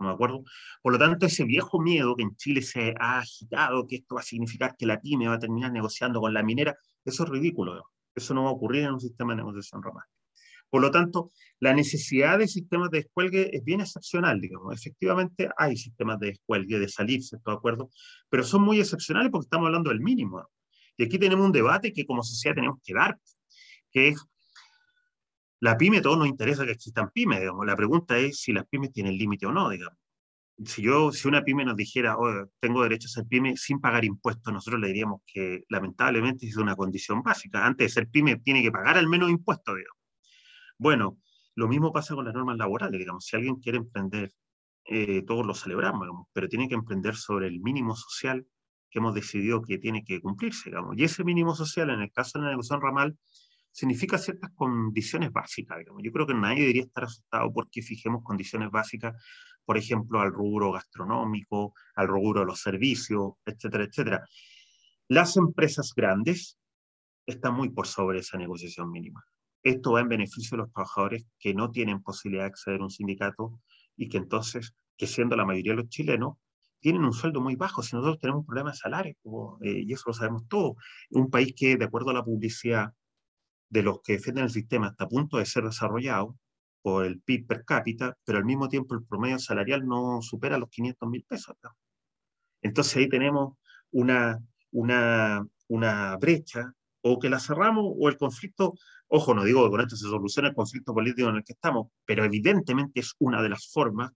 ¿De 0.00 0.10
acuerdo? 0.10 0.44
Por 0.82 0.92
lo 0.92 0.98
tanto, 0.98 1.26
ese 1.26 1.44
viejo 1.44 1.80
miedo 1.80 2.14
que 2.16 2.22
en 2.22 2.36
Chile 2.36 2.62
se 2.62 2.94
ha 3.00 3.18
agitado, 3.18 3.86
que 3.86 3.96
esto 3.96 4.14
va 4.14 4.20
a 4.20 4.24
significar 4.24 4.76
que 4.76 4.86
la 4.86 5.00
pyme 5.00 5.28
va 5.28 5.34
a 5.34 5.38
terminar 5.38 5.72
negociando 5.72 6.20
con 6.20 6.32
la 6.34 6.42
minera, 6.42 6.76
eso 7.04 7.24
es 7.24 7.30
ridículo. 7.30 7.84
Eso 8.14 8.34
no 8.34 8.44
va 8.44 8.50
a 8.50 8.52
ocurrir 8.52 8.84
en 8.84 8.92
un 8.92 9.00
sistema 9.00 9.32
de 9.32 9.38
negociación 9.38 9.82
romano. 9.82 10.06
Por 10.70 10.82
lo 10.82 10.90
tanto, 10.90 11.32
la 11.60 11.72
necesidad 11.72 12.38
de 12.38 12.46
sistemas 12.46 12.90
de 12.90 12.98
descuelgue 12.98 13.56
es 13.56 13.64
bien 13.64 13.80
excepcional, 13.80 14.40
digamos. 14.40 14.74
Efectivamente, 14.74 15.48
hay 15.56 15.76
sistemas 15.76 16.18
de 16.18 16.28
descuelgue, 16.28 16.78
de 16.78 16.88
salirse, 16.88 17.38
¿de 17.44 17.52
acuerdo? 17.52 17.90
Pero 18.28 18.44
son 18.44 18.62
muy 18.62 18.78
excepcionales 18.80 19.30
porque 19.30 19.46
estamos 19.46 19.66
hablando 19.66 19.90
del 19.90 20.00
mínimo. 20.00 20.46
Y 20.96 21.04
aquí 21.04 21.18
tenemos 21.18 21.46
un 21.46 21.52
debate 21.52 21.92
que 21.92 22.04
como 22.04 22.22
sociedad 22.22 22.54
tenemos 22.54 22.80
que 22.84 22.92
dar, 22.92 23.18
que 23.90 24.08
es 24.08 24.22
la 25.60 25.76
pyme, 25.76 26.00
todo 26.00 26.16
nos 26.16 26.28
interesa 26.28 26.64
que 26.64 26.72
existan 26.72 27.10
pymes. 27.10 27.42
La 27.66 27.76
pregunta 27.76 28.16
es 28.18 28.40
si 28.40 28.52
las 28.52 28.66
pymes 28.66 28.92
tienen 28.92 29.16
límite 29.16 29.46
o 29.46 29.52
no, 29.52 29.68
digamos. 29.68 29.98
Si 30.64 30.82
yo, 30.82 31.12
si 31.12 31.28
una 31.28 31.44
pyme 31.44 31.64
nos 31.64 31.76
dijera, 31.76 32.16
oh, 32.16 32.48
tengo 32.60 32.82
derecho 32.82 33.06
a 33.06 33.10
ser 33.10 33.26
pyme 33.26 33.56
sin 33.56 33.80
pagar 33.80 34.04
impuestos, 34.04 34.52
nosotros 34.52 34.80
le 34.80 34.88
diríamos 34.88 35.22
que 35.26 35.64
lamentablemente 35.68 36.46
es 36.46 36.56
una 36.56 36.74
condición 36.74 37.22
básica. 37.22 37.64
Antes 37.64 37.86
de 37.86 38.00
ser 38.00 38.08
pyme 38.08 38.36
tiene 38.36 38.62
que 38.62 38.72
pagar 38.72 38.98
al 38.98 39.08
menos 39.08 39.30
impuestos. 39.30 39.76
Bueno, 40.78 41.18
lo 41.54 41.68
mismo 41.68 41.92
pasa 41.92 42.14
con 42.14 42.24
las 42.24 42.34
normas 42.34 42.56
laborales, 42.56 42.98
digamos. 42.98 43.24
Si 43.24 43.36
alguien 43.36 43.56
quiere 43.56 43.78
emprender, 43.78 44.32
eh, 44.84 45.22
todos 45.22 45.46
lo 45.46 45.54
celebramos, 45.54 46.08
pero 46.32 46.48
tiene 46.48 46.68
que 46.68 46.74
emprender 46.74 47.16
sobre 47.16 47.48
el 47.48 47.60
mínimo 47.60 47.96
social 47.96 48.46
que 48.90 48.98
hemos 49.00 49.14
decidido 49.14 49.62
que 49.62 49.78
tiene 49.78 50.04
que 50.04 50.20
cumplirse, 50.20 50.70
digamos. 50.70 50.96
Y 50.96 51.04
ese 51.04 51.24
mínimo 51.24 51.54
social, 51.54 51.90
en 51.90 52.00
el 52.00 52.12
caso 52.12 52.38
de 52.38 52.44
la 52.44 52.50
negociación 52.50 52.80
ramal, 52.80 53.18
significa 53.78 54.18
ciertas 54.18 54.50
condiciones 54.56 55.30
básicas. 55.30 55.78
Yo 56.02 56.10
creo 56.10 56.26
que 56.26 56.34
nadie 56.34 56.62
debería 56.62 56.82
estar 56.82 57.04
asustado 57.04 57.52
porque 57.52 57.80
fijemos 57.80 58.24
condiciones 58.24 58.72
básicas, 58.72 59.14
por 59.64 59.78
ejemplo, 59.78 60.20
al 60.20 60.32
rubro 60.32 60.72
gastronómico, 60.72 61.74
al 61.94 62.08
rubro 62.08 62.40
de 62.40 62.46
los 62.46 62.60
servicios, 62.60 63.34
etcétera, 63.46 63.84
etcétera. 63.84 64.24
Las 65.06 65.36
empresas 65.36 65.92
grandes 65.94 66.58
están 67.24 67.54
muy 67.54 67.68
por 67.68 67.86
sobre 67.86 68.18
esa 68.18 68.36
negociación 68.36 68.90
mínima. 68.90 69.24
Esto 69.62 69.92
va 69.92 70.00
en 70.00 70.08
beneficio 70.08 70.56
de 70.56 70.64
los 70.64 70.72
trabajadores 70.72 71.24
que 71.38 71.54
no 71.54 71.70
tienen 71.70 72.02
posibilidad 72.02 72.44
de 72.44 72.48
acceder 72.48 72.80
a 72.80 72.84
un 72.84 72.90
sindicato 72.90 73.60
y 73.96 74.08
que 74.08 74.18
entonces, 74.18 74.74
que 74.96 75.06
siendo 75.06 75.36
la 75.36 75.44
mayoría 75.44 75.72
de 75.72 75.82
los 75.82 75.88
chilenos, 75.88 76.34
tienen 76.80 77.04
un 77.04 77.12
sueldo 77.12 77.40
muy 77.40 77.54
bajo. 77.54 77.84
Si 77.84 77.94
nosotros 77.94 78.18
tenemos 78.18 78.40
un 78.40 78.46
problema 78.46 78.72
de 78.72 79.10
eh, 79.62 79.82
y 79.86 79.92
eso 79.92 80.02
lo 80.06 80.14
sabemos 80.14 80.48
todos, 80.48 80.74
un 81.10 81.30
país 81.30 81.54
que, 81.56 81.76
de 81.76 81.84
acuerdo 81.84 82.10
a 82.10 82.14
la 82.14 82.24
publicidad, 82.24 82.92
de 83.68 83.82
los 83.82 84.00
que 84.02 84.14
defienden 84.14 84.44
el 84.44 84.50
sistema 84.50 84.88
está 84.88 85.04
a 85.04 85.08
punto 85.08 85.38
de 85.38 85.46
ser 85.46 85.64
desarrollado 85.64 86.36
por 86.82 87.04
el 87.04 87.20
PIB 87.20 87.46
per 87.46 87.64
cápita, 87.64 88.16
pero 88.24 88.38
al 88.38 88.44
mismo 88.44 88.68
tiempo 88.68 88.94
el 88.94 89.04
promedio 89.04 89.38
salarial 89.38 89.86
no 89.86 90.22
supera 90.22 90.58
los 90.58 90.70
500 90.70 91.08
mil 91.08 91.24
pesos. 91.24 91.56
Entonces 92.62 92.96
ahí 92.96 93.08
tenemos 93.08 93.58
una, 93.90 94.38
una, 94.70 95.46
una 95.68 96.16
brecha, 96.16 96.72
o 97.02 97.18
que 97.18 97.30
la 97.30 97.38
cerramos, 97.38 97.84
o 97.96 98.08
el 98.08 98.16
conflicto, 98.16 98.74
ojo, 99.06 99.34
no 99.34 99.44
digo 99.44 99.64
que 99.64 99.70
con 99.70 99.80
esto 99.80 99.96
se 99.96 100.08
solucione 100.08 100.48
el 100.48 100.54
conflicto 100.54 100.92
político 100.92 101.28
en 101.28 101.36
el 101.36 101.44
que 101.44 101.52
estamos, 101.52 101.88
pero 102.04 102.24
evidentemente 102.24 103.00
es 103.00 103.14
una 103.18 103.42
de 103.42 103.48
las 103.50 103.70
formas 103.72 104.12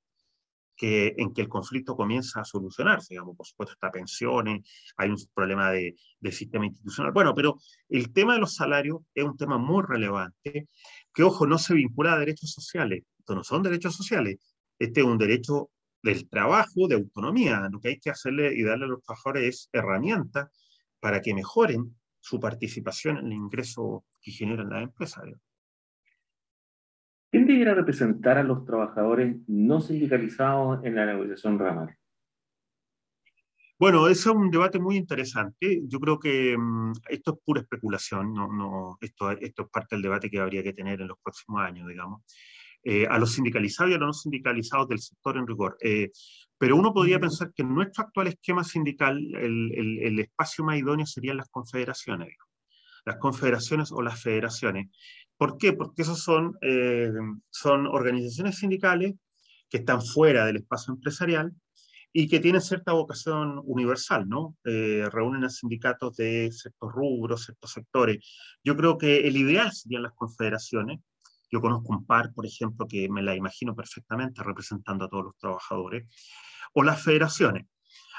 que, 0.82 1.14
en 1.16 1.32
que 1.32 1.42
el 1.42 1.48
conflicto 1.48 1.94
comienza 1.94 2.40
a 2.40 2.44
solucionarse. 2.44 3.14
Digamos, 3.14 3.36
por 3.36 3.46
supuesto, 3.46 3.74
está 3.74 3.92
pensiones, 3.92 4.68
hay 4.96 5.10
un 5.10 5.16
problema 5.32 5.70
de, 5.70 5.94
de, 6.18 6.32
sistema 6.32 6.66
institucional. 6.66 7.12
Bueno, 7.12 7.32
pero 7.36 7.56
el 7.88 8.12
tema 8.12 8.34
de 8.34 8.40
los 8.40 8.56
salarios 8.56 8.98
es 9.14 9.22
un 9.22 9.36
tema 9.36 9.58
muy 9.58 9.84
relevante, 9.86 10.66
que, 11.14 11.22
ojo, 11.22 11.46
no 11.46 11.56
se 11.58 11.74
vincula 11.74 12.14
a 12.14 12.18
derechos 12.18 12.50
sociales. 12.50 13.04
Estos 13.16 13.36
no 13.36 13.44
son 13.44 13.62
derechos 13.62 13.94
sociales. 13.94 14.40
Este 14.76 15.02
es 15.02 15.06
un 15.06 15.18
derecho 15.18 15.70
del 16.02 16.28
trabajo, 16.28 16.88
de 16.88 16.96
autonomía. 16.96 17.68
Lo 17.70 17.78
que 17.78 17.90
hay 17.90 18.00
que 18.00 18.10
hacerle 18.10 18.52
y 18.52 18.64
darle 18.64 18.86
a 18.86 18.88
los 18.88 19.04
trabajadores 19.04 19.44
es 19.44 19.68
herramientas 19.72 20.48
para 20.98 21.20
que 21.20 21.32
mejoren 21.32 21.96
su 22.18 22.40
participación 22.40 23.18
en 23.18 23.26
el 23.26 23.34
ingreso 23.34 24.04
que 24.20 24.32
generan 24.32 24.68
las 24.68 24.82
empresas. 24.82 25.22
¿Quién 27.32 27.46
debiera 27.46 27.72
representar 27.72 28.36
a 28.36 28.42
los 28.42 28.66
trabajadores 28.66 29.36
no 29.46 29.80
sindicalizados 29.80 30.84
en 30.84 30.94
la 30.94 31.06
negociación 31.06 31.58
ramal? 31.58 31.96
Bueno, 33.78 34.06
ese 34.06 34.28
es 34.28 34.36
un 34.36 34.50
debate 34.50 34.78
muy 34.78 34.96
interesante. 34.96 35.80
Yo 35.88 35.98
creo 35.98 36.20
que 36.20 36.54
um, 36.54 36.92
esto 37.08 37.32
es 37.32 37.38
pura 37.42 37.62
especulación, 37.62 38.34
no, 38.34 38.52
no, 38.52 38.98
esto, 39.00 39.30
esto 39.30 39.62
es 39.62 39.68
parte 39.70 39.96
del 39.96 40.02
debate 40.02 40.28
que 40.28 40.40
habría 40.40 40.62
que 40.62 40.74
tener 40.74 41.00
en 41.00 41.08
los 41.08 41.16
próximos 41.22 41.62
años, 41.62 41.88
digamos. 41.88 42.22
Eh, 42.84 43.06
a 43.06 43.18
los 43.18 43.32
sindicalizados 43.32 43.92
y 43.92 43.94
a 43.94 43.98
los 43.98 44.06
no 44.08 44.12
sindicalizados 44.12 44.88
del 44.88 44.98
sector 44.98 45.38
en 45.38 45.46
rigor. 45.46 45.78
Eh, 45.80 46.10
pero 46.58 46.76
uno 46.76 46.92
podría 46.92 47.18
pensar 47.18 47.50
que 47.54 47.62
en 47.62 47.74
nuestro 47.74 48.04
actual 48.04 48.26
esquema 48.26 48.62
sindical 48.62 49.16
el, 49.36 49.72
el, 49.74 49.98
el 50.00 50.18
espacio 50.18 50.64
más 50.64 50.76
idóneo 50.76 51.06
serían 51.06 51.38
las 51.38 51.48
confederaciones, 51.48 52.36
las 53.04 53.16
confederaciones 53.16 53.92
o 53.92 54.02
las 54.02 54.20
federaciones. 54.20 54.88
¿Por 55.36 55.58
qué? 55.58 55.72
Porque 55.72 56.02
esos 56.02 56.22
son, 56.22 56.56
eh, 56.62 57.10
son 57.50 57.86
organizaciones 57.86 58.58
sindicales 58.58 59.14
que 59.68 59.78
están 59.78 60.02
fuera 60.02 60.46
del 60.46 60.56
espacio 60.56 60.94
empresarial 60.94 61.52
y 62.12 62.28
que 62.28 62.40
tienen 62.40 62.60
cierta 62.60 62.92
vocación 62.92 63.60
universal, 63.64 64.28
¿no? 64.28 64.56
Eh, 64.64 65.08
reúnen 65.10 65.44
a 65.44 65.48
sindicatos 65.48 66.16
de 66.16 66.50
ciertos 66.52 66.92
rubros, 66.92 67.44
ciertos 67.44 67.72
sectores. 67.72 68.18
Yo 68.62 68.76
creo 68.76 68.98
que 68.98 69.26
el 69.26 69.36
ideal 69.36 69.72
serían 69.72 70.02
las 70.02 70.12
confederaciones. 70.12 71.00
Yo 71.50 71.60
conozco 71.60 71.92
un 71.92 72.04
par, 72.04 72.32
por 72.34 72.44
ejemplo, 72.44 72.86
que 72.86 73.08
me 73.08 73.22
la 73.22 73.34
imagino 73.34 73.74
perfectamente 73.74 74.42
representando 74.42 75.06
a 75.06 75.08
todos 75.08 75.24
los 75.24 75.38
trabajadores, 75.38 76.06
o 76.74 76.82
las 76.82 77.02
federaciones. 77.02 77.66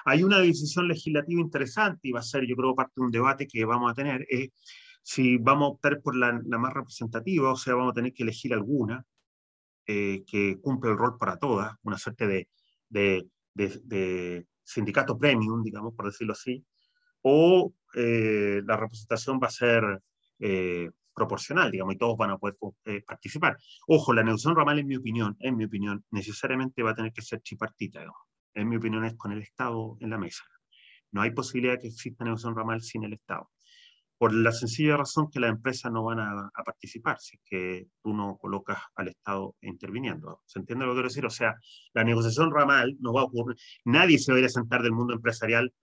Hay 0.06 0.24
una 0.24 0.40
decisión 0.40 0.88
legislativa 0.88 1.42
interesante 1.42 2.08
y 2.08 2.12
va 2.12 2.20
a 2.20 2.24
ser, 2.24 2.46
yo 2.46 2.56
creo, 2.56 2.76
parte 2.76 2.94
de 2.96 3.02
un 3.04 3.12
debate 3.12 3.48
que 3.48 3.66
vamos 3.66 3.92
a 3.92 3.94
tener, 3.94 4.26
es 4.30 4.50
si 5.04 5.38
vamos 5.38 5.66
a 5.66 5.72
optar 5.74 6.02
por 6.02 6.16
la, 6.16 6.32
más 6.32 6.74
representativa, 6.74 7.52
o 7.52 7.58
sea, 7.58 7.76
vamos 7.76 7.92
a 7.92 7.96
tener 7.96 8.14
que 8.14 8.24
elegir 8.24 8.54
alguna 8.54 9.06
eh, 9.86 10.24
que 10.26 10.60
cumple 10.62 10.92
el 10.92 10.98
rol 10.98 11.18
para 11.18 11.38
todas, 11.38 11.76
una 11.84 11.98
suerte 11.98 12.26
de, 12.26 12.50
de, 12.90 13.28
de, 13.54 14.48
sindicato 14.64 15.18
premium, 15.20 15.62
digamos, 15.62 15.94
por 15.94 16.06
decirlo 16.06 16.34
así, 16.34 16.66
o 17.22 17.74
eh, 17.96 18.62
la 18.66 18.78
representación 18.78 19.40
va 19.44 19.48
a 19.48 19.52
ser 19.52 20.02
eh, 20.40 20.90
proporcional, 21.14 21.70
digamos, 21.70 21.96
y 21.96 21.98
todos 21.98 22.18
van 22.18 22.32
a 22.32 22.38
poder 22.38 22.56
participar. 23.06 23.58
Ojo, 23.88 24.14
la 24.14 24.24
negociación 24.24 24.56
ramal, 24.56 24.80
en 24.80 24.88
mi 24.88 24.96
opinión, 24.96 25.36
en 25.40 25.58
mi 25.58 25.66
opinión, 25.66 26.04
necesariamente 26.12 26.82
va 26.82 26.92
a 26.92 26.96
tener 26.96 27.12
que 27.12 27.22
ser 27.22 27.42
tripartita, 27.42 28.00
digamos. 28.00 28.33
En 28.54 28.70
mi 28.70 28.78
opinión, 28.78 29.06
es 29.06 29.16
con 29.16 29.32
el 29.32 29.42
Estado 29.42 29.98
en 30.00 30.10
la 30.10 30.18
mesa. 30.18 30.44
No 31.12 31.22
hay 31.22 31.32
posibilidad 31.32 31.74
de 31.74 31.80
que 31.80 31.88
exista 31.88 32.24
negociación 32.24 32.56
ramal 32.56 32.82
sin 32.82 33.04
el 33.04 33.14
Estado 33.14 33.50
por 34.24 34.34
la 34.34 34.54
sencilla 34.54 34.96
razón 34.96 35.30
que 35.30 35.42
las 35.42 35.50
empresas 35.50 35.92
no 35.92 36.06
van 36.06 36.22
a, 36.22 36.50
participar 36.64 37.20
si 37.20 37.36
es 37.36 37.42
que 37.44 37.88
tú 38.02 38.14
no 38.14 38.38
colocas 38.38 38.78
al 38.96 39.10
Estado 39.10 39.58
interviniendo. 39.60 40.42
¿Se 40.46 40.60
entiende 40.60 40.86
lo 40.86 40.92
que 40.92 40.96
quiero 40.96 41.10
decir? 41.10 41.26
O 41.26 41.30
sea, 41.30 41.56
la 41.94 42.06
negociación 42.06 42.50
ramal 42.50 42.96
no 43.02 43.12
va 43.12 43.20
a 43.20 43.26
ocurrir, 43.26 43.58
nadie 43.84 44.18
se 44.18 44.32
va 44.32 44.38
a 44.38 44.40
ir 44.40 44.46
a 44.46 44.50
sentar 44.50 44.82
del 44.82 44.94
mundo 44.94 45.14
empresarial 45.14 45.74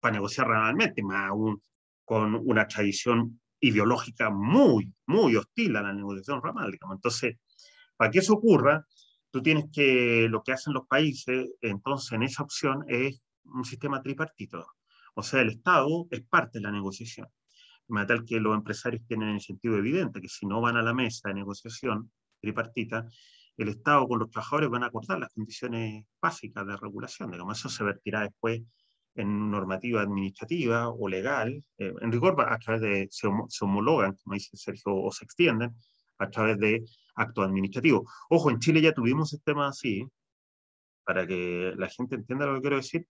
para 0.00 0.14
negociar 0.14 0.48
ramalmente, 0.48 1.00
más 1.04 1.30
aún 1.30 1.62
con 2.04 2.34
una 2.34 2.66
tradición 2.66 3.40
ideológica 3.60 4.30
muy, 4.30 4.92
muy 5.06 5.36
hostil 5.36 5.76
a 5.76 5.82
la 5.82 5.92
negociación 5.92 6.42
ramal. 6.42 6.72
Digamos. 6.72 6.96
Entonces, 6.96 7.36
para 7.96 8.10
que 8.10 8.18
eso 8.18 8.34
ocurra, 8.34 8.84
tú 9.34 9.42
tienes 9.42 9.64
que, 9.72 10.28
lo 10.30 10.44
que 10.44 10.52
hacen 10.52 10.74
los 10.74 10.86
países, 10.86 11.50
entonces 11.60 12.12
en 12.12 12.22
esa 12.22 12.44
opción 12.44 12.84
es 12.86 13.20
un 13.42 13.64
sistema 13.64 14.00
tripartito. 14.00 14.64
O 15.16 15.24
sea, 15.24 15.40
el 15.40 15.48
Estado 15.48 16.06
es 16.12 16.22
parte 16.22 16.60
de 16.60 16.62
la 16.62 16.70
negociación. 16.70 17.26
De 17.88 18.06
tal 18.06 18.24
que 18.24 18.38
los 18.38 18.54
empresarios 18.54 19.02
tienen 19.08 19.30
el 19.30 19.40
sentido 19.40 19.76
evidente 19.76 20.20
que 20.20 20.28
si 20.28 20.46
no 20.46 20.60
van 20.60 20.76
a 20.76 20.82
la 20.82 20.94
mesa 20.94 21.30
de 21.30 21.34
negociación 21.34 22.12
tripartita, 22.40 23.08
el 23.56 23.70
Estado 23.70 24.06
con 24.06 24.20
los 24.20 24.30
trabajadores 24.30 24.70
van 24.70 24.84
a 24.84 24.86
acordar 24.86 25.18
las 25.18 25.32
condiciones 25.32 26.04
básicas 26.22 26.64
de 26.64 26.76
regulación. 26.76 27.32
Digamos, 27.32 27.58
eso 27.58 27.68
se 27.68 27.82
vertirá 27.82 28.20
después 28.20 28.62
en 29.16 29.50
normativa 29.50 30.00
administrativa 30.00 30.90
o 30.90 31.08
legal. 31.08 31.60
Eh, 31.78 31.92
en 32.00 32.12
rigor, 32.12 32.40
a 32.40 32.58
través 32.60 32.82
de, 32.82 33.08
se, 33.10 33.26
homologan, 33.64 34.14
como 34.22 34.34
dice 34.34 34.56
Sergio, 34.56 34.94
o 34.94 35.10
se 35.10 35.24
extienden 35.24 35.74
a 36.18 36.30
través 36.30 36.56
de 36.60 36.84
actos 37.14 37.44
administrativos. 37.44 38.02
Ojo, 38.28 38.50
en 38.50 38.58
Chile 38.58 38.80
ya 38.80 38.92
tuvimos 38.92 39.30
sistemas 39.30 39.70
así, 39.70 40.06
para 41.04 41.26
que 41.26 41.74
la 41.76 41.88
gente 41.88 42.16
entienda 42.16 42.46
lo 42.46 42.54
que 42.56 42.60
quiero 42.62 42.76
decir. 42.76 43.06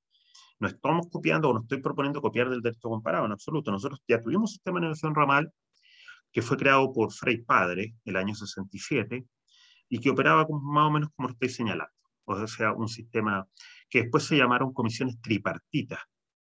No 0.58 0.68
estamos 0.68 1.08
copiando 1.10 1.50
o 1.50 1.54
no 1.54 1.60
estoy 1.60 1.80
proponiendo 1.80 2.20
copiar 2.20 2.48
del 2.48 2.60
derecho 2.60 2.88
comparado 2.88 3.26
en 3.26 3.32
absoluto. 3.32 3.70
Nosotros 3.70 4.00
ya 4.06 4.20
tuvimos 4.20 4.50
un 4.50 4.54
sistema 4.54 4.78
de 4.78 4.82
negociación 4.82 5.14
ramal 5.14 5.52
que 6.32 6.42
fue 6.42 6.56
creado 6.56 6.92
por 6.92 7.12
Frei 7.12 7.38
Padre 7.42 7.94
el 8.04 8.16
año 8.16 8.34
67 8.34 9.24
y 9.88 9.98
que 9.98 10.10
operaba 10.10 10.46
más 10.50 10.88
o 10.88 10.90
menos 10.90 11.10
como 11.14 11.28
estoy 11.28 11.48
señalando. 11.48 11.92
O 12.24 12.46
sea, 12.46 12.72
un 12.72 12.88
sistema 12.88 13.46
que 13.88 14.02
después 14.02 14.24
se 14.24 14.36
llamaron 14.36 14.72
comisiones 14.72 15.20
tripartitas, 15.20 16.00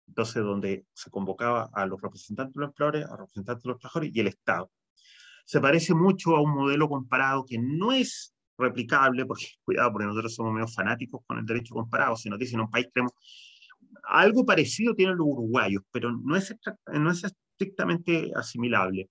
entonces 0.06 0.42
donde 0.42 0.86
se 0.92 1.10
convocaba 1.10 1.70
a 1.72 1.86
los 1.86 2.00
representantes 2.00 2.54
de 2.54 2.60
los 2.60 2.68
empleadores, 2.68 3.06
a 3.06 3.10
los 3.10 3.20
representantes 3.20 3.62
de 3.62 3.68
los 3.70 3.78
trabajadores 3.78 4.14
y 4.14 4.20
el 4.20 4.26
Estado. 4.28 4.70
Se 5.44 5.60
parece 5.60 5.94
mucho 5.94 6.36
a 6.36 6.40
un 6.40 6.54
modelo 6.54 6.88
comparado 6.88 7.44
que 7.44 7.58
no 7.58 7.92
es 7.92 8.34
replicable, 8.58 9.26
porque 9.26 9.46
cuidado, 9.64 9.92
porque 9.92 10.06
nosotros 10.06 10.34
somos 10.34 10.52
medio 10.52 10.68
fanáticos 10.68 11.22
con 11.26 11.38
el 11.38 11.46
derecho 11.46 11.74
comparado, 11.74 12.16
si 12.16 12.28
nos 12.28 12.38
dicen 12.38 12.60
un 12.60 12.70
país 12.70 12.88
creemos, 12.92 13.12
algo 14.04 14.44
parecido 14.44 14.94
tienen 14.94 15.16
los 15.16 15.26
uruguayos, 15.26 15.82
pero 15.90 16.12
no 16.12 16.36
es, 16.36 16.54
no 16.92 17.10
es 17.10 17.24
estrictamente 17.24 18.30
asimilable, 18.34 19.10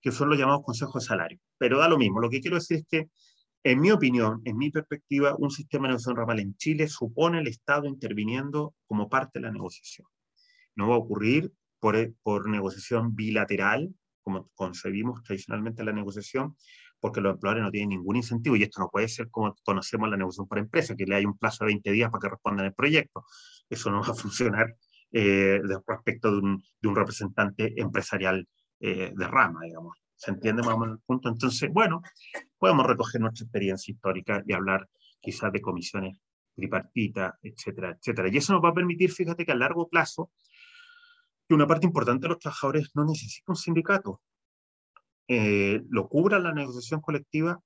que 0.00 0.12
son 0.12 0.28
los 0.28 0.38
llamados 0.38 0.62
consejos 0.64 1.02
de 1.02 1.08
salario. 1.08 1.38
Pero 1.58 1.78
da 1.78 1.88
lo 1.88 1.98
mismo, 1.98 2.20
lo 2.20 2.30
que 2.30 2.40
quiero 2.40 2.56
decir 2.56 2.78
es 2.78 2.86
que 2.88 3.08
en 3.66 3.80
mi 3.80 3.90
opinión, 3.90 4.42
en 4.44 4.58
mi 4.58 4.70
perspectiva, 4.70 5.34
un 5.38 5.50
sistema 5.50 5.84
de 5.84 5.92
negociación 5.92 6.16
ramal 6.16 6.38
en 6.38 6.54
Chile 6.56 6.86
supone 6.86 7.40
el 7.40 7.48
Estado 7.48 7.86
interviniendo 7.86 8.74
como 8.86 9.08
parte 9.08 9.38
de 9.38 9.46
la 9.46 9.52
negociación. 9.52 10.06
No 10.76 10.88
va 10.88 10.96
a 10.96 10.98
ocurrir 10.98 11.50
por, 11.80 11.96
por 12.22 12.46
negociación 12.50 13.14
bilateral, 13.14 13.94
como 14.24 14.50
concebimos 14.54 15.22
tradicionalmente 15.22 15.84
la 15.84 15.92
negociación, 15.92 16.56
porque 16.98 17.20
los 17.20 17.34
empleadores 17.34 17.62
no 17.62 17.70
tienen 17.70 17.90
ningún 17.90 18.16
incentivo, 18.16 18.56
y 18.56 18.62
esto 18.62 18.80
no 18.80 18.88
puede 18.88 19.08
ser 19.08 19.30
como 19.30 19.54
conocemos 19.62 20.08
la 20.08 20.16
negociación 20.16 20.48
por 20.48 20.58
empresa, 20.58 20.96
que 20.96 21.04
le 21.04 21.14
hay 21.14 21.26
un 21.26 21.38
plazo 21.38 21.64
de 21.64 21.72
20 21.72 21.92
días 21.92 22.10
para 22.10 22.22
que 22.22 22.28
respondan 22.30 22.66
el 22.66 22.74
proyecto. 22.74 23.24
Eso 23.68 23.90
no 23.90 24.00
va 24.00 24.08
a 24.08 24.14
funcionar 24.14 24.74
eh, 25.12 25.60
respecto 25.86 26.32
de 26.32 26.38
un, 26.38 26.64
de 26.80 26.88
un, 26.88 26.96
representante 26.96 27.72
empresarial 27.80 28.48
eh, 28.80 29.12
de 29.14 29.26
rama, 29.28 29.60
digamos. 29.64 29.98
¿Se 30.16 30.30
entiende 30.30 30.62
más 30.62 30.74
o 30.74 30.78
menos 30.78 30.96
el 30.96 31.04
punto? 31.04 31.28
Entonces, 31.28 31.70
bueno, 31.72 32.00
podemos 32.58 32.86
recoger 32.86 33.20
nuestra 33.20 33.44
experiencia 33.44 33.92
histórica 33.92 34.42
y 34.46 34.54
hablar 34.54 34.88
quizás 35.20 35.52
de 35.52 35.60
comisiones 35.60 36.18
tripartitas, 36.54 37.34
etcétera, 37.42 37.96
etcétera. 37.98 38.28
Y 38.28 38.36
eso 38.38 38.52
nos 38.52 38.64
va 38.64 38.70
a 38.70 38.74
permitir, 38.74 39.12
fíjate 39.12 39.44
que 39.44 39.52
a 39.52 39.56
largo 39.56 39.88
plazo, 39.88 40.30
que 41.48 41.54
una 41.54 41.66
parte 41.66 41.86
importante 41.86 42.22
de 42.22 42.28
los 42.30 42.38
trabajadores 42.38 42.90
no 42.94 43.04
necesita 43.04 43.52
un 43.52 43.56
sindicato. 43.56 44.20
Eh, 45.28 45.82
lo 45.88 46.08
cubra 46.08 46.38
la 46.38 46.52
negociación 46.52 47.00
colectiva 47.00 47.60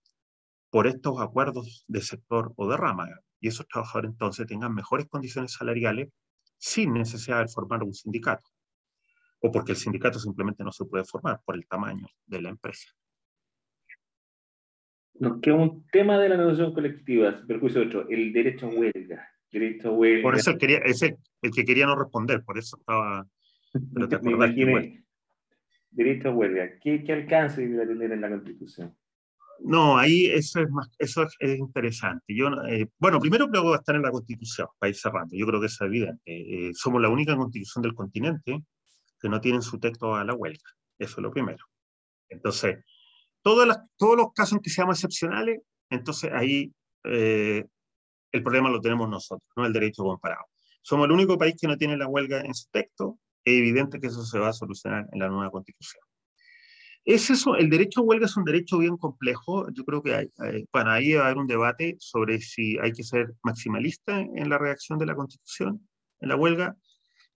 por 0.70 0.86
estos 0.86 1.20
acuerdos 1.20 1.84
de 1.88 2.02
sector 2.02 2.52
o 2.56 2.68
de 2.68 2.76
rama. 2.76 3.08
Y 3.40 3.48
esos 3.48 3.66
trabajadores 3.68 4.10
entonces 4.10 4.46
tengan 4.46 4.74
mejores 4.74 5.06
condiciones 5.08 5.52
salariales 5.52 6.10
sin 6.56 6.92
necesidad 6.92 7.40
de 7.40 7.48
formar 7.48 7.82
un 7.82 7.94
sindicato 7.94 8.48
o 9.40 9.52
porque 9.52 9.72
el 9.72 9.78
sindicato 9.78 10.18
simplemente 10.18 10.64
no 10.64 10.72
se 10.72 10.84
puede 10.84 11.04
formar 11.04 11.40
por 11.44 11.54
el 11.54 11.66
tamaño 11.66 12.06
de 12.26 12.42
la 12.42 12.48
empresa. 12.50 12.90
Nos 15.14 15.40
queda 15.40 15.56
un 15.56 15.86
tema 15.90 16.18
de 16.18 16.28
la 16.28 16.36
negociación 16.36 16.72
colectiva, 16.74 17.42
perjuicio 17.46 17.82
otro, 17.82 18.08
el 18.08 18.32
derecho 18.32 18.66
a 18.66 18.70
huelga. 18.70 19.28
Derecho 19.50 19.88
a 19.88 19.92
huelga. 19.92 20.22
Por 20.22 20.36
eso 20.36 20.56
quería, 20.56 20.78
ese 20.78 21.18
el 21.42 21.50
que 21.50 21.64
quería 21.64 21.86
no 21.86 21.96
responder, 21.96 22.44
por 22.44 22.58
eso 22.58 22.76
estaba... 22.78 23.26
Pero 23.72 24.08
te 24.08 24.18
Me 24.18 25.04
derecho 25.90 26.28
a 26.28 26.32
huelga, 26.32 26.78
¿qué, 26.80 27.02
qué 27.02 27.12
alcance 27.12 27.66
debe 27.66 27.86
tener 27.86 28.12
en 28.12 28.20
la 28.20 28.28
Constitución? 28.28 28.94
No, 29.60 29.98
ahí 29.98 30.26
eso 30.26 30.60
es, 30.60 30.70
más, 30.70 30.88
eso 30.98 31.26
es, 31.40 31.58
interesante. 31.58 32.34
Yo, 32.34 32.48
eh, 32.68 32.86
bueno, 32.98 33.18
primero 33.18 33.48
creo 33.48 33.62
que 33.62 33.68
va 33.70 33.76
a 33.76 33.78
estar 33.78 33.96
en 33.96 34.02
la 34.02 34.10
Constitución, 34.10 34.68
para 34.78 34.90
ir 34.90 34.96
cerrando. 34.96 35.34
Yo 35.34 35.46
creo 35.46 35.60
que 35.60 35.66
es 35.66 35.80
evidente. 35.80 36.22
Eh, 36.26 36.70
somos 36.74 37.02
la 37.02 37.08
única 37.08 37.36
constitución 37.36 37.82
del 37.82 37.94
continente 37.94 38.62
que 39.20 39.28
no 39.28 39.40
tienen 39.40 39.62
su 39.62 39.80
texto 39.80 40.14
a 40.14 40.24
la 40.24 40.34
huelga. 40.34 40.62
Eso 40.98 41.16
es 41.16 41.22
lo 41.22 41.32
primero. 41.32 41.64
Entonces, 42.28 42.84
todos 43.42 43.66
los 43.66 44.32
casos 44.32 44.52
en 44.52 44.60
que 44.60 44.70
seamos 44.70 44.98
excepcionales, 44.98 45.60
entonces 45.90 46.30
ahí 46.32 46.72
eh, 47.04 47.64
el 48.32 48.42
problema 48.42 48.70
lo 48.70 48.80
tenemos 48.80 49.08
nosotros, 49.08 49.48
no 49.56 49.66
el 49.66 49.72
derecho 49.72 50.02
comparado. 50.02 50.44
Somos 50.82 51.06
el 51.06 51.12
único 51.12 51.38
país 51.38 51.56
que 51.60 51.66
no 51.66 51.76
tiene 51.76 51.96
la 51.96 52.06
huelga 52.06 52.40
en 52.40 52.54
su 52.54 52.68
texto, 52.70 53.18
es 53.44 53.54
evidente 53.58 54.00
que 54.00 54.08
eso 54.08 54.24
se 54.24 54.38
va 54.38 54.48
a 54.48 54.52
solucionar 54.52 55.06
en 55.12 55.18
la 55.18 55.28
nueva 55.28 55.50
constitución. 55.50 56.02
Es 57.04 57.30
eso, 57.30 57.56
el 57.56 57.70
derecho 57.70 58.00
a 58.00 58.04
huelga 58.04 58.26
es 58.26 58.36
un 58.36 58.44
derecho 58.44 58.78
bien 58.78 58.96
complejo. 58.98 59.70
Yo 59.72 59.84
creo 59.84 60.02
que 60.02 60.14
hay, 60.14 60.30
bueno, 60.72 60.90
ahí 60.90 61.14
va 61.14 61.22
a 61.22 61.24
haber 61.26 61.38
un 61.38 61.46
debate 61.46 61.96
sobre 61.98 62.40
si 62.40 62.78
hay 62.78 62.92
que 62.92 63.02
ser 63.02 63.32
maximalista 63.42 64.20
en 64.20 64.48
la 64.50 64.58
reacción 64.58 64.98
de 64.98 65.06
la 65.06 65.14
constitución 65.14 65.88
en 66.20 66.28
la 66.28 66.36
huelga 66.36 66.76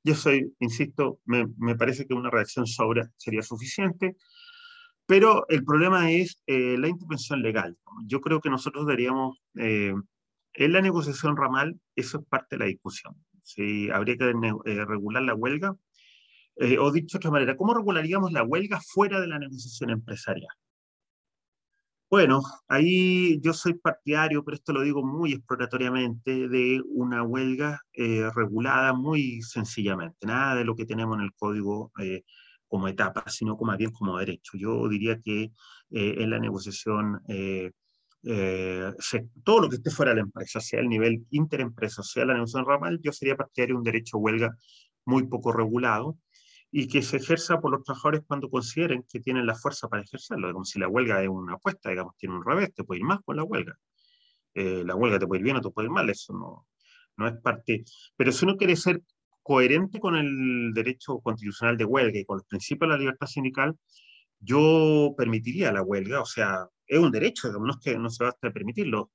yo 0.05 0.15
soy, 0.15 0.53
insisto, 0.59 1.21
me, 1.25 1.47
me 1.59 1.77
parece 1.77 2.07
que 2.07 2.15
una 2.15 2.31
reacción 2.31 2.67
sobra 2.67 3.11
sería 3.17 3.43
suficiente, 3.43 4.17
pero 5.07 5.47
el 5.49 5.65
problema 5.65 6.11
es 6.11 6.43
eh, 6.47 6.77
la 6.79 6.89
intervención 6.89 7.41
legal. 7.41 7.77
Yo 8.07 8.21
creo 8.21 8.41
que 8.41 8.51
nosotros 8.51 8.87
deberíamos, 8.87 9.41
eh, 9.57 9.95
en 10.55 10.73
la 10.73 10.81
negociación 10.81 11.37
ramal, 11.37 11.79
eso 11.95 12.19
es 12.19 12.27
parte 12.27 12.57
de 12.57 12.59
la 12.59 12.67
discusión. 12.67 13.15
Si 13.43 13.91
habría 13.91 14.17
que 14.17 14.31
eh, 14.31 14.85
regular 14.85 15.23
la 15.23 15.35
huelga, 15.35 15.77
o 16.57 16.93
dicho 16.93 17.19
de 17.19 17.19
otra 17.19 17.31
manera, 17.31 17.57
¿cómo 17.57 17.75
regularíamos 17.75 18.33
la 18.33 18.43
huelga 18.43 18.81
fuera 18.81 19.21
de 19.21 19.27
la 19.27 19.39
negociación 19.39 19.91
empresarial? 19.91 20.55
Bueno, 22.13 22.43
ahí 22.69 23.41
yo 23.41 23.55
soy 23.55 23.73
partidario, 23.73 24.45
pero 24.45 24.57
esto 24.57 24.75
lo 24.75 24.83
digo 24.83 25.03
muy 25.03 25.33
exploratoriamente, 25.33 26.47
de 26.47 26.83
una 26.91 27.23
huelga 27.23 27.81
eh, 27.95 28.29
regulada 28.35 28.93
muy 28.93 29.41
sencillamente, 29.41 30.27
nada 30.27 30.57
de 30.57 30.65
lo 30.67 30.77
que 30.77 30.85
tenemos 30.85 31.17
en 31.17 31.25
el 31.25 31.33
código 31.33 31.91
eh, 31.99 32.23
como 32.69 32.89
etapa, 32.89 33.25
sino 33.29 33.57
como, 33.57 33.75
bien 33.79 33.93
como 33.93 34.19
derecho. 34.19 34.59
Yo 34.59 34.87
diría 34.91 35.21
que 35.21 35.45
eh, 35.45 35.51
en 36.19 36.29
la 36.29 36.39
negociación, 36.39 37.23
todo 39.43 39.61
lo 39.63 39.71
que 39.71 39.77
esté 39.77 39.91
fuera 39.91 40.11
de 40.11 40.17
la 40.17 40.23
empresa, 40.23 40.61
sea 40.61 40.81
el 40.81 40.91
nivel 40.91 41.25
interempresa, 41.31 42.03
sea 42.03 42.27
la 42.27 42.35
negociación 42.35 42.67
ramal, 42.67 43.01
yo 43.03 43.13
sería 43.13 43.37
partidario 43.37 43.77
de 43.77 43.79
un 43.79 43.85
derecho 43.85 44.19
a 44.19 44.21
huelga 44.21 44.55
muy 45.07 45.27
poco 45.29 45.51
regulado, 45.51 46.19
y 46.75 46.89
que 46.89 47.03
se 47.03 47.19
ejerza 47.19 47.61
por 47.61 47.71
los 47.71 47.85
trabajadores 47.85 48.23
cuando 48.27 48.49
consideren 48.49 49.05
que 49.07 49.21
tienen 49.21 49.47
la 49.47 49.55
fuerza 49.55 49.89
para 49.89 50.03
ejercerlo. 50.03 50.51
Como 50.53 50.65
si 50.65 50.79
la 50.79 50.89
huelga 50.89 51.23
es 51.23 51.29
una 51.29 51.55
apuesta, 51.55 51.91
digamos, 51.91 52.17
tiene 52.17 52.35
un 52.35 52.45
revés, 52.45 52.73
te 52.75 52.83
puede 52.83 53.01
ir 53.01 53.07
más 53.07 53.21
con 53.21 53.37
la 53.37 53.45
huelga. 53.45 53.79
Eh, 54.55 54.83
la 54.85 54.97
huelga 54.97 55.19
te 55.19 55.27
puede 55.27 55.41
ir 55.41 55.45
bien 55.45 55.57
o 55.59 55.61
te 55.61 55.71
puede 55.71 55.87
ir 55.87 55.93
mal, 55.93 56.09
eso 56.09 56.33
no, 56.33 56.67
no 57.19 57.29
es 57.29 57.35
parte. 57.43 57.85
Pero 58.17 58.33
si 58.33 58.47
uno 58.47 58.57
quiere 58.57 58.75
ser 58.77 59.03
coherente 59.43 60.01
con 60.01 60.17
el 60.17 60.73
derecho 60.73 61.21
constitucional 61.21 61.77
de 61.77 61.85
huelga 61.85 62.19
y 62.19 62.25
con 62.25 62.39
los 62.39 62.47
principios 62.47 62.89
de 62.89 62.95
la 62.95 62.99
libertad 62.99 63.27
sindical, 63.27 63.77
yo 64.41 65.15
permitiría 65.17 65.73
la 65.73 65.83
huelga, 65.83 66.23
o 66.23 66.27
sea, 66.27 66.67
es 66.87 66.99
un 66.99 67.13
derecho, 67.13 67.49
digamos, 67.49 67.67
no 67.67 67.75
es 67.75 67.81
que 67.85 67.99
no 67.99 68.09
se 68.09 68.25
basta 68.25 68.51
permitirlo, 68.51 69.13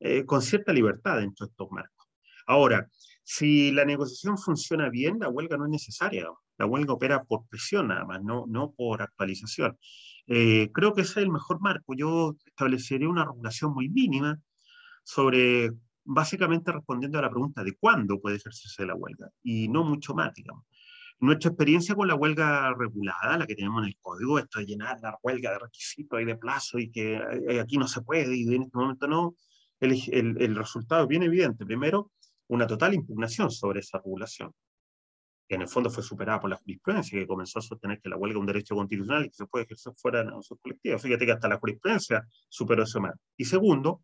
eh, 0.00 0.24
con 0.24 0.42
cierta 0.42 0.72
libertad 0.72 1.18
dentro 1.18 1.46
de 1.46 1.50
estos 1.50 1.70
marcos. 1.70 2.08
Ahora, 2.46 2.88
si 3.22 3.70
la 3.70 3.84
negociación 3.84 4.38
funciona 4.38 4.88
bien, 4.90 5.18
la 5.20 5.28
huelga 5.28 5.56
no 5.56 5.64
es 5.66 5.70
necesaria. 5.70 6.26
La 6.58 6.66
huelga 6.66 6.94
opera 6.94 7.24
por 7.24 7.46
presión 7.48 7.88
nada 7.88 8.04
más, 8.04 8.22
no, 8.22 8.44
no 8.48 8.72
por 8.72 9.02
actualización. 9.02 9.78
Eh, 10.26 10.70
creo 10.72 10.94
que 10.94 11.02
ese 11.02 11.12
es 11.12 11.16
el 11.26 11.30
mejor 11.30 11.60
marco. 11.60 11.94
Yo 11.94 12.36
establecería 12.44 13.08
una 13.08 13.24
regulación 13.24 13.72
muy 13.72 13.88
mínima 13.88 14.38
sobre, 15.04 15.70
básicamente 16.04 16.72
respondiendo 16.72 17.18
a 17.18 17.22
la 17.22 17.30
pregunta 17.30 17.62
de 17.62 17.76
cuándo 17.76 18.20
puede 18.20 18.36
ejercerse 18.36 18.86
la 18.86 18.94
huelga, 18.94 19.28
y 19.42 19.68
no 19.68 19.84
mucho 19.84 20.14
más, 20.14 20.32
digamos. 20.34 20.64
Nuestra 21.18 21.50
experiencia 21.50 21.94
con 21.94 22.08
la 22.08 22.14
huelga 22.14 22.74
regulada, 22.74 23.38
la 23.38 23.46
que 23.46 23.54
tenemos 23.54 23.82
en 23.82 23.88
el 23.88 23.96
código, 24.00 24.38
esto 24.38 24.58
de 24.58 24.66
llenar 24.66 24.98
la 25.00 25.16
huelga 25.22 25.52
de 25.52 25.58
requisitos 25.60 26.20
y 26.20 26.24
de 26.24 26.36
plazo 26.36 26.78
y 26.78 26.90
que 26.90 27.14
eh, 27.48 27.60
aquí 27.60 27.78
no 27.78 27.88
se 27.88 28.02
puede 28.02 28.36
y 28.36 28.54
en 28.54 28.64
este 28.64 28.76
momento 28.76 29.06
no, 29.08 29.34
el, 29.80 29.92
el, 30.12 30.42
el 30.42 30.56
resultado 30.56 31.02
es 31.02 31.08
bien 31.08 31.22
evidente. 31.22 31.64
Primero, 31.64 32.12
una 32.48 32.66
total 32.66 32.94
impugnación 32.94 33.50
sobre 33.50 33.80
esa 33.80 33.98
regulación. 33.98 34.52
En 35.54 35.62
el 35.62 35.68
fondo 35.68 35.90
fue 35.90 36.02
superada 36.02 36.40
por 36.40 36.50
la 36.50 36.56
jurisprudencia, 36.56 37.18
que 37.18 37.26
comenzó 37.26 37.60
a 37.60 37.62
sostener 37.62 38.00
que 38.00 38.08
la 38.08 38.16
huelga 38.16 38.36
es 38.36 38.40
un 38.40 38.46
derecho 38.46 38.74
constitucional 38.74 39.24
y 39.24 39.28
que 39.28 39.34
se 39.34 39.46
puede 39.46 39.64
ejercer 39.64 39.92
fuera 39.96 40.18
de 40.18 40.24
la 40.24 40.30
negociación 40.30 40.58
colectiva. 40.62 40.98
Fíjate 40.98 41.26
que 41.26 41.32
hasta 41.32 41.48
la 41.48 41.58
jurisprudencia 41.58 42.26
superó 42.48 42.82
ese 42.82 42.98
marco. 42.98 43.20
Y 43.36 43.44
segundo, 43.44 44.02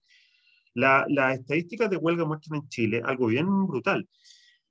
las 0.75 1.35
estadísticas 1.35 1.91
de 1.91 1.97
huelga 1.97 2.25
muestran 2.25 2.61
en 2.61 2.69
Chile 2.69 3.03
algo 3.05 3.27
bien 3.27 3.67
brutal. 3.67 4.09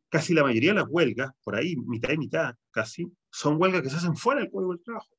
Casi 0.09 0.33
la 0.33 0.43
mayoría 0.43 0.71
de 0.71 0.79
las 0.79 0.87
huelgas, 0.89 1.31
por 1.43 1.55
ahí 1.55 1.75
mitad 1.75 2.11
y 2.11 2.17
mitad 2.17 2.55
casi, 2.71 3.11
son 3.29 3.61
huelgas 3.61 3.81
que 3.81 3.89
se 3.89 3.97
hacen 3.97 4.15
fuera 4.15 4.41
del 4.41 4.49
Código 4.49 4.73
del 4.73 4.83
Trabajo. 4.83 5.09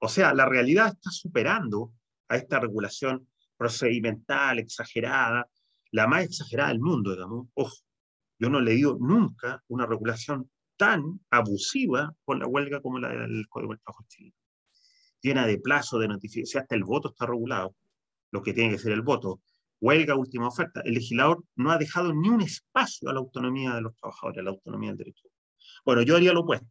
O 0.00 0.08
sea, 0.08 0.34
la 0.34 0.46
realidad 0.46 0.88
está 0.88 1.10
superando 1.10 1.92
a 2.28 2.36
esta 2.36 2.60
regulación 2.60 3.28
procedimental, 3.56 4.58
exagerada, 4.58 5.48
la 5.92 6.06
más 6.06 6.24
exagerada 6.24 6.70
del 6.70 6.80
mundo, 6.80 7.12
digamos. 7.12 7.46
Ojo, 7.54 7.76
yo 8.38 8.50
no 8.50 8.58
he 8.58 8.62
leído 8.62 8.98
nunca 9.00 9.62
una 9.68 9.86
regulación 9.86 10.50
tan 10.76 11.20
abusiva 11.30 12.14
con 12.24 12.38
la 12.38 12.46
huelga 12.46 12.80
como 12.80 12.98
la 12.98 13.08
del 13.08 13.48
Código 13.48 13.72
del 13.72 13.80
Trabajo 13.80 14.04
chileno. 14.08 14.36
Llena 15.20 15.46
de 15.46 15.58
plazo, 15.58 15.98
de 15.98 16.08
notificación, 16.08 16.62
hasta 16.62 16.74
el 16.74 16.84
voto 16.84 17.08
está 17.08 17.26
regulado, 17.26 17.74
lo 18.30 18.42
que 18.42 18.52
tiene 18.52 18.70
que 18.70 18.78
ser 18.78 18.92
el 18.92 19.02
voto. 19.02 19.40
Huelga, 19.80 20.16
última 20.16 20.48
oferta. 20.48 20.80
El 20.84 20.94
legislador 20.94 21.44
no 21.56 21.70
ha 21.70 21.78
dejado 21.78 22.12
ni 22.12 22.28
un 22.28 22.40
espacio 22.40 23.08
a 23.08 23.12
la 23.12 23.20
autonomía 23.20 23.74
de 23.74 23.82
los 23.82 23.94
trabajadores, 23.96 24.40
a 24.40 24.42
la 24.42 24.50
autonomía 24.50 24.90
del 24.90 24.98
derecho. 24.98 25.28
Bueno, 25.84 26.02
yo 26.02 26.16
haría 26.16 26.32
lo 26.32 26.40
opuesto. 26.40 26.66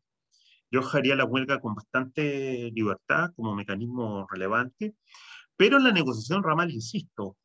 Yo 0.71 0.81
haría 0.91 1.15
la 1.15 1.25
huelga 1.25 1.59
con 1.59 1.75
bastante 1.75 2.71
libertad 2.73 3.29
como 3.35 3.55
mecanismo 3.55 4.25
relevante, 4.29 4.95
pero 5.55 5.77
en 5.77 5.83
la 5.83 5.91
negociación 5.91 6.41
ramal, 6.41 6.71
insisto, 6.71 7.37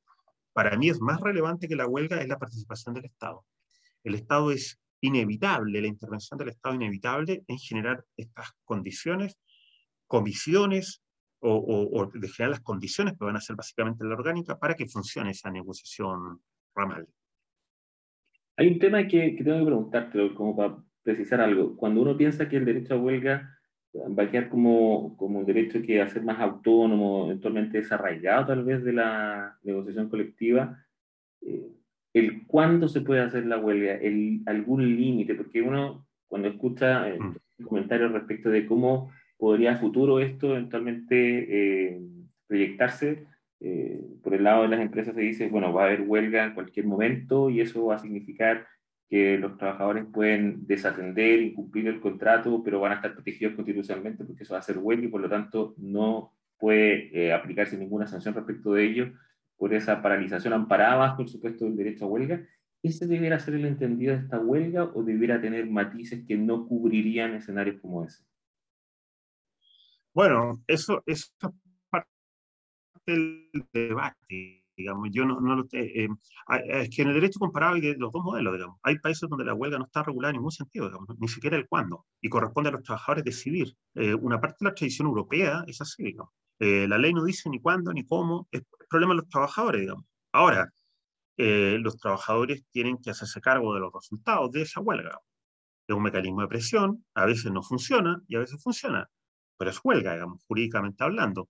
para 0.55 0.77
mí 0.77 0.89
es 0.89 1.01
más 1.01 1.21
relevante 1.21 1.69
que 1.69 1.77
la 1.77 1.87
huelga 1.87 2.21
es 2.21 2.29
la 2.29 2.39
participación 2.39 2.95
del 2.95 3.05
Estado. 3.05 3.45
El 4.03 4.15
Estado 4.15 4.51
es 4.51 4.79
inevitable, 5.01 5.81
la 5.81 5.87
intervención 5.87 6.39
del 6.39 6.51
Estado 6.51 6.75
inevitable 6.75 7.45
en 7.47 7.59
generar 7.59 8.05
estas 8.17 8.53
condiciones, 8.65 9.39
comisiones 10.07 11.03
o, 11.41 12.11
de 12.13 12.29
generar 12.29 12.51
las 12.51 12.63
condiciones 12.63 13.15
que 13.17 13.25
van 13.25 13.37
a 13.37 13.41
ser 13.41 13.55
básicamente 13.55 14.05
la 14.05 14.15
orgánica 14.15 14.59
para 14.59 14.75
que 14.75 14.87
funcione 14.87 15.31
esa 15.31 15.51
negociación 15.51 16.41
ramal. 16.75 17.07
Hay 18.57 18.69
un 18.69 18.79
tema 18.79 19.07
que, 19.07 19.37
que 19.37 19.45
tengo 19.45 19.59
que 19.59 19.67
preguntarte, 19.67 20.35
como 20.35 20.57
para 20.57 20.77
precisar 21.03 21.41
algo. 21.41 21.77
Cuando 21.77 22.03
uno 22.03 22.17
piensa 22.17 22.49
que 22.49 22.57
el 22.57 22.65
derecho 22.65 22.95
a 22.95 22.99
huelga 22.99 23.59
va 23.95 24.25
a 24.25 24.31
quedar 24.31 24.49
como, 24.49 25.17
como 25.17 25.41
un 25.41 25.47
derecho 25.47 25.81
que 25.83 25.99
va 25.99 26.05
a 26.05 26.09
ser 26.09 26.23
más 26.23 26.41
autónomo, 26.41 27.27
eventualmente 27.27 27.79
desarraigado 27.79 28.47
tal 28.49 28.65
vez 28.65 28.83
de 28.85 28.93
la 28.93 29.59
negociación 29.63 30.09
colectiva, 30.09 30.85
eh, 31.41 31.78
el 32.19 32.47
cuándo 32.47 32.89
se 32.89 33.01
puede 33.01 33.21
hacer 33.21 33.47
la 33.47 33.59
huelga, 33.59 33.95
el, 33.95 34.43
algún 34.47 34.85
límite, 34.97 35.35
porque 35.35 35.63
uno 35.63 36.07
cuando 36.27 36.49
escucha 36.49 37.09
eh, 37.09 37.19
mm. 37.19 37.65
comentarios 37.65 38.13
respecto 38.13 38.51
de 38.51 38.67
cómo 38.67 39.11
podría 39.37 39.73
a 39.73 39.77
futuro 39.77 40.21
esto 40.21 40.51
eventualmente 40.53 41.95
eh, 41.95 42.01
proyectarse, 42.47 43.27
eh, 43.61 44.01
por 44.23 44.35
el 44.35 44.45
lado 44.45 44.63
de 44.63 44.69
las 44.69 44.81
empresas 44.81 45.15
se 45.15 45.21
dice, 45.21 45.49
bueno, 45.49 45.73
va 45.73 45.83
a 45.83 45.87
haber 45.87 46.03
huelga 46.03 46.45
en 46.45 46.55
cualquier 46.55 46.87
momento 46.87 47.51
y 47.51 47.61
eso 47.61 47.87
va 47.87 47.97
a 47.97 47.99
significar 47.99 48.67
que 49.09 49.39
los 49.39 49.57
trabajadores 49.57 50.05
pueden 50.13 50.67
desatender, 50.67 51.41
incumplir 51.41 51.89
el 51.89 52.01
contrato, 52.01 52.63
pero 52.63 52.81
van 52.81 52.93
a 52.93 52.97
estar 52.97 53.15
protegidos 53.15 53.55
constitucionalmente 53.55 54.25
porque 54.25 54.43
eso 54.43 54.53
va 54.53 54.61
a 54.61 54.63
ser 54.63 54.79
huelga 54.79 55.07
y 55.07 55.09
por 55.09 55.23
lo 55.23 55.29
tanto 55.29 55.75
no 55.79 56.35
puede 56.59 57.33
aplicarse 57.33 57.79
ninguna 57.79 58.07
sanción 58.07 58.35
respecto 58.35 58.75
de 58.75 58.85
ello 58.85 59.13
por 59.59 59.75
esa 59.75 60.01
paralización 60.01 60.55
amparada 60.55 61.17
por 61.17 61.29
supuesto, 61.29 61.67
el 61.67 61.77
derecho 61.77 62.07
a 62.07 62.09
huelga. 62.09 62.47
¿Ese 62.83 63.07
debiera 63.07 63.41
ser 63.41 63.55
el 63.55 63.67
entendido 63.67 64.15
de 64.15 64.23
esta 64.23 64.39
huelga 64.39 64.85
o 64.85 65.03
debiera 65.03 65.41
tener 65.41 65.69
matices 65.69 66.25
que 66.27 66.37
no 66.37 66.67
cubrirían 66.67 67.35
escenarios 67.35 67.81
como 67.83 68.05
ese? 68.05 68.25
Bueno, 70.15 70.63
eso, 70.67 71.03
es 71.07 71.35
parte 71.91 72.09
del 73.05 73.51
debate, 73.73 74.65
digamos. 74.77 75.09
Yo 75.11 75.25
no, 75.25 75.41
no 75.41 75.57
lo 75.57 75.67
eh, 75.73 76.09
es 76.69 76.91
que 76.91 77.03
en 77.03 77.09
el 77.09 77.15
derecho 77.15 77.41
comparado 77.41 77.75
hay 77.75 77.95
los 77.97 78.13
dos 78.13 78.23
modelos, 78.25 78.55
digamos. 78.55 78.79
Hay 78.85 78.99
países 79.01 79.29
donde 79.29 79.45
la 79.45 79.55
huelga 79.55 79.79
no 79.79 79.85
está 79.85 80.05
regulada 80.05 80.31
en 80.31 80.37
ningún 80.37 80.53
sentido, 80.53 80.87
digamos, 80.87 81.09
ni 81.19 81.29
siquiera 81.29 81.57
el 81.57 81.69
cuándo, 81.69 82.07
y 82.21 82.29
corresponde 82.29 82.71
a 82.71 82.73
los 82.73 82.83
trabajadores 82.85 83.25
decidir. 83.25 83.77
Eh, 83.95 84.15
una 84.15 84.41
parte 84.41 84.59
de 84.61 84.71
la 84.71 84.75
tradición 84.75 85.09
europea 85.09 85.65
es 85.67 85.81
así, 85.81 86.05
digamos. 86.05 86.33
Eh, 86.59 86.87
la 86.89 86.99
ley 86.99 87.15
no 87.15 87.25
dice 87.25 87.49
ni 87.51 87.61
cuándo 87.61 87.93
ni 87.93 88.05
cómo, 88.05 88.49
es 88.51 88.63
problema 88.89 89.15
de 89.15 89.21
los 89.21 89.29
trabajadores, 89.29 89.81
digamos. 89.83 90.05
Ahora, 90.33 90.73
eh, 91.37 91.79
los 91.81 91.99
trabajadores 91.99 92.65
tienen 92.71 92.99
que 92.99 93.11
hacerse 93.11 93.41
cargo 93.41 93.75
de 93.75 93.81
los 93.81 93.93
resultados 93.93 94.51
de 94.51 94.63
esa 94.63 94.81
huelga. 94.81 95.21
Es 95.87 95.95
un 95.95 96.03
mecanismo 96.03 96.43
de 96.43 96.49
presión, 96.49 97.05
a 97.15 97.27
veces 97.27 97.53
no 97.53 97.63
funciona 97.63 98.21
y 98.29 98.37
a 98.37 98.41
veces 98.41 98.63
funciona, 98.63 99.09
pero 99.57 99.71
es 99.71 99.81
huelga, 99.83 100.15
digamos, 100.15 100.43
jurídicamente 100.47 101.05
hablando. 101.05 101.49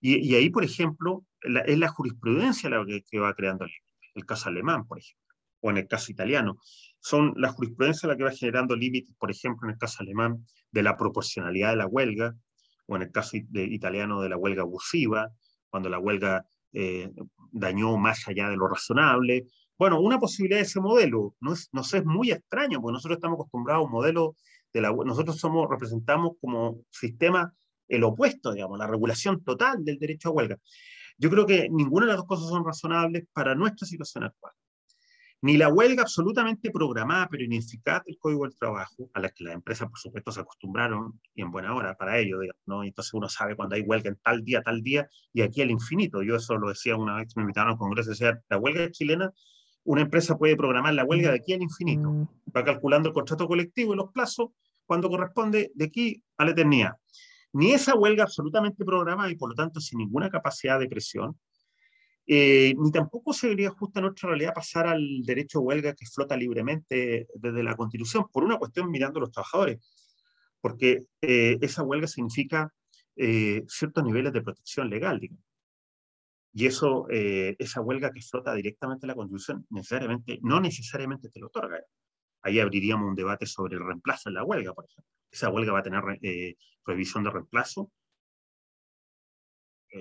Y, 0.00 0.34
ahí, 0.34 0.50
por 0.50 0.64
ejemplo, 0.64 1.24
es 1.42 1.78
la 1.78 1.88
jurisprudencia 1.88 2.70
la 2.70 2.84
que, 2.84 3.18
va 3.18 3.34
creando 3.34 3.64
el, 3.64 3.70
el 4.14 4.26
caso 4.26 4.48
alemán, 4.48 4.86
por 4.86 4.98
ejemplo, 4.98 5.34
o 5.60 5.70
en 5.70 5.78
el 5.78 5.88
caso 5.88 6.10
italiano. 6.12 6.58
Son 7.00 7.32
la 7.36 7.50
jurisprudencia 7.50 8.08
la 8.08 8.16
que 8.16 8.24
va 8.24 8.32
generando 8.32 8.74
límites, 8.74 9.14
por 9.18 9.30
ejemplo, 9.30 9.68
en 9.68 9.74
el 9.74 9.78
caso 9.78 9.98
alemán, 10.00 10.46
de 10.70 10.82
la 10.82 10.96
proporcionalidad 10.96 11.70
de 11.70 11.76
la 11.76 11.86
huelga, 11.86 12.34
o 12.86 12.96
en 12.96 13.02
el 13.02 13.12
caso 13.12 13.36
italiano 13.36 14.20
de 14.20 14.28
la 14.28 14.36
huelga 14.36 14.62
abusiva, 14.62 15.30
cuando 15.68 15.88
la 15.88 15.98
huelga 15.98 16.46
eh, 16.72 17.10
dañó 17.52 17.96
más 17.96 18.26
allá 18.28 18.48
de 18.48 18.56
lo 18.56 18.68
razonable. 18.68 19.46
Bueno, 19.78 20.00
una 20.00 20.18
posibilidad 20.18 20.58
de 20.58 20.66
ese 20.66 20.80
modelo 20.80 21.34
no 21.40 21.52
es, 21.52 21.68
nos 21.72 21.92
es 21.94 22.04
muy 22.04 22.30
extraño, 22.30 22.80
porque 22.80 22.94
nosotros 22.94 23.16
estamos 23.16 23.36
acostumbrados 23.36 23.82
a 23.82 23.86
un 23.86 23.92
modelo 23.92 24.36
de 24.72 24.80
la 24.80 24.92
nosotros 24.92 25.38
somos, 25.38 25.68
representamos 25.70 26.32
como 26.40 26.80
sistema 26.90 27.52
el 27.88 28.04
opuesto, 28.04 28.52
digamos, 28.52 28.78
la 28.78 28.86
regulación 28.86 29.42
total 29.44 29.84
del 29.84 29.98
derecho 29.98 30.30
a 30.30 30.32
huelga. 30.32 30.56
Yo 31.18 31.30
creo 31.30 31.46
que 31.46 31.68
ninguna 31.70 32.06
de 32.06 32.12
las 32.12 32.18
dos 32.18 32.26
cosas 32.26 32.48
son 32.48 32.64
razonables 32.64 33.24
para 33.32 33.54
nuestra 33.54 33.86
situación 33.86 34.24
actual 34.24 34.52
ni 35.42 35.56
la 35.56 35.68
huelga 35.68 36.02
absolutamente 36.02 36.70
programada 36.70 37.28
pero 37.30 37.44
ineficaz 37.44 38.04
del 38.04 38.18
Código 38.18 38.44
del 38.44 38.56
Trabajo, 38.56 39.10
a 39.14 39.20
la 39.20 39.28
que 39.30 39.44
las 39.44 39.54
empresas, 39.54 39.88
por 39.88 39.98
supuesto, 39.98 40.32
se 40.32 40.40
acostumbraron, 40.40 41.20
y 41.34 41.42
en 41.42 41.50
buena 41.50 41.74
hora 41.74 41.94
para 41.96 42.18
ello, 42.18 42.40
digamos, 42.40 42.62
¿no? 42.66 42.84
entonces 42.84 43.12
uno 43.14 43.28
sabe 43.28 43.54
cuando 43.56 43.74
hay 43.74 43.82
huelga 43.82 44.08
en 44.08 44.16
tal 44.16 44.44
día, 44.44 44.62
tal 44.62 44.82
día, 44.82 45.08
y 45.32 45.42
aquí 45.42 45.62
al 45.62 45.70
infinito. 45.70 46.22
Yo 46.22 46.36
eso 46.36 46.56
lo 46.56 46.68
decía 46.68 46.96
una 46.96 47.16
vez 47.16 47.32
que 47.32 47.40
me 47.40 47.42
invitaron 47.42 47.72
al 47.72 47.78
Congreso, 47.78 48.10
decía, 48.10 48.40
la 48.48 48.58
huelga 48.58 48.90
chilena, 48.90 49.32
una 49.84 50.02
empresa 50.02 50.36
puede 50.36 50.56
programar 50.56 50.94
la 50.94 51.04
huelga 51.04 51.30
de 51.30 51.36
aquí 51.36 51.52
al 51.52 51.62
infinito, 51.62 52.10
mm. 52.10 52.28
va 52.56 52.64
calculando 52.64 53.08
el 53.08 53.14
contrato 53.14 53.46
colectivo 53.46 53.94
y 53.94 53.96
los 53.96 54.10
plazos 54.12 54.50
cuando 54.84 55.08
corresponde 55.08 55.70
de 55.74 55.84
aquí 55.84 56.22
a 56.38 56.44
la 56.44 56.52
eternidad. 56.52 56.92
Ni 57.52 57.72
esa 57.72 57.94
huelga 57.94 58.24
absolutamente 58.24 58.84
programada 58.84 59.30
y 59.30 59.36
por 59.36 59.50
lo 59.50 59.54
tanto 59.54 59.80
sin 59.80 59.98
ninguna 59.98 60.28
capacidad 60.28 60.78
de 60.78 60.88
presión, 60.88 61.38
eh, 62.28 62.74
ni 62.76 62.90
tampoco 62.90 63.32
se 63.32 63.46
debería 63.46 63.70
justa 63.70 64.00
nuestra 64.00 64.28
realidad 64.30 64.52
pasar 64.52 64.88
al 64.88 65.22
derecho 65.22 65.60
a 65.60 65.62
huelga 65.62 65.94
que 65.94 66.06
flota 66.06 66.36
libremente 66.36 67.28
desde 67.34 67.62
la 67.62 67.76
Constitución, 67.76 68.26
por 68.32 68.42
una 68.42 68.58
cuestión 68.58 68.90
mirando 68.90 69.18
a 69.18 69.22
los 69.22 69.30
trabajadores, 69.30 69.78
porque 70.60 71.04
eh, 71.20 71.56
esa 71.60 71.84
huelga 71.84 72.08
significa 72.08 72.72
eh, 73.14 73.62
ciertos 73.68 74.02
niveles 74.02 74.32
de 74.32 74.42
protección 74.42 74.90
legal, 74.90 75.20
digamos. 75.20 75.44
Y 76.52 76.64
eso, 76.64 77.06
esa 77.10 77.82
huelga 77.82 78.10
que 78.10 78.22
flota 78.22 78.54
directamente 78.54 79.04
en 79.04 79.08
la 79.08 79.14
Constitución, 79.14 79.66
necesariamente, 79.68 80.38
no 80.40 80.58
necesariamente 80.58 81.28
te 81.28 81.38
lo 81.38 81.48
otorga. 81.48 81.78
Ahí 82.40 82.58
abriríamos 82.60 83.10
un 83.10 83.14
debate 83.14 83.44
sobre 83.44 83.76
el 83.76 83.84
reemplazo 83.84 84.30
en 84.30 84.36
la 84.36 84.44
huelga, 84.44 84.72
por 84.72 84.86
ejemplo. 84.86 85.12
Esa 85.30 85.50
huelga 85.50 85.72
va 85.72 85.80
a 85.80 85.82
tener 85.82 86.02
prohibición 86.82 87.24
de 87.24 87.30
reemplazo 87.30 87.92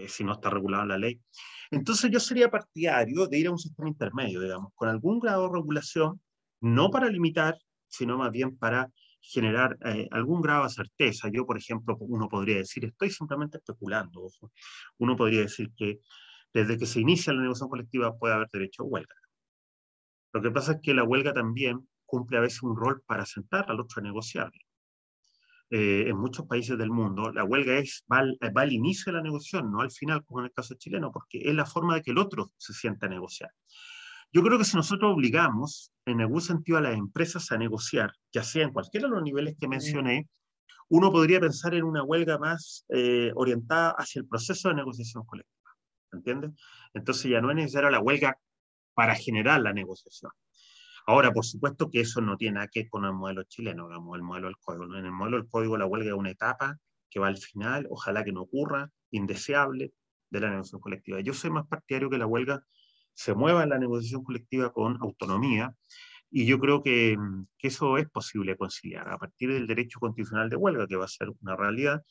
si 0.08 0.24
no 0.24 0.34
está 0.34 0.50
regulada 0.50 0.84
en 0.84 0.90
la 0.90 0.98
ley. 0.98 1.22
Entonces 1.72 2.12
yo 2.12 2.20
sería 2.20 2.50
partidario 2.50 3.28
de 3.28 3.40
ir 3.40 3.48
a 3.48 3.52
un 3.52 3.60
sistema 3.60 3.88
intermedio, 3.88 4.42
digamos, 4.42 4.72
con 4.76 4.90
algún 4.90 5.20
grado 5.20 5.48
de 5.48 5.54
regulación, 5.54 6.22
no 6.62 6.90
para 6.90 7.10
limitar, 7.10 7.58
sino 7.88 8.18
más 8.18 8.32
bien 8.32 8.58
para 8.58 8.92
generar 9.22 9.78
eh, 9.86 10.08
algún 10.12 10.42
grado 10.42 10.64
de 10.64 10.70
certeza. 10.70 11.30
Yo, 11.32 11.46
por 11.46 11.58
ejemplo, 11.58 11.98
uno 12.00 12.30
podría 12.30 12.58
decir, 12.58 12.86
estoy 12.86 13.10
simplemente 13.10 13.58
especulando. 13.58 14.28
Uno 15.00 15.16
podría 15.16 15.42
decir 15.42 15.72
que 15.76 16.00
desde 16.54 16.78
que 16.78 16.86
se 16.86 17.00
inicia 17.02 17.34
la 17.34 17.42
negociación 17.42 17.70
colectiva 17.70 18.18
puede 18.18 18.36
haber 18.36 18.50
derecho 18.52 18.84
a 18.84 18.86
huelga. 18.86 19.16
Lo 20.34 20.42
que 20.42 20.52
pasa 20.52 20.74
es 20.74 20.80
que 20.82 20.94
la 20.94 21.04
huelga 21.04 21.34
también 21.34 21.88
cumple 22.06 22.38
a 22.38 22.42
veces 22.42 22.62
un 22.62 22.76
rol 22.76 23.02
para 23.06 23.26
sentar 23.26 23.66
al 23.70 23.80
otro 23.80 24.00
a 24.00 24.04
negociar. 24.04 24.52
Eh, 25.72 26.06
en 26.08 26.18
muchos 26.18 26.46
países 26.46 26.78
del 26.78 26.92
mundo, 26.92 27.32
la 27.32 27.44
huelga 27.44 27.78
es, 27.78 28.06
va 28.12 28.20
al, 28.20 28.72
inicio 28.72 29.12
de 29.12 29.18
la 29.18 29.24
negociación, 29.24 29.72
no 29.72 29.82
al 29.82 29.92
final, 29.92 30.24
como 30.24 30.42
en 30.42 30.46
el 30.46 30.52
caso 30.52 30.76
chileno, 30.76 31.12
porque 31.12 31.40
es 31.44 31.56
la 31.56 31.66
forma 31.66 31.96
de 31.96 32.04
que 32.04 32.12
el 32.12 32.20
otro 32.20 32.52
se 32.58 32.74
sienta 32.74 33.08
a 33.08 33.10
negociar. 33.10 33.50
Yo 34.32 34.44
creo 34.44 34.58
que 34.60 34.66
si 34.66 34.78
nosotros 34.78 35.12
obligamos, 35.14 35.92
en 36.06 36.22
algún 36.22 36.42
sentido, 36.42 36.78
a 36.78 36.82
las 36.82 36.96
empresas 36.96 37.52
a 37.52 37.58
negociar, 37.58 38.12
ya 38.32 38.44
sea 38.44 38.64
en 38.64 38.74
cualquiera 38.74 39.08
de 39.08 39.16
los 39.16 39.24
niveles 39.24 39.56
que 39.60 39.68
mencioné, 39.68 40.28
uno 40.90 41.12
podría 41.12 41.40
pensar 41.40 41.74
en 41.74 41.84
una 41.84 42.04
huelga 42.04 42.38
más 42.38 42.86
eh, 42.90 43.32
orientada 43.36 43.96
hacia 43.98 44.20
el 44.20 44.28
proceso 44.28 44.70
de 44.70 44.76
negociación 44.76 45.26
colectiva. 45.26 45.72
¿Entiendes? 46.12 46.52
Entonces 46.94 47.32
ya 47.32 47.42
no 47.42 47.50
es 47.50 47.56
necesaria 47.56 47.90
la 47.90 48.02
huelga 48.02 48.38
para 48.94 49.16
generar 49.16 49.62
la 49.62 49.74
negociación. 49.74 50.32
Ahora, 51.06 51.32
por 51.32 51.46
supuesto 51.46 51.90
que 51.90 52.02
eso 52.02 52.22
no 52.22 52.38
tiene 52.38 52.56
nada 52.56 52.68
que 52.68 52.82
ver 52.82 52.90
con 52.90 53.06
el 53.06 53.14
modelo 53.14 53.44
chileno, 53.44 53.88
digamos, 53.88 54.16
el 54.16 54.24
modelo 54.24 54.48
del 54.48 54.58
código. 54.58 54.86
En 54.98 55.06
el 55.06 55.12
modelo 55.12 55.38
del 55.38 55.48
código 55.48 55.78
la 55.78 55.86
huelga 55.86 56.10
es 56.10 56.16
una 56.16 56.32
etapa 56.32 56.80
que 57.10 57.20
va 57.20 57.28
al 57.28 57.38
final, 57.38 57.88
ojalá 57.90 58.24
que 58.24 58.32
no 58.32 58.42
ocurra, 58.42 58.92
indeseable, 59.12 59.94
de 60.30 60.40
la 60.40 60.50
negociación 60.50 60.82
colectiva. 60.82 61.20
Yo 61.22 61.34
soy 61.34 61.52
más 61.52 61.68
partidario 61.68 62.10
que 62.10 62.18
la 62.18 62.26
huelga 62.26 62.64
se 63.14 63.34
mueva 63.34 63.64
en 63.64 63.70
la 63.70 63.80
negociación 63.80 64.24
colectiva 64.24 64.74
con 64.74 64.98
autonomía, 65.02 65.74
y 66.30 66.46
yo 66.46 66.60
creo 66.60 66.84
que, 66.84 67.18
eso 67.60 67.98
es 67.98 68.10
posible 68.10 68.58
conciliar. 68.58 69.10
A 69.10 69.18
partir 69.18 69.52
del 69.52 69.66
derecho 69.66 70.00
constitucional 70.00 70.50
de 70.50 70.56
huelga, 70.56 70.86
que 70.86 70.98
va 70.98 71.06
a 71.06 71.08
ser 71.08 71.30
una 71.42 71.56
realidad, 71.56 72.04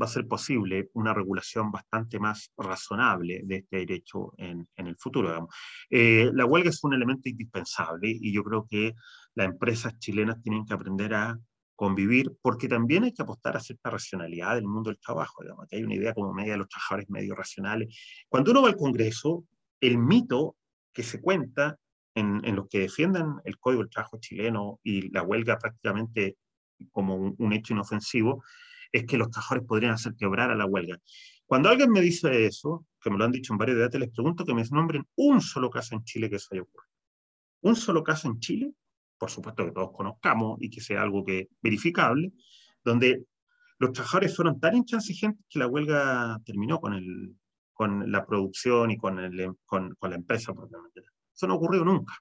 va 0.00 0.06
a 0.06 0.08
ser 0.08 0.26
posible 0.26 0.90
una 0.94 1.14
regulación 1.14 1.70
bastante 1.70 2.18
más 2.18 2.50
razonable 2.56 3.42
de 3.44 3.56
este 3.56 3.78
derecho 3.78 4.32
en, 4.36 4.68
en 4.76 4.86
el 4.86 4.96
futuro. 4.96 5.48
Eh, 5.90 6.30
la 6.32 6.46
huelga 6.46 6.70
es 6.70 6.82
un 6.82 6.94
elemento 6.94 7.28
indispensable 7.28 8.08
y 8.08 8.32
yo 8.32 8.42
creo 8.42 8.66
que 8.68 8.94
las 9.34 9.46
empresas 9.46 9.98
chilenas 9.98 10.42
tienen 10.42 10.64
que 10.64 10.74
aprender 10.74 11.14
a 11.14 11.38
convivir, 11.76 12.32
porque 12.40 12.68
también 12.68 13.04
hay 13.04 13.12
que 13.12 13.22
apostar 13.22 13.56
a 13.56 13.60
cierta 13.60 13.90
racionalidad 13.90 14.54
del 14.54 14.66
mundo 14.66 14.90
del 14.90 15.00
trabajo, 15.00 15.42
digamos, 15.42 15.66
hay 15.72 15.82
una 15.82 15.94
idea 15.94 16.14
como 16.14 16.32
media 16.32 16.52
de 16.52 16.58
los 16.58 16.68
trabajadores 16.68 17.10
medio 17.10 17.34
racionales. 17.34 17.96
Cuando 18.28 18.52
uno 18.52 18.62
va 18.62 18.68
al 18.68 18.76
Congreso, 18.76 19.44
el 19.80 19.98
mito 19.98 20.56
que 20.92 21.02
se 21.02 21.20
cuenta 21.20 21.76
en, 22.14 22.40
en 22.44 22.54
los 22.54 22.68
que 22.68 22.78
defienden 22.78 23.26
el 23.44 23.58
Código 23.58 23.82
del 23.82 23.90
Trabajo 23.90 24.18
chileno 24.20 24.78
y 24.84 25.10
la 25.10 25.22
huelga 25.22 25.58
prácticamente 25.58 26.36
como 26.92 27.16
un, 27.16 27.34
un 27.38 27.52
hecho 27.52 27.72
inofensivo, 27.72 28.44
es 28.94 29.06
que 29.06 29.18
los 29.18 29.28
trabajadores 29.28 29.66
podrían 29.66 29.92
hacer 29.92 30.14
quebrar 30.14 30.52
a 30.52 30.54
la 30.54 30.66
huelga. 30.66 31.00
Cuando 31.46 31.68
alguien 31.68 31.90
me 31.90 32.00
dice 32.00 32.46
eso, 32.46 32.86
que 33.00 33.10
me 33.10 33.18
lo 33.18 33.24
han 33.24 33.32
dicho 33.32 33.52
en 33.52 33.58
varios 33.58 33.76
debates, 33.76 33.98
les 33.98 34.10
pregunto 34.10 34.44
que 34.44 34.54
me 34.54 34.62
nombren 34.70 35.04
un 35.16 35.40
solo 35.40 35.68
caso 35.68 35.96
en 35.96 36.04
Chile 36.04 36.30
que 36.30 36.36
eso 36.36 36.50
haya 36.52 36.62
ocurrido. 36.62 36.92
Un 37.62 37.74
solo 37.74 38.04
caso 38.04 38.28
en 38.28 38.38
Chile, 38.38 38.72
por 39.18 39.30
supuesto 39.30 39.64
que 39.64 39.72
todos 39.72 39.90
conozcamos 39.92 40.58
y 40.62 40.70
que 40.70 40.80
sea 40.80 41.02
algo 41.02 41.24
que 41.24 41.48
verificable, 41.60 42.32
donde 42.84 43.24
los 43.80 43.90
trabajadores 43.90 44.36
fueron 44.36 44.60
tan 44.60 44.76
intransigentes 44.76 45.44
que 45.50 45.58
la 45.58 45.66
huelga 45.66 46.40
terminó 46.44 46.78
con, 46.78 46.94
el, 46.94 47.34
con 47.72 48.12
la 48.12 48.24
producción 48.24 48.92
y 48.92 48.96
con, 48.96 49.18
el, 49.18 49.56
con, 49.66 49.92
con 49.96 50.10
la 50.10 50.16
empresa. 50.16 50.52
Eso 51.34 51.46
no 51.48 51.54
ha 51.54 51.56
ocurrido 51.56 51.84
nunca. 51.84 52.14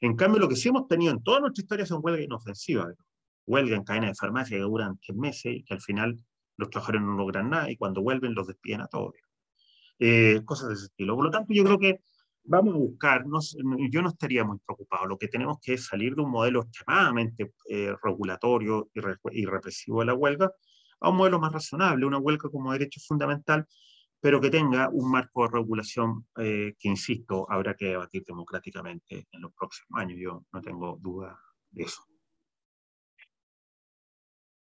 En 0.00 0.14
cambio, 0.14 0.38
lo 0.38 0.48
que 0.48 0.54
sí 0.54 0.68
hemos 0.68 0.86
tenido 0.86 1.12
en 1.12 1.24
toda 1.24 1.40
nuestra 1.40 1.60
historia 1.60 1.86
son 1.86 1.98
huelgas 2.04 2.24
inofensivas 2.24 2.94
huelga 3.46 3.76
en 3.76 3.84
cadena 3.84 4.08
de 4.08 4.14
farmacia 4.14 4.56
que 4.56 4.62
duran 4.62 4.98
tres 4.98 5.16
meses 5.16 5.54
y 5.56 5.64
que 5.64 5.74
al 5.74 5.80
final 5.80 6.16
los 6.56 6.70
trabajadores 6.70 7.02
no 7.02 7.16
logran 7.16 7.50
nada 7.50 7.70
y 7.70 7.76
cuando 7.76 8.02
vuelven 8.02 8.34
los 8.34 8.46
despiden 8.46 8.82
a 8.82 8.86
todos. 8.86 9.14
Eh, 9.98 10.42
cosas 10.44 10.68
de 10.68 10.74
ese 10.74 10.84
estilo. 10.86 11.14
Por 11.14 11.26
lo 11.26 11.30
tanto, 11.30 11.52
yo 11.54 11.64
creo 11.64 11.78
que 11.78 12.00
vamos 12.44 12.74
a 12.74 12.78
buscar, 12.78 13.26
no, 13.26 13.38
yo 13.90 14.02
no 14.02 14.08
estaría 14.08 14.44
muy 14.44 14.58
preocupado, 14.58 15.06
lo 15.06 15.18
que 15.18 15.28
tenemos 15.28 15.58
que 15.60 15.74
es 15.74 15.86
salir 15.86 16.14
de 16.14 16.22
un 16.22 16.30
modelo 16.30 16.62
extremadamente 16.62 17.52
eh, 17.68 17.94
regulatorio 18.02 18.90
y, 18.94 19.00
re, 19.00 19.16
y, 19.30 19.44
represivo 19.46 20.00
de 20.00 20.06
la 20.06 20.14
huelga 20.14 20.50
a 21.00 21.10
un 21.10 21.16
modelo 21.16 21.38
más 21.38 21.52
razonable, 21.52 22.06
una 22.06 22.18
huelga 22.18 22.48
como 22.48 22.72
derecho 22.72 23.00
fundamental, 23.06 23.66
pero 24.20 24.40
que 24.40 24.50
tenga 24.50 24.88
un 24.88 25.10
marco 25.10 25.42
de 25.44 25.52
regulación 25.52 26.26
eh, 26.36 26.74
que, 26.78 26.88
insisto, 26.88 27.46
habrá 27.50 27.74
que 27.74 27.86
debatir 27.86 28.24
democráticamente 28.24 29.26
en 29.30 29.40
los 29.40 29.52
próximos 29.52 30.00
años. 30.00 30.18
Yo 30.20 30.44
no 30.52 30.60
tengo 30.60 30.96
duda 31.00 31.38
de 31.70 31.84
eso. 31.84 32.11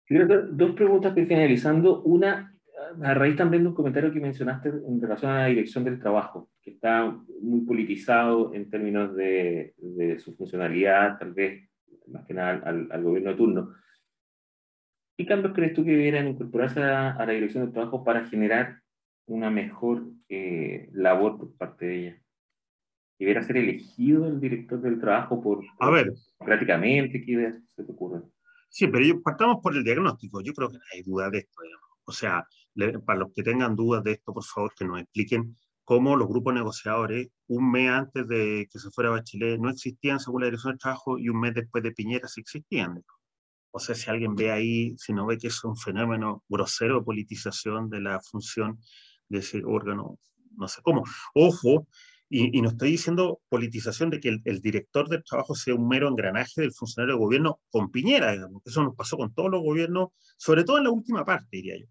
Dos 0.08 0.72
preguntas 0.72 1.14
que 1.14 1.26
finalizando. 1.26 2.02
Una, 2.02 2.54
a 3.02 3.14
raíz 3.14 3.36
también 3.36 3.64
de 3.64 3.70
un 3.70 3.74
comentario 3.74 4.12
que 4.12 4.20
mencionaste 4.20 4.68
en 4.68 5.00
relación 5.00 5.32
a 5.32 5.40
la 5.40 5.46
dirección 5.46 5.84
del 5.84 5.98
trabajo, 5.98 6.50
que 6.62 6.70
está 6.70 7.16
muy 7.40 7.60
politizado 7.62 8.54
en 8.54 8.70
términos 8.70 9.14
de, 9.16 9.74
de 9.78 10.18
su 10.18 10.36
funcionalidad, 10.36 11.18
tal 11.18 11.32
vez 11.32 11.68
más 12.06 12.24
que 12.24 12.34
nada 12.34 12.60
al, 12.64 12.88
al, 12.90 13.02
gobierno 13.02 13.30
de 13.30 13.36
turno. 13.36 13.74
¿Qué 15.16 15.26
cambios 15.26 15.54
crees 15.54 15.72
tú 15.72 15.84
que 15.84 15.92
debieran 15.92 16.28
incorporarse 16.28 16.82
a, 16.82 17.12
a 17.12 17.26
la 17.26 17.32
dirección 17.32 17.64
del 17.64 17.72
trabajo 17.72 18.04
para 18.04 18.26
generar 18.26 18.80
una 19.26 19.50
mejor 19.50 20.04
eh, 20.28 20.88
labor 20.92 21.38
por 21.38 21.56
parte 21.56 21.86
de 21.86 21.96
ella? 21.96 22.22
¿Debiera 23.18 23.42
ser 23.42 23.56
elegido 23.56 24.28
el 24.28 24.38
director 24.38 24.80
del 24.80 25.00
trabajo 25.00 25.42
por, 25.42 25.64
a 25.80 25.90
ver. 25.90 26.12
prácticamente? 26.38 27.24
¿Qué 27.24 27.32
ideas 27.32 27.56
se 27.74 27.82
te 27.82 27.90
ocurren? 27.90 28.22
Sí, 28.76 28.88
pero 28.88 29.02
yo, 29.06 29.22
partamos 29.22 29.60
por 29.62 29.74
el 29.74 29.82
diagnóstico. 29.82 30.42
Yo 30.42 30.52
creo 30.52 30.68
que 30.68 30.76
hay 30.92 31.02
duda 31.02 31.30
de 31.30 31.38
esto. 31.38 31.62
Digamos. 31.62 31.88
O 32.04 32.12
sea, 32.12 32.46
le, 32.74 32.98
para 32.98 33.20
los 33.20 33.32
que 33.32 33.42
tengan 33.42 33.74
dudas 33.74 34.04
de 34.04 34.12
esto, 34.12 34.34
por 34.34 34.44
favor, 34.44 34.74
que 34.76 34.84
nos 34.84 35.00
expliquen 35.00 35.56
cómo 35.82 36.14
los 36.14 36.28
grupos 36.28 36.52
negociadores, 36.52 37.30
un 37.46 37.70
mes 37.70 37.88
antes 37.90 38.28
de 38.28 38.68
que 38.70 38.78
se 38.78 38.90
fuera 38.90 39.08
Bachelet, 39.08 39.58
no 39.58 39.70
existían 39.70 40.20
según 40.20 40.42
la 40.42 40.48
Dirección 40.48 40.72
del 40.72 40.78
Trabajo 40.78 41.18
y 41.18 41.30
un 41.30 41.40
mes 41.40 41.54
después 41.54 41.82
de 41.84 41.92
Piñera 41.92 42.28
sí 42.28 42.42
existían. 42.42 42.96
Digamos. 42.96 43.20
O 43.70 43.78
sea, 43.78 43.94
si 43.94 44.10
alguien 44.10 44.34
ve 44.34 44.52
ahí, 44.52 44.94
si 44.98 45.14
no 45.14 45.24
ve 45.24 45.38
que 45.38 45.46
es 45.46 45.64
un 45.64 45.78
fenómeno 45.78 46.44
grosero 46.46 46.98
de 46.98 47.04
politización 47.06 47.88
de 47.88 48.02
la 48.02 48.20
función 48.20 48.78
de 49.30 49.38
ese 49.38 49.62
órgano, 49.64 50.18
no 50.54 50.68
sé 50.68 50.82
cómo. 50.82 51.02
Ojo, 51.32 51.88
y, 52.28 52.58
y, 52.58 52.62
no 52.62 52.70
estoy 52.70 52.90
diciendo 52.90 53.40
politización 53.48 54.10
de 54.10 54.20
que 54.20 54.28
el, 54.28 54.42
el, 54.44 54.60
director 54.60 55.08
del 55.08 55.22
trabajo 55.22 55.54
sea 55.54 55.74
un 55.74 55.86
mero 55.86 56.08
engranaje 56.08 56.60
del 56.60 56.72
funcionario 56.72 57.14
de 57.14 57.20
gobierno 57.20 57.60
con 57.70 57.90
Piñera, 57.90 58.32
digamos. 58.32 58.62
Eso 58.64 58.82
nos 58.82 58.96
pasó 58.96 59.16
con 59.16 59.32
todos 59.32 59.50
los 59.50 59.62
gobiernos, 59.62 60.08
sobre 60.36 60.64
todo 60.64 60.78
en 60.78 60.84
la 60.84 60.90
última 60.90 61.24
parte, 61.24 61.46
diría 61.52 61.78
yo. 61.78 61.86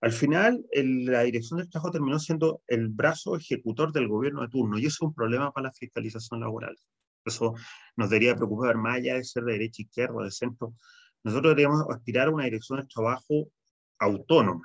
Al 0.00 0.12
final, 0.12 0.64
el, 0.70 1.06
la 1.06 1.22
dirección 1.22 1.58
del 1.58 1.68
trabajo 1.68 1.90
terminó 1.90 2.18
siendo 2.18 2.62
el 2.66 2.88
brazo 2.88 3.36
ejecutor 3.36 3.92
del 3.92 4.08
gobierno 4.08 4.42
de 4.42 4.48
turno, 4.48 4.78
y 4.78 4.86
eso 4.86 4.94
es 4.94 5.02
un 5.02 5.14
problema 5.14 5.52
para 5.52 5.68
la 5.68 5.72
fiscalización 5.72 6.40
laboral. 6.40 6.76
Eso 7.24 7.54
nos 7.96 8.10
debería 8.10 8.36
preocupar 8.36 8.76
más 8.76 8.96
allá 8.96 9.14
de 9.14 9.24
ser 9.24 9.44
de 9.44 9.52
derecha, 9.52 9.82
izquierda, 9.82 10.22
de 10.22 10.30
centro. 10.30 10.74
Nosotros 11.24 11.50
deberíamos 11.50 11.84
aspirar 11.90 12.28
a 12.28 12.30
una 12.30 12.44
dirección 12.44 12.78
del 12.78 12.88
trabajo 12.88 13.48
autónoma, 13.98 14.62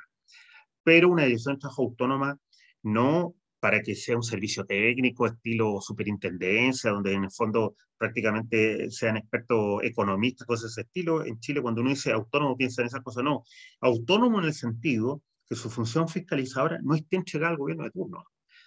pero 0.83 1.09
una 1.09 1.23
dirección 1.23 1.55
del 1.55 1.61
trabajo 1.61 1.83
autónoma 1.83 2.37
no 2.83 3.35
para 3.63 3.81
que 3.81 3.95
sea 3.95 4.17
un 4.17 4.23
servicio 4.23 4.65
técnico, 4.65 5.25
estilo 5.25 5.79
superintendencia, 5.79 6.91
donde 6.91 7.13
en 7.13 7.23
el 7.23 7.31
fondo 7.31 7.77
prácticamente 7.97 8.91
sean 8.91 9.15
expertos 9.15 9.81
economistas, 9.83 10.45
cosas 10.45 10.63
de 10.63 10.67
ese 10.67 10.81
estilo. 10.81 11.23
En 11.23 11.39
Chile, 11.39 11.61
cuando 11.61 11.79
uno 11.79 11.91
dice 11.91 12.11
autónomo, 12.11 12.57
piensa 12.57 12.81
en 12.81 12.87
esas 12.87 12.99
cosas. 12.99 13.23
No, 13.23 13.45
autónomo 13.79 14.39
en 14.39 14.47
el 14.47 14.53
sentido 14.53 15.21
que 15.47 15.55
su 15.55 15.69
función 15.69 16.09
fiscalizadora 16.09 16.77
no 16.83 16.93
esté 16.93 17.15
entregada 17.15 17.51
al 17.51 17.57
gobierno 17.57 17.85
de 17.85 17.91
turno. 17.91 18.25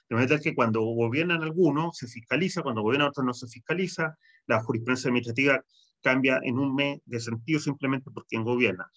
De 0.08 0.16
manera 0.16 0.40
que 0.40 0.54
cuando 0.54 0.80
gobiernan 0.80 1.42
algunos 1.42 1.98
se 1.98 2.08
fiscaliza, 2.08 2.62
cuando 2.62 2.80
gobiernan 2.80 3.08
otros 3.08 3.26
no 3.26 3.34
se 3.34 3.48
fiscaliza, 3.48 4.16
la 4.46 4.62
jurisprudencia 4.62 5.08
administrativa 5.08 5.62
cambia 6.00 6.40
en 6.42 6.58
un 6.58 6.74
mes 6.74 7.02
de 7.04 7.20
sentido 7.20 7.60
simplemente 7.60 8.10
por 8.10 8.24
quien 8.26 8.44
gobierna. 8.44 8.90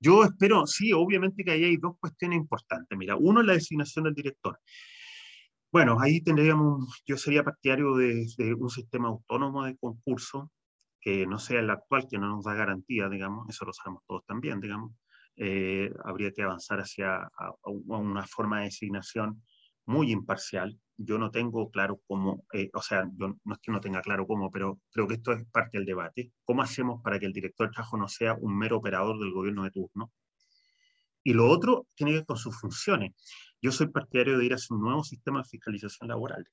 Yo 0.00 0.24
espero, 0.24 0.66
sí, 0.66 0.92
obviamente 0.92 1.44
que 1.44 1.52
ahí 1.52 1.62
hay 1.62 1.76
dos 1.76 1.94
cuestiones 2.00 2.36
importantes. 2.36 2.98
Mira, 2.98 3.14
uno 3.14 3.42
es 3.42 3.46
la 3.46 3.52
designación 3.52 4.06
del 4.06 4.14
director. 4.14 4.58
Bueno, 5.76 5.98
ahí 6.00 6.22
tendríamos, 6.22 7.02
yo 7.06 7.18
sería 7.18 7.44
partidario 7.44 7.94
de, 7.96 8.24
de, 8.38 8.54
un 8.54 8.70
sistema 8.70 9.08
autónomo 9.08 9.62
de 9.66 9.76
concurso 9.76 10.50
que 10.98 11.26
no 11.26 11.38
sea 11.38 11.60
el 11.60 11.68
actual, 11.68 12.06
que 12.08 12.16
no 12.16 12.28
nos 12.28 12.46
da 12.46 12.54
garantía, 12.54 13.10
digamos, 13.10 13.46
eso 13.50 13.66
lo 13.66 13.74
sabemos 13.74 14.02
todos 14.06 14.24
también, 14.24 14.58
digamos. 14.58 14.92
Eh, 15.36 15.90
habría 16.02 16.32
que 16.32 16.42
avanzar 16.42 16.78
hacia 16.80 17.16
a, 17.16 17.28
a 17.62 17.70
una 17.70 18.26
forma 18.26 18.60
de 18.60 18.64
designación 18.66 19.42
muy 19.84 20.12
imparcial. 20.12 20.80
Yo 20.96 21.18
no 21.18 21.30
tengo 21.30 21.70
claro 21.70 22.00
cómo, 22.06 22.46
eh, 22.54 22.70
o 22.72 22.80
sea, 22.80 23.04
yo 23.14 23.36
no 23.44 23.52
es 23.52 23.60
que 23.60 23.70
no 23.70 23.80
tenga 23.82 24.00
claro 24.00 24.26
cómo, 24.26 24.50
pero 24.50 24.80
creo 24.90 25.06
que 25.06 25.16
esto 25.16 25.32
es 25.32 25.44
parte 25.52 25.76
del 25.76 25.84
debate. 25.84 26.32
¿Cómo 26.46 26.62
hacemos 26.62 27.02
para 27.02 27.18
que 27.18 27.26
el 27.26 27.34
director 27.34 27.68
de 27.68 27.74
trabajo 27.74 27.98
no 27.98 28.08
sea 28.08 28.32
un 28.32 28.56
mero 28.56 28.78
operador 28.78 29.18
del 29.18 29.30
gobierno 29.30 29.64
de 29.64 29.72
turno? 29.72 30.10
Y 31.22 31.34
lo 31.34 31.50
otro 31.50 31.88
tiene 31.96 32.12
que 32.12 32.18
ver 32.18 32.26
con 32.26 32.36
sus 32.36 32.58
funciones. 32.58 33.12
Yo 33.66 33.72
soy 33.72 33.88
partidario 33.88 34.38
de 34.38 34.46
ir 34.46 34.54
hacia 34.54 34.76
un 34.76 34.82
nuevo 34.82 35.02
sistema 35.02 35.40
de 35.40 35.48
fiscalización 35.48 36.08
laboral. 36.08 36.48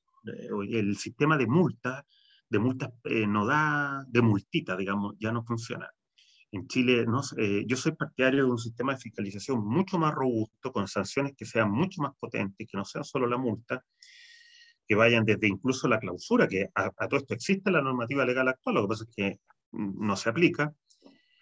El 0.67 0.97
sistema 0.97 1.37
de 1.37 1.45
multas, 1.45 2.03
de 2.49 2.57
multas 2.57 2.89
eh, 3.03 3.27
no 3.27 3.45
da, 3.45 4.03
de 4.07 4.23
multita, 4.23 4.75
digamos, 4.75 5.13
ya 5.19 5.31
no 5.31 5.43
funciona. 5.43 5.87
En 6.51 6.67
Chile, 6.67 7.05
no, 7.05 7.21
eh, 7.37 7.65
yo 7.67 7.77
soy 7.77 7.91
partidario 7.91 8.45
de 8.45 8.51
un 8.51 8.57
sistema 8.57 8.93
de 8.93 8.99
fiscalización 8.99 9.63
mucho 9.63 9.99
más 9.99 10.11
robusto, 10.11 10.71
con 10.71 10.87
sanciones 10.87 11.35
que 11.37 11.45
sean 11.45 11.69
mucho 11.69 12.01
más 12.01 12.13
potentes, 12.19 12.67
que 12.67 12.77
no 12.77 12.83
sean 12.83 13.03
solo 13.03 13.27
la 13.27 13.37
multa, 13.37 13.85
que 14.87 14.95
vayan 14.95 15.23
desde 15.23 15.47
incluso 15.47 15.87
la 15.87 15.99
clausura, 15.99 16.47
que 16.47 16.67
a, 16.73 16.91
a 16.97 17.07
todo 17.07 17.19
esto 17.19 17.35
existe 17.35 17.69
la 17.69 17.83
normativa 17.83 18.25
legal 18.25 18.47
actual, 18.47 18.73
lo 18.73 18.81
que 18.81 18.87
pasa 18.87 19.03
es 19.07 19.15
que 19.15 19.39
no 19.71 20.15
se 20.15 20.29
aplica, 20.29 20.73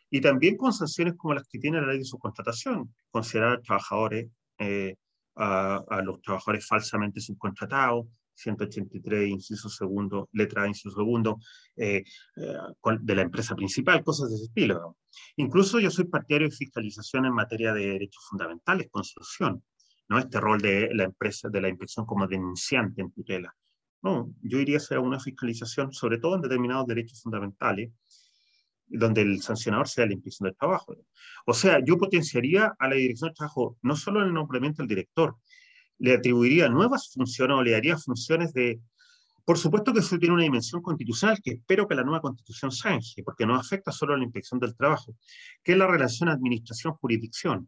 y 0.10 0.19
también 0.19 0.57
con 0.57 0.73
sanciones 0.73 1.14
como 1.15 1.34
las 1.34 1.48
que 1.48 1.60
tiene 1.60 1.80
la 1.80 1.88
ley 1.88 1.99
de 1.99 2.03
subcontratación, 2.03 2.93
considerar 3.10 3.53
a 3.53 3.61
trabajadores, 3.61 4.30
eh, 4.60 4.98
a, 5.35 5.83
a, 5.87 6.01
los 6.01 6.21
trabajadores 6.21 6.65
falsamente 6.67 7.19
subcontratados, 7.19 8.07
183, 8.35 9.29
inciso 9.29 9.69
segundo, 9.69 10.29
letra 10.33 10.67
inciso 10.67 10.91
segundo, 10.91 11.39
de 11.75 13.15
la 13.15 13.21
empresa 13.21 13.55
principal, 13.55 14.03
cosas 14.03 14.29
de 14.29 14.35
ese 14.35 14.45
estilo. 14.45 14.97
Incluso 15.37 15.79
yo 15.79 15.91
soy 15.91 16.05
partidario 16.05 16.49
de 16.49 16.55
fiscalización 16.55 17.25
en 17.25 17.33
materia 17.33 17.73
de 17.73 17.87
derechos 17.87 18.25
fundamentales, 18.29 18.87
construcción, 18.89 19.63
¿no? 20.09 20.19
Este 20.19 20.39
rol 20.39 20.59
de 20.59 20.89
la 20.93 21.03
empresa, 21.03 21.49
de 21.49 21.61
la 21.61 21.69
inspección 21.69 22.05
como 22.05 22.27
denunciante 22.27 23.01
en 23.01 23.11
tutela. 23.11 23.53
No, 24.03 24.33
yo 24.41 24.59
iría 24.59 24.77
hacia 24.77 24.99
una 24.99 25.19
fiscalización, 25.19 25.93
sobre 25.93 26.17
todo 26.17 26.35
en 26.35 26.41
determinados 26.41 26.87
derechos 26.87 27.21
fundamentales, 27.21 27.91
donde 28.91 29.22
el 29.22 29.41
sancionador 29.41 29.88
sea 29.88 30.05
la 30.05 30.13
inspección 30.13 30.47
del 30.47 30.57
trabajo. 30.57 30.95
O 31.45 31.53
sea, 31.53 31.80
yo 31.84 31.97
potenciaría 31.97 32.73
a 32.77 32.88
la 32.88 32.95
dirección 32.95 33.30
del 33.30 33.35
trabajo 33.35 33.77
no 33.81 33.95
solo 33.95 34.22
el 34.22 34.34
nombramiento 34.34 34.81
del 34.81 34.89
director, 34.89 35.38
le 35.99 36.13
atribuiría 36.13 36.68
nuevas 36.68 37.11
funciones 37.13 37.57
o 37.57 37.63
le 37.63 37.72
daría 37.72 37.97
funciones 37.97 38.53
de... 38.53 38.81
Por 39.45 39.57
supuesto 39.57 39.91
que 39.91 39.99
eso 39.99 40.18
tiene 40.18 40.35
una 40.35 40.43
dimensión 40.43 40.81
constitucional 40.81 41.39
que 41.43 41.51
espero 41.51 41.88
que 41.88 41.95
la 41.95 42.03
nueva 42.03 42.22
constitución 42.22 42.72
zanje, 42.72 43.23
porque 43.23 43.45
no 43.45 43.55
afecta 43.55 43.91
solo 43.91 44.13
a 44.13 44.18
la 44.18 44.23
inspección 44.23 44.59
del 44.59 44.76
trabajo, 44.76 45.15
que 45.63 45.72
es 45.72 45.77
la 45.77 45.88
relación 45.88 46.30
administración-jurisdicción. 46.30 47.68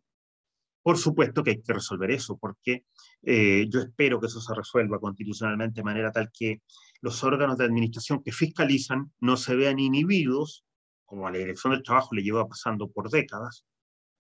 Por 0.84 0.98
supuesto 0.98 1.44
que 1.44 1.52
hay 1.52 1.62
que 1.62 1.74
resolver 1.74 2.12
eso, 2.12 2.38
porque 2.38 2.86
eh, 3.22 3.68
yo 3.70 3.80
espero 3.80 4.20
que 4.20 4.28
eso 4.28 4.42
se 4.42 4.54
resuelva 4.54 5.00
constitucionalmente 5.00 5.80
de 5.80 5.86
manera 5.86 6.12
tal 6.12 6.30
que 6.32 6.62
los 7.02 7.24
órganos 7.24 7.58
de 7.58 7.66
administración 7.66 8.22
que 8.22 8.32
fiscalizan 8.32 9.12
no 9.20 9.38
se 9.38 9.56
vean 9.56 9.80
inhibidos, 9.80 10.66
como 11.14 11.28
a 11.28 11.32
la 11.32 11.38
dirección 11.38 11.74
del 11.74 11.84
trabajo 11.84 12.16
le 12.16 12.24
lleva 12.24 12.48
pasando 12.48 12.90
por 12.90 13.08
décadas, 13.08 13.64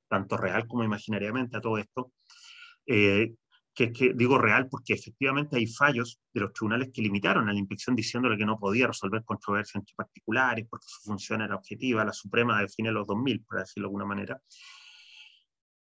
tanto 0.07 0.37
real 0.37 0.67
como 0.67 0.83
imaginariamente 0.83 1.57
a 1.57 1.61
todo 1.61 1.79
esto, 1.79 2.11
eh, 2.85 3.33
que, 3.73 3.91
que, 3.91 4.13
digo 4.13 4.37
real 4.37 4.67
porque 4.69 4.93
efectivamente 4.93 5.57
hay 5.57 5.65
fallos 5.65 6.19
de 6.31 6.41
los 6.41 6.53
tribunales 6.53 6.91
que 6.93 7.01
limitaron 7.01 7.49
a 7.49 7.53
la 7.53 7.57
inspección 7.57 7.95
diciéndole 7.95 8.37
que 8.37 8.45
no 8.45 8.59
podía 8.59 8.85
resolver 8.85 9.23
controversias 9.23 9.77
entre 9.77 9.95
particulares 9.95 10.67
porque 10.69 10.85
su 10.87 11.01
función 11.01 11.41
era 11.41 11.55
objetiva, 11.55 12.05
la 12.05 12.13
Suprema 12.13 12.61
define 12.61 12.91
los 12.91 13.07
2000, 13.07 13.41
por 13.41 13.57
decirlo 13.57 13.87
de 13.87 13.89
alguna 13.89 14.05
manera, 14.05 14.39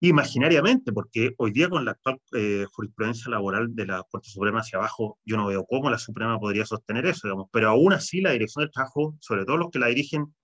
imaginariamente, 0.01 0.91
porque 0.91 1.35
hoy 1.37 1.53
día 1.53 1.69
con 1.69 1.85
la 1.85 1.91
actual 1.91 2.19
eh, 2.33 2.65
jurisprudencia 2.73 3.31
laboral 3.31 3.75
de 3.75 3.87
la 3.87 4.03
Corte 4.05 4.31
Suprema 4.31 4.61
hacia 4.61 4.79
abajo, 4.79 5.19
yo 5.27 5.37
no 5.37 5.49
veo 5.49 5.67
cómo 5.67 5.91
la 5.91 5.99
Suprema 5.99 6.41
podría 6.41 6.65
sostener 6.65 7.05
eso, 7.05 7.29
digamos, 7.29 7.49
pero 7.53 7.69
aún 7.69 7.93
así 7.93 8.23
la 8.23 8.31
dirección 8.31 8.63
del 8.65 8.73
trabajo, 8.73 9.17
sobre 9.21 9.45
todo 9.45 9.59
los 9.59 9.71
que 9.71 9.79
la 9.79 9.89
dirigen, 9.89 10.35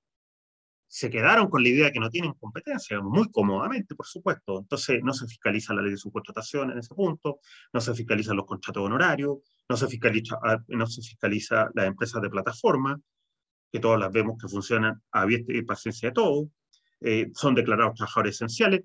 se 0.92 1.08
quedaron 1.08 1.48
con 1.48 1.62
la 1.62 1.68
idea 1.68 1.84
de 1.86 1.92
que 1.92 2.00
no 2.00 2.10
tienen 2.10 2.32
competencia, 2.32 3.00
muy 3.00 3.30
cómodamente, 3.30 3.94
por 3.94 4.06
supuesto. 4.06 4.58
Entonces, 4.58 5.00
no 5.04 5.14
se 5.14 5.24
fiscaliza 5.28 5.72
la 5.72 5.82
ley 5.82 5.92
de 5.92 5.96
subcontratación 5.96 6.72
en 6.72 6.78
ese 6.78 6.96
punto, 6.96 7.38
no 7.72 7.80
se 7.80 7.94
fiscalizan 7.94 8.36
los 8.36 8.44
contratos 8.44 8.82
honorarios, 8.82 9.38
no 9.68 9.76
se 9.76 9.86
fiscaliza, 9.86 10.36
ah, 10.42 10.58
no 10.66 10.86
se 10.88 11.00
fiscaliza 11.00 11.70
las 11.74 11.86
empresas 11.86 12.20
de 12.20 12.28
plataforma, 12.28 13.00
que 13.70 13.78
todas 13.78 14.00
las 14.00 14.10
vemos 14.10 14.36
que 14.36 14.48
funcionan 14.48 15.00
a 15.12 15.26
y 15.30 15.62
paciencia 15.62 16.08
de 16.08 16.12
todo, 16.12 16.50
eh, 17.00 17.30
son 17.34 17.54
declarados 17.54 17.94
trabajadores 17.94 18.34
esenciales, 18.34 18.82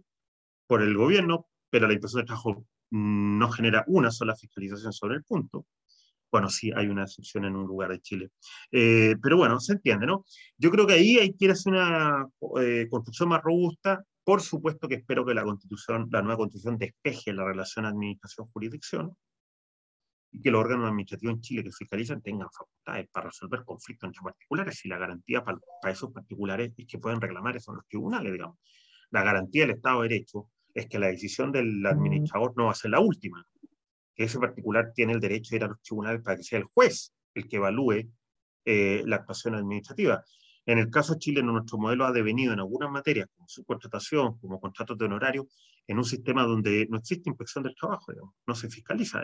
por 0.67 0.83
el 0.83 0.95
gobierno, 0.95 1.47
pero 1.71 1.87
la 1.87 1.93
inspección 1.93 2.21
de 2.21 2.27
trabajo 2.27 2.67
no 2.91 3.49
genera 3.49 3.83
una 3.87 4.11
sola 4.11 4.35
fiscalización 4.35 4.93
sobre 4.93 5.15
el 5.15 5.23
punto. 5.23 5.65
Bueno, 6.35 6.49
sí, 6.49 6.69
hay 6.75 6.87
una 6.87 7.03
excepción 7.03 7.45
en 7.45 7.55
un 7.55 7.65
lugar 7.65 7.91
de 7.91 8.01
Chile. 8.01 8.29
Eh, 8.69 9.15
pero 9.23 9.37
bueno, 9.37 9.57
se 9.61 9.71
entiende, 9.71 10.05
¿no? 10.05 10.25
Yo 10.57 10.69
creo 10.69 10.85
que 10.85 10.95
ahí 10.95 11.17
hay 11.17 11.33
que 11.33 11.49
hacer 11.49 11.71
una 11.71 12.27
eh, 12.59 12.87
construcción 12.89 13.29
más 13.29 13.41
robusta. 13.41 14.03
Por 14.21 14.41
supuesto 14.41 14.89
que 14.89 14.95
espero 14.95 15.25
que 15.25 15.33
la 15.33 15.45
constitución, 15.45 16.09
la 16.11 16.21
nueva 16.21 16.39
constitución 16.39 16.77
despeje 16.77 17.31
la 17.31 17.45
relación 17.45 17.85
administración-jurisdicción 17.85 19.15
y 20.29 20.41
que 20.41 20.51
los 20.51 20.59
órganos 20.59 20.89
administrativos 20.89 21.35
en 21.35 21.41
Chile 21.41 21.63
que 21.63 21.71
fiscalizan 21.71 22.21
tengan 22.21 22.49
facultades 22.51 23.07
para 23.13 23.27
resolver 23.27 23.63
conflictos 23.63 24.07
entre 24.09 24.21
particulares 24.21 24.83
y 24.83 24.89
la 24.89 24.97
garantía 24.97 25.41
para, 25.41 25.57
para 25.81 25.93
esos 25.93 26.11
particulares 26.11 26.73
es 26.75 26.85
que 26.85 26.99
pueden 26.99 27.21
reclamar 27.21 27.55
eso 27.55 27.71
en 27.71 27.77
los 27.77 27.87
tribunales, 27.87 28.33
digamos. 28.33 28.57
La 29.09 29.23
garantía 29.23 29.61
del 29.61 29.77
Estado 29.77 30.01
de 30.01 30.09
Derecho 30.09 30.49
es 30.73 30.87
que 30.87 30.99
la 30.99 31.07
decisión 31.07 31.53
del 31.53 31.85
administrador 31.85 32.51
no 32.57 32.65
va 32.65 32.71
a 32.71 32.75
ser 32.75 32.91
la 32.91 32.99
última, 32.99 33.41
que 34.15 34.23
ese 34.23 34.39
particular 34.39 34.91
tiene 34.93 35.13
el 35.13 35.19
derecho 35.19 35.49
de 35.51 35.57
ir 35.57 35.63
a 35.65 35.67
los 35.67 35.81
tribunales 35.81 36.21
para 36.21 36.37
que 36.37 36.43
sea 36.43 36.59
el 36.59 36.65
juez 36.65 37.13
el 37.33 37.47
que 37.47 37.57
evalúe 37.57 38.09
eh, 38.63 39.03
la 39.05 39.17
actuación 39.17 39.55
administrativa. 39.55 40.23
En 40.65 40.79
el 40.79 40.89
caso 40.89 41.15
chileno, 41.19 41.51
nuestro 41.51 41.77
modelo 41.77 42.05
ha 42.05 42.11
devenido 42.11 42.53
en 42.53 42.59
algunas 42.59 42.89
materias, 42.89 43.27
como 43.35 43.47
subcontratación, 43.47 44.39
como 44.39 44.59
contratos 44.59 44.97
de 44.97 45.05
honorario, 45.05 45.47
en 45.85 45.97
un 45.97 46.05
sistema 46.05 46.43
donde 46.43 46.87
no 46.89 46.97
existe 46.97 47.29
inspección 47.29 47.63
del 47.63 47.75
trabajo, 47.75 48.11
no 48.47 48.55
se 48.55 48.69
fiscaliza. 48.69 49.23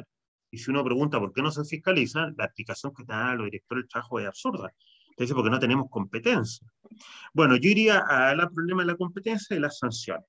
Y 0.51 0.57
si 0.57 0.69
uno 0.69 0.83
pregunta 0.83 1.19
por 1.19 1.33
qué 1.33 1.41
no 1.41 1.49
se 1.49 1.63
fiscaliza, 1.63 2.31
la 2.37 2.45
explicación 2.45 2.93
que 2.93 3.03
da 3.05 3.33
los 3.33 3.45
directores 3.45 3.83
del 3.83 3.89
trabajo 3.89 4.19
es 4.19 4.27
absurda. 4.27 4.71
Dice 5.17 5.33
porque 5.33 5.49
no 5.49 5.59
tenemos 5.59 5.87
competencia. 5.89 6.67
Bueno, 7.33 7.55
yo 7.55 7.69
iría 7.69 7.99
al 7.99 8.51
problema 8.51 8.83
de 8.83 8.87
la 8.87 8.95
competencia 8.95 9.55
y 9.55 9.59
las 9.59 9.77
sanciones. 9.79 10.25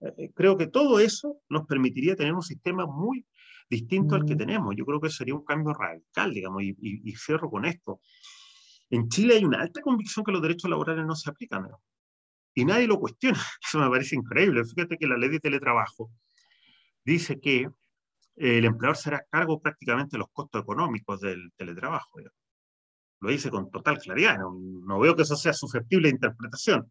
Eh, 0.00 0.30
creo 0.34 0.56
que 0.56 0.66
todo 0.66 1.00
eso 1.00 1.40
nos 1.48 1.66
permitiría 1.66 2.16
tener 2.16 2.34
un 2.34 2.42
sistema 2.42 2.86
muy 2.86 3.24
distinto 3.72 4.14
al 4.14 4.24
que 4.26 4.34
mm. 4.34 4.38
tenemos. 4.38 4.76
Yo 4.76 4.84
creo 4.84 5.00
que 5.00 5.08
sería 5.08 5.34
un 5.34 5.44
cambio 5.44 5.72
radical, 5.72 6.32
digamos, 6.32 6.62
y, 6.62 7.14
cierro 7.16 7.50
con 7.50 7.64
esto. 7.64 8.00
En 8.90 9.08
Chile 9.08 9.36
hay 9.36 9.44
una 9.44 9.62
alta 9.62 9.80
convicción 9.80 10.24
que 10.24 10.32
los 10.32 10.42
derechos 10.42 10.70
laborales 10.70 11.06
no 11.06 11.16
se 11.16 11.30
aplican, 11.30 11.66
y 12.54 12.64
nadie 12.66 12.86
lo 12.86 13.00
cuestiona. 13.00 13.38
Eso 13.66 13.78
me 13.78 13.88
parece 13.88 14.14
increíble. 14.16 14.64
Fíjate 14.64 14.98
que 14.98 15.06
la 15.06 15.16
ley 15.16 15.30
de 15.30 15.40
teletrabajo 15.40 16.10
dice 17.02 17.40
que 17.40 17.70
el 18.36 18.64
empleador 18.64 18.96
será 18.96 19.24
cargo 19.30 19.60
prácticamente 19.60 20.16
de 20.16 20.18
los 20.18 20.28
costos 20.32 20.62
económicos 20.62 21.20
del 21.20 21.50
teletrabajo. 21.56 22.20
Lo 23.20 23.30
dice 23.30 23.50
con 23.50 23.70
total 23.70 23.98
claridad. 23.98 24.38
No, 24.38 24.54
no, 24.86 24.98
veo 24.98 25.16
que 25.16 25.22
eso 25.22 25.36
sea 25.36 25.54
susceptible 25.54 26.08
de 26.08 26.14
interpretación. 26.14 26.90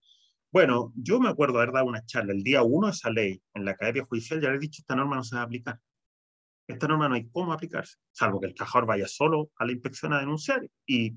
Bueno, 0.51 0.91
yo 0.95 1.19
me 1.19 1.29
acuerdo 1.29 1.59
haber 1.59 1.71
dado 1.71 1.85
una 1.85 2.03
charla 2.05 2.33
el 2.33 2.43
día 2.43 2.63
uno 2.63 2.87
de 2.87 2.93
esa 2.93 3.09
ley 3.11 3.39
en 3.53 3.65
la 3.65 3.71
Academia 3.71 4.05
Judicial, 4.05 4.41
le 4.41 4.47
he 4.47 4.59
dicho, 4.59 4.81
esta 4.81 4.95
norma 4.95 5.15
no 5.15 5.23
se 5.23 5.35
va 5.35 5.43
a 5.43 5.45
aplicar. 5.45 5.79
Esta 6.71 6.87
norma 6.87 7.09
no 7.09 7.15
hay 7.15 7.27
cómo 7.27 7.51
aplicarse, 7.51 7.97
salvo 8.11 8.39
que 8.39 8.47
el 8.47 8.55
trabajador 8.55 8.87
vaya 8.87 9.07
solo 9.07 9.51
a 9.57 9.65
la 9.65 9.73
inspección 9.73 10.13
a 10.13 10.19
denunciar 10.19 10.65
y 10.85 11.13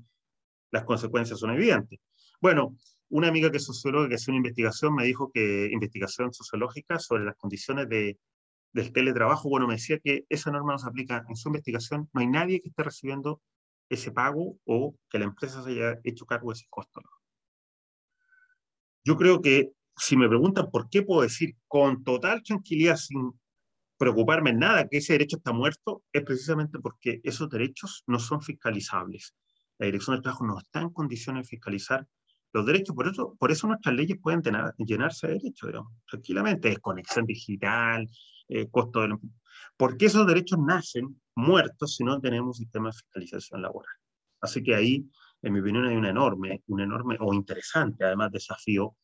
las 0.69 0.83
consecuencias 0.83 1.39
son 1.39 1.51
evidentes. 1.51 1.99
Bueno, 2.41 2.75
una 3.09 3.29
amiga 3.29 3.49
que 3.49 3.57
es 3.57 3.65
socióloga 3.65 4.09
que 4.09 4.15
hace 4.15 4.31
una 4.31 4.37
investigación 4.37 4.93
me 4.93 5.05
dijo 5.05 5.31
que, 5.31 5.69
investigación 5.71 6.33
sociológica 6.33 6.99
sobre 6.99 7.23
las 7.23 7.37
condiciones 7.37 7.87
de, 7.87 8.19
del 8.73 8.91
teletrabajo, 8.91 9.47
bueno, 9.47 9.65
me 9.65 9.75
decía 9.75 9.97
que 9.99 10.25
esa 10.27 10.51
norma 10.51 10.73
no 10.73 10.79
se 10.79 10.89
aplica 10.89 11.23
en 11.29 11.37
su 11.37 11.47
investigación, 11.47 12.09
no 12.11 12.19
hay 12.19 12.27
nadie 12.27 12.61
que 12.61 12.67
esté 12.67 12.83
recibiendo 12.83 13.41
ese 13.87 14.11
pago 14.11 14.57
o 14.65 14.97
que 15.09 15.19
la 15.19 15.25
empresa 15.25 15.63
se 15.63 15.71
haya 15.71 15.99
hecho 16.03 16.25
cargo 16.25 16.49
de 16.49 16.55
ese 16.55 16.65
costo. 16.69 17.01
Yo 19.05 19.15
creo 19.15 19.41
que 19.41 19.71
si 19.95 20.17
me 20.17 20.27
preguntan 20.27 20.69
por 20.69 20.89
qué 20.89 21.03
puedo 21.03 21.21
decir 21.21 21.55
con 21.69 22.03
total 22.03 22.43
tranquilidad, 22.43 22.97
sin 22.97 23.39
preocuparme 23.97 24.51
en 24.51 24.59
nada, 24.59 24.87
que 24.87 24.97
ese 24.97 25.13
derecho 25.13 25.37
está 25.37 25.53
muerto, 25.53 26.03
es 26.11 26.23
precisamente 26.23 26.79
porque 26.79 27.21
esos 27.23 27.49
derechos 27.49 28.03
no 28.07 28.19
son 28.19 28.41
fiscalizables. 28.41 29.35
La 29.77 29.85
Dirección 29.87 30.15
del 30.15 30.23
Trabajo 30.23 30.45
no 30.45 30.57
está 30.57 30.81
en 30.81 30.89
condiciones 30.89 31.43
de 31.43 31.49
fiscalizar 31.49 32.05
los 32.53 32.65
derechos, 32.65 32.95
por 32.95 33.07
eso, 33.07 33.35
por 33.37 33.51
eso 33.51 33.67
nuestras 33.67 33.95
leyes 33.95 34.17
pueden 34.21 34.41
llenarse 34.77 35.27
de 35.27 35.33
derechos, 35.33 35.71
tranquilamente, 36.09 36.69
desconexión 36.69 37.25
digital, 37.25 38.09
eh, 38.47 38.69
costo 38.69 39.01
de... 39.01 39.17
Porque 39.75 40.05
esos 40.05 40.25
derechos 40.25 40.59
nacen 40.59 41.21
muertos 41.35 41.95
si 41.95 42.03
no 42.05 42.21
tenemos 42.21 42.57
sistema 42.57 42.89
de 42.89 42.93
fiscalización 42.93 43.61
laboral. 43.61 43.93
Así 44.39 44.63
que 44.63 44.73
ahí 44.73 45.09
en 45.45 45.53
mi 45.53 45.59
opinión, 45.59 45.85
hay 45.85 45.95
un 45.95 46.05
enorme, 46.05 46.63
un 46.67 46.81
enorme 46.81 47.17
o 47.19 47.31
interesante, 47.31 48.03
además, 48.03 48.31
desafío 48.31 48.95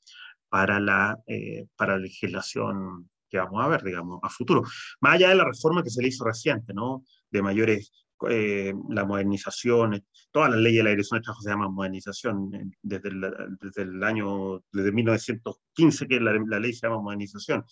para 0.49 0.79
la, 0.79 1.19
eh, 1.27 1.67
para 1.75 1.93
la 1.93 1.99
legislación 1.99 3.09
que 3.31 3.37
vamos 3.37 3.63
a 3.63 3.67
ver, 3.69 3.81
digamos, 3.81 4.19
a 4.21 4.29
futuro. 4.29 4.61
Más 4.99 5.15
allá 5.15 5.29
de 5.29 5.35
la 5.35 5.45
reforma 5.45 5.81
que 5.81 5.89
se 5.89 6.01
le 6.01 6.09
hizo 6.09 6.25
reciente, 6.25 6.73
¿no? 6.73 7.05
De 7.31 7.41
mayores, 7.41 7.91
eh, 8.29 8.73
la 8.89 9.05
modernización, 9.05 10.03
todas 10.31 10.51
las 10.51 10.59
leyes 10.59 10.79
de 10.79 10.83
la 10.83 10.89
dirección 10.91 11.19
de 11.19 11.23
trabajo 11.23 11.41
se 11.41 11.49
llaman 11.49 11.73
modernización, 11.73 12.53
eh, 12.53 12.65
desde 12.81 13.09
el, 13.09 13.21
desde 13.59 13.81
el 13.83 14.03
año, 14.03 14.61
desde 14.71 14.91
1915 14.91 16.07
que 16.07 16.19
la, 16.19 16.33
la 16.45 16.59
ley 16.59 16.73
se 16.73 16.87
llama 16.87 17.01
modernización. 17.01 17.63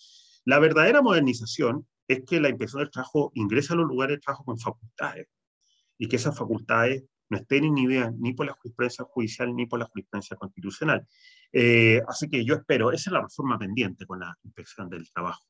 La 0.46 0.58
verdadera 0.58 1.02
modernización 1.02 1.86
es 2.08 2.22
que 2.26 2.40
la 2.40 2.48
inspección 2.48 2.80
del 2.80 2.90
trabajo 2.90 3.30
ingresa 3.34 3.74
a 3.74 3.76
los 3.76 3.86
lugares 3.86 4.16
de 4.16 4.20
trabajo 4.20 4.44
con 4.44 4.58
facultades 4.58 5.28
y 5.98 6.08
que 6.08 6.16
esas 6.16 6.36
facultades 6.36 7.04
no 7.28 7.36
estén 7.36 7.64
inhibidas 7.64 8.12
ni 8.18 8.32
por 8.32 8.46
la 8.46 8.52
jurisprudencia 8.54 9.04
judicial 9.04 9.54
ni 9.54 9.66
por 9.66 9.78
la 9.78 9.86
jurisprudencia 9.86 10.36
constitucional. 10.36 11.06
Eh, 11.52 12.00
así 12.06 12.28
que 12.28 12.44
yo 12.44 12.54
espero, 12.54 12.92
esa 12.92 13.10
es 13.10 13.12
la 13.12 13.22
reforma 13.22 13.58
pendiente 13.58 14.06
con 14.06 14.20
la 14.20 14.36
inspección 14.44 14.88
del 14.88 15.10
trabajo. 15.12 15.44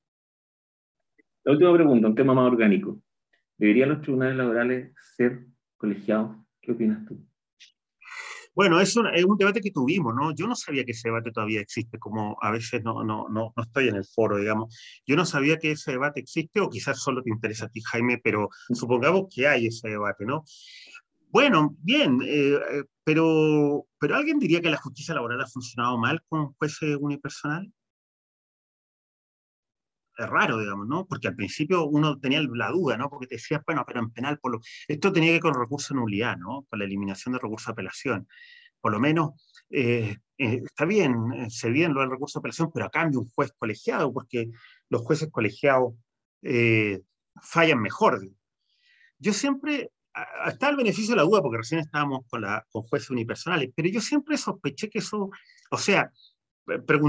La 1.45 1.53
última 1.53 1.75
pregunta, 1.75 2.09
un 2.09 2.15
tema 2.15 2.35
más 2.35 2.51
orgánico. 2.51 3.01
¿Deberían 3.57 3.91
los 3.91 4.01
tribunales 4.01 4.37
laborales 4.37 4.95
ser 5.17 5.47
colegiados? 5.77 6.37
¿Qué 6.61 6.73
opinas 6.73 7.07
tú? 7.07 7.19
Bueno, 8.55 8.81
es 8.81 8.97
un, 8.97 9.07
es 9.15 9.25
un, 9.25 9.37
debate 9.37 9.61
que 9.61 9.71
tuvimos, 9.71 10.15
¿no? 10.15 10.35
Yo 10.35 10.47
no 10.47 10.57
sabía 10.57 10.85
que 10.85 10.91
ese 10.91 11.09
debate 11.09 11.31
todavía 11.31 11.61
existe, 11.61 11.99
como 11.99 12.37
a 12.43 12.51
veces 12.51 12.83
no, 12.83 13.05
no, 13.05 13.29
no, 13.29 13.53
no 13.57 13.63
estoy 13.63 13.89
en 13.89 13.97
el 13.97 14.05
foro, 14.05 14.39
digamos. 14.39 14.77
Yo 15.07 15.15
no 15.15 15.25
sabía 15.25 15.57
que 15.59 15.71
ese 15.73 15.93
debate 15.93 16.21
existe, 16.21 16.61
o 16.61 16.69
quizás 16.69 17.01
solo 17.01 17.23
te 17.23 17.31
interesa 17.31 17.67
a 17.67 17.69
ti, 17.69 17.81
Jaime, 17.81 18.21
pero 18.23 18.49
supongamos 18.75 19.27
que 19.35 19.47
hay 19.47 19.67
ese 19.67 19.89
debate, 19.89 20.27
¿no? 20.27 20.45
Bueno, 21.33 21.77
bien, 21.81 22.21
eh, 22.25 22.55
eh, 22.55 22.85
pero, 23.05 23.87
pero 24.01 24.17
¿alguien 24.17 24.41
diría 24.41 24.61
que 24.61 24.71
la 24.71 24.77
justicia 24.77 25.15
laboral 25.15 25.41
ha 25.41 25.47
funcionado 25.47 25.97
mal 25.97 26.23
con 26.29 26.53
jueces 26.55 26.97
unipersonal? 27.01 27.73
es 30.19 30.29
raro, 30.29 30.59
digamos, 30.59 30.87
¿no? 30.87 31.07
Porque 31.07 31.29
al 31.29 31.37
principio 31.37 31.87
uno 31.87 32.19
tenía 32.21 32.43
la 32.43 32.71
duda, 32.71 32.99
¿no? 32.99 33.09
Porque 33.09 33.27
te 33.27 33.37
decías, 33.37 33.63
bueno, 33.65 33.85
pero 33.87 34.01
en 34.01 34.11
penal, 34.11 34.39
por 34.39 34.53
lo... 34.53 34.61
esto 34.87 35.13
tenía 35.13 35.31
que 35.31 35.35
ver 35.35 35.41
con 35.41 35.55
recurso 35.55 35.95
de 35.95 36.01
nulidad, 36.01 36.37
¿no? 36.37 36.67
Con 36.69 36.79
la 36.79 36.85
eliminación 36.85 37.33
de 37.33 37.39
recurso 37.39 37.71
de 37.71 37.73
apelación. 37.73 38.29
Por 38.81 38.93
lo 38.93 39.01
menos, 39.01 39.31
eh, 39.71 40.17
está 40.37 40.85
bien, 40.85 41.51
se 41.51 41.71
bien 41.71 41.95
lo 41.95 42.01
del 42.01 42.11
recurso 42.11 42.39
de 42.39 42.41
apelación, 42.43 42.71
pero 42.73 42.87
a 42.87 42.91
cambio 42.91 43.21
un 43.21 43.31
juez 43.31 43.53
colegiado, 43.57 44.13
porque 44.13 44.51
los 44.91 45.01
jueces 45.03 45.31
colegiados 45.31 45.95
fallan 47.41 47.81
mejor. 47.81 48.21
Yo 49.19 49.33
siempre, 49.33 49.91
está 50.47 50.69
el 50.69 50.77
beneficio 50.77 51.13
de 51.13 51.17
la 51.17 51.23
duda, 51.23 51.43
porque 51.43 51.59
recién 51.59 51.81
estábamos 51.81 52.27
con, 52.29 52.43
la, 52.43 52.67
con 52.71 52.83
jueces 52.83 53.11
unipersonales, 53.11 53.71
pero 53.75 53.89
yo 53.89 54.01
siempre 54.01 54.37
sospeché 54.37 54.91
que 54.91 54.99
eso, 54.99 55.31
o 55.71 55.79
sea, 55.79 56.13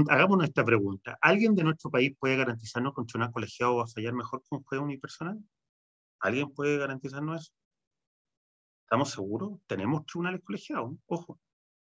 hagámonos 0.08 0.46
esta 0.46 0.64
pregunta. 0.64 1.18
¿Alguien 1.20 1.54
de 1.54 1.64
nuestro 1.64 1.90
país 1.90 2.14
puede 2.18 2.36
garantizarnos 2.36 2.94
que 2.94 3.00
un 3.00 3.06
tribunal 3.06 3.32
colegiado 3.32 3.76
va 3.76 3.84
a 3.84 3.88
fallar 3.88 4.14
mejor 4.14 4.40
que 4.40 4.54
un 4.54 4.62
juez 4.62 4.80
unipersonal? 4.80 5.38
¿Alguien 6.20 6.52
puede 6.52 6.78
garantizarnos 6.78 7.42
eso? 7.42 7.52
¿Estamos 8.84 9.10
seguros? 9.10 9.58
¿Tenemos 9.66 10.04
tribunales 10.06 10.42
colegiados? 10.44 10.92
Ojo. 11.06 11.40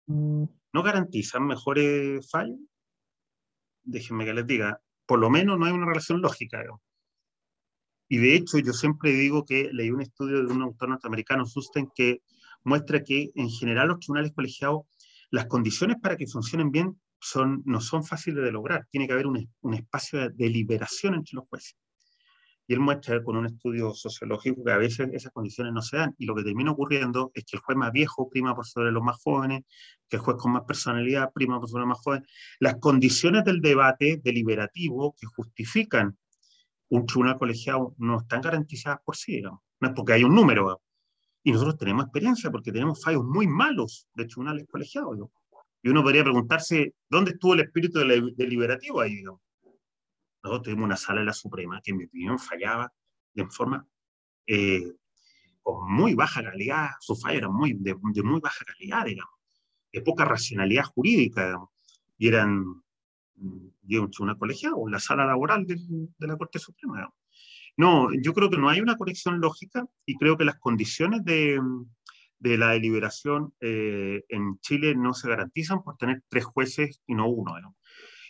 Mm. 0.07 0.43
¿No 0.73 0.83
garantizan 0.83 1.45
mejores 1.45 2.29
fallos? 2.29 2.59
Déjenme 3.83 4.25
que 4.25 4.33
les 4.33 4.47
diga. 4.47 4.81
Por 5.05 5.19
lo 5.19 5.29
menos 5.29 5.57
no 5.57 5.65
hay 5.65 5.71
una 5.71 5.87
relación 5.87 6.21
lógica. 6.21 6.63
Y 8.09 8.17
de 8.17 8.35
hecho, 8.35 8.57
yo 8.57 8.73
siempre 8.73 9.11
digo 9.11 9.45
que 9.45 9.69
leí 9.71 9.91
un 9.91 10.01
estudio 10.01 10.43
de 10.43 10.51
un 10.51 10.63
autor 10.63 10.89
norteamericano, 10.89 11.45
Susten, 11.45 11.89
que 11.95 12.23
muestra 12.63 13.03
que 13.03 13.31
en 13.35 13.49
general 13.49 13.89
los 13.89 13.99
tribunales 13.99 14.33
colegiados, 14.33 14.81
las 15.29 15.45
condiciones 15.45 15.97
para 16.01 16.17
que 16.17 16.25
funcionen 16.25 16.71
bien 16.71 16.99
son, 17.19 17.61
no 17.65 17.79
son 17.79 18.03
fáciles 18.03 18.43
de 18.43 18.51
lograr. 18.51 18.87
Tiene 18.89 19.05
que 19.05 19.13
haber 19.13 19.27
un, 19.27 19.47
un 19.61 19.73
espacio 19.75 20.19
de 20.19 20.29
deliberación 20.29 21.13
entre 21.13 21.35
los 21.35 21.47
jueces. 21.47 21.75
Y 22.65 22.73
él 22.73 22.79
muestra 22.79 23.23
con 23.23 23.37
un 23.37 23.45
estudio 23.45 23.93
sociológico 23.93 24.63
que 24.63 24.71
a 24.71 24.77
veces 24.77 25.09
esas 25.13 25.31
condiciones 25.31 25.71
no 25.73 25.81
se 25.83 25.97
dan. 25.97 26.15
Y 26.17 26.25
lo 26.25 26.35
que 26.35 26.43
termina 26.43 26.71
ocurriendo 26.71 27.31
es 27.35 27.43
que 27.45 27.57
el 27.57 27.61
juez 27.61 27.77
más 27.77 27.91
viejo 27.91 28.27
prima 28.29 28.55
por 28.55 28.65
sobre 28.65 28.91
los 28.91 29.03
más 29.03 29.17
jóvenes, 29.23 29.63
que 30.07 30.17
el 30.17 30.21
juez 30.21 30.37
con 30.37 30.51
más 30.51 30.63
personalidad 30.63 31.31
prima 31.33 31.59
por 31.59 31.69
sobre 31.69 31.81
los 31.81 31.89
más 31.89 31.99
jóvenes. 31.99 32.27
Las 32.59 32.75
condiciones 32.75 33.43
del 33.43 33.61
debate 33.61 34.19
deliberativo 34.23 35.15
que 35.19 35.27
justifican 35.27 36.17
un 36.89 37.05
tribunal 37.05 37.37
colegiado 37.37 37.95
no 37.97 38.19
están 38.19 38.41
garantizadas 38.41 38.99
por 39.03 39.15
sí, 39.15 39.41
no 39.41 39.61
es 39.81 39.91
porque 39.95 40.13
hay 40.13 40.23
un 40.23 40.35
número. 40.35 40.81
Y 41.43 41.51
nosotros 41.51 41.77
tenemos 41.77 42.05
experiencia 42.05 42.51
porque 42.51 42.71
tenemos 42.71 43.01
fallos 43.01 43.23
muy 43.23 43.47
malos 43.47 44.07
de 44.13 44.25
tribunales 44.25 44.67
colegiados. 44.69 45.17
Y 45.81 45.89
uno 45.89 46.03
podría 46.03 46.23
preguntarse, 46.23 46.95
¿dónde 47.09 47.31
estuvo 47.31 47.53
el 47.53 47.61
espíritu 47.61 47.99
deliberativo 48.35 48.99
ahí? 48.99 49.23
Nosotros 49.23 50.63
tuvimos 50.63 50.85
una 50.85 50.97
sala 50.97 51.21
de 51.21 51.27
la 51.27 51.33
Suprema 51.33 51.79
que, 51.81 51.91
en 51.91 51.97
mi 51.97 52.05
opinión, 52.05 52.37
fallaba 52.37 52.91
de 53.33 53.45
forma 53.47 53.87
eh, 54.45 54.91
con 55.61 55.91
muy 55.91 56.15
baja 56.15 56.43
calidad, 56.43 56.89
sus 56.99 57.21
fallos 57.21 57.39
eran 57.39 57.53
muy, 57.53 57.73
de, 57.73 57.95
muy 57.95 58.39
baja 58.39 58.65
calidad, 58.65 59.05
digamos, 59.05 59.33
de 59.91 60.01
poca 60.01 60.25
racionalidad 60.25 60.83
jurídica, 60.83 61.45
digamos, 61.45 61.69
y 62.17 62.27
eran 62.27 62.83
de 63.97 63.99
un 63.99 64.11
tribunal 64.11 64.37
colegiado, 64.37 64.87
la 64.87 64.99
sala 64.99 65.25
laboral 65.25 65.65
de, 65.65 65.75
de 65.75 66.27
la 66.27 66.37
Corte 66.37 66.59
Suprema. 66.59 67.09
No, 67.77 68.09
yo 68.21 68.33
creo 68.33 68.49
que 68.49 68.57
no 68.57 68.69
hay 68.69 68.81
una 68.81 68.97
conexión 68.97 69.39
lógica 69.39 69.85
y 70.05 70.15
creo 70.17 70.37
que 70.37 70.45
las 70.45 70.59
condiciones 70.59 71.23
de, 71.23 71.59
de 72.37 72.57
la 72.57 72.71
deliberación 72.71 73.53
eh, 73.61 74.23
en 74.29 74.59
Chile 74.59 74.95
no 74.95 75.13
se 75.13 75.29
garantizan 75.29 75.81
por 75.83 75.97
tener 75.97 76.21
tres 76.27 76.45
jueces 76.45 77.01
y 77.07 77.15
no 77.15 77.27
uno. 77.29 77.53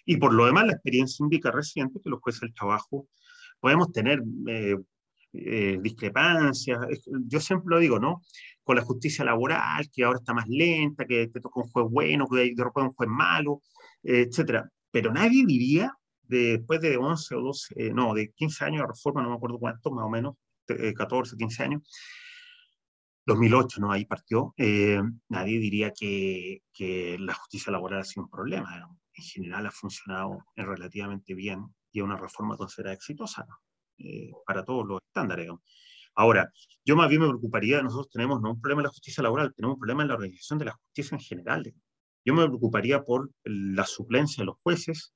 Y 0.06 0.18
por 0.18 0.34
lo 0.34 0.46
demás, 0.46 0.66
la 0.66 0.74
experiencia 0.74 1.24
indica 1.24 1.52
reciente 1.52 2.00
que 2.04 2.10
los 2.10 2.20
jueces 2.20 2.42
del 2.42 2.54
trabajo 2.54 3.08
podemos 3.60 3.92
tener 3.92 4.22
eh, 4.48 4.78
eh, 5.34 5.78
discrepancias. 5.82 6.80
Yo 7.28 7.40
siempre 7.40 7.76
lo 7.76 7.80
digo, 7.80 8.00
¿no? 8.00 8.22
Con 8.64 8.76
la 8.78 8.84
justicia 8.84 9.26
laboral, 9.26 9.90
que 9.92 10.04
ahora 10.04 10.20
está 10.20 10.34
más 10.34 10.48
lenta, 10.48 11.06
que 11.06 11.28
te 11.28 11.40
toca 11.40 11.62
un 11.62 11.70
juez 11.70 11.88
bueno, 11.90 12.28
que 12.28 12.54
de 12.56 12.64
repente 12.64 12.90
un 12.90 12.94
juez 12.94 13.10
malo, 13.10 13.62
etcétera. 14.04 14.70
Pero 14.92 15.12
nadie 15.12 15.46
diría, 15.46 15.94
después 16.24 16.82
de 16.82 16.98
11 16.98 17.36
o 17.36 17.42
12, 17.42 17.92
no, 17.94 18.14
de 18.14 18.32
15 18.34 18.66
años 18.66 18.82
de 18.82 18.88
reforma, 18.88 19.22
no 19.22 19.30
me 19.30 19.36
acuerdo 19.36 19.60
cuánto, 19.60 19.92
más 19.92 20.06
o 20.06 20.10
menos, 20.10 20.36
14, 20.96 21.36
15 21.38 21.64
años, 21.64 21.82
2008, 23.26 23.82
¿no? 23.82 23.92
Ahí 23.92 24.06
partió. 24.06 24.54
Eh, 24.58 25.02
nadie 25.30 25.60
diría 25.60 25.92
que, 25.92 26.64
que, 26.74 27.18
la 27.20 27.34
justicia 27.34 27.72
laboral 27.72 28.02
ha 28.02 28.04
sido 28.04 28.24
un 28.24 28.30
problema. 28.30 28.90
En 29.14 29.24
general 29.24 29.68
ha 29.68 29.72
funcionado 29.72 30.46
relativamente 30.56 31.34
bien 31.34 31.66
y 31.92 32.00
es 32.00 32.04
una 32.04 32.18
reforma 32.18 32.58
considerada 32.58 32.96
exitosa 32.96 33.46
eh, 33.98 34.32
para 34.46 34.64
todos 34.64 34.86
los 34.86 35.00
estándares. 35.08 35.50
Ahora, 36.16 36.52
yo 36.84 36.96
más 36.96 37.10
bien 37.10 37.22
me 37.22 37.28
preocuparía, 37.28 37.82
nosotros 37.82 38.10
tenemos 38.10 38.42
no 38.42 38.52
un 38.52 38.62
problema 38.62 38.82
en 38.82 38.86
la 38.86 38.90
justicia 38.90 39.24
laboral, 39.24 39.54
tenemos 39.54 39.76
un 39.76 39.80
problema 39.80 40.04
en 40.04 40.10
la 40.10 40.16
organización 40.16 40.60
de 40.60 40.66
la 40.66 40.72
justicia 40.74 41.16
en 41.16 41.22
general. 41.22 41.74
Yo 42.26 42.34
me 42.34 42.46
preocuparía 42.46 43.04
por 43.04 43.32
la 43.44 43.86
suplencia 43.86 44.42
de 44.42 44.48
los 44.48 44.58
jueces, 44.62 45.14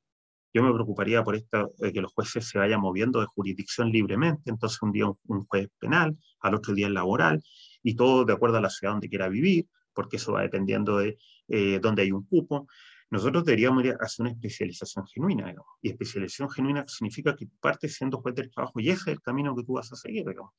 yo 0.53 0.61
me 0.61 0.71
preocuparía 0.71 1.23
por 1.23 1.35
esto, 1.35 1.73
de 1.79 1.91
que 1.91 2.01
los 2.01 2.13
jueces 2.13 2.47
se 2.47 2.59
vayan 2.59 2.79
moviendo 2.79 3.19
de 3.19 3.25
jurisdicción 3.25 3.89
libremente, 3.91 4.51
entonces 4.51 4.81
un 4.83 4.91
día 4.91 5.07
un, 5.07 5.45
juez 5.45 5.67
penal, 5.79 6.15
al 6.41 6.55
otro 6.55 6.75
día 6.75 6.87
el 6.87 6.93
laboral, 6.93 7.41
y 7.81 7.95
todo 7.95 8.23
de 8.23 8.33
acuerdo 8.33 8.57
a 8.57 8.61
la 8.61 8.69
ciudad 8.69 8.93
donde 8.93 9.09
quiera 9.09 9.29
vivir, 9.29 9.67
porque 9.93 10.17
eso 10.17 10.33
va 10.33 10.43
dependiendo 10.43 10.97
de 10.99 11.17
eh, 11.47 11.79
dónde 11.81 12.03
hay 12.03 12.11
un 12.11 12.25
cupo. 12.25 12.67
Nosotros 13.09 13.45
deberíamos 13.45 13.83
hacer 13.99 14.23
una 14.23 14.31
especialización 14.31 15.07
genuina, 15.07 15.53
y 15.81 15.89
especialización 15.89 16.49
genuina 16.51 16.85
significa 16.87 17.35
que 17.35 17.47
partes 17.59 17.95
siendo 17.95 18.21
juez 18.21 18.35
del 18.35 18.51
trabajo 18.51 18.79
y 18.79 18.89
ese 18.89 19.01
es 19.11 19.17
el 19.17 19.21
camino 19.21 19.55
que 19.55 19.63
tú 19.63 19.73
vas 19.73 19.91
a 19.91 19.95
seguir, 19.95 20.25
digamos. 20.27 20.51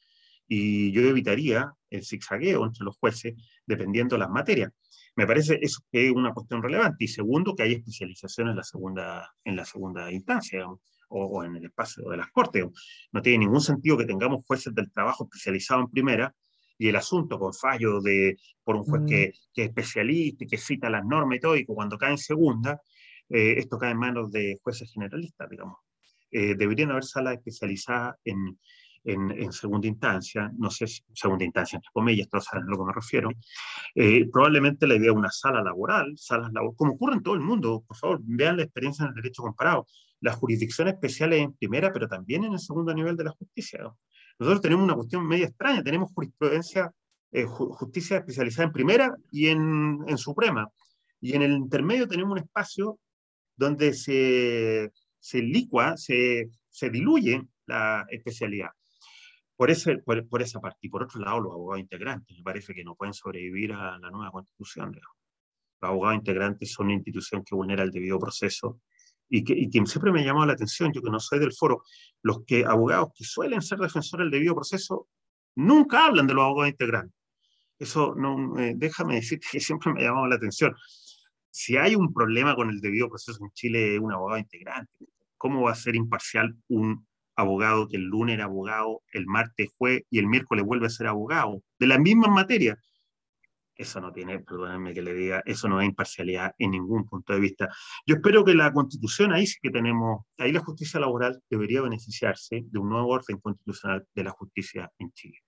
Y 0.47 0.93
yo 0.93 1.03
evitaría 1.03 1.73
el 1.91 2.05
zigzagueo 2.05 2.65
entre 2.65 2.85
los 2.85 2.97
jueces 2.97 3.35
dependiendo 3.67 4.15
de 4.17 4.21
las 4.21 4.31
materias. 4.31 4.73
Me 5.17 5.27
parece 5.27 5.59
eso 5.63 5.81
que 5.91 6.07
es 6.07 6.13
una 6.13 6.33
cuestión 6.33 6.63
relevante. 6.63 7.05
Y 7.05 7.09
segundo, 7.09 7.55
que 7.55 7.63
hay 7.63 7.75
especialización 7.75 8.49
en 8.49 8.57
la 8.57 8.65
segunda, 8.65 9.33
en 9.45 9.57
la 9.57 9.65
segunda 9.65 10.11
instancia 10.11 10.69
o, 10.69 10.81
o, 11.09 11.45
en 11.45 11.57
el 11.57 11.65
espacio 11.65 12.09
de 12.09 12.17
las 12.17 12.31
cortes. 12.31 12.65
No 13.13 13.23
tiene 13.23 13.39
ningún 13.39 13.61
sentido 13.61 13.97
que 13.97 14.07
tengamos 14.07 14.45
jueces 14.47 14.75
del 14.75 14.91
trabajo 14.91 15.25
especializados 15.25 15.85
en 15.85 15.91
primera 15.91 16.35
y 16.77 16.89
el 16.89 16.97
asunto 16.97 17.39
con 17.39 17.55
fallo 17.55 18.01
de, 18.01 18.37
por 18.65 18.77
un 18.77 18.85
juez 18.85 19.03
mm. 19.03 19.07
que, 19.07 19.33
que, 19.53 19.63
es 19.63 19.69
especialista 19.69 20.45
y 20.45 20.47
que 20.49 20.59
cita 20.59 20.91
las 20.91 21.05
normas 21.05 21.37
y 21.37 21.41
todo, 21.41 21.57
y 21.57 21.65
cuando 21.65 21.97
cae 21.97 22.11
en 22.11 22.19
segunda, 22.19 22.81
eh, 23.29 23.55
esto 23.59 23.79
cae 23.79 23.93
en 23.93 23.99
manos 23.99 24.31
de 24.31 24.59
jueces 24.63 24.91
generalistas, 24.93 25.49
digamos. 25.49 25.79
Eh, 26.31 26.57
deberían 26.57 26.91
haber 26.91 27.05
salas 27.05 27.35
especializadas 27.35 28.17
en, 28.25 28.59
en, 29.05 29.31
en, 29.31 29.53
segunda 29.53 29.87
instancia, 29.87 30.51
no 30.57 30.71
sé 30.71 30.87
si 30.87 31.03
segunda 31.13 31.45
instancia, 31.45 31.77
entre 31.77 31.91
comillas, 31.93 32.29
todos 32.29 32.45
saben 32.45 32.67
a 32.67 32.71
lo 32.71 32.79
que 32.79 32.85
me 32.85 32.93
refiero. 32.93 33.31
Eh, 33.95 34.29
probablemente 34.31 34.87
la 34.87 34.95
idea 34.95 35.13
de 35.13 35.19
una 35.19 35.31
sala 35.31 35.63
laboral, 35.63 36.15
salas 36.17 36.53
laborales, 36.53 36.79
como 36.79 36.93
ocurre 36.95 37.15
en 37.15 37.23
todo 37.23 37.35
el 37.35 37.41
mundo, 37.41 37.85
por 37.87 37.97
favor, 37.97 38.21
vean 38.23 38.57
la 38.57 38.63
experiencia 38.65 39.05
en 39.05 39.11
el 39.11 39.15
derecho 39.17 39.43
comparado. 39.43 39.87
Las 40.21 40.37
jurisdicciones 40.37 40.95
especiales 40.95 41.41
en 41.43 41.53
primera, 41.53 41.93
pero 41.93 42.09
también 42.09 42.45
en 42.45 42.55
el 42.55 42.59
segundo 42.59 42.95
nivel 42.95 43.17
de 43.17 43.25
la 43.25 43.31
justicia. 43.33 43.81
¿no? 43.83 43.99
Nosotros 44.39 44.63
tenemos 44.63 44.85
una 44.85 44.95
cuestión 44.95 45.27
media 45.27 45.47
extraña, 45.47 45.83
tenemos 45.83 46.11
jurisprudencia, 46.13 46.91
eh, 47.31 47.45
justicia 47.45 48.19
especializada 48.19 48.67
en 48.67 48.73
primera 48.73 49.15
y 49.31 49.49
en, 49.49 49.99
en, 50.07 50.19
suprema. 50.19 50.69
Y 51.21 51.35
en 51.35 51.43
el 51.43 51.53
intermedio 51.53 52.09
tenemos 52.09 52.33
un 52.33 52.39
espacio 52.39 52.99
donde 53.57 53.93
se, 53.93 54.93
se 55.19 55.43
licua, 55.43 55.97
se, 55.97 56.51
se 56.69 56.91
diluye 56.91 57.43
la 57.67 58.07
especialidad. 58.09 58.71
Por, 59.65 59.71
ese, 59.71 59.97
por, 59.97 60.29
por, 60.29 60.43
esa 60.43 60.61
parte. 60.61 60.77
Y 60.83 60.91
por 60.91 61.05
otro 61.05 61.19
lado, 61.21 61.41
los 61.41 61.55
abogados 61.55 61.81
integrantes, 61.81 62.37
me 62.37 62.43
parece 62.43 62.75
que 62.75 62.85
no 62.85 62.95
pueden 62.97 63.15
sobrevivir 63.15 63.73
a 63.73 63.99
la 63.99 64.11
nueva 64.11 64.31
constitución. 64.31 64.93
Digamos. 64.93 65.17
Los 65.81 65.89
abogados 65.89 66.19
integrantes 66.19 66.71
son 66.71 66.85
una 66.85 66.97
institución 66.97 67.43
que 67.43 67.55
vulnera 67.55 67.83
el 67.83 67.91
debido 67.91 68.19
proceso 68.19 68.83
y 69.27 69.43
que, 69.43 69.55
y 69.55 69.71
que 69.71 69.87
siempre 69.87 70.13
me 70.13 70.21
ha 70.21 70.25
llamado 70.27 70.45
la 70.45 70.53
atención, 70.53 70.93
yo 70.93 71.01
que 71.01 71.09
no 71.09 71.19
soy 71.19 71.39
del 71.39 71.55
foro, 71.55 71.83
los 72.21 72.45
que 72.45 72.67
abogados 72.67 73.09
que 73.17 73.25
suelen 73.25 73.63
ser 73.63 73.79
defensores 73.79 74.25
del 74.25 74.33
debido 74.33 74.55
proceso 74.55 75.09
nunca 75.57 76.05
hablan 76.05 76.27
de 76.27 76.35
los 76.35 76.45
abogados 76.45 76.73
integrantes. 76.73 77.19
Eso 77.79 78.15
no, 78.15 78.59
eh, 78.59 78.75
déjame 78.77 79.15
decirte 79.15 79.47
que 79.51 79.61
siempre 79.61 79.95
me 79.95 80.03
ha 80.03 80.09
llamado 80.09 80.27
la 80.27 80.35
atención. 80.35 80.77
Si 81.49 81.79
hay 81.79 81.95
un 81.95 82.13
problema 82.13 82.55
con 82.55 82.69
el 82.69 82.83
debido 82.83 83.09
proceso 83.09 83.43
en 83.43 83.51
Chile, 83.53 83.99
un 83.99 84.13
abogado 84.13 84.41
integrante, 84.41 85.07
¿cómo 85.39 85.63
va 85.63 85.71
a 85.71 85.75
ser 85.75 85.97
imparcial 85.97 86.55
un 86.69 87.07
abogado 87.37 87.89
que 87.89 87.97
el 87.97 88.05
lunes 88.05 88.35
era 88.35 88.45
abogado, 88.45 89.03
el 89.13 89.27
martes 89.27 89.71
fue 89.77 90.07
y 90.11 90.19
el 90.19 90.27
miércoles 90.27 90.65
vuelve 90.65 90.87
a 90.87 90.91
ser 90.91 91.07
abogado 91.07 91.63
de 91.79 91.87
la 91.87 91.99
misma 91.99 92.29
materia? 92.29 92.79
eso 93.77 94.01
no 94.01 94.13
tiene, 94.13 94.39
perdónenme 94.41 94.95
que 94.95 95.03
le 95.03 95.15
diga, 95.15 95.43
eso 95.45 95.69
no 95.69 95.81
es 95.81 95.87
imparcialidad 95.89 96.55
en 96.59 96.73
ningún 96.73 97.05
punto 97.07 97.33
de 97.33 97.41
vista. 97.41 97.69
Yo 98.07 98.17
espero 98.17 98.45
que 98.45 98.55
la 98.55 98.73
constitución, 98.73 99.33
ahí 99.33 99.47
sí 99.47 99.59
que 99.61 99.71
tenemos, 99.71 100.25
ahí 100.39 100.53
la 100.53 100.61
justicia 100.61 101.01
laboral 101.01 101.43
debería 101.51 101.83
beneficiarse 101.83 102.65
de 102.67 102.79
un 102.79 102.89
nuevo 102.89 103.09
orden 103.09 103.39
constitucional 103.41 104.07
de 104.15 104.25
la 104.25 104.31
justicia 104.31 104.91
en 104.99 105.13
Chile. 105.13 105.39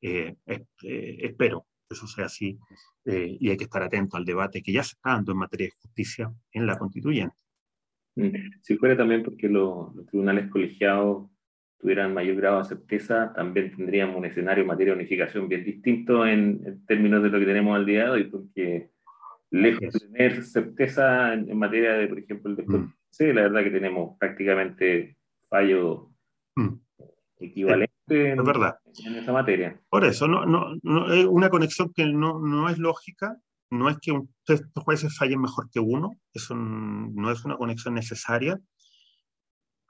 Eh, 0.00 0.36
eh, 0.46 1.16
espero 1.22 1.66
que 1.88 1.94
eso 1.94 2.06
sea 2.06 2.26
así 2.26 2.58
eh, 3.04 3.36
y 3.40 3.50
hay 3.50 3.56
que 3.56 3.64
estar 3.64 3.82
atento 3.82 4.16
al 4.16 4.24
debate 4.24 4.62
que 4.62 4.72
ya 4.72 4.82
se 4.82 4.92
está 4.92 5.10
dando 5.12 5.32
en 5.32 5.38
materia 5.38 5.66
de 5.66 5.74
justicia 5.80 6.32
en 6.52 6.66
la 6.66 6.78
constituyente. 6.78 7.45
Si 8.62 8.76
fuera 8.76 8.96
también 8.96 9.22
porque 9.22 9.48
los, 9.48 9.94
tribunales 10.06 10.50
colegiados 10.50 11.28
tuvieran 11.78 12.14
mayor 12.14 12.36
grado 12.36 12.58
de 12.58 12.64
certeza, 12.64 13.32
también 13.34 13.76
tendríamos 13.76 14.16
un 14.16 14.24
escenario 14.24 14.62
en 14.62 14.68
materia 14.68 14.94
de 14.94 15.00
unificación 15.00 15.48
bien 15.48 15.64
distinto 15.64 16.26
en, 16.26 16.84
términos 16.86 17.22
de 17.22 17.28
lo 17.28 17.38
que 17.38 17.44
tenemos 17.44 17.76
al 17.76 17.84
día 17.84 18.04
de 18.04 18.10
hoy, 18.10 18.24
porque 18.24 18.90
lejos 19.50 19.92
de 19.92 20.00
tener 20.00 20.42
certeza 20.42 21.34
en, 21.34 21.56
materia 21.58 21.92
de, 21.92 22.08
por 22.08 22.18
ejemplo, 22.18 22.50
el 22.50 22.56
después, 22.56 22.80
mm. 22.80 23.24
la 23.34 23.42
verdad 23.42 23.62
que 23.62 23.70
tenemos 23.70 24.18
prácticamente 24.18 25.18
fallo 25.48 26.10
mm. 26.56 26.74
equivalente 27.40 28.30
en, 28.30 28.42
verdad. 28.42 28.78
en 29.04 29.16
esa 29.16 29.32
materia. 29.32 29.78
Por 29.90 30.04
eso, 30.04 30.26
no, 30.26 30.46
no, 30.46 30.74
no, 30.82 31.12
es 31.12 31.26
una 31.26 31.50
conexión 31.50 31.92
que 31.92 32.06
no, 32.06 32.40
no 32.40 32.70
es 32.70 32.78
lógica, 32.78 33.36
no 33.70 33.88
es 33.88 33.98
que 34.00 34.12
un, 34.12 34.34
tres 34.44 34.62
jueces 34.74 35.16
fallen 35.16 35.40
mejor 35.40 35.70
que 35.70 35.80
uno, 35.80 36.12
eso 36.32 36.54
no 36.54 37.30
es 37.30 37.44
una 37.44 37.56
conexión 37.56 37.94
necesaria, 37.94 38.58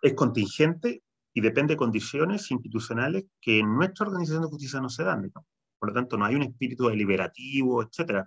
es 0.03 0.15
contingente 0.15 1.03
y 1.33 1.41
depende 1.41 1.75
de 1.75 1.79
condiciones 1.79 2.51
institucionales 2.51 3.27
que 3.41 3.59
en 3.59 3.75
nuestra 3.75 4.07
organización 4.07 4.43
de 4.43 4.49
justicia 4.49 4.81
no 4.81 4.89
se 4.89 5.05
dan. 5.05 5.31
Por 5.79 5.89
lo 5.91 5.95
tanto, 5.95 6.17
no 6.17 6.25
hay 6.25 6.35
un 6.35 6.43
espíritu 6.43 6.89
deliberativo, 6.89 7.83
etc. 7.83 8.25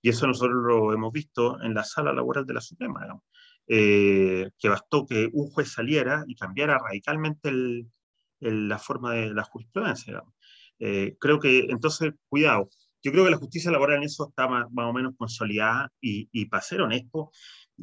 Y 0.00 0.08
eso 0.08 0.26
nosotros 0.26 0.56
lo 0.64 0.92
hemos 0.92 1.12
visto 1.12 1.60
en 1.60 1.74
la 1.74 1.84
sala 1.84 2.12
laboral 2.12 2.46
de 2.46 2.54
la 2.54 2.60
Suprema, 2.60 3.06
eh, 3.66 4.50
que 4.58 4.68
bastó 4.68 5.04
que 5.04 5.28
un 5.32 5.50
juez 5.50 5.72
saliera 5.72 6.24
y 6.26 6.36
cambiara 6.36 6.78
radicalmente 6.78 7.52
la 8.40 8.78
forma 8.78 9.12
de 9.12 9.34
la 9.34 9.44
jurisprudencia. 9.44 10.22
Eh, 10.78 11.16
creo 11.18 11.38
que 11.40 11.66
entonces, 11.68 12.12
cuidado, 12.28 12.70
yo 13.06 13.12
creo 13.12 13.24
que 13.24 13.30
la 13.30 13.36
justicia 13.36 13.70
laboral 13.70 13.98
en 13.98 14.02
eso 14.02 14.28
está 14.28 14.48
más, 14.48 14.66
o 14.74 14.92
menos 14.92 15.14
consolidada 15.16 15.92
y, 16.00 16.28
y 16.32 16.46
para 16.46 16.60
ser 16.60 16.80
honesto, 16.80 17.30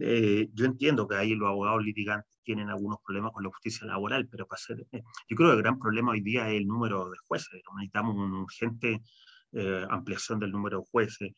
eh, 0.02 0.50
yo 0.54 0.66
entiendo 0.66 1.08
que 1.08 1.16
ahí 1.16 1.34
los 1.34 1.48
abogados 1.48 1.82
litigantes 1.82 2.38
tienen 2.44 2.68
algunos 2.68 2.98
problemas 3.06 3.32
con 3.32 3.44
la 3.44 3.50
justicia 3.50 3.88
laboral, 3.88 4.28
pero 4.28 4.46
para 4.48 4.60
ser, 4.60 4.86
eh, 4.92 5.02
yo 5.30 5.38
creo 5.38 5.52
que 5.52 5.56
el 5.56 5.62
gran 5.62 5.80
problema 5.80 6.12
hoy 6.12 6.20
día 6.20 6.50
es 6.50 6.58
el 6.58 6.68
número 6.68 7.10
de 7.10 7.18
jueces. 7.26 7.62
Necesitamos 7.78 8.16
una 8.18 8.42
urgente 8.42 9.02
ampliación 9.90 10.40
del 10.40 10.52
número 10.52 10.80
de 10.80 10.86
jueces 10.92 11.32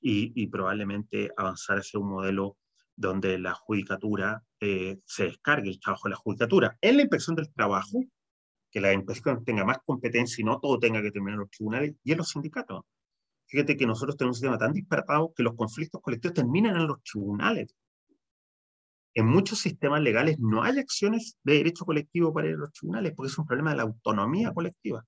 y, 0.00 0.32
y, 0.40 0.46
probablemente 0.46 1.30
avanzar 1.36 1.78
hacia 1.78 1.98
un 1.98 2.10
modelo 2.10 2.58
donde 2.94 3.38
la 3.38 3.54
judicatura 3.54 4.42
se 4.60 5.24
descargue 5.24 5.70
el 5.70 5.80
trabajo 5.80 6.06
de 6.06 6.10
la 6.10 6.16
judicatura. 6.16 6.76
En 6.80 6.96
la 6.96 7.02
inspección 7.02 7.34
del 7.34 7.50
trabajo, 7.52 8.04
que 8.70 8.80
la 8.80 8.92
inspección 8.92 9.42
tenga 9.44 9.64
más 9.64 9.78
competencia 9.84 10.42
y 10.42 10.44
no 10.44 10.60
todo 10.60 10.78
tenga 10.78 11.02
que 11.02 11.10
terminar 11.10 11.34
en 11.34 11.40
los 11.40 11.50
tribunales, 11.50 11.94
y 12.04 12.12
en 12.12 12.18
los 12.18 12.28
sindicatos. 12.28 12.84
Fíjate 13.52 13.76
que 13.76 13.86
nosotros 13.86 14.16
tenemos 14.16 14.38
un 14.38 14.40
sistema 14.40 14.56
tan 14.56 14.72
dispersado 14.72 15.34
que 15.36 15.42
los 15.42 15.54
conflictos 15.54 16.00
colectivos 16.00 16.32
terminan 16.32 16.74
en 16.74 16.86
los 16.86 17.02
tribunales. 17.02 17.76
En 19.12 19.26
muchos 19.26 19.58
sistemas 19.58 20.00
legales 20.00 20.38
no 20.38 20.62
hay 20.62 20.78
acciones 20.78 21.36
de 21.44 21.58
derecho 21.58 21.84
colectivo 21.84 22.32
para 22.32 22.48
ir 22.48 22.54
a 22.54 22.60
los 22.60 22.72
tribunales 22.72 23.12
porque 23.14 23.30
es 23.30 23.36
un 23.36 23.44
problema 23.44 23.72
de 23.72 23.76
la 23.76 23.82
autonomía 23.82 24.54
colectiva. 24.54 25.04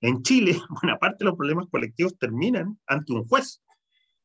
En 0.00 0.22
Chile, 0.22 0.58
buena 0.80 0.96
parte 0.96 1.18
de 1.18 1.26
los 1.26 1.36
problemas 1.36 1.66
colectivos 1.70 2.16
terminan 2.16 2.78
ante 2.86 3.12
un 3.12 3.26
juez. 3.26 3.62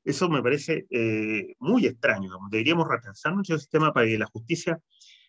Eso 0.05 0.29
me 0.29 0.41
parece 0.41 0.87
eh, 0.89 1.53
muy 1.59 1.85
extraño. 1.87 2.31
Deberíamos 2.49 2.87
repensar 2.87 3.33
nuestro 3.33 3.59
sistema 3.59 3.91
para 3.91 4.05
que 4.05 4.17
la 4.17 4.27
justicia 4.27 4.79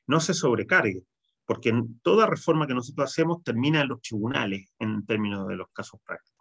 no 0.07 0.21
se 0.21 0.33
sobrecargue 0.33 1.03
porque 1.45 1.73
toda 2.03 2.27
reforma 2.27 2.69
que 2.69 2.75
nosotros 2.75 3.11
hacemos 3.11 3.43
termina 3.43 3.81
en 3.81 3.89
los 3.89 4.01
tribunales 4.01 4.73
en 4.79 5.05
términos 5.07 5.49
de 5.49 5.57
los 5.57 5.67
casos 5.73 6.01
prácticos. 6.07 6.32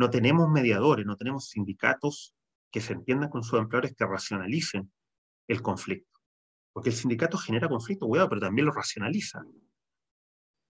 No 0.00 0.08
tenemos 0.08 0.48
mediadores, 0.48 1.04
no 1.04 1.18
tenemos 1.18 1.50
sindicatos 1.50 2.34
que 2.72 2.80
se 2.80 2.94
entiendan 2.94 3.28
con 3.28 3.42
sus 3.42 3.60
empleadores 3.60 3.94
que 3.94 4.06
racionalicen 4.06 4.90
el 5.46 5.60
conflicto. 5.60 6.18
Porque 6.72 6.88
el 6.88 6.94
sindicato 6.94 7.36
genera 7.36 7.68
conflicto, 7.68 8.06
cuidado, 8.06 8.30
pero 8.30 8.40
también 8.40 8.64
lo 8.64 8.72
racionaliza. 8.72 9.44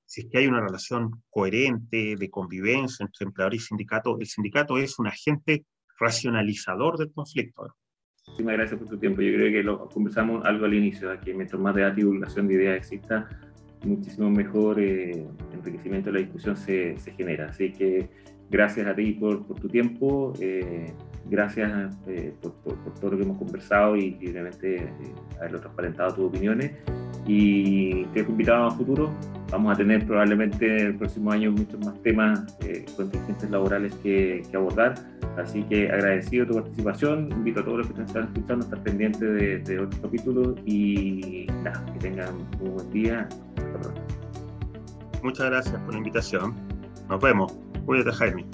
Si 0.05 0.23
es 0.23 0.27
que 0.29 0.39
hay 0.39 0.49
una 0.49 0.61
relación 0.61 1.23
coherente 1.31 2.17
de 2.17 2.29
convivencia 2.29 3.07
entre 3.07 3.25
empleador 3.25 3.55
y 3.55 3.61
sindicato, 3.61 4.19
el 4.19 4.27
sindicato 4.27 4.79
es 4.79 4.99
un 4.99 5.07
agente 5.07 5.65
racionalizador 6.01 6.99
del 6.99 7.13
conflicto. 7.13 7.77
Muchísimas 8.27 8.55
gracias 8.55 8.81
por 8.81 8.89
tu 8.89 8.99
tiempo. 8.99 9.23
Yo 9.23 9.33
creo 9.33 9.53
que 9.53 9.63
lo 9.63 9.89
conversamos 9.91 10.45
algo 10.45 10.65
al 10.65 10.75
inicio, 10.75 11.09
de 11.09 11.21
que 11.21 11.35
mientras 11.35 11.63
más 11.63 11.77
de 11.77 11.89
divulgación 11.93 12.49
de 12.49 12.55
ideas 12.55 12.79
exista, 12.79 13.29
muchísimo 13.85 14.29
mejor 14.29 14.81
eh, 14.81 15.25
enriquecimiento 15.53 16.11
de 16.11 16.15
la 16.15 16.25
discusión 16.25 16.57
se, 16.57 16.99
se, 16.99 17.13
genera. 17.13 17.51
Así 17.51 17.73
que 17.73 18.11
gracias 18.51 18.87
a 18.87 18.95
ti 18.95 19.13
por, 19.13 19.47
por 19.47 19.59
tu 19.61 19.69
tiempo, 19.69 20.33
eh, 20.41 20.93
gracias 21.29 21.97
eh, 22.07 22.35
por, 22.41 22.53
por, 22.55 22.95
todo 22.95 23.13
lo 23.13 23.17
que 23.17 23.23
hemos 23.23 23.39
conversado 23.39 23.97
y, 23.97 24.17
obviamente 24.21 24.93
haberlo 25.39 25.61
transparentado 25.61 26.15
tus 26.15 26.25
opiniones. 26.27 26.73
Y 27.27 28.05
te 28.07 28.21
he 28.21 28.23
invitado 28.23 28.65
a 28.67 28.71
futuro. 28.71 29.13
Vamos 29.51 29.75
a 29.75 29.77
tener 29.77 30.07
probablemente 30.07 30.87
el 30.87 30.97
próximo 30.97 31.31
año 31.31 31.53
muchos 31.53 31.79
más 31.81 32.01
temas 32.03 32.57
contingentes 32.97 33.51
laborales 33.51 33.95
que, 33.97 34.43
que, 34.51 34.57
abordar. 34.57 34.95
Así 35.37 35.63
que 35.65 35.91
agradecido 35.91 36.47
tu 36.47 36.55
participación. 36.55 37.31
Invito 37.31 37.61
a 37.61 37.65
todos 37.65 37.79
los 37.79 37.87
que 37.89 37.95
te 37.95 38.03
están 38.03 38.25
escuchando 38.25 38.65
a 38.65 38.69
estar 38.69 38.83
pendientes 38.83 39.21
de, 39.21 39.59
de 39.59 39.81
otros 39.81 40.01
capítulos 40.01 40.59
y 40.65 41.47
nada, 41.63 41.85
que 41.93 41.99
tengan 41.99 42.35
un 42.61 42.75
buen 42.75 42.91
día 42.91 43.29
Muchas 45.23 45.51
gracias 45.51 45.81
por 45.83 45.93
la 45.93 45.99
invitación. 45.99 46.55
Nos 47.09 47.21
vemos. 47.21 47.70
Cuídate, 47.85 48.13
Jaime. 48.13 48.47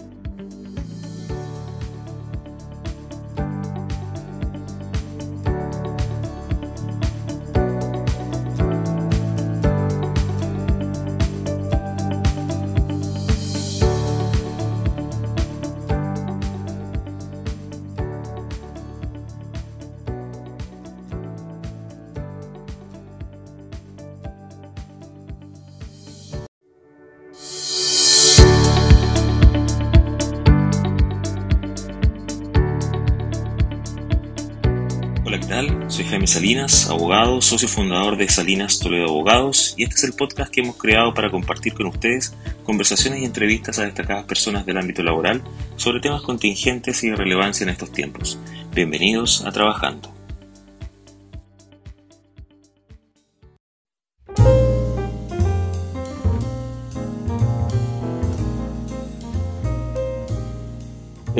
Salinas, 36.27 36.91
abogado, 36.91 37.41
socio 37.41 37.69
fundador 37.69 38.17
de 38.17 38.29
Salinas 38.29 38.81
Toledo 38.81 39.07
Abogados, 39.07 39.75
y 39.77 39.85
este 39.85 39.95
es 39.95 40.05
el 40.05 40.13
podcast 40.15 40.53
que 40.53 40.61
hemos 40.61 40.77
creado 40.77 41.15
para 41.15 41.31
compartir 41.31 41.73
con 41.73 41.87
ustedes 41.87 42.35
conversaciones 42.65 43.23
y 43.23 43.25
entrevistas 43.25 43.79
a 43.79 43.85
destacadas 43.85 44.25
personas 44.25 44.67
del 44.67 44.77
ámbito 44.77 45.05
laboral 45.05 45.41
sobre 45.77 46.01
temas 46.01 46.23
contingentes 46.23 47.05
y 47.05 47.11
de 47.11 47.17
relevancia 47.17 47.63
en 47.63 47.71
estos 47.71 47.93
tiempos. 47.93 48.39
Bienvenidos 48.75 49.45
a 49.45 49.53
Trabajando. 49.53 50.16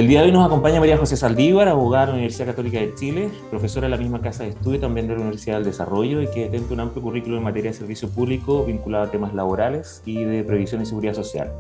El 0.07 0.11
día 0.11 0.21
de 0.21 0.27
hoy 0.27 0.33
nos 0.33 0.47
acompaña 0.47 0.79
María 0.79 0.97
José 0.97 1.17
Saldívar, 1.17 1.67
abogada 1.67 2.07
de 2.07 2.13
la 2.13 2.15
Universidad 2.19 2.47
Católica 2.47 2.79
de 2.79 2.95
Chile, 2.95 3.29
profesora 3.51 3.89
de 3.89 3.91
la 3.91 3.97
misma 3.97 4.21
casa 4.21 4.45
de 4.45 4.51
estudio 4.51 4.79
también 4.79 5.09
de 5.09 5.15
la 5.15 5.21
Universidad 5.23 5.57
del 5.57 5.65
Desarrollo 5.65 6.23
y 6.23 6.29
que 6.29 6.47
tiene 6.49 6.65
un 6.71 6.79
amplio 6.79 7.03
currículo 7.03 7.39
en 7.39 7.43
materia 7.43 7.73
de 7.73 7.77
servicio 7.77 8.09
público 8.09 8.65
vinculado 8.65 9.03
a 9.03 9.11
temas 9.11 9.35
laborales 9.35 10.05
y 10.07 10.23
de 10.23 10.45
previsión 10.45 10.81
y 10.81 10.87
seguridad 10.87 11.15
social. 11.15 11.53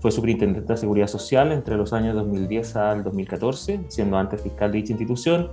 Fue 0.00 0.10
superintendente 0.10 0.72
de 0.72 0.76
Seguridad 0.76 1.06
Social 1.06 1.52
entre 1.52 1.76
los 1.76 1.92
años 1.92 2.16
2010 2.16 2.74
al 2.74 3.04
2014, 3.04 3.82
siendo 3.86 4.16
antes 4.16 4.42
fiscal 4.42 4.72
de 4.72 4.78
dicha 4.78 4.94
institución. 4.94 5.52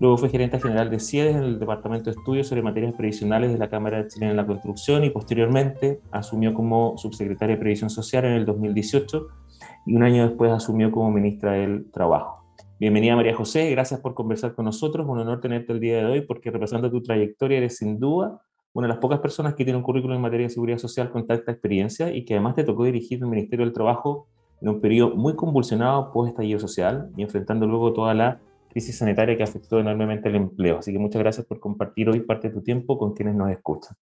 Luego 0.00 0.16
fue 0.16 0.30
gerente 0.30 0.58
general 0.58 0.88
de 0.88 0.98
CIEDES 0.98 1.36
en 1.36 1.42
el 1.42 1.58
Departamento 1.58 2.06
de 2.06 2.16
Estudios 2.16 2.46
sobre 2.46 2.62
Materias 2.62 2.94
Previsionales 2.94 3.52
de 3.52 3.58
la 3.58 3.68
Cámara 3.68 4.02
de 4.02 4.08
Chile 4.08 4.30
en 4.30 4.36
la 4.38 4.46
Construcción 4.46 5.04
y 5.04 5.10
posteriormente 5.10 6.00
asumió 6.10 6.54
como 6.54 6.96
subsecretaria 6.96 7.56
de 7.56 7.60
Previsión 7.60 7.90
Social 7.90 8.24
en 8.24 8.32
el 8.32 8.46
2018 8.46 9.41
y 9.86 9.94
un 9.94 10.02
año 10.02 10.26
después 10.26 10.52
asumió 10.52 10.90
como 10.90 11.10
ministra 11.10 11.52
del 11.52 11.90
Trabajo. 11.90 12.44
Bienvenida 12.78 13.16
María 13.16 13.34
José, 13.34 13.70
gracias 13.70 14.00
por 14.00 14.14
conversar 14.14 14.54
con 14.54 14.64
nosotros, 14.64 15.06
un 15.08 15.18
honor 15.18 15.40
tenerte 15.40 15.72
el 15.72 15.80
día 15.80 15.98
de 15.98 16.04
hoy 16.04 16.20
porque 16.22 16.50
representando 16.50 16.90
tu 16.90 17.02
trayectoria 17.02 17.58
eres 17.58 17.78
sin 17.78 17.98
duda 17.98 18.40
una 18.74 18.86
de 18.86 18.94
las 18.94 19.00
pocas 19.00 19.20
personas 19.20 19.54
que 19.54 19.64
tiene 19.64 19.76
un 19.76 19.82
currículum 19.82 20.16
en 20.16 20.22
materia 20.22 20.46
de 20.46 20.50
seguridad 20.50 20.78
social 20.78 21.10
con 21.10 21.26
tanta 21.26 21.52
experiencia 21.52 22.12
y 22.12 22.24
que 22.24 22.34
además 22.34 22.54
te 22.54 22.64
tocó 22.64 22.84
dirigir 22.84 23.18
el 23.18 23.26
Ministerio 23.26 23.66
del 23.66 23.74
Trabajo 23.74 24.28
en 24.60 24.70
un 24.70 24.80
periodo 24.80 25.14
muy 25.14 25.36
convulsionado 25.36 26.10
post 26.12 26.30
estallido 26.30 26.58
social 26.58 27.10
y 27.16 27.22
enfrentando 27.22 27.66
luego 27.66 27.92
toda 27.92 28.14
la 28.14 28.40
crisis 28.70 28.96
sanitaria 28.96 29.36
que 29.36 29.42
afectó 29.42 29.78
enormemente 29.78 30.30
el 30.30 30.36
empleo. 30.36 30.78
Así 30.78 30.92
que 30.92 30.98
muchas 30.98 31.20
gracias 31.20 31.46
por 31.46 31.60
compartir 31.60 32.08
hoy 32.08 32.20
parte 32.20 32.48
de 32.48 32.54
tu 32.54 32.62
tiempo 32.62 32.96
con 32.96 33.12
quienes 33.12 33.34
nos 33.34 33.50
escuchan. 33.50 33.94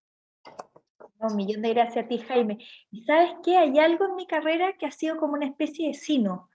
Un 1.20 1.36
millón 1.36 1.62
de 1.62 1.74
gracias 1.74 2.04
a 2.04 2.08
ti, 2.08 2.18
Jaime. 2.18 2.58
Y 2.90 3.04
sabes 3.04 3.32
qué, 3.44 3.58
hay 3.58 3.78
algo 3.78 4.06
en 4.06 4.16
mi 4.16 4.26
carrera 4.26 4.72
que 4.78 4.86
ha 4.86 4.90
sido 4.90 5.18
como 5.18 5.34
una 5.34 5.46
especie 5.46 5.88
de 5.88 5.94
sino. 5.94 6.48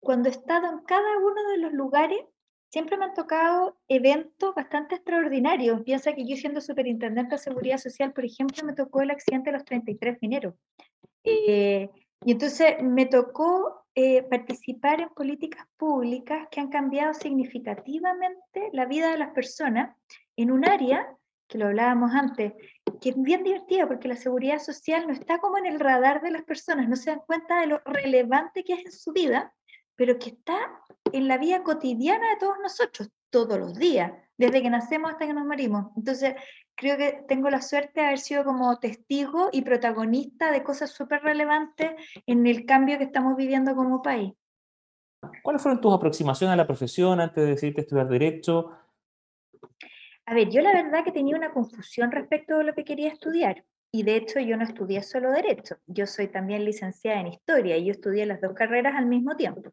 Cuando 0.00 0.28
he 0.28 0.32
estado 0.32 0.66
en 0.66 0.80
cada 0.84 1.18
uno 1.18 1.50
de 1.50 1.58
los 1.58 1.72
lugares, 1.72 2.20
siempre 2.68 2.96
me 2.96 3.06
han 3.06 3.14
tocado 3.14 3.78
eventos 3.88 4.54
bastante 4.54 4.96
extraordinarios. 4.96 5.82
Piensa 5.82 6.12
que 6.12 6.26
yo 6.26 6.36
siendo 6.36 6.60
superintendente 6.60 7.36
de 7.36 7.38
Seguridad 7.38 7.78
Social, 7.78 8.12
por 8.12 8.24
ejemplo, 8.24 8.64
me 8.64 8.74
tocó 8.74 9.00
el 9.00 9.10
accidente 9.10 9.50
de 9.50 9.56
los 9.56 9.64
33 9.64 10.18
mineros. 10.20 10.54
Eh, 11.24 11.88
y 12.24 12.32
entonces 12.32 12.82
me 12.82 13.06
tocó 13.06 13.84
eh, 13.94 14.22
participar 14.22 15.00
en 15.00 15.10
políticas 15.10 15.66
públicas 15.76 16.48
que 16.50 16.60
han 16.60 16.68
cambiado 16.68 17.14
significativamente 17.14 18.70
la 18.72 18.86
vida 18.86 19.10
de 19.10 19.18
las 19.18 19.32
personas 19.32 19.96
en 20.36 20.50
un 20.50 20.64
área, 20.64 21.16
que 21.52 21.58
lo 21.58 21.66
hablábamos 21.66 22.14
antes, 22.14 22.54
que 22.98 23.10
es 23.10 23.22
bien 23.22 23.44
divertida 23.44 23.86
porque 23.86 24.08
la 24.08 24.16
seguridad 24.16 24.58
social 24.58 25.06
no 25.06 25.12
está 25.12 25.38
como 25.38 25.58
en 25.58 25.66
el 25.66 25.78
radar 25.78 26.22
de 26.22 26.30
las 26.30 26.44
personas, 26.44 26.88
no 26.88 26.96
se 26.96 27.10
dan 27.10 27.20
cuenta 27.26 27.60
de 27.60 27.66
lo 27.66 27.82
relevante 27.84 28.64
que 28.64 28.72
es 28.72 28.86
en 28.86 28.92
su 28.92 29.12
vida, 29.12 29.52
pero 29.94 30.18
que 30.18 30.30
está 30.30 30.56
en 31.12 31.28
la 31.28 31.36
vida 31.36 31.62
cotidiana 31.62 32.30
de 32.30 32.36
todos 32.36 32.56
nosotros, 32.62 33.10
todos 33.28 33.58
los 33.58 33.74
días, 33.74 34.12
desde 34.38 34.62
que 34.62 34.70
nacemos 34.70 35.12
hasta 35.12 35.26
que 35.26 35.34
nos 35.34 35.44
morimos. 35.44 35.92
Entonces, 35.94 36.36
creo 36.74 36.96
que 36.96 37.22
tengo 37.28 37.50
la 37.50 37.60
suerte 37.60 38.00
de 38.00 38.06
haber 38.06 38.18
sido 38.18 38.44
como 38.44 38.78
testigo 38.78 39.50
y 39.52 39.60
protagonista 39.60 40.50
de 40.50 40.62
cosas 40.62 40.90
súper 40.90 41.22
relevantes 41.22 41.90
en 42.26 42.46
el 42.46 42.64
cambio 42.64 42.96
que 42.96 43.04
estamos 43.04 43.36
viviendo 43.36 43.76
como 43.76 44.00
país. 44.00 44.32
¿Cuáles 45.42 45.60
fueron 45.60 45.82
tus 45.82 45.94
aproximaciones 45.94 46.54
a 46.54 46.56
la 46.56 46.66
profesión 46.66 47.20
antes 47.20 47.44
de 47.44 47.50
decidirte 47.50 47.82
estudiar 47.82 48.08
Derecho? 48.08 48.70
A 50.26 50.34
ver, 50.34 50.50
yo 50.50 50.62
la 50.62 50.72
verdad 50.72 51.04
que 51.04 51.12
tenía 51.12 51.36
una 51.36 51.52
confusión 51.52 52.12
respecto 52.12 52.58
de 52.58 52.64
lo 52.64 52.74
que 52.74 52.84
quería 52.84 53.08
estudiar. 53.08 53.64
Y 53.94 54.04
de 54.04 54.16
hecho 54.16 54.40
yo 54.40 54.56
no 54.56 54.64
estudié 54.64 55.02
solo 55.02 55.30
Derecho, 55.30 55.76
yo 55.86 56.06
soy 56.06 56.28
también 56.28 56.64
licenciada 56.64 57.20
en 57.20 57.26
Historia 57.26 57.76
y 57.76 57.84
yo 57.84 57.92
estudié 57.92 58.24
las 58.24 58.40
dos 58.40 58.54
carreras 58.54 58.94
al 58.96 59.04
mismo 59.04 59.36
tiempo. 59.36 59.70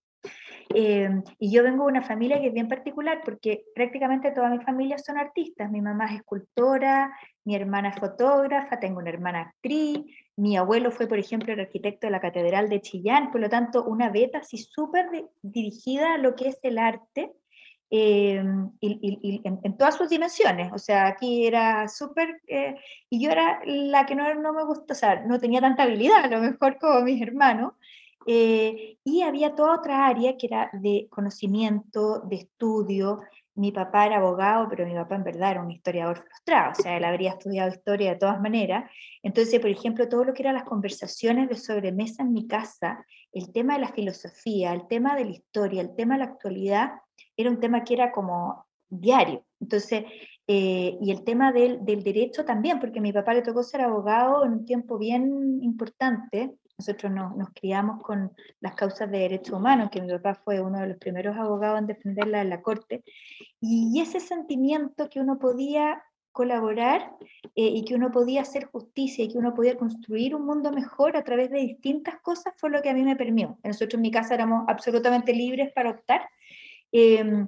Em, 0.71 1.23
y 1.39 1.51
yo 1.51 1.63
vengo 1.63 1.85
de 1.85 1.91
una 1.91 2.03
familia 2.03 2.39
que 2.39 2.47
es 2.47 2.53
bien 2.53 2.67
particular 2.67 3.21
porque 3.23 3.63
prácticamente 3.73 4.31
toda 4.31 4.49
mi 4.49 4.59
familia 4.59 4.97
son 4.97 5.17
artistas. 5.17 5.71
Mi 5.71 5.81
mamá 5.81 6.07
es 6.07 6.17
escultora, 6.17 7.17
mi 7.45 7.55
hermana 7.55 7.89
es 7.89 7.99
fotógrafa, 7.99 8.79
tengo 8.79 8.99
una 8.99 9.09
hermana 9.09 9.41
actriz, 9.41 10.05
mi 10.35 10.57
abuelo 10.57 10.91
fue, 10.91 11.07
por 11.07 11.17
ejemplo, 11.17 11.51
el 11.51 11.59
arquitecto 11.59 12.07
de 12.07 12.11
la 12.11 12.21
Catedral 12.21 12.69
de 12.69 12.81
Chillán, 12.81 13.31
por 13.31 13.41
lo 13.41 13.49
tanto, 13.49 13.83
una 13.83 14.09
beta 14.09 14.39
así 14.39 14.57
súper 14.57 15.07
dirigida 15.41 16.13
a 16.13 16.17
lo 16.17 16.35
que 16.35 16.49
es 16.49 16.59
el 16.61 16.77
arte. 16.77 17.33
Em, 17.91 18.71
y, 18.81 19.41
en, 19.43 19.77
todas 19.77 19.97
sus 19.97 20.09
dimensiones, 20.09 20.71
o 20.71 20.77
sea, 20.77 21.07
aquí 21.07 21.47
era 21.47 21.87
súper, 21.87 22.39
eh, 22.47 22.75
y 23.09 23.19
yo 23.23 23.31
era 23.31 23.61
la 23.65 24.05
que 24.05 24.13
no, 24.13 24.31
no 24.35 24.53
me 24.53 24.63
gusta, 24.63 24.93
o 24.93 24.95
sea, 24.95 25.25
no 25.25 25.39
tenía 25.39 25.59
tanta 25.59 25.83
habilidad, 25.83 26.23
a 26.23 26.27
lo 26.27 26.39
mejor 26.39 26.77
como 26.77 27.01
mis 27.01 27.19
hermanos, 27.19 27.73
eh, 28.27 28.97
y 29.03 29.23
había 29.23 29.55
toda 29.55 29.77
otra 29.77 30.05
área 30.05 30.37
que 30.37 30.45
era 30.45 30.69
de 30.73 31.07
conocimiento, 31.09 32.19
de 32.19 32.35
estudio. 32.35 33.21
Mi 33.59 33.71
papá 33.71 34.05
era 34.05 34.17
abogado, 34.17 34.67
pero 34.69 34.85
mi 34.85 34.93
papá 34.93 35.15
en 35.15 35.23
verdad 35.23 35.51
era 35.51 35.61
un 35.61 35.71
historiador 35.71 36.23
frustrado, 36.23 36.71
o 36.71 36.75
sea, 36.75 36.95
él 36.95 37.03
habría 37.03 37.31
estudiado 37.31 37.69
historia 37.69 38.11
de 38.11 38.19
todas 38.19 38.39
maneras. 38.39 38.89
Entonces, 39.21 39.59
por 39.59 39.69
ejemplo, 39.69 40.07
todo 40.07 40.23
lo 40.23 40.33
que 40.33 40.43
eran 40.43 40.55
las 40.55 40.63
conversaciones 40.63 41.49
de 41.49 41.55
sobremesa 41.55 42.23
en 42.23 42.31
mi 42.31 42.47
casa, 42.47 43.05
el 43.33 43.51
tema 43.51 43.73
de 43.73 43.81
la 43.81 43.91
filosofía, 43.91 44.71
el 44.73 44.87
tema 44.87 45.15
de 45.15 45.25
la 45.25 45.31
historia, 45.31 45.81
el 45.81 45.93
tema 45.95 46.13
de 46.15 46.19
la 46.19 46.31
actualidad, 46.31 46.91
era 47.35 47.49
un 47.49 47.59
tema 47.59 47.83
que 47.83 47.95
era 47.95 48.11
como 48.11 48.65
diario. 48.87 49.43
Entonces, 49.59 50.05
eh, 50.47 50.97
y 51.01 51.11
el 51.11 51.23
tema 51.23 51.51
del, 51.51 51.83
del, 51.83 52.01
derecho 52.01 52.45
también, 52.45 52.79
porque 52.79 52.99
a 52.99 53.01
mi 53.01 53.13
papá 53.13 53.33
le 53.33 53.41
tocó 53.41 53.61
ser 53.61 53.81
abogado 53.81 54.45
en 54.45 54.53
un 54.53 54.65
tiempo 54.65 54.97
bien 54.97 55.59
importante, 55.61 56.55
nosotros 56.79 57.11
nos 57.11 57.49
criamos 57.53 58.01
con 58.01 58.31
las 58.61 58.73
causas 58.73 59.11
de 59.11 59.19
derechos 59.19 59.53
humanos, 59.53 59.89
que 59.91 60.01
mi 60.01 60.09
papá 60.13 60.33
fue 60.33 60.61
uno 60.61 60.79
de 60.79 60.87
los 60.87 60.97
primeros 60.97 61.35
abogados 61.37 61.79
en 61.79 61.87
defenderla 61.87 62.41
en 62.41 62.49
la 62.49 62.61
corte, 62.61 63.03
y 63.59 63.99
ese 63.99 64.21
sentimiento 64.21 65.09
que 65.09 65.19
uno 65.19 65.37
podía 65.37 66.01
colaborar 66.31 67.17
eh, 67.55 67.67
y 67.67 67.83
que 67.83 67.95
uno 67.95 68.11
podía 68.11 68.43
hacer 68.43 68.65
justicia 68.65 69.25
y 69.25 69.27
que 69.27 69.37
uno 69.37 69.53
podía 69.53 69.77
construir 69.77 70.33
un 70.33 70.45
mundo 70.45 70.71
mejor 70.71 71.17
a 71.17 71.23
través 71.23 71.49
de 71.49 71.59
distintas 71.59 72.15
cosas 72.21 72.53
fue 72.55 72.69
lo 72.69 72.81
que 72.81 72.89
a 72.89 72.93
mí 72.93 73.03
me 73.03 73.17
permitió. 73.17 73.57
Nosotros 73.63 73.95
en 73.95 74.01
mi 74.01 74.11
casa 74.11 74.35
éramos 74.35 74.63
absolutamente 74.69 75.33
libres 75.33 75.73
para 75.73 75.89
optar. 75.89 76.29
Em, 76.93 77.45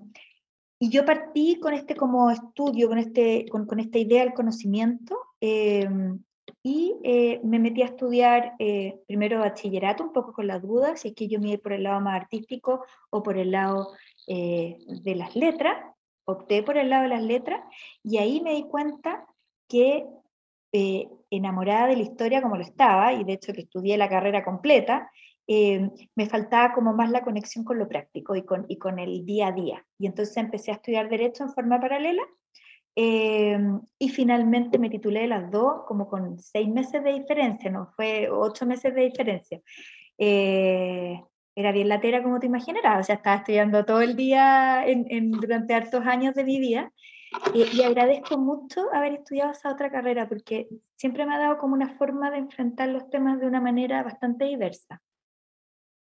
y 0.78 0.90
yo 0.90 1.06
partí 1.06 1.58
con 1.62 1.74
este 1.74 1.96
como 1.96 2.32
estudio, 2.32 2.90
con, 2.90 2.98
este, 2.98 3.46
con, 3.50 3.66
con 3.66 3.80
esta 3.80 3.98
idea 3.98 4.24
del 4.24 4.34
conocimiento, 4.34 5.18
em, 5.40 6.20
y 6.64 6.96
eh, 7.04 7.42
me 7.44 7.60
metí 7.60 7.82
a 7.82 7.86
estudiar 7.86 8.54
eh, 8.60 9.00
primero 9.08 9.40
bachillerato, 9.40 10.04
un 10.04 10.14
poco 10.14 10.34
con 10.34 10.48
las 10.48 10.62
dudas, 10.62 11.02
si 11.02 11.10
es 11.10 11.16
que 11.16 11.28
yo 11.28 11.40
me 11.40 11.50
iba 11.50 11.62
por 11.62 11.74
el 11.74 11.84
lado 11.84 12.00
más 12.02 12.22
artístico 12.22 12.86
o 13.10 13.24
por 13.24 13.38
el 13.38 13.52
lado 13.52 13.94
eh, 14.28 14.78
de 15.04 15.16
las 15.16 15.36
letras. 15.36 15.78
Opté 16.26 16.62
por 16.62 16.78
el 16.78 16.90
lado 16.90 17.04
de 17.04 17.10
las 17.10 17.24
letras 17.24 17.62
y 18.04 18.18
ahí 18.18 18.42
me 18.42 18.54
di 18.54 18.64
cuenta 18.64 19.26
que 19.68 20.06
enamorada 21.30 21.88
de 21.88 21.98
la 21.98 22.04
historia 22.04 22.42
como 22.42 22.56
lo 22.56 22.64
estaba, 22.64 23.12
y 23.14 23.26
de 23.26 23.34
hecho 23.34 23.52
que 23.52 23.62
estudié 23.62 23.98
la 23.98 24.08
carrera 24.08 24.46
completa, 24.46 25.12
me 25.48 26.26
faltaba 26.30 26.74
como 26.74 26.94
más 26.94 27.12
la 27.12 27.24
conexión 27.24 27.66
con 27.66 27.78
lo 27.78 27.90
práctico 27.90 28.38
y 28.38 28.46
con, 28.46 28.66
y 28.70 28.78
con 28.78 28.98
el 28.98 29.26
día 29.26 29.48
a 29.48 29.52
día. 29.52 29.86
Y 29.98 30.06
entonces 30.06 30.38
empecé 30.38 30.72
a 30.72 30.76
estudiar 30.76 31.10
derecho 31.10 31.44
en 31.44 31.52
forma 31.52 31.82
paralela 31.82 32.24
Em, 32.96 33.82
y 33.98 34.10
finalmente 34.10 34.78
me 34.78 34.90
titulé 34.90 35.26
las 35.28 35.50
dos 35.50 35.84
como 35.88 36.10
con 36.10 36.38
seis 36.40 36.68
meses 36.68 37.04
de 37.04 37.14
diferencia, 37.14 37.72
no 37.72 37.88
fue 37.96 38.30
ocho 38.30 38.66
meses 38.66 38.94
de 38.94 39.02
diferencia. 39.02 39.62
Eh, 40.18 41.22
era 41.56 41.72
bien 41.72 41.90
latera 41.90 42.22
como 42.24 42.40
te 42.40 42.48
imaginarás, 42.48 43.02
o 43.02 43.04
sea, 43.04 43.16
estaba 43.16 43.38
estudiando 43.38 43.86
todo 43.86 44.02
el 44.02 44.16
día 44.16 44.86
en, 44.86 45.32
durante 45.32 45.74
hartos 45.74 46.06
años 46.06 46.36
de 46.36 46.44
mi 46.44 46.60
vida 46.60 46.92
eh, 47.54 47.66
y 47.74 47.82
agradezco 47.84 48.38
mucho 48.38 48.94
haber 48.94 49.14
estudiado 49.14 49.52
esa 49.52 49.72
otra 49.72 49.90
carrera 49.90 50.28
porque 50.28 50.68
siempre 50.96 51.26
me 51.26 51.36
ha 51.36 51.40
dado 51.40 51.58
como 51.58 51.74
una 51.74 51.96
forma 51.98 52.30
de 52.30 52.38
enfrentar 52.40 52.90
los 52.90 53.10
temas 53.10 53.40
de 53.40 53.48
una 53.48 53.62
manera 53.62 54.04
bastante 54.04 54.46
diversa. 54.46 55.02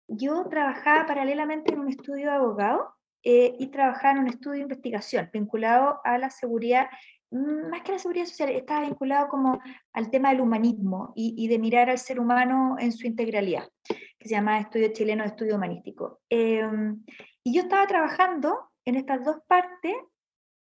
Yo 0.08 0.48
trabajaba 0.50 1.06
paralelamente 1.06 1.72
en 1.72 1.80
un 1.80 1.90
estudio 1.90 2.30
de 2.30 2.36
abogado 2.36 2.96
eh, 3.24 3.56
y 3.60 3.68
trabajaba 3.68 4.14
en 4.14 4.20
un 4.20 4.28
estudio 4.28 4.58
de 4.58 4.64
investigación 4.64 5.30
vinculado 5.34 6.00
a 6.04 6.18
la 6.18 6.30
seguridad, 6.30 6.88
mm, 7.32 7.70
más 7.70 7.82
que 7.82 7.92
la 7.92 8.00
seguridad 8.00 8.26
social, 8.26 8.50
estaba 8.50 8.82
vinculado 8.82 9.28
como 9.28 9.60
al 9.94 10.10
tema 10.10 10.30
del 10.30 10.42
humanismo 10.42 11.14
y, 11.16 11.48
de 11.48 11.60
mirar 11.60 11.90
al 11.90 11.98
ser 11.98 12.20
humano 12.20 12.78
en 12.80 12.92
su 12.92 13.08
integralidad, 13.08 13.68
que 13.88 14.28
se 14.28 14.36
llama 14.36 14.60
Estudio 14.60 14.94
Chileno 14.94 15.24
de 15.24 15.30
Estudio 15.30 15.56
Humanístico. 15.56 16.22
Em, 16.30 17.04
y 17.44 17.54
yo 17.54 17.64
estaba 17.64 17.88
trabajando 17.88 18.70
en 18.86 18.96
estas 18.96 19.24
dos 19.26 19.38
partes 19.48 19.96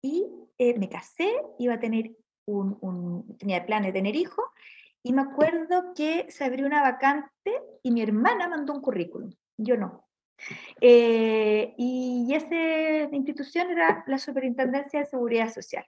y 0.01 0.25
eh, 0.57 0.77
me 0.79 0.89
casé, 0.89 1.31
iba 1.59 1.75
a 1.75 1.79
tener 1.79 2.11
un, 2.45 2.77
un, 2.81 3.37
tenía 3.37 3.57
el 3.57 3.65
plan 3.65 3.83
de 3.83 3.91
tener 3.91 4.15
hijos, 4.15 4.45
y 5.03 5.13
me 5.13 5.21
acuerdo 5.21 5.93
que 5.95 6.25
se 6.29 6.43
abrió 6.43 6.65
una 6.65 6.81
vacante 6.81 7.61
y 7.83 7.91
mi 7.91 8.01
hermana 8.01 8.47
mandó 8.47 8.73
un 8.73 8.81
currículum, 8.81 9.31
yo 9.57 9.77
no. 9.77 10.06
Eh, 10.81 11.73
y 11.77 12.33
esa 12.33 13.15
institución 13.15 13.71
era 13.71 14.03
la 14.07 14.17
Superintendencia 14.17 14.99
de 14.99 15.05
Seguridad 15.05 15.51
Social. 15.51 15.85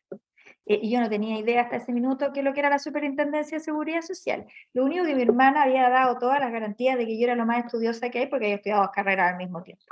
Eh, 0.66 0.80
y 0.84 0.92
yo 0.92 1.00
no 1.00 1.10
tenía 1.10 1.40
idea 1.40 1.62
hasta 1.62 1.78
ese 1.78 1.92
minuto 1.92 2.32
qué 2.32 2.44
lo 2.44 2.54
que 2.54 2.60
era 2.60 2.70
la 2.70 2.80
Superintendencia 2.80 3.58
de 3.58 3.64
Seguridad 3.64 4.02
Social. 4.02 4.46
Lo 4.74 4.86
único 4.86 5.04
que 5.04 5.16
mi 5.16 5.24
hermana 5.24 5.64
había 5.64 5.90
dado 5.90 6.18
todas 6.20 6.40
las 6.40 6.52
garantías 6.52 6.98
de 6.98 7.06
que 7.06 7.18
yo 7.18 7.26
era 7.26 7.36
lo 7.36 7.46
más 7.46 7.66
estudiosa 7.66 8.10
que 8.10 8.20
hay 8.20 8.28
porque 8.28 8.46
había 8.46 8.58
estudiado 8.58 8.84
dos 8.84 8.92
carreras 8.92 9.32
al 9.32 9.38
mismo 9.38 9.64
tiempo. 9.64 9.84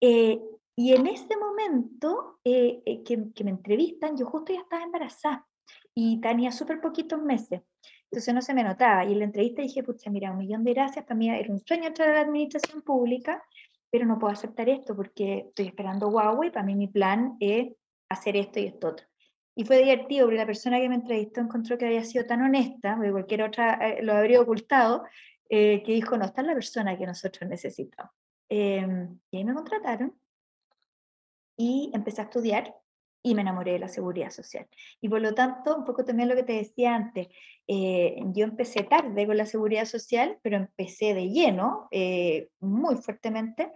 Eh, 0.00 0.40
y 0.76 0.94
en 0.94 1.06
ese 1.06 1.36
momento 1.36 2.38
que, 2.44 3.02
que, 3.04 3.44
me 3.44 3.50
entrevistan, 3.50 4.16
yo 4.16 4.26
justo 4.26 4.52
ya 4.52 4.60
estaba 4.60 4.84
embarazada 4.84 5.46
y 5.94 6.20
tenía 6.20 6.52
súper 6.52 6.80
poquitos 6.80 7.20
meses. 7.20 7.62
Entonces 8.10 8.32
no 8.32 8.42
se 8.42 8.54
me 8.54 8.62
notaba. 8.62 9.04
Y 9.04 9.12
en 9.12 9.18
la 9.18 9.24
entrevista 9.24 9.62
dije, 9.62 9.82
pucha, 9.82 10.10
mira, 10.10 10.30
un 10.30 10.38
millón 10.38 10.64
de 10.64 10.74
gracias. 10.74 11.04
Para 11.04 11.16
mí 11.16 11.28
era 11.30 11.52
un 11.52 11.58
sueño 11.64 11.88
entrar 11.88 12.10
a 12.10 12.14
la 12.14 12.20
administración 12.20 12.82
pública 12.82 13.42
pero 13.90 14.06
no 14.06 14.18
puedo 14.18 14.32
aceptar 14.32 14.68
esto 14.68 14.94
porque 14.94 15.46
estoy 15.48 15.66
esperando 15.66 16.08
Huawei, 16.08 16.50
para 16.50 16.64
mí 16.64 16.74
mi 16.74 16.88
plan 16.88 17.36
es 17.40 17.68
hacer 18.08 18.36
esto 18.36 18.60
y 18.60 18.66
esto 18.66 18.88
otro. 18.88 19.06
Y 19.54 19.64
fue 19.64 19.78
divertido 19.78 20.26
porque 20.26 20.38
la 20.38 20.46
persona 20.46 20.78
que 20.78 20.88
me 20.88 20.94
entrevistó 20.94 21.40
encontró 21.40 21.76
que 21.78 21.86
había 21.86 22.04
sido 22.04 22.26
tan 22.26 22.42
honesta, 22.42 22.94
porque 22.94 23.10
cualquier 23.10 23.42
otra 23.42 23.74
eh, 23.74 24.02
lo 24.02 24.14
habría 24.14 24.40
ocultado, 24.40 25.04
eh, 25.48 25.82
que 25.82 25.92
dijo, 25.92 26.16
no, 26.16 26.26
esta 26.26 26.42
es 26.42 26.46
la 26.46 26.54
persona 26.54 26.96
que 26.96 27.06
nosotros 27.06 27.48
necesitamos. 27.48 28.12
Em, 28.48 29.18
y 29.30 29.36
ahí 29.36 29.44
me 29.44 29.54
contrataron 29.54 30.14
y 31.56 31.90
empecé 31.92 32.20
a 32.20 32.24
estudiar 32.24 32.74
y 33.22 33.34
me 33.34 33.42
enamoré 33.42 33.72
de 33.72 33.78
la 33.78 33.88
seguridad 33.88 34.30
social. 34.30 34.66
Y 35.00 35.08
por 35.08 35.20
lo 35.20 35.34
tanto, 35.34 35.76
un 35.76 35.84
poco 35.84 36.04
también 36.04 36.28
lo 36.28 36.36
que 36.36 36.42
te 36.42 36.54
decía 36.54 36.94
antes, 36.94 37.28
eh, 37.66 38.16
yo 38.32 38.44
empecé 38.44 38.84
tarde 38.84 39.26
con 39.26 39.36
la 39.36 39.46
seguridad 39.46 39.84
social, 39.84 40.38
pero 40.42 40.56
empecé 40.56 41.14
de 41.14 41.28
lleno, 41.28 41.88
eh, 41.90 42.48
muy 42.60 42.96
fuertemente, 42.96 43.72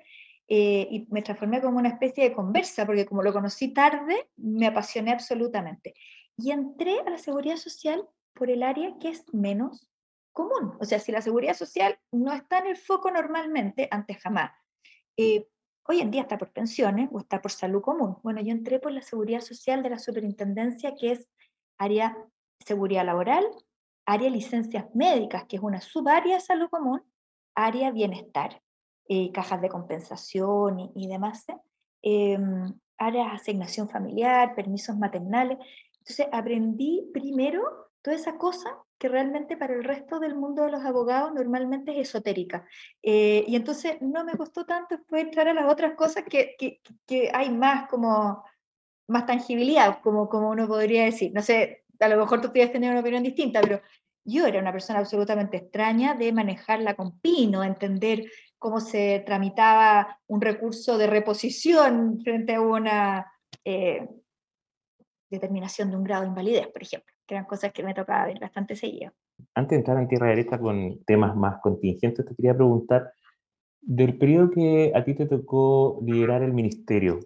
eh, 0.49 0.87
y 0.91 1.07
me 1.11 1.23
transformé 1.23 1.61
como 1.61 1.79
una 1.79 1.89
especie 1.89 2.25
de 2.25 2.35
conversa, 2.35 2.87
porque 2.87 3.07
como 3.07 3.23
lo 3.23 3.33
conocí 3.33 3.73
tarde, 3.73 4.29
me 4.37 4.67
apasioné 4.67 5.13
absolutamente. 5.13 5.95
Y 6.37 6.51
entré 6.51 7.01
a 7.01 7.11
la 7.11 7.19
seguridad 7.19 7.57
social 7.57 8.07
por 8.35 8.51
el 8.51 8.63
área 8.63 8.97
que 9.01 9.09
es 9.09 9.25
menos 9.33 9.89
común. 10.33 10.77
O 10.81 10.85
sea, 10.85 10.99
si 10.99 11.13
la 11.13 11.21
seguridad 11.21 11.55
social 11.55 11.99
no 12.11 12.33
está 12.33 12.59
en 12.59 12.69
el 12.69 12.77
foco 12.77 13.11
normalmente, 13.11 13.89
antes 13.91 14.19
jamás, 14.19 14.53
hoy 15.85 16.01
en 16.01 16.11
día 16.11 16.23
está 16.23 16.39
por 16.39 16.53
pensiones 16.53 17.09
o 17.13 17.21
está 17.21 17.41
por 17.41 17.51
salud 17.51 17.83
común. 17.83 18.17
Bueno, 18.23 18.41
yo 18.41 18.53
entré 18.53 18.79
por 18.79 18.93
la 18.93 19.03
seguridad 19.03 19.41
social 19.41 19.83
de 19.83 19.91
la 19.91 19.99
superintendencia, 19.99 20.95
que 20.95 21.13
es 21.13 21.29
área 21.79 22.17
seguridad 22.65 23.05
laboral, 23.05 23.45
área 24.07 24.31
licencias 24.31 24.87
médicas, 24.95 25.45
que 25.45 25.57
es 25.57 25.63
una 25.63 25.81
subárea 25.81 26.37
de 26.37 26.41
salud 26.41 26.69
común, 26.69 27.03
área 27.55 27.91
bienestar, 27.91 28.63
eh, 29.09 29.33
cajas 29.33 29.61
de 29.61 29.69
compensación 29.69 30.93
y, 30.95 31.09
demás, 31.09 31.45
eh, 32.03 32.39
área 32.99 33.33
asignación 33.33 33.89
familiar, 33.89 34.55
permisos 34.55 34.97
maternales. 34.97 35.59
Entonces 35.99 36.27
aprendí 36.33 37.11
primero 37.13 37.91
toda 38.03 38.17
esa 38.17 38.37
cosa 38.39 38.79
que 39.03 39.09
realmente 39.09 39.57
para 39.57 39.75
el 39.75 39.83
resto 39.83 40.21
del 40.21 40.37
mundo 40.37 40.63
de 40.63 40.71
los 40.71 40.85
abogados 40.85 41.35
normalmente 41.35 41.91
es 41.91 42.09
esotérica. 42.09 42.65
Eh, 43.03 43.43
y 43.49 43.57
entonces 43.57 44.01
no 44.01 44.25
me 44.25 44.35
costó 44.35 44.65
tanto 44.65 44.97
después 44.97 45.25
entrar 45.25 45.49
a 45.49 45.55
las 45.55 45.69
otras 45.69 45.97
cosas 45.97 46.23
que, 46.23 46.55
que, 46.57 47.31
hay 47.35 47.51
más 47.51 47.89
como 47.89 48.45
más 49.09 49.27
tangibilidad, 49.27 50.01
como, 50.03 50.29
como 50.29 50.51
uno 50.51 50.69
podría 50.69 51.03
decir. 51.05 51.33
No 51.35 51.43
sé, 51.43 51.83
a 51.99 52.07
lo 52.07 52.17
mejor 52.17 52.41
tú 52.41 52.51
podías 52.51 52.71
tener 52.71 52.93
una 52.93 53.01
opinión 53.01 53.25
distinta, 53.25 53.61
pero 53.61 53.81
yo 54.25 54.47
era 54.47 54.61
una 54.61 54.71
persona 54.71 55.01
absolutamente 55.01 55.57
extraña 55.57 56.15
de 56.15 56.33
manejarla 56.33 56.95
con 56.95 57.19
pino, 57.19 57.65
entender 57.65 58.31
cómo 58.57 58.79
se 58.79 59.25
tramitaba 59.27 60.21
un 60.29 60.41
recurso 60.41 60.97
de 60.97 61.09
reposición 61.09 62.21
frente 62.23 62.55
a 62.55 62.61
una 62.61 63.33
eh, 63.65 64.09
determinación 65.29 65.91
de 65.91 65.97
un 65.97 66.05
grado 66.05 66.23
de 66.23 66.29
invalidez, 66.29 66.69
por 66.69 66.85
ejemplo 66.85 67.12
eran 67.35 67.45
cosas 67.45 67.73
que 67.73 67.83
me 67.83 67.95
tocaba 67.95 68.27
ver 68.27 68.39
bastante 68.39 68.77
seguido. 68.77 69.13
Antes 69.55 69.71
de 69.71 69.77
entrar 69.77 69.99
en 69.99 70.09
Tierra 70.09 70.29
Derecha 70.29 70.59
con 70.59 71.03
temas 71.05 71.37
más 71.37 71.61
contingentes, 71.61 72.25
te 72.25 72.35
quería 72.35 72.55
preguntar, 72.55 73.13
del 73.81 74.17
periodo 74.17 74.51
que 74.51 74.93
a 74.95 75.05
ti 75.05 75.15
te 75.15 75.27
tocó 75.27 76.01
liderar 76.05 76.43
el 76.43 76.53
ministerio, 76.53 77.19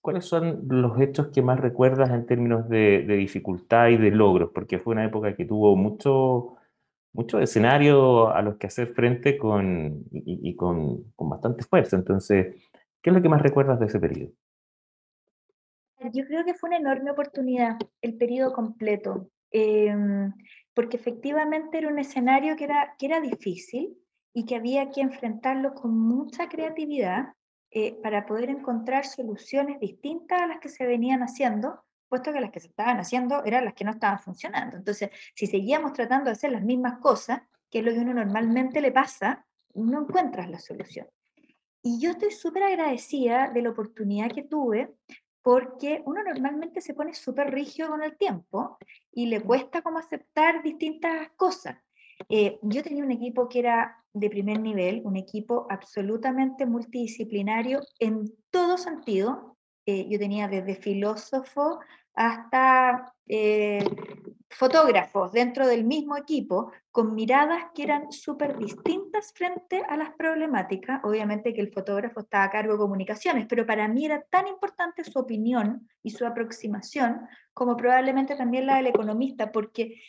¿cuáles 0.00 0.24
son 0.24 0.62
los 0.68 1.00
hechos 1.00 1.28
que 1.28 1.42
más 1.42 1.60
recuerdas 1.60 2.10
en 2.10 2.26
términos 2.26 2.68
de, 2.68 3.04
dificultad 3.06 3.88
y 3.88 3.96
de 3.96 4.10
logros? 4.10 4.50
Porque 4.52 4.78
fue 4.78 4.92
una 4.92 5.04
época 5.04 5.36
que 5.36 5.44
tuvo 5.44 5.76
mucho, 5.76 6.56
mucho 7.12 7.38
escenario 7.38 8.30
a 8.30 8.42
los 8.42 8.56
que 8.56 8.66
hacer 8.66 8.88
frente 8.88 9.38
con, 9.38 10.04
y, 10.10 10.56
con, 10.56 11.12
con 11.14 11.28
bastante 11.30 11.62
fuerza. 11.62 11.96
Entonces, 11.96 12.56
¿qué 13.00 13.10
es 13.10 13.14
lo 13.14 13.22
que 13.22 13.28
más 13.28 13.42
recuerdas 13.42 13.78
de 13.78 13.86
ese 13.86 14.00
periodo? 14.00 14.32
Yo 16.12 16.24
creo 16.26 16.44
que 16.44 16.54
fue 16.54 16.70
una 16.70 16.78
enorme 16.78 17.10
oportunidad 17.10 17.76
el 18.00 18.16
periodo 18.16 18.52
completo. 18.52 19.28
Em, 19.50 20.32
porque 20.74 20.96
efectivamente 20.96 21.78
era 21.78 21.88
un 21.88 21.98
escenario 21.98 22.56
que 22.56 22.64
era, 22.64 22.94
que 22.98 23.06
era 23.06 23.20
difícil 23.20 23.96
y 24.32 24.44
que 24.46 24.56
había 24.56 24.90
que 24.90 25.00
enfrentarlo 25.00 25.74
con 25.74 25.98
mucha 25.98 26.48
creatividad 26.48 27.34
eh, 27.72 27.98
para 28.02 28.26
poder 28.26 28.50
encontrar 28.50 29.04
soluciones 29.04 29.78
distintas 29.80 30.40
a 30.40 30.46
las 30.46 30.60
que 30.60 30.68
se 30.68 30.86
venían 30.86 31.22
haciendo, 31.22 31.84
puesto 32.08 32.32
que 32.32 32.40
las 32.40 32.50
que 32.50 32.60
se 32.60 32.68
estaban 32.68 32.98
haciendo 32.98 33.44
eran 33.44 33.64
las 33.64 33.74
que 33.74 33.84
no 33.84 33.92
estaban 33.92 34.18
funcionando. 34.18 34.76
Entonces, 34.76 35.10
si 35.34 35.46
seguíamos 35.46 35.92
tratando 35.92 36.26
de 36.26 36.32
hacer 36.32 36.52
las 36.52 36.62
mismas 36.62 36.98
cosas, 36.98 37.42
que 37.70 37.80
es 37.80 37.84
lo 37.84 37.92
que 37.92 38.00
uno 38.00 38.14
normalmente 38.14 38.80
le 38.80 38.90
pasa, 38.90 39.46
no 39.74 40.02
encuentras 40.02 40.50
la 40.50 40.58
solución. 40.58 41.06
Y 41.82 42.00
yo 42.00 42.10
estoy 42.10 42.32
súper 42.32 42.64
agradecida 42.64 43.50
de 43.50 43.62
la 43.62 43.70
oportunidad 43.70 44.30
que 44.30 44.42
tuve 44.42 44.94
porque 45.42 46.02
uno 46.04 46.22
normalmente 46.22 46.80
se 46.80 46.94
pone 46.94 47.14
súper 47.14 47.50
rígido 47.50 47.88
con 47.88 48.02
el 48.02 48.16
tiempo 48.16 48.78
y 49.12 49.26
le 49.26 49.40
cuesta 49.40 49.82
como 49.82 49.98
aceptar 49.98 50.62
distintas 50.62 51.30
cosas. 51.36 51.78
Eh, 52.28 52.58
yo 52.62 52.82
tenía 52.82 53.04
un 53.04 53.10
equipo 53.10 53.48
que 53.48 53.60
era 53.60 54.04
de 54.12 54.28
primer 54.28 54.60
nivel, 54.60 55.02
un 55.04 55.16
equipo 55.16 55.66
absolutamente 55.70 56.66
multidisciplinario 56.66 57.80
en 57.98 58.30
todo 58.50 58.76
sentido. 58.76 59.56
Eh, 59.86 60.06
yo 60.08 60.18
tenía 60.18 60.46
desde 60.48 60.74
filósofo 60.74 61.80
hasta 62.14 63.12
eh, 63.26 63.84
fotógrafos 64.48 65.32
dentro 65.32 65.66
del 65.66 65.84
mismo 65.84 66.16
equipo 66.16 66.72
con 66.90 67.14
miradas 67.14 67.66
que 67.74 67.84
eran 67.84 68.10
súper 68.10 68.58
distintas 68.58 69.32
frente 69.32 69.82
a 69.88 69.96
las 69.96 70.10
problemáticas. 70.10 71.00
Obviamente 71.04 71.54
que 71.54 71.60
el 71.60 71.72
fotógrafo 71.72 72.20
estaba 72.20 72.44
a 72.44 72.50
cargo 72.50 72.72
de 72.72 72.78
comunicaciones, 72.78 73.46
pero 73.48 73.64
para 73.64 73.86
mí 73.88 74.04
era 74.04 74.22
tan 74.22 74.48
importante 74.48 75.04
su 75.04 75.18
opinión 75.18 75.88
y 76.02 76.10
su 76.10 76.26
aproximación 76.26 77.20
como 77.54 77.76
probablemente 77.76 78.36
también 78.36 78.66
la 78.66 78.76
del 78.76 78.88
economista, 78.88 79.52
porque 79.52 80.00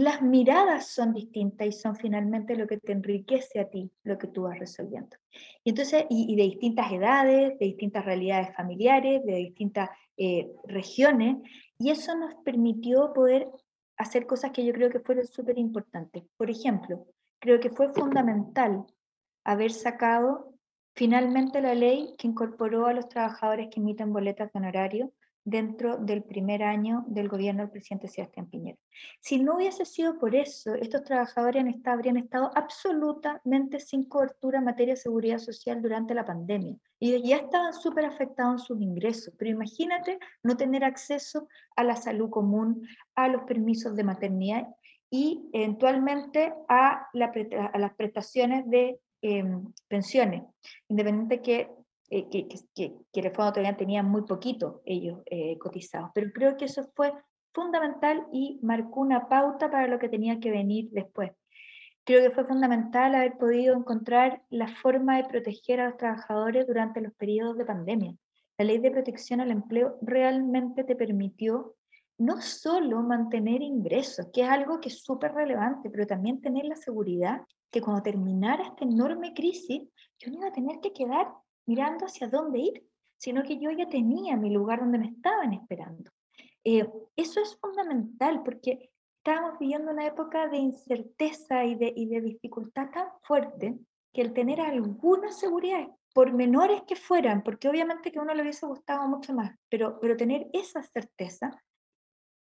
las 0.00 0.22
miradas 0.22 0.86
son 0.86 1.12
distintas 1.12 1.66
y 1.66 1.72
son 1.72 1.94
finalmente 1.96 2.56
lo 2.56 2.66
que 2.66 2.78
te 2.78 2.92
enriquece 2.92 3.60
a 3.60 3.68
ti, 3.68 3.90
lo 4.04 4.16
que 4.16 4.26
tú 4.26 4.44
vas 4.44 4.58
resolviendo. 4.58 5.16
Y 5.62 5.70
entonces, 5.70 6.06
y, 6.08 6.34
de 6.34 6.44
distintas 6.44 6.90
edades, 6.90 7.58
de 7.58 7.66
distintas 7.66 8.04
realidades 8.04 8.54
familiares, 8.56 9.22
de 9.24 9.34
distintas 9.34 9.90
eh, 10.16 10.50
regiones, 10.64 11.36
y 11.78 11.90
eso 11.90 12.14
nos 12.14 12.34
permitió 12.42 13.12
poder 13.12 13.48
hacer 13.98 14.26
cosas 14.26 14.50
que 14.52 14.64
yo 14.64 14.72
creo 14.72 14.88
que 14.88 15.00
fueron 15.00 15.26
súper 15.26 15.58
importantes. 15.58 16.24
Por 16.38 16.50
ejemplo, 16.50 17.06
creo 17.38 17.60
que 17.60 17.70
fue 17.70 17.92
fundamental 17.92 18.86
haber 19.44 19.72
sacado 19.72 20.54
finalmente 20.94 21.60
la 21.60 21.74
ley 21.74 22.14
que 22.18 22.28
incorporó 22.28 22.86
a 22.86 22.94
los 22.94 23.08
trabajadores 23.08 23.68
que 23.70 23.80
emiten 23.80 24.12
boletas 24.12 24.52
de 24.52 24.58
honorario 24.58 25.12
dentro 25.44 25.96
del 25.96 26.22
primer 26.22 26.62
año 26.62 27.04
del 27.08 27.28
gobierno 27.28 27.62
del 27.62 27.70
presidente 27.70 28.08
Sebastián 28.08 28.46
Piñera. 28.46 28.78
Si 29.20 29.38
no 29.40 29.56
hubiese 29.56 29.84
sido 29.84 30.18
por 30.18 30.34
eso, 30.34 30.74
estos 30.74 31.02
trabajadores 31.02 31.64
habrían 31.84 32.16
estado 32.16 32.50
absolutamente 32.54 33.80
sin 33.80 34.04
cobertura 34.04 34.58
en 34.58 34.64
materia 34.64 34.94
de 34.94 35.00
seguridad 35.00 35.38
social 35.38 35.82
durante 35.82 36.14
la 36.14 36.24
pandemia 36.24 36.76
y 37.00 37.20
ya 37.26 37.36
estaban 37.36 37.72
súper 37.72 38.04
afectados 38.04 38.60
en 38.60 38.66
sus 38.66 38.80
ingresos. 38.80 39.34
Pero 39.36 39.50
imagínate 39.50 40.18
no 40.42 40.56
tener 40.56 40.84
acceso 40.84 41.48
a 41.74 41.82
la 41.82 41.96
salud 41.96 42.30
común, 42.30 42.86
a 43.16 43.28
los 43.28 43.42
permisos 43.42 43.96
de 43.96 44.04
maternidad 44.04 44.68
y 45.10 45.48
eventualmente 45.52 46.54
a, 46.68 47.08
las 47.12 47.94
prestaciones 47.96 48.68
de 48.70 49.00
em, 49.20 49.72
pensiones, 49.88 50.42
independiente 50.88 51.42
que 51.42 51.68
eh, 52.14 52.28
que, 52.28 52.46
que, 52.46 52.92
que, 53.10 53.20
el 53.20 53.30
fondo 53.34 53.54
todavía 53.54 53.74
tenían 53.74 54.04
muy 54.04 54.24
poquito 54.24 54.82
ellos 54.84 55.20
eh, 55.24 55.56
cotizados. 55.56 56.10
Pero 56.12 56.30
creo 56.30 56.58
que 56.58 56.66
eso 56.66 56.84
fue 56.94 57.10
fundamental 57.54 58.26
y 58.30 58.60
marcó 58.62 59.00
una 59.00 59.30
pauta 59.30 59.70
para 59.70 59.86
lo 59.86 59.98
que 59.98 60.10
tenía 60.10 60.38
que 60.38 60.50
venir 60.50 60.90
después. 60.90 61.32
Creo 62.04 62.20
que 62.20 62.34
fue 62.34 62.44
fundamental 62.44 63.14
haber 63.14 63.38
podido 63.38 63.74
encontrar 63.74 64.42
la 64.50 64.68
forma 64.68 65.16
de 65.16 65.24
proteger 65.24 65.80
a 65.80 65.86
los 65.88 65.96
trabajadores 65.96 66.66
durante 66.66 67.00
los 67.00 67.14
periodos 67.14 67.56
de 67.56 67.64
pandemia. 67.64 68.14
La 68.58 68.66
ley 68.66 68.76
de 68.76 68.90
protección 68.90 69.40
al 69.40 69.50
empleo 69.50 69.96
realmente 70.02 70.84
te 70.84 70.94
permitió 70.94 71.76
no 72.18 72.42
solo 72.42 73.00
mantener 73.00 73.62
ingresos, 73.62 74.28
que 74.34 74.42
es 74.42 74.50
algo 74.50 74.80
que 74.80 74.90
es 74.90 75.02
súper 75.02 75.32
relevante, 75.32 75.88
pero 75.88 76.06
también 76.06 76.42
tener 76.42 76.66
la 76.66 76.76
seguridad 76.76 77.40
que 77.70 77.80
cuando 77.80 78.02
terminara 78.02 78.64
esta 78.64 78.84
enorme 78.84 79.32
crisis, 79.32 79.88
yo 80.18 80.30
no 80.30 80.36
iba 80.36 80.48
a 80.48 80.52
tener 80.52 80.78
que 80.80 80.92
quedar 80.92 81.26
mirando 81.66 82.06
hacia 82.06 82.28
dónde 82.28 82.58
ir, 82.58 82.86
sino 83.16 83.42
que 83.42 83.58
yo 83.58 83.70
ya 83.70 83.88
tenía 83.88 84.36
mi 84.36 84.50
lugar 84.50 84.80
donde 84.80 84.98
me 84.98 85.08
estaban 85.08 85.52
esperando. 85.52 86.10
Eh, 86.64 86.88
eso 87.16 87.40
es 87.40 87.56
fundamental 87.60 88.42
porque 88.44 88.90
estábamos 89.18 89.58
viviendo 89.58 89.92
una 89.92 90.06
época 90.06 90.48
de 90.48 90.58
incerteza 90.58 91.64
y 91.64 91.76
de, 91.76 91.92
y 91.94 92.06
dificultad 92.20 92.90
tan 92.90 93.06
fuerte 93.22 93.78
que 94.12 94.22
el 94.22 94.32
tener 94.32 94.60
alguna 94.60 95.30
seguridad, 95.30 95.88
por 96.12 96.32
menores 96.32 96.82
que 96.82 96.96
fueran, 96.96 97.42
porque 97.42 97.68
obviamente 97.68 98.12
que 98.12 98.18
a 98.18 98.22
uno 98.22 98.34
le 98.34 98.42
hubiese 98.42 98.66
gustado 98.66 99.08
mucho 99.08 99.32
más, 99.32 99.56
pero, 99.70 99.98
pero 100.00 100.16
tener 100.16 100.48
esa 100.52 100.82
certeza 100.82 101.50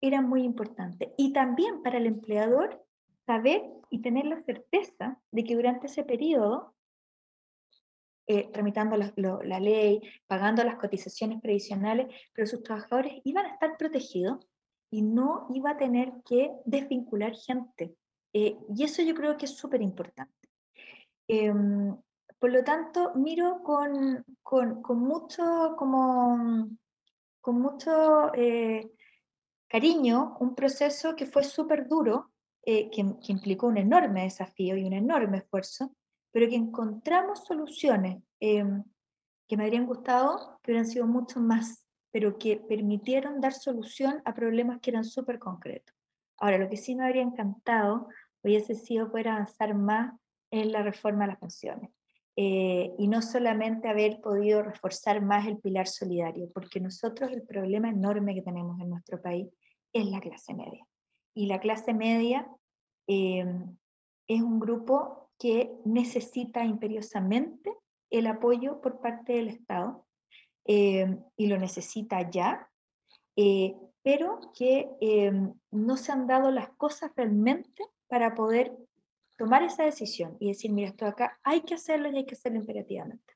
era 0.02 0.22
muy 0.22 0.44
importante. 0.44 1.14
Y 1.18 1.32
también 1.32 1.82
para 1.82 1.98
el 1.98 2.08
empleador 2.08 2.84
saber 3.26 3.64
y 3.90 4.02
tener 4.02 4.26
la 4.26 4.42
certeza 4.42 5.22
de 5.32 5.44
que 5.44 5.56
durante 5.56 5.88
ese 5.88 6.04
periodo 6.04 6.74
eh, 8.28 8.50
tramitando 8.52 8.96
la, 8.98 9.60
ley, 9.60 10.00
pagando 10.28 10.64
las 10.64 10.76
cotizaciones 10.76 11.42
previsionales, 11.42 12.08
pero 12.34 12.48
sus 12.48 12.62
trabajadores 12.62 13.20
iban 13.24 13.46
a 13.46 13.54
estar 13.54 13.76
protegidos 13.78 14.48
y 14.92 15.02
no 15.02 15.48
iba 15.54 15.72
a 15.72 15.78
tener 15.78 16.14
que 16.24 16.52
desvincular 16.66 17.34
gente. 17.36 17.96
Eh, 18.32 18.56
y 18.74 18.84
eso 18.84 19.02
yo 19.02 19.16
creo 19.16 19.36
que 19.38 19.46
es 19.46 19.58
súper 19.58 19.82
importante. 19.82 20.50
Em, 21.28 21.96
por 22.38 22.52
lo 22.52 22.64
tanto, 22.64 23.14
miro 23.16 23.64
con, 23.64 24.24
con, 24.44 24.82
con 24.82 25.00
mucho, 25.00 25.76
como, 25.78 26.70
con 27.42 27.60
mucho 27.60 28.34
eh, 28.36 28.92
cariño 29.68 30.38
un 30.40 30.54
proceso 30.54 31.16
que 31.16 31.26
fue 31.26 31.44
súper 31.44 31.88
duro, 31.88 32.32
que, 32.64 32.90
que 32.92 33.32
implicó 33.32 33.66
un 33.66 33.78
enorme 33.78 34.24
desafío 34.24 34.78
y 34.78 34.84
un 34.84 34.94
enorme 34.94 35.40
esfuerzo, 35.40 35.96
pero 36.32 36.48
que 36.48 36.56
encontramos 36.56 37.44
soluciones 37.46 38.22
em, 38.40 38.84
que 39.48 39.58
me 39.58 39.64
habrían 39.66 39.86
gustado, 39.86 40.60
que 40.64 40.72
hubieran 40.72 40.88
sido 40.88 41.08
mucho 41.08 41.40
más, 41.40 41.86
pero 42.12 42.38
que 42.38 42.58
permitieron 42.58 43.42
dar 43.42 43.54
solución 43.54 44.22
a 44.26 44.34
problemas 44.34 44.80
que 44.82 44.92
eran 44.92 45.04
súper 45.06 45.40
concretos. 45.40 45.96
Ahora, 46.38 46.58
lo 46.58 46.70
que 46.70 46.78
sí 46.78 46.96
me 46.96 47.06
habría 47.06 47.22
encantado 47.22 48.08
hubiese 48.44 48.76
sido 48.76 49.12
poder 49.12 49.30
avanzar 49.30 49.76
más 49.76 50.14
en 50.52 50.72
la 50.72 50.84
reforma 50.84 51.26
de 51.26 51.32
las 51.32 51.40
pensiones. 51.40 51.90
eh, 52.38 52.94
y 52.98 53.10
no 53.10 53.22
solamente 53.22 53.90
haber 53.90 54.22
podido 54.22 54.64
reforzar 54.64 55.22
más 55.22 55.46
el 55.48 55.58
pilar 55.58 55.88
solidario, 55.88 56.50
porque 56.54 56.80
nosotros 56.80 57.30
el 57.32 57.42
problema 57.44 57.90
enorme 57.90 58.34
que 58.34 58.42
tenemos 58.42 58.80
en 58.80 58.90
nuestro 58.90 59.22
país 59.22 59.50
es 59.92 60.06
la 60.06 60.22
clase 60.22 60.54
media. 60.54 60.88
Y 61.36 61.48
la 61.48 61.60
clase 61.60 61.94
media 61.94 62.48
eh, 63.08 63.46
es 64.28 64.42
un 64.42 64.60
grupo 64.62 65.21
que 65.42 65.72
necesita 65.86 66.64
imperiosamente 66.64 67.74
el 68.12 68.28
apoyo 68.28 68.80
por 68.80 69.02
parte 69.02 69.34
del 69.34 69.48
Estado 69.48 70.06
eh, 70.66 71.18
y 71.36 71.48
lo 71.48 71.58
necesita 71.58 72.30
ya, 72.30 72.70
pero 74.04 74.40
que 74.56 74.88
no 75.72 75.98
se 75.98 76.12
han 76.12 76.28
dado 76.28 76.52
las 76.52 76.70
cosas 76.74 77.12
realmente 77.16 77.84
para 78.08 78.36
poder 78.36 78.78
tomar 79.42 79.64
esa 79.64 79.84
decisión 79.84 80.38
y 80.40 80.50
decir, 80.50 80.72
mira, 80.72 80.90
esto 80.90 81.08
acá 81.08 81.40
hay 81.44 81.62
que 81.62 81.74
hacerlo 81.74 82.12
y 82.12 82.18
hay 82.18 82.26
que 82.26 82.36
hacerlo 82.36 82.60
imperativamente. 82.60 83.34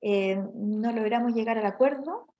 Eh, 0.00 0.36
no 0.54 0.92
logramos 0.92 1.34
llegar 1.34 1.58
al 1.58 1.66
acuerdo, 1.66 2.32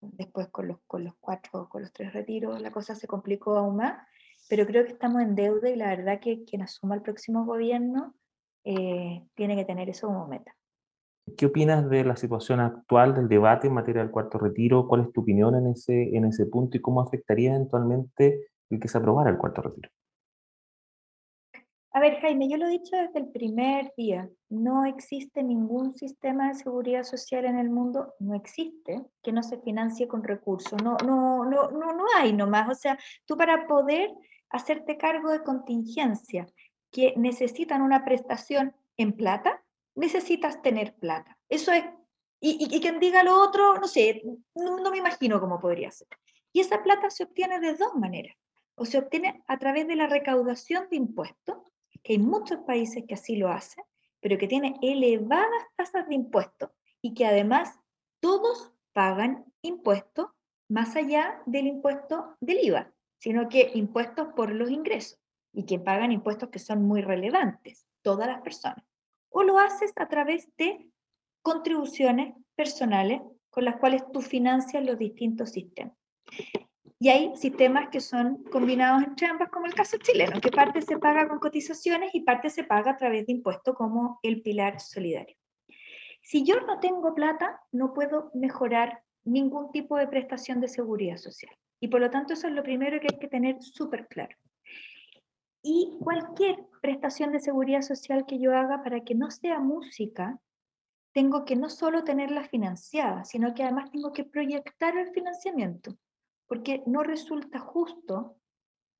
después 0.00 0.48
con 0.48 0.68
los, 0.68 0.78
con 0.86 1.04
los 1.04 1.14
cuatro, 1.18 1.68
con 1.70 1.80
los 1.80 1.92
tres 1.94 2.12
retiros, 2.12 2.60
la 2.60 2.70
cosa 2.70 2.94
se 2.94 3.06
complicó 3.06 3.56
aún 3.56 3.76
más, 3.76 4.06
pero 4.50 4.66
creo 4.66 4.84
que 4.84 4.92
estamos 4.92 5.22
en 5.22 5.34
deuda 5.34 5.70
y 5.70 5.76
la 5.76 5.88
verdad 5.96 6.20
que 6.20 6.44
quien 6.44 6.60
asuma 6.60 6.94
el 6.94 7.00
próximo 7.00 7.46
gobierno 7.46 8.14
eh, 8.64 9.22
tiene 9.34 9.56
que 9.56 9.64
tener 9.64 9.88
eso 9.88 10.06
como 10.06 10.26
meta. 10.26 10.54
¿Qué 11.36 11.46
opinas 11.46 11.88
de 11.88 12.04
la 12.04 12.16
situación 12.16 12.60
actual 12.60 13.14
del 13.14 13.28
debate 13.28 13.68
en 13.68 13.74
materia 13.74 14.02
del 14.02 14.10
cuarto 14.10 14.38
retiro? 14.38 14.88
¿Cuál 14.88 15.02
es 15.02 15.12
tu 15.12 15.20
opinión 15.20 15.54
en 15.54 15.68
ese, 15.68 16.16
en 16.16 16.24
ese 16.24 16.46
punto 16.46 16.76
y 16.76 16.80
cómo 16.80 17.00
afectaría 17.00 17.54
eventualmente 17.54 18.48
el 18.70 18.80
que 18.80 18.88
se 18.88 18.98
aprobara 18.98 19.30
el 19.30 19.38
cuarto 19.38 19.62
retiro? 19.62 19.88
A 21.94 22.00
ver, 22.00 22.20
Jaime, 22.20 22.48
yo 22.48 22.56
lo 22.56 22.66
he 22.66 22.70
dicho 22.70 22.96
desde 22.96 23.18
el 23.18 23.28
primer 23.28 23.92
día, 23.98 24.28
no 24.48 24.86
existe 24.86 25.42
ningún 25.42 25.94
sistema 25.94 26.48
de 26.48 26.54
seguridad 26.54 27.02
social 27.02 27.44
en 27.44 27.58
el 27.58 27.68
mundo, 27.68 28.14
no 28.18 28.34
existe, 28.34 29.04
que 29.22 29.30
no 29.30 29.42
se 29.42 29.58
financie 29.58 30.08
con 30.08 30.24
recursos, 30.24 30.82
no, 30.82 30.96
no, 31.04 31.44
no, 31.44 31.70
no, 31.70 31.92
no 31.92 32.04
hay 32.16 32.32
nomás. 32.32 32.70
O 32.70 32.74
sea, 32.74 32.98
tú 33.26 33.36
para 33.36 33.66
poder 33.66 34.10
hacerte 34.48 34.96
cargo 34.96 35.30
de 35.30 35.42
contingencia 35.42 36.46
que 36.92 37.14
necesitan 37.16 37.82
una 37.82 38.04
prestación 38.04 38.76
en 38.96 39.12
plata, 39.14 39.64
necesitas 39.94 40.62
tener 40.62 40.94
plata. 40.94 41.38
Eso 41.48 41.72
es, 41.72 41.84
y, 42.38 42.80
quien 42.80 43.00
diga 43.00 43.22
lo 43.22 43.40
otro, 43.40 43.78
no 43.78 43.88
sé, 43.88 44.22
no, 44.54 44.78
no 44.78 44.90
me 44.90 44.98
imagino 44.98 45.40
cómo 45.40 45.58
podría 45.58 45.90
ser. 45.90 46.08
Y 46.52 46.60
esa 46.60 46.82
plata 46.82 47.08
se 47.10 47.24
obtiene 47.24 47.60
de 47.60 47.74
dos 47.74 47.94
maneras. 47.94 48.36
O 48.74 48.84
se 48.84 48.98
obtiene 48.98 49.42
a 49.46 49.58
través 49.58 49.86
de 49.86 49.96
la 49.96 50.06
recaudación 50.06 50.88
de 50.90 50.96
impuestos, 50.96 51.56
que 52.02 52.14
hay 52.14 52.18
muchos 52.18 52.60
países 52.60 53.04
que 53.06 53.14
así 53.14 53.36
lo 53.36 53.48
hacen, 53.48 53.84
pero 54.20 54.38
que 54.38 54.48
tiene 54.48 54.76
elevadas 54.82 55.64
tasas 55.76 56.08
de 56.08 56.14
impuestos 56.14 56.70
y 57.00 57.14
que 57.14 57.26
además 57.26 57.78
todos 58.20 58.72
pagan 58.92 59.44
impuestos 59.62 60.26
más 60.68 60.96
allá 60.96 61.42
del 61.46 61.66
impuesto 61.66 62.36
del 62.40 62.64
IVA, 62.64 62.92
sino 63.18 63.48
que 63.48 63.70
impuestos 63.74 64.28
por 64.34 64.50
los 64.50 64.70
ingresos 64.70 65.21
y 65.52 65.66
que 65.66 65.78
pagan 65.78 66.12
impuestos 66.12 66.48
que 66.50 66.58
son 66.58 66.82
muy 66.84 67.02
relevantes, 67.02 67.86
todas 68.02 68.28
las 68.28 68.40
personas. 68.42 68.84
O 69.28 69.42
lo 69.42 69.58
haces 69.58 69.92
a 69.96 70.08
través 70.08 70.48
de 70.56 70.88
contribuciones 71.42 72.34
personales 72.54 73.20
con 73.50 73.64
las 73.64 73.76
cuales 73.76 74.02
tú 74.12 74.20
financias 74.20 74.84
los 74.84 74.98
distintos 74.98 75.50
sistemas. 75.50 75.96
Y 76.98 77.08
hay 77.08 77.36
sistemas 77.36 77.88
que 77.90 78.00
son 78.00 78.44
combinados 78.44 79.02
entre 79.02 79.26
ambas, 79.26 79.48
como 79.50 79.66
el 79.66 79.74
caso 79.74 79.96
chileno, 79.98 80.40
que 80.40 80.50
parte 80.50 80.80
se 80.82 80.98
paga 80.98 81.28
con 81.28 81.40
cotizaciones 81.40 82.14
y 82.14 82.20
parte 82.20 82.48
se 82.48 82.62
paga 82.62 82.92
a 82.92 82.96
través 82.96 83.26
de 83.26 83.32
impuestos 83.32 83.74
como 83.74 84.20
el 84.22 84.40
pilar 84.40 84.78
solidario. 84.80 85.36
Si 86.22 86.44
yo 86.44 86.60
no 86.60 86.78
tengo 86.78 87.14
plata, 87.14 87.60
no 87.72 87.92
puedo 87.92 88.30
mejorar 88.34 89.02
ningún 89.24 89.72
tipo 89.72 89.96
de 89.96 90.06
prestación 90.06 90.60
de 90.60 90.68
seguridad 90.68 91.16
social. 91.16 91.52
Y 91.80 91.88
por 91.88 92.00
lo 92.00 92.10
tanto 92.10 92.34
eso 92.34 92.46
es 92.46 92.52
lo 92.52 92.62
primero 92.62 93.00
que 93.00 93.08
hay 93.10 93.18
que 93.18 93.26
tener 93.26 93.60
súper 93.60 94.06
claro. 94.06 94.36
Y 95.62 95.96
cualquier 96.00 96.64
prestación 96.80 97.32
de 97.32 97.40
seguridad 97.40 97.82
social 97.82 98.26
que 98.26 98.38
yo 98.38 98.56
haga 98.56 98.82
para 98.82 99.00
que 99.00 99.14
no 99.14 99.30
sea 99.30 99.60
música, 99.60 100.40
tengo 101.12 101.44
que 101.44 101.56
no 101.56 101.70
solo 101.70 102.04
tenerla 102.04 102.44
financiada, 102.44 103.24
sino 103.24 103.54
que 103.54 103.62
además 103.62 103.90
tengo 103.90 104.12
que 104.12 104.24
proyectar 104.24 104.96
el 104.96 105.10
financiamiento 105.12 105.96
porque 106.52 106.82
no 106.84 107.02
resulta 107.02 107.58
justo 107.60 108.36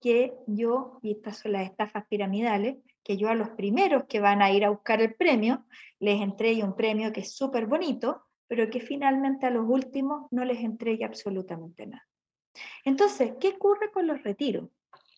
que 0.01 0.33
yo, 0.47 0.99
y 1.03 1.13
estas 1.13 1.37
son 1.37 1.53
las 1.53 1.69
estafas 1.69 2.07
piramidales, 2.07 2.79
que 3.05 3.19
yo 3.19 3.29
a 3.29 3.35
los 3.35 3.51
primeros 3.51 4.05
que 4.05 4.21
van 4.21 4.41
a 4.41 4.51
ir 4.51 4.65
a 4.65 4.71
buscar 4.71 5.03
el 5.03 5.15
premio 5.15 5.67
les 5.99 6.23
entregue 6.23 6.65
un 6.65 6.75
premio 6.75 7.13
que 7.13 7.21
es 7.21 7.37
súper 7.37 7.67
bonito, 7.67 8.23
pero 8.47 8.71
que 8.71 8.81
finalmente 8.81 9.45
a 9.45 9.51
los 9.51 9.69
últimos 9.69 10.29
no 10.31 10.47
les 10.47 10.61
entregue 10.61 11.05
absolutamente 11.05 11.87
nada. 11.87 12.09
Entonces, 12.87 13.35
¿qué 13.39 13.51
ocurre 13.51 13.91
con 13.93 14.07
los 14.07 14.23
retiros? 14.23 14.71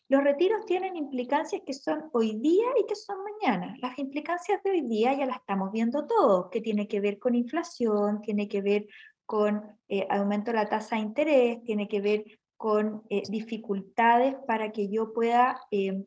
Los 0.08 0.22
retiros 0.22 0.66
tienen 0.66 0.96
implicancias 0.96 1.62
que 1.64 1.72
son 1.72 2.10
hoy 2.12 2.38
día 2.38 2.66
y 2.78 2.86
que 2.86 2.94
son 2.94 3.16
mañana. 3.22 3.74
Las 3.80 3.98
implicancias 3.98 4.62
de 4.62 4.70
hoy 4.70 4.82
día 4.82 5.14
ya 5.14 5.26
las 5.26 5.38
estamos 5.38 5.72
viendo 5.72 6.06
todos, 6.06 6.50
que 6.50 6.60
tiene 6.60 6.86
que 6.86 7.00
ver 7.00 7.18
con 7.18 7.34
inflación, 7.34 8.20
tiene 8.20 8.46
que 8.46 8.60
ver 8.60 8.86
con 9.24 9.62
eh, 9.88 10.06
aumento 10.10 10.50
de 10.50 10.58
la 10.58 10.68
tasa 10.68 10.96
de 10.96 11.02
interés, 11.02 11.62
tiene 11.64 11.88
que 11.88 12.00
ver 12.00 12.24
con 12.56 13.02
eh, 13.08 13.22
dificultades 13.28 14.36
para 14.46 14.72
que 14.72 14.90
yo 14.90 15.12
pueda 15.12 15.60
em, 15.70 16.04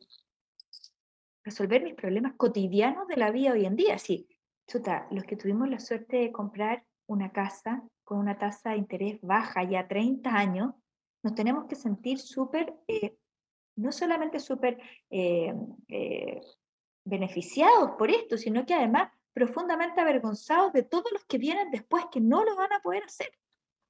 resolver 1.44 1.82
mis 1.82 1.94
problemas 1.94 2.34
cotidianos 2.36 3.08
de 3.08 3.16
la 3.16 3.30
vida 3.30 3.52
hoy 3.52 3.64
en 3.64 3.76
día. 3.76 3.98
Sí, 3.98 4.28
chuta, 4.66 5.08
los 5.10 5.24
que 5.24 5.36
tuvimos 5.36 5.68
la 5.68 5.80
suerte 5.80 6.18
de 6.18 6.32
comprar 6.32 6.84
una 7.06 7.32
casa 7.32 7.82
con 8.04 8.18
una 8.18 8.38
tasa 8.38 8.70
de 8.70 8.78
interés 8.78 9.20
baja 9.22 9.64
ya 9.64 9.88
30 9.88 10.30
años, 10.30 10.74
nos 11.22 11.34
tenemos 11.34 11.66
que 11.66 11.74
sentir 11.74 12.18
súper, 12.18 12.74
eh, 12.86 13.16
no 13.78 13.92
solamente 13.92 14.38
súper 14.40 14.78
beneficiados 17.04 17.92
por 17.98 18.10
esto, 18.10 18.36
sino 18.36 18.66
que 18.66 18.74
además 18.74 19.10
profundamente 19.32 20.00
avergonzados 20.00 20.72
de 20.72 20.82
todos 20.82 21.10
los 21.12 21.24
que 21.24 21.38
vienen 21.38 21.70
después 21.70 22.04
que 22.12 22.20
no 22.20 22.44
lo 22.44 22.56
van 22.56 22.72
a 22.72 22.80
poder 22.80 23.04
hacer. 23.04 23.30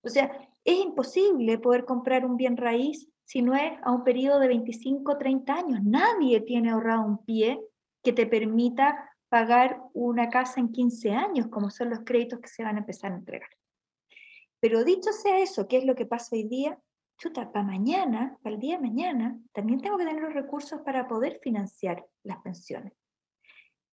O 0.02 0.09
sea, 0.09 0.31
es 0.65 0.78
imposible 0.78 1.59
poder 1.59 1.85
comprar 1.85 2.24
un 2.24 2.36
bien 2.36 2.56
raíz 2.56 3.09
si 3.24 3.43
no 3.43 3.55
es 3.55 3.73
a 3.82 3.90
un 3.90 4.05
periodo 4.05 4.39
de 4.39 4.48
25, 4.48 5.19
30 5.19 5.55
años. 5.55 5.81
Nadie 5.82 6.40
tiene 6.43 6.70
ahorrado 6.70 7.05
un 7.05 7.24
pie 7.24 7.60
que 8.02 8.12
te 8.12 8.27
permita 8.27 9.10
pagar 9.28 9.82
una 9.93 10.28
casa 10.28 10.60
en 10.60 10.70
15 10.70 11.10
años, 11.10 11.48
como 11.48 11.70
son 11.70 11.90
los 11.90 12.01
créditos 12.05 12.40
que 12.40 12.48
se 12.48 12.62
van 12.62 12.77
a 12.77 12.81
empezar 12.81 13.12
a 13.12 13.16
entregar. 13.16 13.51
Pero 14.60 14.85
dicho 14.85 15.12
sea 15.12 15.39
eso, 15.39 15.66
¿qué 15.66 15.78
es 15.78 15.85
lo 15.85 15.94
que 15.94 16.06
pasa 16.06 16.36
hoy 16.36 16.44
día? 16.44 16.78
Chuta, 17.19 17.51
para 17.51 17.65
mañana, 17.65 18.39
para 18.43 18.55
el 18.55 18.61
día 18.61 18.77
de 18.77 18.82
mañana, 18.82 19.36
también 19.53 19.81
tengo 19.81 19.99
que 19.99 20.05
tener 20.05 20.23
los 20.23 20.32
recursos 20.32 20.81
para 20.82 21.09
poder 21.09 21.40
financiar 21.43 22.07
las 22.23 22.39
pensiones. 22.43 22.93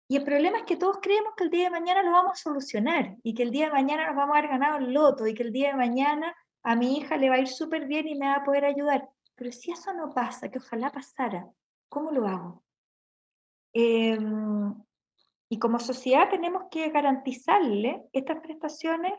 Y 0.09 0.17
el 0.17 0.25
problema 0.25 0.57
es 0.57 0.63
que 0.65 0.75
todos 0.75 0.99
creemos 1.01 1.33
que 1.37 1.45
el 1.45 1.49
día 1.49 1.63
de 1.65 1.69
mañana 1.69 2.03
lo 2.03 2.11
vamos 2.11 2.33
a 2.33 2.43
solucionar 2.43 3.15
y 3.23 3.33
que 3.33 3.43
el 3.43 3.51
día 3.51 3.67
de 3.67 3.71
mañana 3.71 4.07
nos 4.07 4.17
vamos 4.17 4.35
a 4.35 4.39
haber 4.39 4.51
ganado 4.51 4.77
el 4.77 4.93
loto 4.93 5.25
y 5.25 5.33
que 5.33 5.43
el 5.43 5.53
día 5.53 5.69
de 5.69 5.77
mañana 5.77 6.35
a 6.63 6.75
mi 6.75 6.97
hija 6.97 7.15
le 7.15 7.29
va 7.29 7.35
a 7.35 7.39
ir 7.39 7.47
súper 7.47 7.87
bien 7.87 8.09
y 8.09 8.15
me 8.15 8.27
va 8.27 8.35
a 8.35 8.43
poder 8.43 8.65
ayudar. 8.65 9.09
Pero 9.35 9.51
si 9.53 9.71
eso 9.71 9.93
no 9.93 10.13
pasa, 10.13 10.51
que 10.51 10.59
ojalá 10.59 10.91
pasara, 10.91 11.47
¿cómo 11.87 12.11
lo 12.11 12.27
hago? 12.27 12.63
Em, 13.71 14.75
y 15.49 15.59
como 15.59 15.79
sociedad 15.79 16.29
tenemos 16.29 16.63
que 16.69 16.89
garantizarle 16.89 18.03
estas 18.11 18.41
prestaciones 18.41 19.13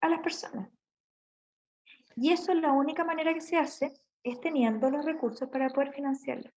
a 0.00 0.08
las 0.08 0.20
personas. 0.20 0.68
Y 2.16 2.32
eso 2.32 2.52
es 2.52 2.60
la 2.60 2.72
única 2.72 3.04
manera 3.04 3.34
que 3.34 3.40
se 3.40 3.56
hace, 3.56 3.92
es 4.22 4.40
teniendo 4.40 4.90
los 4.90 5.04
recursos 5.04 5.48
para 5.48 5.68
poder 5.70 5.92
financiarlo. 5.92 6.50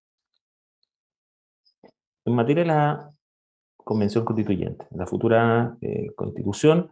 En 2.25 2.35
materia 2.35 2.63
de 2.63 2.67
la 2.67 3.11
convención 3.77 4.25
constituyente, 4.25 4.85
la 4.91 5.07
futura 5.07 5.77
eh, 5.81 6.13
constitución. 6.15 6.89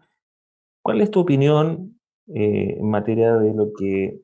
¿Cuál 0.82 1.02
es 1.02 1.12
tu 1.12 1.20
opinión 1.20 2.00
eh, 2.34 2.78
en 2.80 2.90
materia 2.90 3.36
de 3.36 3.54
lo 3.54 3.74
que 3.74 4.22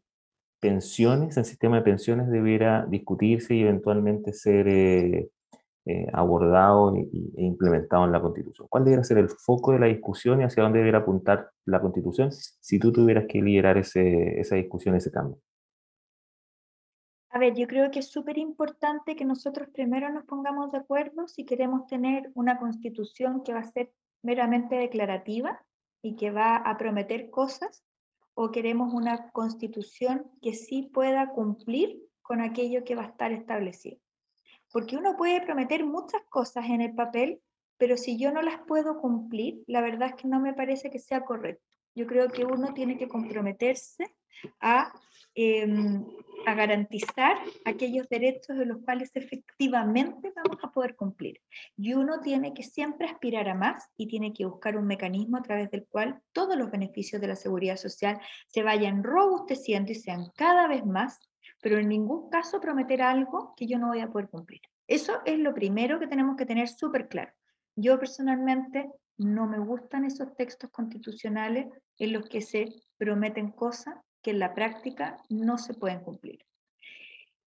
pensiones, 0.61 1.35
el 1.37 1.45
sistema 1.45 1.77
de 1.77 1.81
pensiones 1.83 2.29
debiera 2.29 2.85
discutirse 2.85 3.55
y 3.55 3.61
eventualmente 3.61 4.31
ser 4.31 4.67
eh, 4.67 5.29
abordado 6.13 6.95
e, 6.95 7.09
implementado 7.37 8.05
en 8.05 8.11
la 8.11 8.21
constitución? 8.21 8.67
¿Cuál 8.69 8.85
debería 8.85 9.03
ser 9.03 9.17
el 9.17 9.29
foco 9.29 9.73
de 9.73 9.79
la 9.79 9.87
discusión 9.87 10.41
y 10.41 10.43
hacia 10.43 10.63
dónde 10.63 10.79
debería 10.79 10.99
apuntar 10.99 11.49
la 11.65 11.81
constitución 11.81 12.31
si 12.31 12.79
tú 12.79 12.91
tuvieras 12.91 13.25
que 13.27 13.41
liderar 13.41 13.77
ese, 13.77 14.39
esa 14.39 14.55
discusión, 14.55 14.95
ese 14.95 15.11
cambio? 15.11 15.39
A 17.33 17.39
ver, 17.39 17.55
yo 17.55 17.65
creo 17.65 17.89
que 17.91 17.99
es 17.99 18.11
súper 18.11 18.37
importante 18.37 19.15
que 19.15 19.23
nosotros 19.23 19.69
primero 19.73 20.09
nos 20.09 20.25
pongamos 20.25 20.71
de 20.71 20.79
acuerdo 20.79 21.29
si 21.29 21.45
queremos 21.45 21.87
tener 21.87 22.29
una 22.35 22.59
constitución 22.59 23.41
que 23.43 23.53
va 23.53 23.61
a 23.61 23.71
ser 23.71 23.93
meramente 24.21 24.75
declarativa 24.75 25.63
y 26.01 26.17
que 26.17 26.31
va 26.31 26.57
a 26.57 26.77
prometer 26.77 27.29
cosas, 27.29 27.85
o 28.33 28.51
queremos 28.51 28.93
una 28.93 29.31
constitución 29.31 30.29
que 30.41 30.53
sí 30.53 30.89
pueda 30.93 31.29
cumplir 31.31 32.01
con 32.21 32.41
aquello 32.41 32.83
que 32.83 32.95
va 32.95 33.03
a 33.03 33.07
estar 33.07 33.31
establecido. 33.31 33.97
Porque 34.71 34.97
uno 34.97 35.15
puede 35.17 35.41
prometer 35.41 35.85
muchas 35.85 36.21
cosas 36.29 36.65
en 36.69 36.81
el 36.81 36.93
papel, 36.93 37.41
pero 37.77 37.97
si 37.97 38.17
yo 38.17 38.31
no 38.31 38.41
las 38.41 38.59
puedo 38.67 38.99
cumplir, 38.99 39.63
la 39.67 39.81
verdad 39.81 40.09
es 40.09 40.15
que 40.15 40.27
no 40.27 40.39
me 40.39 40.53
parece 40.53 40.89
que 40.89 40.99
sea 40.99 41.21
correcto. 41.21 41.65
Yo 41.95 42.07
creo 42.07 42.29
que 42.29 42.45
uno 42.45 42.73
tiene 42.73 42.97
que 42.97 43.07
comprometerse 43.07 44.05
a, 44.59 44.93
em, 45.35 46.05
a 46.45 46.53
garantizar 46.53 47.37
aquellos 47.65 48.07
derechos 48.09 48.57
de 48.57 48.65
los 48.65 48.79
cuales 48.83 49.11
efectivamente 49.15 50.31
vamos 50.35 50.57
a 50.63 50.71
poder 50.71 50.95
cumplir. 50.95 51.41
Y 51.77 51.93
uno 51.93 52.21
tiene 52.21 52.53
que 52.53 52.63
siempre 52.63 53.07
aspirar 53.07 53.49
a 53.49 53.55
más 53.55 53.89
y 53.97 54.07
tiene 54.07 54.33
que 54.33 54.45
buscar 54.45 54.77
un 54.77 54.87
mecanismo 54.87 55.37
a 55.37 55.43
través 55.43 55.69
del 55.71 55.85
cual 55.87 56.21
todos 56.31 56.57
los 56.57 56.71
beneficios 56.71 57.21
de 57.21 57.27
la 57.27 57.35
seguridad 57.35 57.77
social 57.77 58.19
se 58.47 58.63
vayan 58.63 59.03
robusteciendo 59.03 59.91
y 59.91 59.95
sean 59.95 60.31
cada 60.35 60.67
vez 60.67 60.85
más, 60.85 61.19
pero 61.61 61.77
en 61.77 61.87
ningún 61.87 62.29
caso 62.29 62.59
prometer 62.59 63.01
algo 63.01 63.53
que 63.55 63.67
yo 63.67 63.77
no 63.77 63.89
voy 63.89 64.01
a 64.01 64.09
poder 64.09 64.29
cumplir. 64.29 64.61
Eso 64.87 65.21
es 65.25 65.39
lo 65.39 65.53
primero 65.53 65.99
que 65.99 66.07
tenemos 66.07 66.35
que 66.35 66.45
tener 66.45 66.67
súper 66.67 67.07
claro. 67.07 67.31
Yo 67.75 67.97
personalmente 67.97 68.91
no 69.17 69.47
me 69.47 69.59
gustan 69.59 70.03
esos 70.03 70.35
textos 70.35 70.69
constitucionales 70.71 71.67
en 71.97 72.13
los 72.13 72.27
que 72.27 72.41
se 72.41 72.67
prometen 72.97 73.51
cosas 73.51 73.95
que 74.21 74.31
en 74.31 74.39
la 74.39 74.53
práctica 74.53 75.17
no 75.29 75.57
se 75.57 75.73
pueden 75.73 76.01
cumplir. 76.01 76.39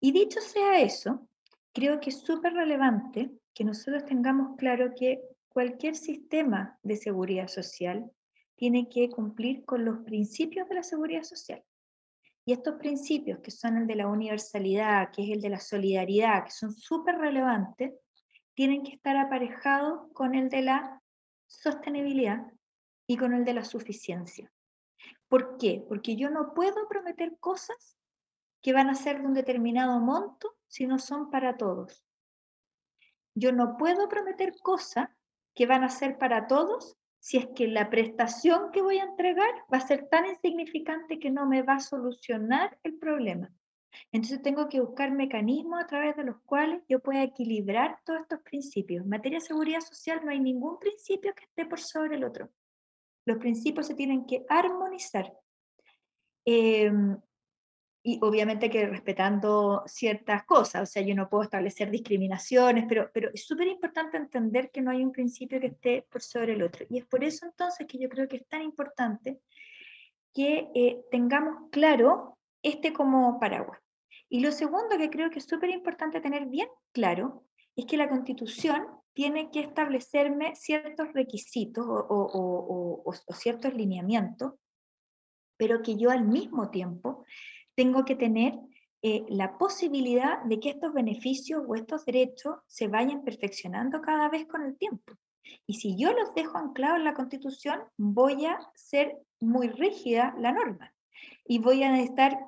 Y 0.00 0.12
dicho 0.12 0.40
sea 0.40 0.80
eso, 0.80 1.26
creo 1.72 1.98
que 1.98 2.10
es 2.10 2.20
súper 2.20 2.52
relevante 2.52 3.30
que 3.54 3.64
nosotros 3.64 4.04
tengamos 4.04 4.56
claro 4.56 4.92
que 4.94 5.22
cualquier 5.48 5.96
sistema 5.96 6.78
de 6.82 6.96
seguridad 6.96 7.48
social 7.48 8.10
tiene 8.56 8.88
que 8.88 9.08
cumplir 9.08 9.64
con 9.64 9.84
los 9.84 9.98
principios 10.00 10.68
de 10.68 10.74
la 10.76 10.82
seguridad 10.82 11.22
social. 11.22 11.62
Y 12.46 12.52
estos 12.52 12.74
principios, 12.74 13.38
que 13.40 13.50
son 13.50 13.78
el 13.78 13.86
de 13.86 13.96
la 13.96 14.06
universalidad, 14.06 15.10
que 15.10 15.22
es 15.24 15.30
el 15.30 15.40
de 15.40 15.48
la 15.48 15.60
solidaridad, 15.60 16.44
que 16.44 16.50
son 16.50 16.72
súper 16.72 17.16
relevantes, 17.16 17.94
tienen 18.54 18.82
que 18.82 18.92
estar 18.92 19.16
aparejados 19.16 20.10
con 20.12 20.34
el 20.34 20.48
de 20.48 20.62
la 20.62 21.02
sostenibilidad 21.46 22.46
y 23.06 23.16
con 23.16 23.32
el 23.32 23.44
de 23.44 23.54
la 23.54 23.64
suficiencia. 23.64 24.52
¿Por 25.28 25.56
qué? 25.56 25.84
Porque 25.88 26.16
yo 26.16 26.30
no 26.30 26.54
puedo 26.54 26.86
prometer 26.88 27.36
cosas 27.38 27.96
que 28.60 28.72
van 28.72 28.88
a 28.88 28.94
ser 28.94 29.20
de 29.20 29.26
un 29.26 29.34
determinado 29.34 29.98
monto 30.00 30.54
si 30.68 30.86
no 30.86 30.98
son 30.98 31.30
para 31.30 31.56
todos. 31.56 32.04
Yo 33.34 33.52
no 33.52 33.76
puedo 33.76 34.08
prometer 34.08 34.54
cosas 34.62 35.08
que 35.54 35.66
van 35.66 35.82
a 35.82 35.88
ser 35.88 36.18
para 36.18 36.46
todos 36.46 36.96
si 37.24 37.38
es 37.38 37.46
que 37.56 37.66
la 37.66 37.88
prestación 37.88 38.70
que 38.70 38.82
voy 38.82 38.98
a 38.98 39.04
entregar 39.04 39.48
va 39.72 39.78
a 39.78 39.86
ser 39.86 40.08
tan 40.10 40.26
insignificante 40.26 41.18
que 41.18 41.30
no 41.30 41.46
me 41.46 41.62
va 41.62 41.76
a 41.76 41.80
solucionar 41.80 42.78
el 42.82 42.98
problema. 42.98 43.50
Entonces 44.12 44.42
tengo 44.42 44.68
que 44.68 44.82
buscar 44.82 45.10
mecanismos 45.10 45.82
a 45.82 45.86
través 45.86 46.16
de 46.16 46.24
los 46.24 46.36
cuales 46.42 46.82
yo 46.86 47.00
pueda 47.00 47.22
equilibrar 47.22 47.98
todos 48.04 48.20
estos 48.20 48.40
principios. 48.40 49.04
En 49.04 49.08
materia 49.08 49.38
de 49.38 49.46
seguridad 49.46 49.80
social 49.80 50.20
no 50.22 50.32
hay 50.32 50.38
ningún 50.38 50.78
principio 50.78 51.34
que 51.34 51.44
esté 51.44 51.64
por 51.64 51.80
sobre 51.80 52.16
el 52.16 52.24
otro. 52.24 52.50
Los 53.24 53.38
principios 53.38 53.86
se 53.86 53.94
tienen 53.94 54.26
que 54.26 54.44
armonizar. 54.46 55.32
Em, 56.44 57.16
y 58.06 58.18
obviamente 58.20 58.68
que 58.68 58.86
respetando 58.86 59.82
ciertas 59.86 60.44
cosas, 60.44 60.82
o 60.82 60.86
sea, 60.86 61.00
yo 61.00 61.14
no 61.14 61.30
puedo 61.30 61.42
establecer 61.42 61.90
discriminaciones, 61.90 62.84
pero, 62.86 63.10
pero 63.14 63.30
es 63.32 63.46
súper 63.46 63.66
importante 63.66 64.18
entender 64.18 64.70
que 64.70 64.82
no 64.82 64.90
hay 64.90 65.02
un 65.02 65.10
principio 65.10 65.58
que 65.58 65.68
esté 65.68 66.06
por 66.10 66.20
sobre 66.20 66.52
el 66.52 66.62
otro. 66.62 66.84
Y 66.90 66.98
es 66.98 67.06
por 67.06 67.24
eso 67.24 67.46
entonces 67.46 67.86
que 67.86 67.98
yo 67.98 68.10
creo 68.10 68.28
que 68.28 68.36
es 68.36 68.46
tan 68.46 68.60
importante 68.60 69.40
que 70.34 70.68
eh, 70.74 71.00
tengamos 71.10 71.70
claro 71.70 72.36
este 72.62 72.92
como 72.92 73.40
paraguas. 73.40 73.80
Y 74.28 74.40
lo 74.40 74.52
segundo 74.52 74.98
que 74.98 75.08
creo 75.08 75.30
que 75.30 75.38
es 75.38 75.46
súper 75.46 75.70
importante 75.70 76.20
tener 76.20 76.44
bien 76.44 76.68
claro 76.92 77.44
es 77.74 77.86
que 77.86 77.96
la 77.96 78.10
constitución 78.10 78.86
tiene 79.14 79.50
que 79.50 79.60
establecerme 79.60 80.54
ciertos 80.56 81.10
requisitos 81.14 81.86
o, 81.88 83.14
ciertos 83.32 83.72
lineamientos, 83.72 84.52
pero 85.56 85.80
que 85.80 85.96
yo 85.96 86.10
al 86.10 86.26
mismo 86.26 86.68
tiempo 86.68 87.24
tengo 87.74 88.04
que 88.04 88.16
tener 88.16 88.58
eh, 89.02 89.24
la 89.28 89.58
posibilidad 89.58 90.42
de 90.44 90.60
que 90.60 90.70
estos 90.70 90.92
beneficios 90.92 91.62
o 91.66 91.74
estos 91.74 92.04
derechos 92.04 92.56
se 92.66 92.88
vayan 92.88 93.22
perfeccionando 93.22 94.00
cada 94.00 94.28
vez 94.28 94.46
con 94.46 94.62
el 94.62 94.76
tiempo. 94.78 95.12
Y 95.66 95.74
si 95.74 95.96
yo 95.96 96.12
los 96.12 96.34
dejo 96.34 96.56
anclados 96.56 96.98
en 96.98 97.04
la 97.04 97.14
Constitución, 97.14 97.82
voy 97.98 98.46
a 98.46 98.58
ser 98.74 99.18
muy 99.40 99.68
rígida 99.68 100.34
la 100.38 100.52
norma 100.52 100.94
y 101.44 101.58
voy 101.58 101.82
a 101.82 101.92
necesitar 101.92 102.38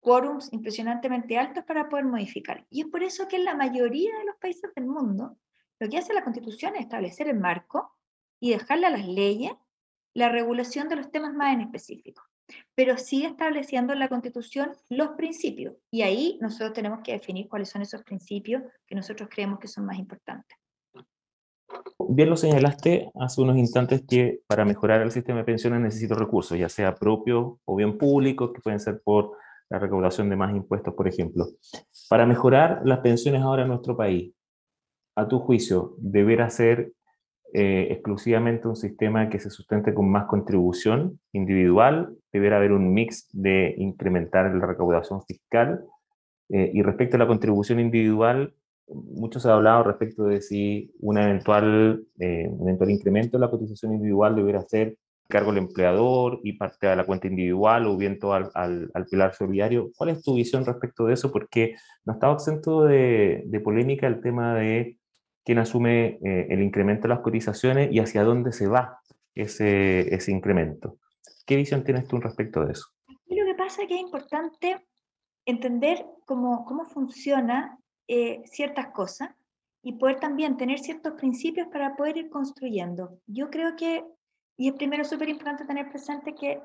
quórums 0.00 0.52
impresionantemente 0.52 1.36
altos 1.36 1.64
para 1.64 1.88
poder 1.88 2.04
modificar. 2.04 2.64
Y 2.70 2.82
es 2.82 2.86
por 2.86 3.02
eso 3.02 3.26
que 3.26 3.34
en 3.34 3.44
la 3.44 3.56
mayoría 3.56 4.16
de 4.16 4.24
los 4.26 4.36
países 4.36 4.72
del 4.76 4.86
mundo, 4.86 5.36
lo 5.80 5.88
que 5.88 5.98
hace 5.98 6.14
la 6.14 6.22
Constitución 6.22 6.76
es 6.76 6.82
establecer 6.82 7.26
el 7.26 7.40
marco 7.40 7.92
y 8.38 8.50
dejarle 8.50 8.86
a 8.86 8.90
las 8.90 9.08
leyes 9.08 9.52
la 10.14 10.28
regulación 10.28 10.88
de 10.88 10.96
los 10.96 11.10
temas 11.10 11.34
más 11.34 11.52
en 11.52 11.62
específico. 11.62 12.22
Pero 12.74 12.96
sigue 12.98 13.26
estableciendo 13.26 13.92
en 13.92 13.98
la 13.98 14.08
Constitución 14.08 14.72
los 14.88 15.10
principios. 15.10 15.74
Y 15.90 16.02
ahí 16.02 16.38
nosotros 16.40 16.72
tenemos 16.72 17.00
que 17.02 17.12
definir 17.12 17.48
cuáles 17.48 17.68
son 17.68 17.82
esos 17.82 18.02
principios 18.02 18.62
que 18.86 18.94
nosotros 18.94 19.28
creemos 19.30 19.58
que 19.58 19.68
son 19.68 19.86
más 19.86 19.98
importantes. 19.98 20.56
Bien 22.08 22.30
lo 22.30 22.36
señalaste 22.36 23.10
hace 23.18 23.40
unos 23.40 23.56
instantes 23.56 24.04
que 24.08 24.40
para 24.46 24.64
mejorar 24.64 25.02
el 25.02 25.10
sistema 25.10 25.38
de 25.38 25.44
pensiones 25.44 25.80
necesito 25.80 26.14
recursos, 26.14 26.56
ya 26.56 26.68
sea 26.68 26.94
propios 26.94 27.54
o 27.64 27.76
bien 27.76 27.98
públicos, 27.98 28.52
que 28.54 28.60
pueden 28.60 28.80
ser 28.80 29.00
por 29.02 29.36
la 29.68 29.78
recaudación 29.78 30.30
de 30.30 30.36
más 30.36 30.54
impuestos, 30.54 30.94
por 30.94 31.08
ejemplo. 31.08 31.46
Para 32.08 32.24
mejorar 32.26 32.82
las 32.84 33.00
pensiones 33.00 33.42
ahora 33.42 33.62
en 33.62 33.68
nuestro 33.68 33.96
país, 33.96 34.32
a 35.16 35.26
tu 35.26 35.40
juicio, 35.40 35.94
¿deberá 35.98 36.50
ser 36.50 36.92
eh, 37.52 37.88
exclusivamente 37.90 38.68
un 38.68 38.76
sistema 38.76 39.28
que 39.28 39.38
se 39.38 39.50
sustente 39.50 39.94
con 39.94 40.10
más 40.10 40.26
contribución 40.26 41.20
individual? 41.32 42.16
¿Deberá 42.32 42.56
haber 42.56 42.72
un 42.72 42.92
mix 42.92 43.28
de 43.32 43.74
incrementar 43.78 44.52
la 44.54 44.66
recaudación 44.66 45.22
fiscal? 45.24 45.84
Eh, 46.48 46.70
y 46.74 46.82
respecto 46.82 47.16
a 47.16 47.18
la 47.18 47.26
contribución 47.26 47.80
individual, 47.80 48.54
mucho 48.88 49.40
se 49.40 49.48
ha 49.48 49.54
hablado 49.54 49.84
respecto 49.84 50.24
de 50.24 50.40
si 50.40 50.92
una 51.00 51.24
eventual, 51.24 52.04
eh, 52.18 52.48
un 52.48 52.68
eventual 52.68 52.90
incremento 52.90 53.36
de 53.36 53.40
la 53.40 53.50
cotización 53.50 53.94
individual 53.94 54.36
deberá 54.36 54.62
ser 54.62 54.96
cargo 55.28 55.50
del 55.50 55.64
empleador 55.64 56.40
y 56.44 56.52
parte 56.52 56.86
de 56.86 56.94
la 56.94 57.04
cuenta 57.04 57.26
individual 57.26 57.86
o 57.86 57.96
bien 57.96 58.18
todo 58.18 58.34
al, 58.34 58.50
al, 58.54 59.06
pilar 59.10 59.34
solidario. 59.34 59.90
¿Cuál 59.96 60.10
es 60.10 60.22
tu 60.22 60.34
visión 60.34 60.64
respecto 60.64 61.06
de 61.06 61.14
eso? 61.14 61.32
Porque 61.32 61.74
no 62.04 62.12
estaba 62.12 62.34
exento 62.34 62.84
de, 62.84 63.42
de 63.46 63.60
polémica 63.60 64.06
el 64.06 64.20
tema 64.20 64.54
de 64.54 64.98
quién 65.46 65.58
asume 65.58 66.18
eh, 66.22 66.48
el 66.50 66.62
incremento 66.62 67.02
de 67.02 67.14
las 67.14 67.20
cotizaciones 67.20 67.90
y 67.90 68.00
hacia 68.00 68.24
dónde 68.24 68.52
se 68.52 68.66
va 68.66 69.00
ese, 69.34 70.14
ese 70.14 70.32
incremento. 70.32 70.98
¿Qué 71.46 71.56
visión 71.56 71.84
tienes 71.84 72.06
tú 72.06 72.18
respecto 72.18 72.64
de 72.64 72.72
eso? 72.72 72.88
Y 73.26 73.36
lo 73.36 73.46
que 73.46 73.54
pasa 73.54 73.82
es 73.82 73.88
que 73.88 73.94
es 73.94 74.00
importante 74.00 74.84
entender 75.46 76.04
cómo, 76.26 76.64
cómo 76.64 76.84
funciona 76.84 77.78
eh, 78.08 78.42
ciertas 78.44 78.88
cosas 78.88 79.30
y 79.82 79.92
poder 79.92 80.20
también 80.20 80.56
tener 80.56 80.80
ciertos 80.80 81.14
principios 81.14 81.68
para 81.68 81.96
poder 81.96 82.16
ir 82.18 82.28
construyendo. 82.28 83.20
Yo 83.26 83.48
creo 83.48 83.76
que 83.76 84.04
y 84.56 84.68
es 84.68 84.74
primero 84.74 85.04
súper 85.04 85.28
importante 85.28 85.64
tener 85.64 85.88
presente 85.90 86.34
que 86.34 86.60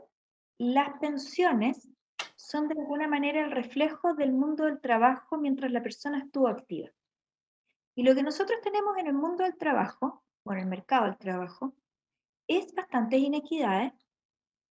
las 0.57 0.97
pensiones 0.99 1.89
son 2.35 2.67
de 2.67 2.79
alguna 2.79 3.07
manera 3.07 3.43
el 3.43 3.51
reflejo 3.51 4.13
del 4.13 4.31
mundo 4.31 4.65
del 4.65 4.79
trabajo 4.79 5.37
mientras 5.37 5.71
la 5.71 5.83
persona 5.83 6.19
estuvo 6.19 6.47
activa. 6.47 6.89
Y 7.95 8.03
lo 8.03 8.15
que 8.15 8.23
nosotros 8.23 8.59
tenemos 8.61 8.97
en 8.97 9.07
el 9.07 9.13
mundo 9.13 9.43
del 9.43 9.57
trabajo, 9.57 10.23
o 10.43 10.53
en 10.53 10.59
el 10.59 10.65
mercado 10.65 11.05
del 11.05 11.17
trabajo, 11.17 11.75
es 12.47 12.73
bastantes 12.73 13.19
inequidades, 13.19 13.93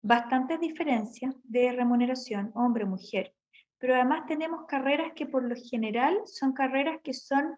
bastantes 0.01 0.59
diferencias 0.59 1.35
de 1.43 1.71
remuneración 1.71 2.51
hombre-mujer. 2.55 3.33
Pero 3.77 3.95
además 3.95 4.25
tenemos 4.27 4.65
carreras 4.67 5.13
que 5.13 5.25
por 5.25 5.43
lo 5.43 5.55
general 5.55 6.19
son 6.25 6.53
carreras 6.53 6.99
que 7.03 7.13
son 7.13 7.57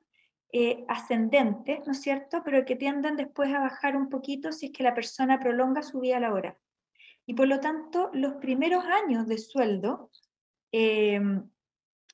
eh, 0.54 0.84
ascendentes, 0.88 1.86
¿no 1.86 1.94
es 1.94 2.02
cierto? 2.02 2.42
Pero 2.44 2.66
que 2.66 2.76
tienden 2.76 3.16
después 3.16 3.54
a 3.54 3.62
bajar 3.62 3.96
un 3.96 4.10
poquito 4.10 4.52
si 4.52 4.68
es 4.68 4.72
que 4.72 4.84
la 4.84 4.94
persona 4.94 5.40
prolonga 5.40 5.82
su 5.82 6.00
vida 6.00 6.20
laboral. 6.20 6.58
Y 7.26 7.34
por 7.34 7.48
lo 7.48 7.60
tanto, 7.60 8.10
los 8.14 8.34
primeros 8.34 8.84
años 8.86 9.28
de 9.28 9.38
sueldo 9.38 10.12
em, 10.72 11.50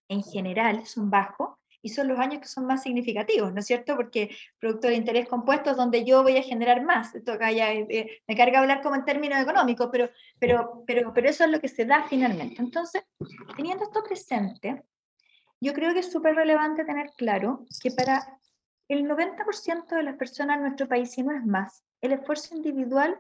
en 0.10 0.24
general 0.24 0.86
son 0.86 1.10
bajos 1.10 1.58
y 1.88 1.90
son 1.90 2.10
los 2.10 2.20
años 2.20 2.42
que 2.42 2.50
son 2.50 2.66
más 2.66 2.84
significativos, 2.84 3.54
¿no 3.54 3.62
es 3.62 3.66
cierto? 3.66 3.96
Porque 3.96 4.30
producto 4.60 4.90
de 4.90 4.96
interés 4.96 5.26
compuesto 5.30 5.72
es 5.72 5.78
donde 5.78 6.04
yo 6.04 6.22
voy 6.22 6.36
a 6.36 6.44
generar 6.44 6.84
más. 6.84 7.16
Esto 7.16 7.32
acá 7.32 7.50
ya 7.54 7.72
eh, 7.72 8.22
me 8.28 8.36
carga 8.36 8.60
hablar 8.60 8.82
como 8.82 8.96
en 8.96 9.06
términos 9.06 9.40
económicos, 9.40 9.88
pero, 9.90 10.10
pero, 10.38 10.84
pero, 10.86 11.14
pero 11.14 11.30
eso 11.30 11.46
es 11.46 11.50
lo 11.50 11.62
que 11.62 11.70
se 11.70 11.86
da 11.86 12.04
finalmente. 12.04 12.62
Entonces, 12.62 13.04
teniendo 13.56 13.86
esto 13.86 14.04
presente, 14.04 14.84
yo 15.62 15.72
creo 15.72 15.94
que 15.94 16.00
es 16.00 16.12
súper 16.12 16.36
relevante 16.36 16.84
tener 16.84 17.12
claro 17.16 17.66
que 17.82 17.92
para 17.92 18.38
el 18.90 19.06
90% 19.06 19.88
de 19.88 20.04
las 20.04 20.18
personas 20.18 20.58
en 20.58 20.64
nuestro 20.64 20.90
país, 20.90 21.18
y 21.18 21.24
no 21.24 21.32
es 21.32 21.46
más, 21.46 21.86
el 22.02 22.12
esfuerzo 22.12 22.54
individual 22.54 23.18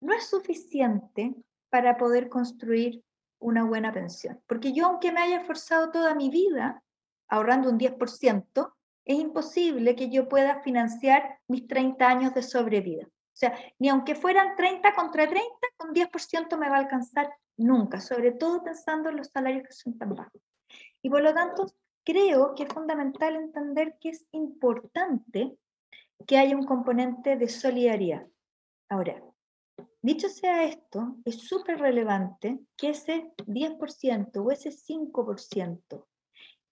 no 0.00 0.14
es 0.14 0.28
suficiente 0.28 1.34
para 1.70 1.96
poder 1.96 2.28
construir 2.28 3.02
una 3.40 3.64
buena 3.64 3.92
pensión. 3.92 4.40
Porque 4.46 4.72
yo, 4.72 4.86
aunque 4.86 5.10
me 5.10 5.22
haya 5.22 5.40
esforzado 5.40 5.90
toda 5.90 6.14
mi 6.14 6.30
vida 6.30 6.84
ahorrando 7.28 7.70
un 7.70 7.78
10%, 7.78 8.72
es 9.04 9.18
imposible 9.18 9.94
que 9.94 10.10
yo 10.10 10.28
pueda 10.28 10.62
financiar 10.62 11.38
mis 11.48 11.66
30 11.66 12.08
años 12.08 12.34
de 12.34 12.42
sobrevida. 12.42 13.06
O 13.06 13.38
sea, 13.38 13.56
ni 13.78 13.88
aunque 13.88 14.14
fueran 14.14 14.56
30 14.56 14.94
contra 14.94 15.28
30, 15.28 15.44
con 15.76 15.92
10% 15.94 16.56
me 16.58 16.68
va 16.68 16.76
a 16.76 16.80
alcanzar 16.80 17.30
nunca, 17.56 18.00
sobre 18.00 18.32
todo 18.32 18.64
pensando 18.64 19.10
en 19.10 19.16
los 19.16 19.28
salarios 19.28 19.66
que 19.66 19.72
son 19.72 19.96
tan 19.98 20.14
bajos. 20.14 20.40
Y 21.02 21.10
por 21.10 21.22
lo 21.22 21.32
tanto, 21.34 21.66
creo 22.04 22.54
que 22.54 22.64
es 22.64 22.68
fundamental 22.72 23.36
entender 23.36 23.96
que 24.00 24.10
es 24.10 24.26
importante 24.32 25.56
que 26.26 26.38
haya 26.38 26.56
un 26.56 26.64
componente 26.64 27.36
de 27.36 27.48
solidaridad. 27.48 28.26
Ahora, 28.88 29.22
dicho 30.02 30.28
sea 30.28 30.64
esto, 30.64 31.16
es 31.24 31.46
súper 31.46 31.78
relevante 31.78 32.58
que 32.76 32.90
ese 32.90 33.32
10% 33.46 34.44
o 34.44 34.50
ese 34.50 34.70
5% 34.70 36.06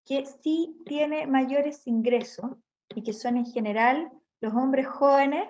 que 0.05 0.26
sí 0.26 0.76
tiene 0.85 1.26
mayores 1.26 1.86
ingresos 1.86 2.51
y 2.94 3.02
que 3.02 3.12
son 3.12 3.36
en 3.36 3.47
general 3.47 4.10
los 4.40 4.52
hombres 4.52 4.86
jóvenes 4.86 5.48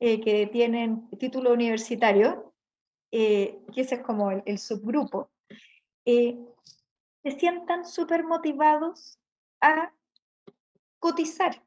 eh, 0.00 0.20
que 0.20 0.46
tienen 0.46 1.08
título 1.18 1.52
universitario, 1.52 2.54
eh, 3.12 3.60
que 3.74 3.82
ese 3.82 3.96
es 3.96 4.02
como 4.02 4.30
el, 4.30 4.58
subgrupo, 4.58 5.30
eh, 6.06 6.38
se 7.22 7.32
sientan 7.32 7.84
súper 7.84 8.24
motivados 8.24 9.18
a 9.60 9.92
cotizar. 10.98 11.62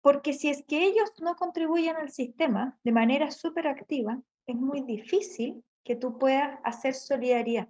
Porque 0.00 0.32
si 0.32 0.48
es 0.48 0.64
que 0.64 0.84
ellos 0.84 1.12
no 1.20 1.34
contribuyen 1.34 1.96
al 1.96 2.12
sistema 2.12 2.78
de 2.84 2.92
manera 2.92 3.32
súper 3.32 3.66
activa, 3.66 4.22
es 4.46 4.54
muy 4.54 4.82
difícil 4.82 5.64
que 5.82 5.96
tú 5.96 6.18
puedas 6.18 6.60
hacer 6.62 6.94
solidaridad. 6.94 7.68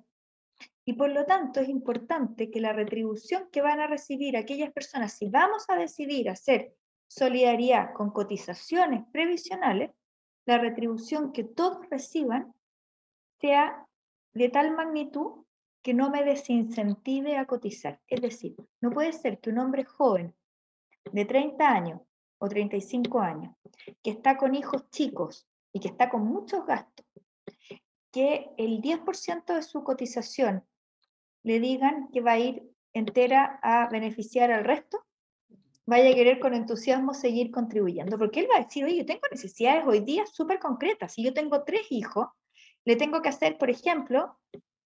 Y 0.88 0.92
por 0.92 1.10
lo 1.10 1.26
tanto 1.26 1.58
es 1.60 1.68
importante 1.68 2.48
que 2.48 2.60
la 2.60 2.72
retribución 2.72 3.48
que 3.50 3.60
van 3.60 3.80
a 3.80 3.88
recibir 3.88 4.36
aquellas 4.36 4.72
personas, 4.72 5.18
si 5.18 5.28
vamos 5.28 5.68
a 5.68 5.76
decidir 5.76 6.30
hacer 6.30 6.76
solidaridad 7.08 7.92
con 7.92 8.10
cotizaciones 8.10 9.04
previsionales, 9.12 9.90
la 10.46 10.58
retribución 10.58 11.32
que 11.32 11.42
todos 11.42 11.90
reciban 11.90 12.54
sea 13.40 13.84
de 14.32 14.48
tal 14.48 14.76
magnitud 14.76 15.44
que 15.82 15.92
no 15.92 16.08
me 16.08 16.22
desincentive 16.22 17.36
a 17.36 17.46
cotizar. 17.46 18.00
Es 18.06 18.20
decir, 18.20 18.54
no 18.80 18.90
puede 18.90 19.12
ser 19.12 19.40
que 19.40 19.50
un 19.50 19.58
hombre 19.58 19.84
joven 19.84 20.36
de 21.12 21.24
30 21.24 21.68
años 21.68 22.00
o 22.38 22.48
35 22.48 23.18
años, 23.18 23.56
que 24.04 24.10
está 24.10 24.36
con 24.36 24.54
hijos 24.54 24.88
chicos 24.90 25.48
y 25.72 25.80
que 25.80 25.88
está 25.88 26.08
con 26.08 26.24
muchos 26.24 26.64
gastos, 26.64 27.06
que 28.12 28.50
el 28.56 28.80
10% 28.80 29.52
de 29.52 29.62
su 29.62 29.82
cotización 29.82 30.64
le 31.46 31.60
digan 31.60 32.08
que 32.12 32.20
va 32.20 32.32
a 32.32 32.38
ir 32.40 32.64
entera 32.92 33.60
a 33.62 33.88
beneficiar 33.88 34.50
al 34.50 34.64
resto, 34.64 35.04
vaya 35.84 36.10
a 36.10 36.14
querer 36.14 36.40
con 36.40 36.54
entusiasmo 36.54 37.14
seguir 37.14 37.52
contribuyendo, 37.52 38.18
porque 38.18 38.40
él 38.40 38.48
va 38.50 38.56
a 38.56 38.64
decir, 38.64 38.84
oye, 38.84 38.96
yo 38.96 39.06
tengo 39.06 39.20
necesidades 39.30 39.84
hoy 39.86 40.00
día 40.00 40.26
súper 40.26 40.58
concretas. 40.58 41.12
Si 41.12 41.22
yo 41.22 41.32
tengo 41.32 41.62
tres 41.62 41.86
hijos, 41.90 42.26
le 42.84 42.96
tengo 42.96 43.22
que 43.22 43.28
hacer, 43.28 43.58
por 43.58 43.70
ejemplo, 43.70 44.36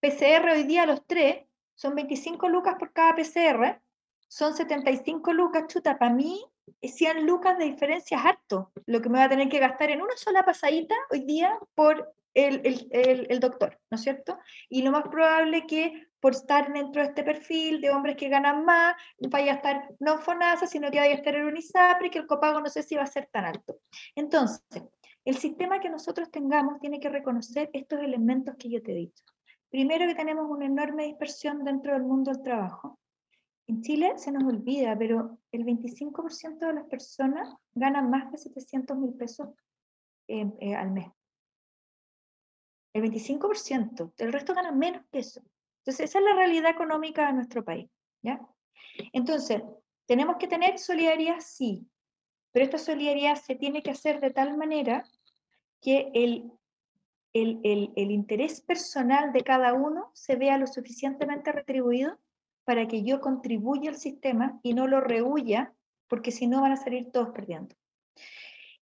PCR 0.00 0.50
hoy 0.52 0.64
día 0.64 0.82
a 0.82 0.86
los 0.86 1.06
tres, 1.06 1.46
son 1.74 1.94
25 1.94 2.46
lucas 2.50 2.74
por 2.78 2.92
cada 2.92 3.14
PCR, 3.14 3.80
son 4.28 4.54
75 4.54 5.32
lucas, 5.32 5.64
chuta, 5.66 5.98
para 5.98 6.12
mí 6.12 6.44
100 6.82 7.24
lucas 7.24 7.56
de 7.56 7.64
diferencia 7.64 8.18
es 8.18 8.24
harto, 8.26 8.70
lo 8.84 9.00
que 9.00 9.08
me 9.08 9.18
va 9.18 9.24
a 9.24 9.28
tener 9.30 9.48
que 9.48 9.60
gastar 9.60 9.90
en 9.90 10.02
una 10.02 10.16
sola 10.18 10.44
pasadita 10.44 10.94
hoy 11.10 11.20
día 11.20 11.58
por 11.74 12.14
el, 12.34 12.60
el, 12.64 13.26
el, 13.30 13.40
doctor, 13.40 13.80
¿no 13.90 13.96
es 13.96 14.02
cierto? 14.02 14.38
Y 14.68 14.82
lo 14.82 14.92
más 14.92 15.08
probable 15.08 15.66
que 15.66 16.09
por 16.20 16.32
estar 16.32 16.72
dentro 16.72 17.02
de 17.02 17.08
este 17.08 17.24
perfil 17.24 17.80
de 17.80 17.90
hombres 17.90 18.16
que 18.16 18.28
ganan 18.28 18.64
más, 18.64 18.94
vaya 19.30 19.52
a 19.52 19.56
estar 19.56 19.88
no 19.98 20.18
FONASA, 20.18 20.66
sino 20.66 20.90
que 20.90 20.98
vaya 20.98 21.12
a 21.12 21.16
estar 21.16 21.34
en 21.34 21.46
UNISAPRE, 21.46 22.10
que 22.10 22.18
el 22.18 22.26
copago 22.26 22.60
no 22.60 22.68
sé 22.68 22.82
si 22.82 22.94
va 22.94 23.02
a 23.02 23.06
ser 23.06 23.28
tan 23.32 23.46
alto. 23.46 23.78
Entonces, 24.14 24.62
el 25.24 25.36
sistema 25.36 25.80
que 25.80 25.90
nosotros 25.90 26.30
tengamos 26.30 26.78
tiene 26.80 27.00
que 27.00 27.08
reconocer 27.08 27.70
estos 27.72 28.00
elementos 28.00 28.54
que 28.56 28.70
yo 28.70 28.82
te 28.82 28.92
he 28.92 28.96
dicho. 28.96 29.24
Primero 29.70 30.06
que 30.06 30.14
tenemos 30.14 30.46
una 30.50 30.66
enorme 30.66 31.04
dispersión 31.04 31.64
dentro 31.64 31.92
del 31.92 32.02
mundo 32.02 32.32
del 32.32 32.42
trabajo. 32.42 32.98
En 33.66 33.82
Chile 33.82 34.14
se 34.16 34.32
nos 34.32 34.42
olvida, 34.42 34.98
pero 34.98 35.38
el 35.52 35.64
25% 35.64 36.58
de 36.58 36.74
las 36.74 36.86
personas 36.86 37.54
ganan 37.72 38.10
más 38.10 38.30
de 38.32 38.38
700 38.38 38.96
mil 38.98 39.14
pesos 39.14 39.48
eh, 40.26 40.74
al 40.74 40.90
mes. 40.90 41.08
El 42.92 43.04
25%, 43.04 44.12
el 44.18 44.32
resto 44.32 44.54
gana 44.54 44.72
menos 44.72 45.04
que 45.12 45.20
eso. 45.20 45.40
Entonces, 45.80 46.10
esa 46.10 46.18
es 46.18 46.24
la 46.24 46.34
realidad 46.34 46.70
económica 46.70 47.26
de 47.26 47.32
nuestro 47.32 47.64
país. 47.64 47.88
¿ya? 48.22 48.40
Entonces, 49.12 49.62
tenemos 50.06 50.36
que 50.36 50.48
tener 50.48 50.78
solidaridad, 50.78 51.40
sí, 51.40 51.86
pero 52.52 52.64
esta 52.64 52.78
solidaridad 52.78 53.36
se 53.36 53.54
tiene 53.54 53.82
que 53.82 53.90
hacer 53.90 54.20
de 54.20 54.30
tal 54.30 54.56
manera 54.56 55.04
que 55.80 56.10
el, 56.14 56.50
el, 57.32 57.60
el, 57.62 57.92
el 57.96 58.10
interés 58.10 58.60
personal 58.60 59.32
de 59.32 59.42
cada 59.42 59.72
uno 59.72 60.10
se 60.14 60.36
vea 60.36 60.58
lo 60.58 60.66
suficientemente 60.66 61.52
retribuido 61.52 62.18
para 62.64 62.86
que 62.86 63.02
yo 63.02 63.20
contribuya 63.20 63.90
al 63.90 63.96
sistema 63.96 64.60
y 64.62 64.74
no 64.74 64.86
lo 64.86 65.00
rehuya, 65.00 65.72
porque 66.08 66.30
si 66.30 66.46
no 66.46 66.60
van 66.60 66.72
a 66.72 66.76
salir 66.76 67.10
todos 67.12 67.30
perdiendo. 67.30 67.74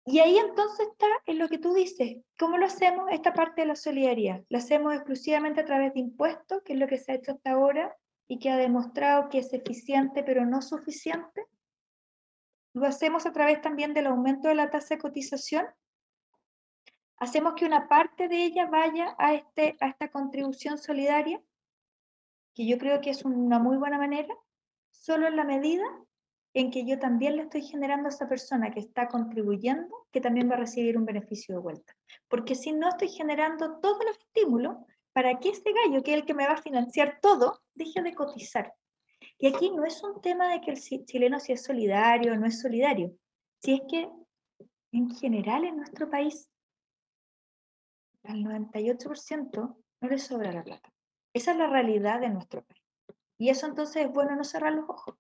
Y 0.07 0.19
ahí 0.19 0.37
entonces 0.37 0.87
está 0.87 1.07
en 1.25 1.39
lo 1.39 1.49
que 1.49 1.57
tú 1.57 1.73
dices, 1.73 2.17
¿cómo 2.37 2.57
lo 2.57 2.67
hacemos 2.67 3.09
esta 3.11 3.33
parte 3.33 3.61
de 3.61 3.67
la 3.67 3.75
solidaridad? 3.75 4.43
¿La 4.49 4.59
hacemos 4.59 4.93
exclusivamente 4.93 5.61
a 5.61 5.65
través 5.65 5.95
de 5.95 5.99
impuestos, 5.99 6.61
que 6.63 6.73
es 6.73 6.79
lo 6.79 6.87
que 6.87 6.99
se 6.99 7.11
ha 7.11 7.15
hecho 7.15 7.31
hasta 7.31 7.51
ahora 7.51 7.97
y 8.27 8.37
que 8.37 8.51
ha 8.51 8.57
demostrado 8.57 9.29
que 9.29 9.39
es 9.39 9.51
eficiente 9.51 10.21
pero 10.21 10.45
no 10.45 10.61
suficiente? 10.61 11.47
¿Lo 12.73 12.85
hacemos 12.85 13.25
a 13.25 13.33
través 13.33 13.61
también 13.61 13.95
del 13.95 14.05
aumento 14.05 14.47
de 14.47 14.53
la 14.53 14.69
tasa 14.69 14.93
de 14.93 15.01
cotización? 15.01 15.65
¿Hacemos 17.17 17.55
que 17.55 17.65
una 17.65 17.87
parte 17.87 18.27
de 18.27 18.43
ella 18.43 18.67
vaya 18.67 19.15
a, 19.17 19.33
este, 19.33 19.75
a 19.81 19.87
esta 19.87 20.11
contribución 20.11 20.77
solidaria? 20.77 21.41
Que 22.53 22.67
yo 22.67 22.77
creo 22.77 23.01
que 23.01 23.09
es 23.09 23.25
una 23.25 23.57
muy 23.57 23.77
buena 23.77 23.97
manera, 23.97 24.35
solo 24.91 25.25
en 25.27 25.35
la 25.35 25.45
medida 25.45 25.83
en 26.55 26.71
que 26.71 26.85
yo 26.85 26.97
también 26.97 27.35
le 27.35 27.43
estoy 27.43 27.61
generando 27.63 28.07
a 28.07 28.11
esa 28.11 28.29
persona 28.29 28.71
que 28.71 28.79
está 28.79 29.09
contribuyendo, 29.09 30.07
que 30.09 30.21
también 30.21 30.49
va 30.49 30.53
a 30.53 30.59
recibir 30.59 30.97
un 30.97 31.03
beneficio 31.05 31.53
de 31.53 31.61
vuelta. 31.61 31.93
Porque 32.29 32.55
si 32.55 32.71
no 32.71 32.87
estoy 32.87 33.09
generando 33.09 33.77
todos 33.81 33.99
los 34.05 34.17
estímulos 34.17 34.77
para 35.11 35.37
que 35.37 35.49
ese 35.49 35.73
gallo, 35.73 36.01
que 36.01 36.13
es 36.13 36.19
el 36.19 36.25
que 36.25 36.33
me 36.33 36.47
va 36.47 36.53
a 36.53 36.61
financiar 36.61 37.19
todo, 37.21 37.61
deje 37.73 38.01
de 38.01 38.15
cotizar. 38.15 38.73
Y 39.37 39.47
aquí 39.47 39.69
no 39.69 39.83
es 39.83 40.01
un 40.01 40.21
tema 40.21 40.47
de 40.47 40.61
que 40.61 40.71
el 40.71 41.05
chileno 41.05 41.41
si 41.41 41.51
es 41.51 41.61
solidario 41.61 42.31
o 42.31 42.37
no 42.37 42.45
es 42.45 42.61
solidario, 42.61 43.13
si 43.61 43.73
es 43.73 43.81
que 43.89 44.09
en 44.93 45.09
general 45.09 45.65
en 45.65 45.75
nuestro 45.75 46.09
país 46.09 46.49
al 48.23 48.37
98% 48.45 49.51
no 50.01 50.07
le 50.07 50.17
sobra 50.17 50.53
la 50.53 50.63
plata. 50.63 50.89
Esa 51.33 51.51
es 51.51 51.57
la 51.57 51.67
realidad 51.67 52.21
de 52.21 52.29
nuestro 52.29 52.63
país. 52.63 52.81
Y 53.37 53.49
eso 53.49 53.67
entonces 53.67 54.05
es 54.05 54.11
bueno 54.13 54.37
no 54.37 54.45
cerrar 54.45 54.71
los 54.71 54.89
ojos 54.89 55.17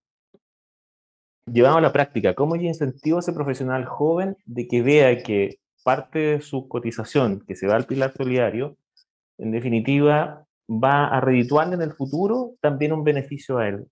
llevamos 1.45 1.77
a 1.79 1.81
la 1.81 1.93
práctica, 1.93 2.33
¿cómo 2.33 2.55
yo 2.55 2.63
incentivo 2.63 3.17
a 3.17 3.19
ese 3.19 3.33
profesional 3.33 3.85
joven 3.85 4.37
de 4.45 4.67
que 4.67 4.81
vea 4.81 5.21
que 5.21 5.59
parte 5.83 6.19
de 6.19 6.41
su 6.41 6.67
cotización 6.67 7.43
que 7.47 7.55
se 7.55 7.67
va 7.67 7.75
al 7.75 7.85
pilar 7.85 8.13
solidario, 8.13 8.77
en 9.37 9.51
definitiva, 9.51 10.45
va 10.67 11.07
a 11.07 11.21
redituarle 11.21 11.75
en 11.75 11.83
el 11.83 11.93
futuro 11.93 12.53
también 12.61 12.93
un 12.93 13.03
beneficio 13.03 13.59
a 13.59 13.67
él? 13.67 13.85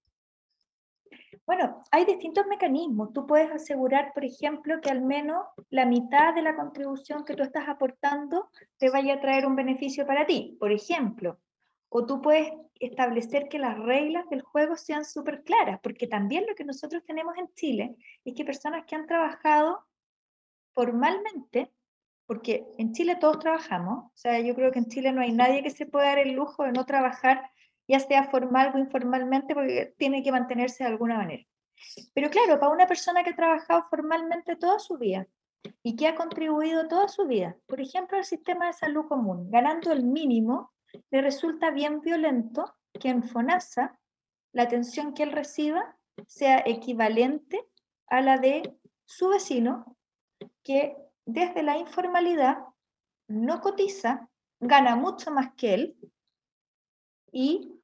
Bueno, 1.46 1.84
hay 1.92 2.06
distintos 2.06 2.46
mecanismos. 2.48 3.12
Tú 3.12 3.28
puedes 3.28 3.52
asegurar, 3.52 4.14
por 4.14 4.24
ejemplo, 4.24 4.80
que 4.82 4.90
al 4.90 5.02
menos 5.02 5.46
la 5.70 5.86
mitad 5.86 6.34
de 6.34 6.42
la 6.42 6.56
contribución 6.56 7.26
que 7.26 7.36
tú 7.36 7.44
estás 7.44 7.68
aportando 7.68 8.50
te 8.78 8.90
vaya 8.90 9.16
a 9.16 9.22
traer 9.22 9.46
un 9.46 9.56
beneficio 9.56 10.08
para 10.08 10.26
ti. 10.26 10.56
Por 10.60 10.72
ejemplo, 10.72 11.40
o 11.96 12.08
tú 12.08 12.24
puedes 12.24 12.52
establecer 12.80 13.48
que 13.50 13.60
las 13.60 13.78
reglas 13.78 14.28
del 14.32 14.42
juego 14.42 14.76
sean 14.76 15.06
súper 15.06 15.44
claras, 15.44 15.80
porque 15.84 16.08
también 16.08 16.44
lo 16.50 16.56
que 16.56 16.66
nosotros 16.66 17.04
tenemos 17.06 17.38
en 17.38 17.54
Chile 17.54 17.96
es 18.26 18.34
que 18.34 18.44
personas 18.44 18.86
que 18.86 18.96
han 18.96 19.06
trabajado 19.06 19.86
formalmente, 20.74 21.72
porque 22.26 22.66
en 22.80 22.94
Chile 22.94 23.18
todos 23.18 23.38
trabajamos, 23.38 24.06
o 24.06 24.12
sea, 24.16 24.40
yo 24.40 24.56
creo 24.56 24.72
que 24.72 24.80
en 24.80 24.88
Chile 24.88 25.12
no 25.12 25.22
hay 25.22 25.34
nadie 25.34 25.62
que 25.62 25.70
se 25.70 25.86
pueda 25.86 26.08
dar 26.08 26.18
el 26.18 26.32
lujo 26.32 26.64
de 26.64 26.72
no 26.72 26.84
trabajar, 26.88 27.52
ya 27.88 28.00
sea 28.00 28.24
formal 28.32 28.72
o 28.74 28.80
informalmente, 28.80 29.54
porque 29.54 29.94
tiene 30.00 30.24
que 30.24 30.32
mantenerse 30.32 30.84
de 30.84 30.90
alguna 30.90 31.18
manera. 31.18 31.44
Pero 32.16 32.32
claro, 32.32 32.60
para 32.60 32.74
una 32.74 32.88
persona 32.88 33.24
que 33.24 33.30
ha 33.30 33.36
trabajado 33.36 33.86
formalmente 33.92 34.56
toda 34.56 34.80
su 34.80 34.98
vida 34.98 35.28
y 35.84 35.96
que 35.96 36.08
ha 36.08 36.16
contribuido 36.16 36.88
toda 36.88 37.08
su 37.08 37.28
vida, 37.28 37.56
por 37.68 37.80
ejemplo, 37.80 38.18
al 38.18 38.26
sistema 38.26 38.66
de 38.66 38.74
salud 38.74 39.06
común, 39.08 39.52
ganando 39.52 39.92
el 39.92 40.04
mínimo, 40.04 40.73
le 41.12 41.22
resulta 41.22 41.72
bien 41.72 42.02
violento 42.02 42.76
que 43.00 43.10
en 43.10 43.24
FONASA 43.24 44.00
la 44.54 44.64
atención 44.64 45.14
que 45.14 45.24
él 45.24 45.32
reciba 45.32 45.98
sea 46.28 46.64
equivalente 46.66 47.68
a 48.08 48.22
la 48.22 48.38
de 48.38 48.76
su 49.06 49.30
vecino, 49.30 49.98
que 50.64 50.96
desde 51.26 51.64
la 51.64 51.78
informalidad 51.78 52.60
no 53.28 53.62
cotiza, 53.62 54.30
gana 54.60 54.96
mucho 54.96 55.32
más 55.32 55.54
que 55.56 55.74
él 55.74 55.98
y 57.32 57.82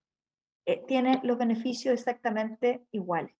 eh, 0.66 0.84
tiene 0.88 1.20
los 1.24 1.38
beneficios 1.38 1.94
exactamente 1.94 2.86
iguales. 2.92 3.36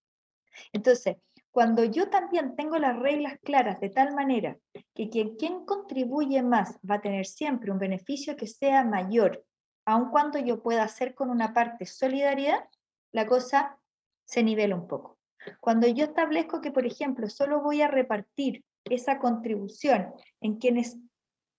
Entonces, 0.74 1.18
cuando 1.52 1.84
yo 1.84 2.10
también 2.10 2.56
tengo 2.56 2.78
las 2.78 2.98
reglas 2.98 3.38
claras 3.44 3.80
de 3.80 3.90
tal 3.90 4.14
manera 4.14 4.58
que 4.94 5.10
quien, 5.10 5.36
quien 5.36 5.66
contribuye 5.66 6.42
más 6.42 6.80
va 6.90 6.96
a 6.96 7.02
tener 7.02 7.26
siempre 7.26 7.72
un 7.72 7.80
beneficio 7.80 8.36
que 8.36 8.48
sea 8.48 8.84
mayor, 8.84 9.46
aun 9.90 10.12
cuando 10.12 10.38
yo 10.38 10.62
pueda 10.62 10.84
hacer 10.84 11.16
con 11.16 11.32
una 11.32 11.52
parte 11.52 11.88
solidaridad, 11.88 12.64
la 13.12 13.26
cosa 13.26 13.80
se 14.24 14.44
nivela 14.44 14.76
un 14.76 14.88
poco. 14.88 15.18
Cuando 15.60 15.88
yo 15.88 16.06
establezco 16.06 16.62
que, 16.62 16.72
por 16.72 16.86
ejemplo, 16.86 17.28
solo 17.28 17.62
voy 17.62 17.82
a 17.82 17.88
repartir 17.88 18.64
esa 18.84 19.18
contribución 19.18 20.14
en 20.42 20.58
quienes 20.58 20.98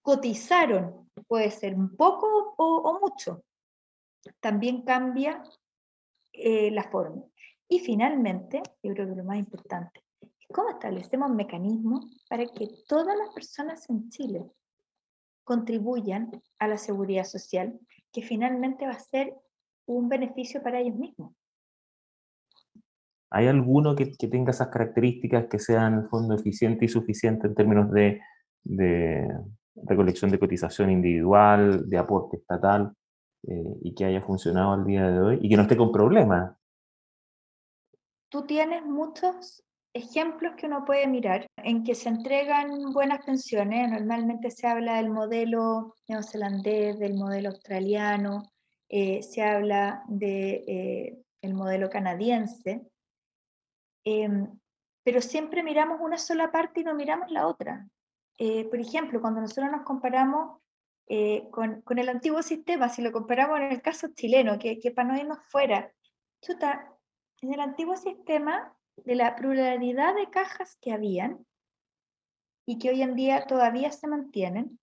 cotizaron, 0.02 1.10
puede 1.26 1.50
ser 1.50 1.74
un 1.74 1.96
poco 1.96 2.54
o, 2.56 3.00
mucho, 3.00 3.42
también 4.38 4.82
cambia 4.82 5.42
eh, 6.32 6.70
la 6.70 6.84
forma. 6.84 7.24
Y 7.68 7.80
finalmente, 7.80 8.62
yo 8.80 8.94
creo 8.94 9.08
que 9.08 9.16
lo 9.16 9.24
más 9.24 9.38
importante 9.38 10.04
es 10.20 10.46
cómo 10.52 10.70
establecemos 10.70 11.30
mecanismos 11.30 12.06
para 12.28 12.46
que 12.46 12.68
todas 12.86 13.18
las 13.18 13.30
personas 13.30 13.90
en 13.90 14.08
Chile 14.08 14.44
contribuyan 15.42 16.30
a 16.60 16.68
la 16.68 16.78
seguridad 16.78 17.24
social, 17.24 17.76
que 18.12 18.22
finalmente 18.22 18.86
va 18.86 18.92
a 18.92 19.00
ser 19.00 19.34
un 19.86 20.08
beneficio 20.08 20.62
para 20.62 20.80
ellos 20.80 20.96
mismos. 20.96 21.32
¿Hay 23.32 23.46
alguno 23.46 23.94
que, 23.94 24.06
tenga 24.06 24.50
esas 24.50 24.68
características 24.68 25.46
que 25.46 25.58
sean 25.58 25.94
en 25.94 26.08
fondo 26.08 26.34
eficiente 26.34 26.84
y 26.84 26.88
suficiente 26.88 27.46
en 27.46 27.54
términos 27.54 27.90
de, 27.92 28.20
de 28.64 29.28
recolección 29.76 30.30
de 30.30 30.38
cotización 30.38 30.90
individual, 30.90 31.88
de 31.88 31.98
aporte 31.98 32.38
estatal, 32.38 32.92
eh, 33.46 33.78
y 33.82 33.94
que 33.94 34.04
haya 34.04 34.20
funcionado 34.22 34.72
al 34.72 34.84
día 34.84 35.08
de 35.08 35.20
hoy 35.20 35.38
y 35.40 35.48
que 35.48 35.56
no 35.56 35.62
esté 35.62 35.76
con 35.76 35.92
problemas? 35.92 36.54
tú 38.30 38.46
tienes 38.46 38.84
muchos 38.86 39.62
ejemplos 39.92 40.54
que 40.56 40.66
uno 40.66 40.84
puede 40.84 41.06
mirar 41.06 41.46
en 41.56 41.82
que 41.84 41.94
se 41.94 42.08
entregan 42.08 42.92
buenas 42.92 43.24
pensiones. 43.24 43.90
Normalmente 43.90 44.50
se 44.50 44.66
habla 44.66 44.96
del 44.96 45.10
modelo 45.10 45.94
neozelandés, 46.08 46.98
del 46.98 47.14
modelo 47.14 47.50
australiano, 47.50 48.42
eh, 48.88 49.22
se 49.22 49.42
habla 49.42 50.02
del 50.08 50.64
de, 50.64 51.22
eh, 51.42 51.52
modelo 51.52 51.90
canadiense, 51.90 52.82
em, 54.04 54.58
pero 55.04 55.20
siempre 55.20 55.62
miramos 55.62 56.00
una 56.00 56.18
sola 56.18 56.50
parte 56.50 56.80
y 56.80 56.84
no 56.84 56.94
miramos 56.94 57.30
la 57.30 57.46
otra. 57.46 57.88
Eh, 58.38 58.64
por 58.68 58.80
ejemplo, 58.80 59.20
cuando 59.20 59.40
nosotros 59.40 59.70
nos 59.70 59.82
comparamos 59.82 60.58
con, 61.50 61.82
con, 61.82 61.98
el 61.98 62.08
antiguo 62.08 62.40
sistema, 62.40 62.88
si 62.88 63.02
lo 63.02 63.10
comparamos 63.10 63.58
en 63.58 63.72
el 63.72 63.82
caso 63.82 64.06
chileno, 64.14 64.60
que, 64.60 64.78
que 64.78 64.92
para 64.92 65.08
no 65.08 65.18
irnos 65.18 65.44
fuera, 65.48 65.92
chuta, 66.40 66.88
en 67.42 67.52
el 67.52 67.58
antiguo 67.58 67.96
sistema, 67.96 68.76
de 68.96 69.14
la 69.14 69.36
pluralidad 69.36 70.14
de 70.14 70.30
cajas 70.30 70.76
que 70.80 70.92
habían 70.92 71.46
y 72.66 72.78
que 72.78 72.90
hoy 72.90 73.02
en 73.02 73.14
día 73.14 73.46
todavía 73.46 73.90
se 73.90 74.06
mantienen, 74.06 74.78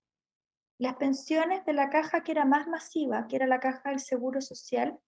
las 0.79 0.95
pensiones 0.95 1.65
de 1.65 1.73
la 1.73 1.89
caja 1.89 2.23
que 2.23 2.31
era 2.31 2.45
más 2.45 2.67
masiva, 2.67 3.27
que 3.27 3.35
era 3.35 3.47
la 3.47 3.59
caja 3.59 3.89
del 3.89 3.99
Seguro 3.99 4.41
Social, 4.41 4.99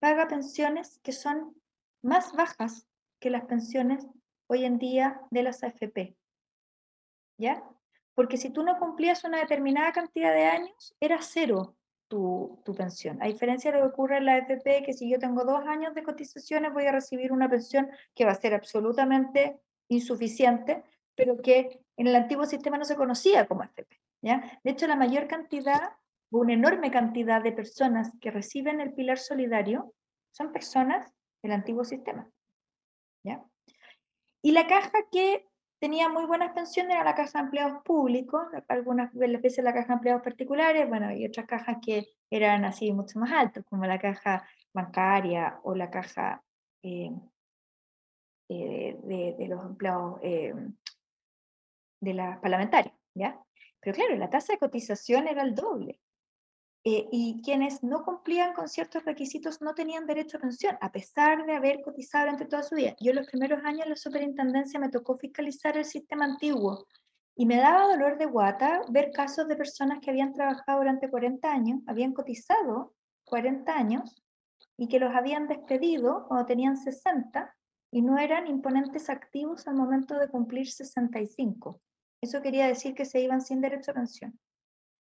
paga 0.00 0.28
pensiones 0.28 0.98
que 1.02 1.12
son 1.12 1.54
más 2.02 2.32
bajas 2.32 2.88
que 3.20 3.30
las 3.30 3.44
pensiones 3.44 4.06
hoy 4.48 4.64
en 4.64 4.78
día 4.78 5.20
de 5.30 5.42
las 5.42 5.62
AFP. 5.62 6.16
¿Ya? 7.38 7.62
Porque 8.14 8.36
si 8.36 8.50
tú 8.50 8.62
no 8.62 8.78
cumplías 8.78 9.24
una 9.24 9.40
determinada 9.40 9.92
cantidad 9.92 10.32
de 10.32 10.46
años, 10.46 10.96
era 11.00 11.20
cero 11.20 11.76
tu, 12.08 12.62
pensión. 12.76 13.18
A 13.22 13.26
diferencia 13.26 13.70
de 13.70 13.78
lo 13.78 13.84
que 13.84 13.90
ocurre 13.90 14.18
en 14.18 14.26
la 14.26 14.34
AFP, 14.34 14.82
que 14.84 14.92
si 14.92 15.10
yo 15.10 15.18
tengo 15.18 15.44
dos 15.44 15.60
años 15.66 15.94
de 15.94 16.02
cotizaciones 16.02 16.72
voy 16.72 16.86
a 16.86 16.92
recibir 16.92 17.32
una 17.32 17.48
pensión 17.48 17.88
que 18.14 18.24
va 18.24 18.32
a 18.32 18.36
ser 18.36 18.54
absolutamente 18.54 19.58
insuficiente, 19.88 20.82
pero 21.14 21.36
que 21.40 21.80
en 21.96 22.06
el 22.06 22.16
antiguo 22.16 22.44
sistema 22.46 22.78
no 22.78 22.84
se 22.84 22.96
conocía 22.96 23.46
como 23.46 23.62
AFP. 23.62 24.00
¿ya? 24.22 24.60
De 24.62 24.70
hecho, 24.70 24.86
la 24.86 24.96
mayor 24.96 25.26
cantidad, 25.26 25.80
una 26.30 26.52
enorme 26.52 26.90
cantidad 26.90 27.42
de 27.42 27.52
personas 27.52 28.12
que 28.20 28.30
reciben 28.30 28.80
el 28.80 28.92
pilar 28.92 29.18
solidario 29.18 29.94
son 30.32 30.52
personas 30.52 31.12
del 31.42 31.52
antiguo 31.52 31.84
sistema. 31.84 32.30
¿ya? 33.24 33.42
Y 34.42 34.52
la 34.52 34.66
caja 34.66 34.98
que 35.10 35.48
tenía 35.78 36.08
muy 36.08 36.24
buenas 36.24 36.52
pensiones 36.52 36.94
era 36.94 37.04
la 37.04 37.14
caja 37.14 37.38
de 37.38 37.44
empleados 37.44 37.82
públicos, 37.84 38.42
algunas 38.68 39.12
veces 39.14 39.64
la 39.64 39.74
caja 39.74 39.88
de 39.88 39.94
empleados 39.94 40.22
particulares, 40.22 40.88
bueno, 40.88 41.12
y 41.12 41.26
otras 41.26 41.46
cajas 41.46 41.78
que 41.84 42.06
eran 42.30 42.64
así 42.64 42.92
mucho 42.92 43.18
más 43.18 43.32
altas, 43.32 43.64
como 43.64 43.84
la 43.86 43.98
caja 43.98 44.46
bancaria 44.72 45.60
o 45.62 45.74
la 45.74 45.90
caja 45.90 46.42
eh, 46.82 47.10
eh, 48.48 48.96
de, 49.02 49.48
los 49.48 49.64
empleados 49.64 50.18
eh, 50.22 50.54
de 52.00 52.14
las 52.14 52.38
parlamentarias, 52.38 52.94
¿ya? 53.14 53.40
Pero 53.80 53.94
claro, 53.94 54.16
la 54.16 54.30
tasa 54.30 54.52
de 54.52 54.58
cotización 54.58 55.28
era 55.28 55.42
el 55.42 55.54
doble. 55.54 56.00
Eh, 56.88 57.08
y 57.10 57.42
quienes 57.42 57.82
no 57.82 58.04
cumplían 58.04 58.54
con 58.54 58.68
ciertos 58.68 59.04
requisitos 59.04 59.60
no 59.60 59.74
tenían 59.74 60.06
derecho 60.06 60.36
a 60.36 60.40
pensión, 60.40 60.78
a 60.80 60.92
pesar 60.92 61.44
de 61.44 61.52
haber 61.52 61.82
cotizado 61.82 62.26
durante 62.26 62.44
toda 62.44 62.62
su 62.62 62.76
vida. 62.76 62.94
Yo 63.00 63.10
en 63.10 63.16
los 63.16 63.26
primeros 63.26 63.64
años 63.64 63.86
en 63.86 63.90
la 63.90 63.96
superintendencia 63.96 64.78
me 64.78 64.88
tocó 64.88 65.18
fiscalizar 65.18 65.76
el 65.76 65.84
sistema 65.84 66.26
antiguo 66.26 66.86
y 67.34 67.44
me 67.44 67.56
daba 67.56 67.88
dolor 67.88 68.18
de 68.18 68.26
guata 68.26 68.82
ver 68.88 69.10
casos 69.10 69.48
de 69.48 69.56
personas 69.56 69.98
que 70.00 70.10
habían 70.10 70.32
trabajado 70.32 70.78
durante 70.78 71.10
40 71.10 71.50
años, 71.50 71.80
habían 71.88 72.12
cotizado 72.12 72.94
40 73.24 73.76
años 73.76 74.22
y 74.76 74.86
que 74.86 75.00
los 75.00 75.12
habían 75.12 75.48
despedido 75.48 76.26
cuando 76.28 76.46
tenían 76.46 76.76
60 76.76 77.52
y 77.90 78.02
no 78.02 78.16
eran 78.16 78.46
imponentes 78.46 79.10
activos 79.10 79.66
al 79.66 79.74
momento 79.74 80.20
de 80.20 80.28
cumplir 80.28 80.70
65. 80.70 81.80
Eso 82.20 82.40
quería 82.42 82.68
decir 82.68 82.94
que 82.94 83.06
se 83.06 83.20
iban 83.20 83.40
sin 83.40 83.60
derecho 83.60 83.90
a 83.90 83.94
pensión. 83.94 84.38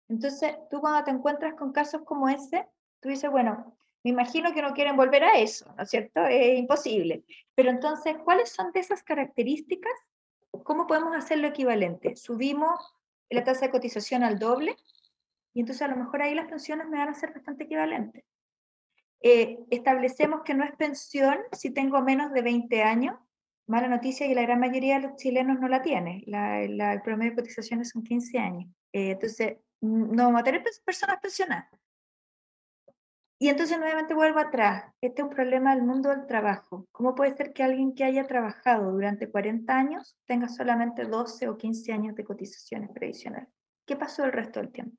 Entonces, 0.08 0.56
tú 0.70 0.80
cuando 0.80 1.04
te 1.04 1.10
encuentras 1.10 1.54
con 1.54 1.72
casos 1.72 2.02
como 2.04 2.28
ese, 2.28 2.66
tú 3.00 3.08
dices, 3.08 3.30
bueno, 3.30 3.76
me 4.04 4.10
imagino 4.10 4.52
que 4.54 4.62
no 4.62 4.72
quieren 4.72 4.96
volver 4.96 5.24
a 5.24 5.38
eso, 5.38 5.72
¿no 5.76 5.82
es 5.82 5.90
cierto? 5.90 6.24
Es 6.26 6.58
imposible. 6.58 7.24
Pero 7.54 7.70
entonces, 7.70 8.16
¿cuáles 8.24 8.50
son 8.50 8.72
de 8.72 8.80
esas 8.80 9.02
características? 9.02 9.92
¿Cómo 10.64 10.86
podemos 10.86 11.14
hacerlo 11.16 11.48
equivalente? 11.48 12.16
Subimos 12.16 12.78
la 13.28 13.44
tasa 13.44 13.66
de 13.66 13.72
cotización 13.72 14.22
al 14.22 14.38
doble 14.38 14.76
y 15.52 15.60
entonces 15.60 15.82
a 15.82 15.88
lo 15.88 15.96
mejor 15.96 16.22
ahí 16.22 16.34
las 16.34 16.48
pensiones 16.48 16.88
me 16.88 16.98
van 16.98 17.08
a 17.08 17.14
ser 17.14 17.32
bastante 17.32 17.64
equivalentes. 17.64 18.24
Eh, 19.20 19.58
establecemos 19.70 20.42
que 20.42 20.54
no 20.54 20.64
es 20.64 20.74
pensión 20.76 21.36
si 21.52 21.70
tengo 21.70 22.00
menos 22.00 22.32
de 22.32 22.42
20 22.42 22.82
años. 22.82 23.16
Mala 23.66 23.88
noticia 23.88 24.26
que 24.26 24.34
la 24.34 24.42
gran 24.42 24.60
mayoría 24.60 24.94
de 24.94 25.08
los 25.08 25.16
chilenos 25.16 25.58
no 25.60 25.68
la 25.68 25.82
tiene. 25.82 26.22
La, 26.26 26.62
el 26.62 27.02
promedio 27.02 27.32
de 27.32 27.42
cotizaciones 27.42 27.90
son 27.90 28.02
15 28.04 28.38
años. 28.38 28.70
Eh, 28.92 29.10
entonces, 29.10 29.58
no 29.80 30.24
vamos 30.24 30.40
a 30.40 30.44
tener 30.44 30.62
personas 30.84 31.18
pensionadas. 31.20 31.68
Y 33.40 33.48
entonces 33.48 33.78
nuevamente 33.78 34.14
vuelvo 34.14 34.40
atrás. 34.40 34.92
Este 35.00 35.22
es 35.22 35.28
un 35.28 35.34
problema 35.34 35.72
del 35.72 35.84
mundo 35.84 36.10
del 36.10 36.26
trabajo. 36.26 36.88
¿Cómo 36.90 37.14
puede 37.14 37.36
ser 37.36 37.52
que 37.52 37.62
alguien 37.62 37.94
que 37.94 38.02
haya 38.02 38.26
trabajado 38.26 38.90
durante 38.90 39.30
40 39.30 39.72
años 39.72 40.16
tenga 40.26 40.48
solamente 40.48 41.04
12 41.04 41.48
o 41.48 41.56
15 41.56 41.92
años 41.92 42.16
de 42.16 42.24
cotizaciones 42.24 42.90
previsionales? 42.90 43.48
¿Qué 43.86 43.94
pasó 43.94 44.24
el 44.24 44.32
resto 44.32 44.58
del 44.58 44.72
tiempo? 44.72 44.96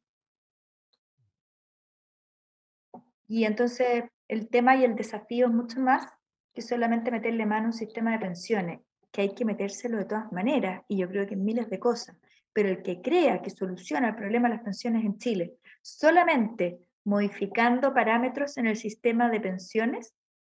Y 3.27 3.43
entonces 3.43 4.05
el 4.29 4.49
tema 4.49 4.77
y 4.77 4.85
el 4.85 4.95
desafío 4.95 5.47
es 5.47 5.53
mucho 5.53 5.81
más 5.81 6.07
que 6.53 6.61
solamente 6.61 7.11
meterle 7.11 7.45
mano 7.45 7.65
a 7.65 7.67
un 7.67 7.73
sistema 7.73 8.11
de 8.13 8.19
pensiones, 8.19 8.79
que 9.11 9.21
hay 9.21 9.35
que 9.35 9.45
metérselo 9.45 9.97
de 9.97 10.05
todas 10.05 10.31
maneras, 10.31 10.83
y 10.87 10.97
yo 10.97 11.09
creo 11.09 11.27
que 11.27 11.33
en 11.33 11.43
miles 11.43 11.69
de 11.69 11.79
cosas 11.79 12.17
pero 12.59 12.71
el 12.71 12.83
que 12.83 12.99
crea 12.99 13.41
que 13.41 13.51
soluciona 13.51 14.09
el 14.09 14.15
problema 14.17 14.49
de 14.49 14.55
las 14.55 14.63
pensiones 14.65 15.05
en 15.05 15.17
Chile 15.17 15.53
solamente 15.81 16.81
modificando 17.05 17.93
parámetros 17.93 18.57
en 18.57 18.67
el 18.67 18.75
sistema 18.75 19.29
de 19.29 19.39
pensiones, 19.39 20.13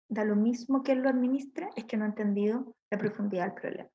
da 0.10 0.26
lo 0.26 0.36
mismo 0.36 0.82
que 0.82 0.94
él 0.94 1.04
lo 1.04 1.10
administra, 1.10 1.70
es 1.76 1.84
que 1.84 1.98
no 1.98 2.06
ha 2.06 2.08
entendido 2.08 2.74
la 2.90 2.98
profundidad 2.98 3.44
del 3.44 3.54
problema. 3.54 3.90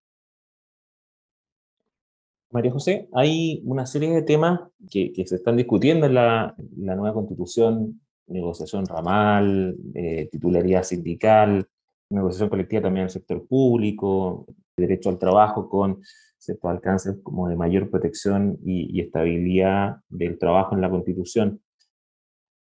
María 2.53 2.71
José, 2.71 3.09
hay 3.13 3.61
una 3.65 3.87
serie 3.87 4.11
de 4.11 4.23
temas 4.23 4.61
que, 4.89 5.13
se 5.27 5.35
están 5.35 5.57
discutiendo 5.57 6.07
en 6.07 6.15
la, 6.15 6.55
nueva 6.77 7.13
constitución, 7.13 8.01
negociación 8.29 8.87
ramal, 8.87 9.77
eh, 9.95 10.29
titularidad 10.31 10.85
sindical, 10.85 11.69
negociación 12.11 12.51
colectiva 12.51 12.83
también 12.83 13.01
en 13.01 13.07
el 13.07 13.11
sector 13.11 13.45
público, 13.49 14.47
derecho 14.77 15.09
al 15.09 15.19
trabajo 15.19 15.69
con 15.69 16.01
ciertos 16.47 16.71
alcances 16.71 17.17
como 17.23 17.49
de 17.49 17.57
mayor 17.57 17.91
protección 17.91 18.59
y, 18.65 19.01
estabilidad 19.01 19.99
del 20.09 20.39
trabajo 20.39 20.75
en 20.75 20.81
la 20.81 20.91
Constitución. 20.91 21.61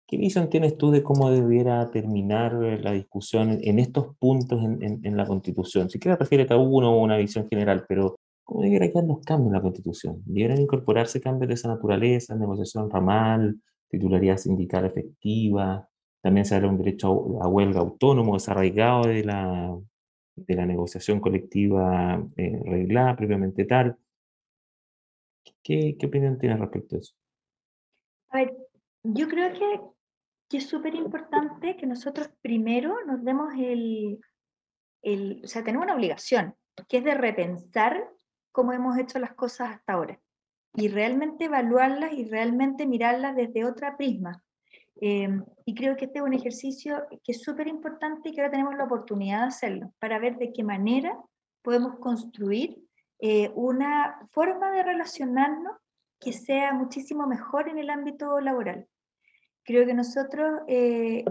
¿Qué 0.06 0.16
visión 0.16 0.48
tienes 0.48 0.76
tú 0.76 0.90
de 0.90 1.02
cómo 1.02 1.30
debiera 1.30 1.90
terminar 1.90 2.54
la 2.54 2.92
discusión 2.92 3.58
en 3.62 3.78
estos 3.78 4.16
puntos 4.18 4.62
en, 4.62 5.16
la 5.16 5.26
Constitución? 5.26 5.90
Si 5.90 5.98
quieres, 5.98 6.18
refiere 6.18 6.46
a 6.48 6.56
uno 6.56 6.92
o 6.92 7.02
una 7.02 7.16
visión 7.16 7.46
general, 7.48 7.84
pero 7.88 8.16
¿cómo 8.44 8.62
debiera 8.62 8.88
quedar 8.88 9.04
los 9.04 9.20
cambios 9.20 9.48
en 9.48 9.54
la 9.54 9.62
Constitución? 9.62 10.22
¿Debieran 10.24 10.60
incorporarse 10.60 11.20
cambios 11.20 11.48
de 11.48 11.54
esa 11.54 11.68
naturaleza, 11.68 12.34
negociación 12.34 12.90
ramal, 12.90 13.56
titularidad 13.90 14.38
sindical 14.38 14.86
efectiva? 14.86 15.86
También 16.22 16.46
se 16.46 16.54
habla 16.54 16.68
un 16.68 16.78
derecho 16.78 17.42
a, 17.42 17.48
huelga 17.48 17.80
autónomo 17.80 18.34
desarraigado 18.34 19.06
de 19.06 19.24
la, 19.24 19.78
de 20.46 20.54
la 20.54 20.66
negociación 20.66 21.20
colectiva 21.20 22.22
eh, 22.36 22.60
reglada 22.64 23.16
previamente 23.16 23.64
tal. 23.64 23.96
¿Qué, 25.62 25.96
¿Qué, 25.98 26.06
opinión 26.06 26.38
tienes 26.38 26.58
respecto 26.58 26.96
a 26.96 26.98
eso? 26.98 27.14
A 28.30 28.38
ver, 28.38 28.56
yo 29.02 29.28
creo 29.28 29.52
que, 29.52 29.80
que 30.48 30.56
es 30.58 30.66
súper 30.66 30.94
importante 30.94 31.76
que 31.76 31.86
nosotros 31.86 32.30
primero 32.42 33.04
nos 33.06 33.24
demos 33.24 33.52
el, 33.58 34.20
el, 35.02 35.40
o 35.44 35.46
sea, 35.46 35.64
tenemos 35.64 35.84
una 35.84 35.94
obligación, 35.94 36.54
que 36.88 36.98
es 36.98 37.04
de 37.04 37.14
repensar 37.14 38.08
cómo 38.52 38.72
hemos 38.72 38.98
hecho 38.98 39.18
las 39.18 39.34
cosas 39.34 39.70
hasta 39.70 39.94
ahora 39.94 40.20
y 40.74 40.88
realmente 40.88 41.46
evaluarlas 41.46 42.12
y 42.12 42.24
realmente 42.24 42.86
mirarlas 42.86 43.34
desde 43.34 43.64
otra 43.64 43.96
prisma. 43.96 44.42
Em, 45.00 45.44
y 45.64 45.74
creo 45.74 45.96
que 45.96 46.06
este 46.06 46.18
es 46.18 46.24
un 46.24 46.34
ejercicio 46.34 47.06
que 47.22 47.32
es 47.32 47.42
súper 47.42 47.68
importante 47.68 48.28
y 48.28 48.32
que 48.32 48.40
ahora 48.40 48.50
tenemos 48.50 48.74
la 48.76 48.84
oportunidad 48.84 49.42
de 49.42 49.46
hacerlo 49.46 49.94
para 50.00 50.18
ver 50.18 50.38
de 50.38 50.52
qué 50.52 50.64
manera 50.64 51.16
podemos 51.62 51.98
construir 52.00 52.82
eh, 53.20 53.50
una 53.54 54.26
forma 54.30 54.72
de 54.72 54.82
relacionarnos 54.82 55.76
que 56.18 56.32
sea 56.32 56.72
muchísimo 56.72 57.26
mejor 57.26 57.68
en 57.68 57.78
el 57.78 57.90
ámbito 57.90 58.40
laboral. 58.40 58.88
Creo 59.64 59.86
que 59.86 59.94
nosotros 59.94 60.62
eh, 60.66 61.24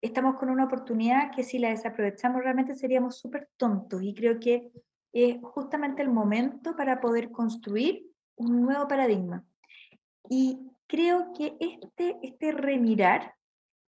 estamos 0.00 0.36
con 0.36 0.48
una 0.48 0.64
oportunidad 0.64 1.30
que 1.34 1.42
si 1.42 1.58
la 1.58 1.70
desaprovechamos 1.70 2.42
realmente 2.42 2.74
seríamos 2.74 3.18
súper 3.18 3.50
tontos 3.58 4.02
y 4.02 4.14
creo 4.14 4.40
que 4.40 4.70
es 5.12 5.36
justamente 5.42 6.00
el 6.02 6.08
momento 6.08 6.74
para 6.74 7.00
poder 7.00 7.30
construir 7.30 8.06
un 8.36 8.62
nuevo 8.62 8.88
paradigma. 8.88 9.44
Y 10.28 10.70
creo 10.90 11.32
que 11.32 11.56
este, 11.60 12.18
este 12.20 12.50
remirar 12.50 13.36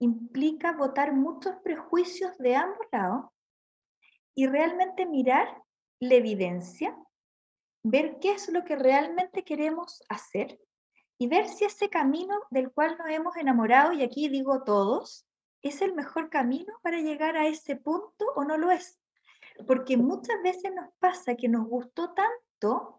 implica 0.00 0.72
votar 0.72 1.12
muchos 1.12 1.54
prejuicios 1.62 2.36
de 2.38 2.56
ambos 2.56 2.86
lados 2.90 3.26
y 4.34 4.48
realmente 4.48 5.06
mirar 5.06 5.62
la 6.00 6.14
evidencia, 6.14 6.96
ver 7.84 8.18
qué 8.20 8.32
es 8.32 8.48
lo 8.48 8.64
que 8.64 8.74
realmente 8.74 9.44
queremos 9.44 10.02
hacer 10.08 10.58
y 11.18 11.28
ver 11.28 11.48
si 11.48 11.64
ese 11.64 11.88
camino 11.88 12.34
del 12.50 12.72
cual 12.72 12.96
nos 12.98 13.08
hemos 13.10 13.36
enamorado, 13.36 13.92
y 13.92 14.02
aquí 14.02 14.28
digo 14.28 14.64
todos, 14.64 15.24
es 15.62 15.80
el 15.82 15.94
mejor 15.94 16.30
camino 16.30 16.72
para 16.82 17.00
llegar 17.00 17.36
a 17.36 17.46
ese 17.46 17.76
punto 17.76 18.26
o 18.34 18.44
no 18.44 18.56
lo 18.56 18.72
es. 18.72 19.00
Porque 19.66 19.96
muchas 19.96 20.40
veces 20.42 20.72
nos 20.74 20.90
pasa 20.98 21.36
que 21.36 21.48
nos 21.48 21.66
gustó 21.66 22.12
tanto 22.12 22.97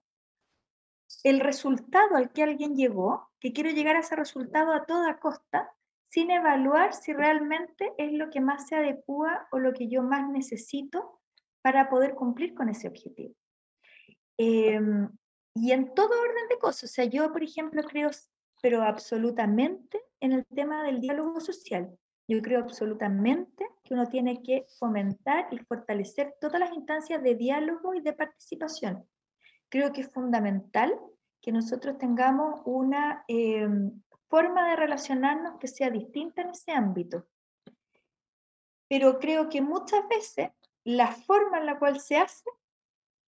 el 1.23 1.40
resultado 1.40 2.15
al 2.15 2.31
que 2.31 2.44
alguien 2.44 2.76
llegó, 2.76 3.30
que 3.40 3.53
quiero 3.53 3.69
llegar 3.72 3.95
a 3.95 3.99
ese 3.99 4.15
resultado 4.15 4.73
a 4.73 4.86
toda 4.86 5.19
costa, 5.19 5.72
sin 6.10 6.31
evaluar 6.31 6.94
si 6.94 7.14
realmente 7.14 7.94
es 7.98 8.14
lo 8.14 8.30
que 8.30 8.41
más 8.41 8.68
se 8.68 8.76
adecua 8.76 9.48
o 9.52 9.60
lo 9.60 9.73
que 9.73 9.88
yo 9.88 10.02
más 10.02 10.30
necesito 10.30 11.19
para 11.61 11.90
poder 11.90 12.15
cumplir 12.15 12.53
con 12.53 12.69
ese 12.69 12.88
objetivo. 12.88 13.36
Em, 14.38 15.10
y 15.53 15.72
en 15.72 15.94
todo 15.94 16.19
orden 16.19 16.48
de 16.49 16.57
cosas, 16.57 16.86
o 16.86 16.94
sea, 16.94 17.06
yo, 17.06 17.31
por 17.31 17.44
ejemplo, 17.44 17.84
creo, 17.84 18.10
pero 18.61 18.81
absolutamente 18.81 20.02
en 20.19 20.31
el 20.31 20.45
tema 20.48 20.84
del 20.84 21.02
diálogo 21.02 21.40
social. 21.40 21.95
Yo 22.27 22.41
creo 22.41 22.60
absolutamente 22.60 23.65
que 23.84 23.94
uno 23.94 24.07
tiene 24.07 24.41
que 24.41 24.65
fomentar 24.80 25.48
y 25.52 25.57
fortalecer 25.60 26.36
todas 26.40 26.60
las 26.60 26.72
instancias 26.73 27.22
de 27.23 27.36
diálogo 27.36 27.94
y 27.95 28.02
de 28.02 28.14
participación. 28.14 29.07
Creo 29.69 29.91
que 29.91 30.01
es 30.01 30.11
fundamental 30.11 30.99
que 31.41 31.51
nosotros 31.51 31.97
tengamos 31.97 32.61
una 32.65 33.23
em, 33.27 34.01
forma 34.27 34.69
de 34.69 34.75
relacionarnos 34.75 35.57
que 35.59 35.67
sea 35.67 35.89
distinta 35.89 36.41
en 36.41 36.49
ese 36.49 36.71
ámbito. 36.71 37.27
Pero 38.87 39.19
creo 39.19 39.49
que 39.49 39.61
muchas 39.61 40.07
veces 40.07 40.49
la 40.83 41.11
forma 41.11 41.59
en 41.59 41.65
la 41.65 41.77
cual 41.77 41.99
se 41.99 42.17
hace 42.17 42.49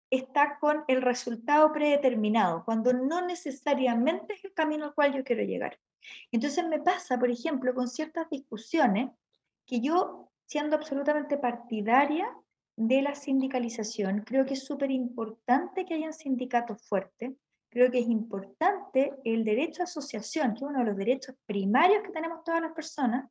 está 0.09 0.57
con 0.59 0.85
el 0.87 1.01
resultado 1.01 1.71
predeterminado, 1.71 2.63
cuando 2.65 2.93
no 2.93 3.25
necesariamente 3.25 4.33
es 4.33 4.43
el 4.43 4.53
camino 4.53 4.85
al 4.85 4.95
cual 4.95 5.13
yo 5.13 5.23
quiero 5.23 5.43
llegar. 5.43 5.79
Entonces 6.31 6.65
me 6.67 6.79
pasa, 6.79 7.19
por 7.19 7.29
ejemplo, 7.29 7.75
con 7.75 7.87
ciertas 7.87 8.29
discusiones 8.29 9.11
que 9.65 9.81
yo, 9.81 10.31
siendo 10.45 10.75
absolutamente 10.75 11.37
partidaria 11.37 12.33
de 12.79 13.01
la 13.01 13.13
sindicalización, 13.13 14.21
creo 14.21 14.45
que 14.45 14.53
es 14.53 14.63
súper 14.63 14.89
importante 14.89 15.85
que 15.85 15.95
hayan 15.95 16.13
sindicatos 16.13 16.81
fuertes, 16.87 17.33
creo 17.67 17.91
que 17.91 17.99
es 17.99 18.07
importante 18.07 19.11
el 19.25 19.43
derecho 19.43 19.81
a 19.81 19.83
asociación, 19.83 20.53
que 20.53 20.59
es 20.59 20.61
uno 20.61 20.79
de 20.79 20.85
los 20.85 20.95
derechos 20.95 21.35
primarios 21.45 22.03
que 22.03 22.13
tenemos 22.13 22.41
todas 22.45 22.61
las 22.61 22.71
personas, 22.71 23.29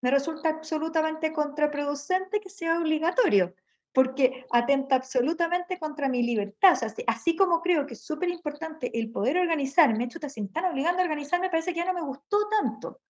me 0.00 0.10
resulta 0.10 0.48
absolutamente 0.48 1.34
contraproducente 1.34 2.40
que 2.40 2.48
sea 2.48 2.78
obligatorio 2.78 3.54
porque 3.92 4.46
atenta 4.52 4.96
absolutamente 4.96 5.78
contra 5.78 6.08
mi 6.08 6.22
libertad. 6.22 6.72
O 6.72 6.76
sea, 6.76 6.94
así, 7.08 7.36
como 7.36 7.60
creo 7.60 7.84
que 7.84 7.94
es 7.94 8.02
súper 8.02 8.30
importante 8.30 8.96
el 8.98 9.10
poder 9.10 9.36
organizarme, 9.36 10.04
hecho, 10.04 10.18
si 10.28 10.40
me 10.40 10.46
están 10.46 10.64
obligando 10.64 11.00
a 11.00 11.04
organizarme, 11.04 11.50
parece 11.50 11.74
que 11.74 11.80
ya 11.80 11.84
no 11.84 11.94
me 11.94 12.06
gustó 12.06 12.38
tanto, 12.48 13.00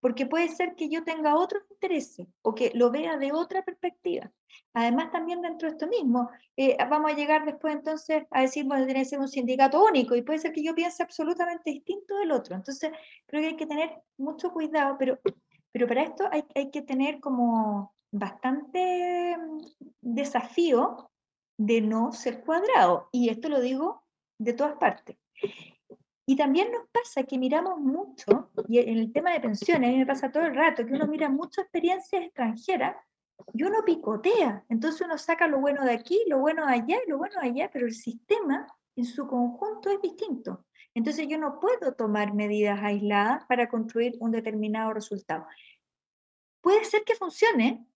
porque 0.00 0.26
puede 0.26 0.48
ser 0.48 0.74
que 0.74 0.88
yo 0.88 1.04
tenga 1.04 1.36
otros 1.36 1.62
intereses 1.70 2.26
o 2.42 2.54
que 2.54 2.70
lo 2.74 2.90
vea 2.90 3.16
de 3.16 3.32
otra 3.32 3.62
perspectiva. 3.62 4.30
Además, 4.74 5.10
también 5.10 5.40
dentro 5.40 5.68
de 5.68 5.72
esto 5.72 5.86
mismo, 5.86 6.30
eh, 6.56 6.76
vamos 6.88 7.12
a 7.12 7.16
llegar 7.16 7.44
después 7.44 7.74
entonces 7.74 8.24
a 8.30 8.42
decir, 8.42 8.64
bueno, 8.64 8.84
tiene 8.84 9.00
que 9.00 9.06
ser 9.06 9.18
un 9.18 9.28
sindicato 9.28 9.84
único 9.84 10.14
y 10.14 10.22
puede 10.22 10.38
ser 10.38 10.52
que 10.52 10.62
yo 10.62 10.74
piense 10.74 11.02
absolutamente 11.02 11.70
distinto 11.70 12.16
del 12.16 12.32
otro. 12.32 12.54
Entonces, 12.54 12.92
creo 13.26 13.42
que 13.42 13.48
hay 13.48 13.56
que 13.56 13.66
tener 13.66 13.90
mucho 14.18 14.52
cuidado, 14.52 14.96
pero, 14.98 15.18
pero 15.72 15.86
para 15.86 16.02
esto 16.02 16.28
hay, 16.30 16.44
hay 16.54 16.70
que 16.70 16.82
tener 16.82 17.20
como 17.20 17.94
bastante 18.10 19.36
mm, 19.36 19.58
desafío 20.00 21.10
de 21.58 21.80
no 21.80 22.12
ser 22.12 22.44
cuadrado. 22.44 23.08
Y 23.12 23.30
esto 23.30 23.48
lo 23.48 23.60
digo 23.60 24.04
de 24.38 24.52
todas 24.52 24.76
partes. 24.76 25.16
Y 26.26 26.36
también 26.36 26.72
nos 26.72 26.88
pasa 26.88 27.22
que 27.22 27.38
miramos 27.38 27.78
mucho, 27.78 28.50
y 28.68 28.78
en 28.78 28.98
el 28.98 29.12
tema 29.12 29.32
de 29.32 29.40
pensiones, 29.40 29.88
a 29.88 29.92
mí 29.92 29.98
me 29.98 30.06
pasa 30.06 30.30
todo 30.30 30.42
el 30.42 30.54
rato, 30.54 30.84
que 30.84 30.92
uno 30.92 31.06
mira 31.06 31.28
muchas 31.28 31.64
experiencias 31.64 32.24
extranjeras 32.24 32.96
y 33.52 33.62
uno 33.62 33.84
picotea. 33.84 34.64
Entonces 34.68 35.00
uno 35.02 35.16
saca 35.18 35.46
lo 35.46 35.60
bueno 35.60 35.84
de 35.84 35.92
aquí, 35.92 36.20
lo 36.26 36.40
bueno 36.40 36.66
de 36.66 36.72
allá 36.74 36.98
y 37.06 37.10
lo 37.10 37.18
bueno 37.18 37.40
de 37.40 37.48
allá, 37.48 37.70
pero 37.72 37.86
el 37.86 37.94
sistema 37.94 38.66
en 38.96 39.04
su 39.04 39.26
conjunto 39.26 39.90
es 39.90 40.00
distinto. 40.02 40.66
Entonces 40.94 41.28
yo 41.28 41.38
no 41.38 41.60
puedo 41.60 41.94
tomar 41.94 42.34
medidas 42.34 42.80
aisladas 42.82 43.44
para 43.44 43.68
construir 43.68 44.16
un 44.18 44.32
determinado 44.32 44.92
resultado. 44.92 45.46
Puede 46.60 46.84
ser 46.84 47.04
que 47.04 47.14
funcione, 47.14 47.86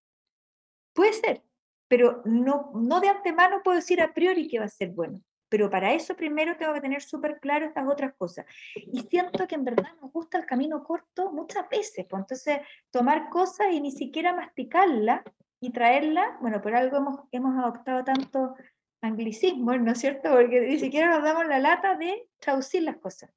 Puede 0.92 1.12
ser, 1.12 1.42
pero 1.88 2.22
no, 2.24 2.72
no 2.74 3.00
de 3.00 3.08
antemano 3.08 3.62
puedo 3.62 3.76
decir 3.76 4.00
a 4.02 4.12
priori 4.12 4.48
que 4.48 4.58
va 4.58 4.64
a 4.64 4.68
ser 4.68 4.90
bueno. 4.90 5.20
Pero 5.50 5.68
para 5.68 5.92
eso 5.92 6.16
primero 6.16 6.56
tengo 6.56 6.72
que 6.72 6.80
tener 6.80 7.02
súper 7.02 7.40
claro 7.40 7.66
estas 7.66 7.86
otras 7.86 8.14
cosas. 8.14 8.46
Y 8.74 9.02
siento 9.02 9.46
que 9.46 9.56
en 9.56 9.64
verdad 9.64 9.90
nos 10.00 10.12
gusta 10.12 10.38
el 10.38 10.46
camino 10.46 10.82
corto 10.84 11.32
muchas 11.32 11.68
veces. 11.68 12.06
Pues 12.08 12.22
entonces, 12.22 12.60
tomar 12.90 13.28
cosas 13.28 13.66
y 13.72 13.80
ni 13.80 13.90
siquiera 13.90 14.32
masticarla 14.32 15.22
y 15.60 15.72
traerla, 15.72 16.38
bueno, 16.40 16.62
por 16.62 16.74
algo 16.74 16.96
hemos, 16.98 17.20
hemos 17.32 17.58
adoptado 17.58 18.04
tanto 18.04 18.54
anglicismo, 19.02 19.76
¿no 19.76 19.92
es 19.92 19.98
cierto? 19.98 20.30
Porque 20.30 20.60
ni 20.60 20.78
siquiera 20.78 21.10
nos 21.10 21.22
damos 21.22 21.46
la 21.46 21.58
lata 21.58 21.96
de 21.96 22.28
traducir 22.38 22.82
las 22.84 22.98
cosas. 22.98 23.30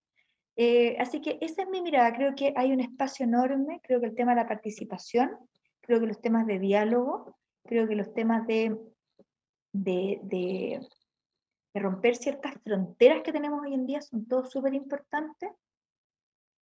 Eh, 0.56 0.96
así 1.00 1.20
que 1.20 1.40
esa 1.42 1.64
es 1.64 1.70
mi 1.70 1.82
mirada. 1.82 2.14
Creo 2.14 2.36
que 2.36 2.54
hay 2.56 2.72
un 2.72 2.80
espacio 2.80 3.26
enorme. 3.26 3.82
Creo 3.84 4.00
que 4.00 4.06
el 4.06 4.16
tema 4.16 4.36
de 4.36 4.42
la 4.42 4.48
participación, 4.48 5.32
creo 5.82 6.00
que 6.00 6.06
los 6.06 6.22
temas 6.22 6.46
de 6.46 6.60
diálogo, 6.60 7.38
creo 7.64 7.88
que 7.88 7.96
los 7.96 8.14
temas 8.14 8.46
de, 8.46 8.78
de, 9.72 10.20
de, 10.24 10.80
romper 11.80 12.16
ciertas 12.16 12.54
fronteras 12.64 13.24
que 13.24 13.32
tenemos 13.32 13.62
hoy 13.62 13.74
en 13.74 13.86
día 13.86 14.02
son 14.02 14.26
todos 14.26 14.52
súper 14.52 14.74
importantes, 14.74 15.52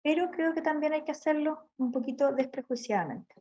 pero 0.02 0.30
creo 0.30 0.54
que 0.54 0.62
también 0.62 0.92
hay 0.92 1.02
que 1.02 1.12
hacerlo 1.12 1.68
un 1.76 1.92
poquito 1.92 2.32
desprejuiciadamente. 2.32 3.34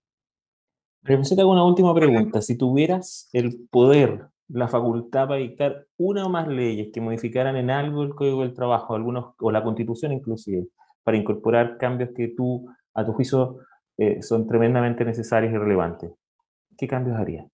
Hago 1.03 1.51
una 1.51 1.65
última 1.65 1.93
pregunta. 1.95 2.41
Si 2.41 2.57
tuvieras 2.57 3.29
el 3.33 3.67
poder, 3.69 4.27
la 4.47 4.67
facultad 4.67 5.27
para 5.27 5.39
dictar 5.39 5.87
una 5.97 6.25
o 6.25 6.29
más 6.29 6.47
leyes 6.47 6.89
que 6.93 7.01
modificaran 7.01 7.55
en 7.55 7.71
algo 7.71 8.03
el 8.03 8.13
Código 8.13 8.41
del 8.41 8.53
Trabajo, 8.53 8.93
algunos, 8.93 9.33
o 9.39 9.51
la 9.51 9.63
Constitución 9.63 10.11
inclusive, 10.11 10.67
para 11.03 11.17
incorporar 11.17 11.77
cambios 11.77 12.11
que 12.15 12.29
tú, 12.29 12.67
a 12.93 13.03
tu 13.05 13.13
juicio, 13.13 13.59
eh, 13.97 14.21
son 14.21 14.47
tremendamente 14.47 15.03
necesarios 15.03 15.53
y 15.53 15.57
relevantes, 15.57 16.11
¿qué 16.77 16.87
cambios 16.87 17.17
haría? 17.17 17.47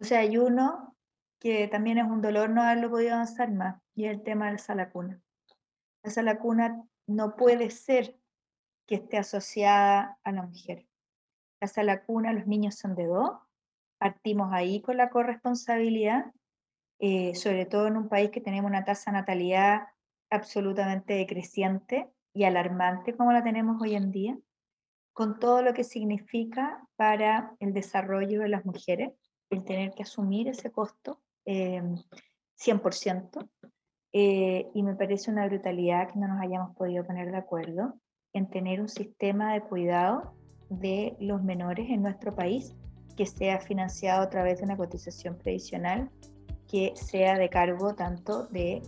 O 0.00 0.04
sea, 0.04 0.20
hay 0.20 0.36
uno 0.36 0.91
que 1.42 1.66
también 1.66 1.98
es 1.98 2.04
un 2.04 2.22
dolor 2.22 2.50
no 2.50 2.62
haberlo 2.62 2.88
podido 2.88 3.14
avanzar 3.14 3.50
más, 3.50 3.82
y 3.96 4.04
es 4.04 4.12
el 4.12 4.22
tema 4.22 4.46
de 4.46 4.52
la 4.52 4.58
sala 4.58 4.90
cuna. 4.90 5.20
La 6.04 6.10
sala 6.12 6.38
cuna 6.38 6.84
no 7.08 7.34
puede 7.34 7.70
ser 7.70 8.16
que 8.86 8.94
esté 8.94 9.18
asociada 9.18 10.20
a 10.22 10.30
la 10.30 10.42
mujer. 10.42 10.86
La 11.60 11.66
sala 11.66 12.04
cuna, 12.04 12.32
los 12.32 12.46
niños 12.46 12.76
son 12.76 12.94
de 12.94 13.06
dos, 13.06 13.32
partimos 13.98 14.52
ahí 14.52 14.82
con 14.82 14.96
la 14.96 15.10
corresponsabilidad, 15.10 16.32
eh, 17.00 17.34
sobre 17.34 17.66
todo 17.66 17.88
en 17.88 17.96
un 17.96 18.08
país 18.08 18.30
que 18.30 18.40
tenemos 18.40 18.70
una 18.70 18.84
tasa 18.84 19.10
de 19.10 19.18
natalidad 19.18 19.88
absolutamente 20.30 21.14
decreciente 21.14 22.08
y 22.32 22.44
alarmante 22.44 23.16
como 23.16 23.32
la 23.32 23.42
tenemos 23.42 23.82
hoy 23.82 23.96
en 23.96 24.12
día 24.12 24.38
con 25.12 25.40
todo 25.40 25.60
lo 25.60 25.74
que 25.74 25.82
significa 25.82 26.86
para 26.94 27.56
el 27.58 27.74
desarrollo 27.74 28.42
de 28.42 28.48
las 28.48 28.64
mujeres. 28.64 29.12
el 29.50 29.64
tener 29.64 29.92
que 29.92 30.04
asumir 30.04 30.48
ese 30.48 30.70
costo 30.70 31.20
100%, 31.44 33.48
eh, 34.12 34.70
y 34.74 34.82
me 34.82 34.94
parece 34.94 35.30
una 35.30 35.46
brutalidad 35.46 36.12
que 36.12 36.18
no 36.18 36.28
nos 36.28 36.40
hayamos 36.40 36.76
podido 36.76 37.04
poner 37.04 37.30
de 37.30 37.38
acuerdo 37.38 37.94
en 38.34 38.50
tener 38.50 38.80
un 38.80 38.88
sistema 38.88 39.54
de 39.54 39.62
cuidado 39.62 40.34
de 40.68 41.16
los 41.20 41.42
menores 41.42 41.88
en 41.90 42.02
nuestro 42.02 42.34
país 42.34 42.74
que 43.16 43.26
sea 43.26 43.60
financiado 43.60 44.22
a 44.22 44.30
través 44.30 44.58
de 44.58 44.64
una 44.64 44.76
cotización 44.76 45.36
previsional 45.36 46.10
que 46.68 46.92
sea 46.94 47.36
de 47.36 47.50
cargo 47.50 47.94
tanto 47.94 48.46
de, 48.46 48.80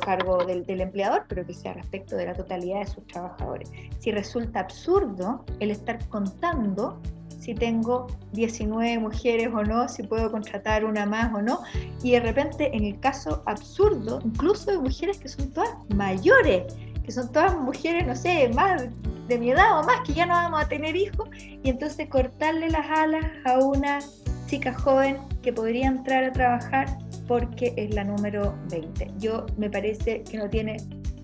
cargo 0.00 0.38
del, 0.46 0.64
del, 0.64 0.80
empleador, 0.80 1.26
pero 1.28 1.44
que 1.44 1.52
sea 1.52 1.74
respecto 1.74 2.16
de 2.16 2.24
la 2.24 2.32
totalidad 2.32 2.80
de 2.80 2.86
sus 2.86 3.06
trabajadores. 3.06 3.70
Si 3.98 4.10
resulta 4.10 4.60
absurdo 4.60 5.44
el 5.60 5.70
estar 5.70 6.02
contando 6.08 6.98
si 7.46 7.54
tengo 7.54 8.08
19 8.32 8.98
mujeres 8.98 9.50
o 9.54 9.62
no, 9.62 9.88
si 9.88 10.02
puedo 10.02 10.32
contratar 10.32 10.84
una 10.84 11.06
más 11.06 11.32
o 11.32 11.40
no. 11.40 11.60
Y 12.02 12.10
de 12.10 12.20
repente, 12.20 12.76
en 12.76 12.82
el 12.82 12.98
caso 12.98 13.44
absurdo, 13.46 14.18
incluso 14.24 14.72
de 14.72 14.78
mujeres 14.78 15.18
que 15.18 15.28
son 15.28 15.52
todas 15.52 15.70
mayores, 15.94 16.74
que 17.04 17.12
son 17.12 17.30
todas 17.30 17.56
mujeres, 17.56 18.04
no 18.04 18.16
sé, 18.16 18.48
más 18.48 18.86
de 19.28 19.38
mi 19.38 19.52
edad 19.52 19.78
o 19.78 19.84
más, 19.84 20.00
que 20.04 20.14
ya 20.14 20.26
no 20.26 20.34
vamos 20.34 20.60
a 20.60 20.66
tener 20.66 20.96
hijos, 20.96 21.28
y 21.40 21.70
entonces 21.70 22.08
cortarle 22.08 22.68
las 22.68 22.90
alas 22.90 23.24
a 23.44 23.60
una 23.60 24.00
chica 24.48 24.74
joven 24.74 25.16
que 25.40 25.52
podría 25.52 25.86
entrar 25.86 26.24
a 26.24 26.32
trabajar 26.32 26.98
porque 27.28 27.74
es 27.76 27.94
la 27.94 28.02
número 28.02 28.56
20. 28.70 29.12
Yo 29.18 29.46
me 29.56 29.70
parece 29.70 30.24
que 30.24 30.36
no 30.36 30.50
tiene 30.50 30.78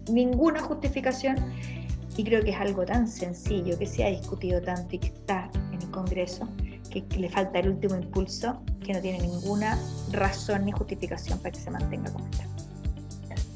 ninguna 0.09 0.61
justificación 0.61 1.37
y 2.17 2.23
creo 2.23 2.45
que 2.45 2.51
es 2.51 2.61
algo 2.61 2.85
tan 2.85 3.09
sencillo 3.09 3.77
que 3.77 3.87
se 3.87 4.05
ha 4.05 4.09
discutido 4.11 4.61
tanto 4.61 4.95
y 4.97 4.99
que 4.99 5.09
está 5.09 5.51
Congreso, 5.91 6.49
que, 6.91 7.05
le 7.19 7.29
falta 7.29 7.59
el 7.59 7.71
último 7.71 7.97
impulso, 7.97 8.63
que 8.85 8.93
no 8.93 9.01
tiene 9.01 9.21
ninguna 9.21 9.79
razón 10.11 10.65
ni 10.65 10.73
justificación 10.73 11.39
para 11.39 11.53
que 11.53 11.61
se 11.61 11.71
mantenga 11.71 12.11
como 12.13 12.27
está. 12.27 12.47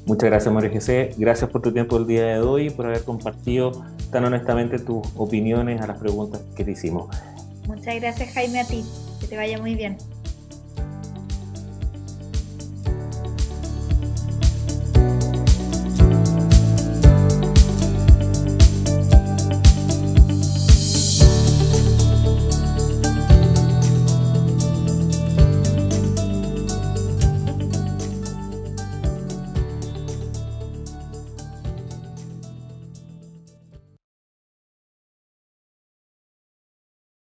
Muchas 0.05 0.29
gracias, 0.29 0.53
María 0.53 0.71
José. 0.71 1.13
Gracias 1.17 1.49
por 1.49 1.61
tu 1.61 1.71
tiempo 1.71 1.97
el 1.97 2.07
día 2.07 2.25
de 2.27 2.39
hoy 2.39 2.69
por 2.69 2.85
haber 2.85 3.03
compartido 3.03 3.71
tan 4.11 4.23
honestamente 4.23 4.79
tus 4.79 5.05
opiniones 5.17 5.81
a 5.81 5.87
las 5.87 5.99
preguntas 5.99 6.41
que 6.55 6.63
te 6.63 6.71
hicimos. 6.71 7.13
Muchas 7.67 7.95
gracias, 7.95 8.33
Jaime, 8.33 8.61
a 8.61 8.65
ti. 8.65 8.85
Que 9.19 9.27
te 9.27 9.35
vaya 9.35 9.59
muy 9.59 9.75
bien. 9.75 9.97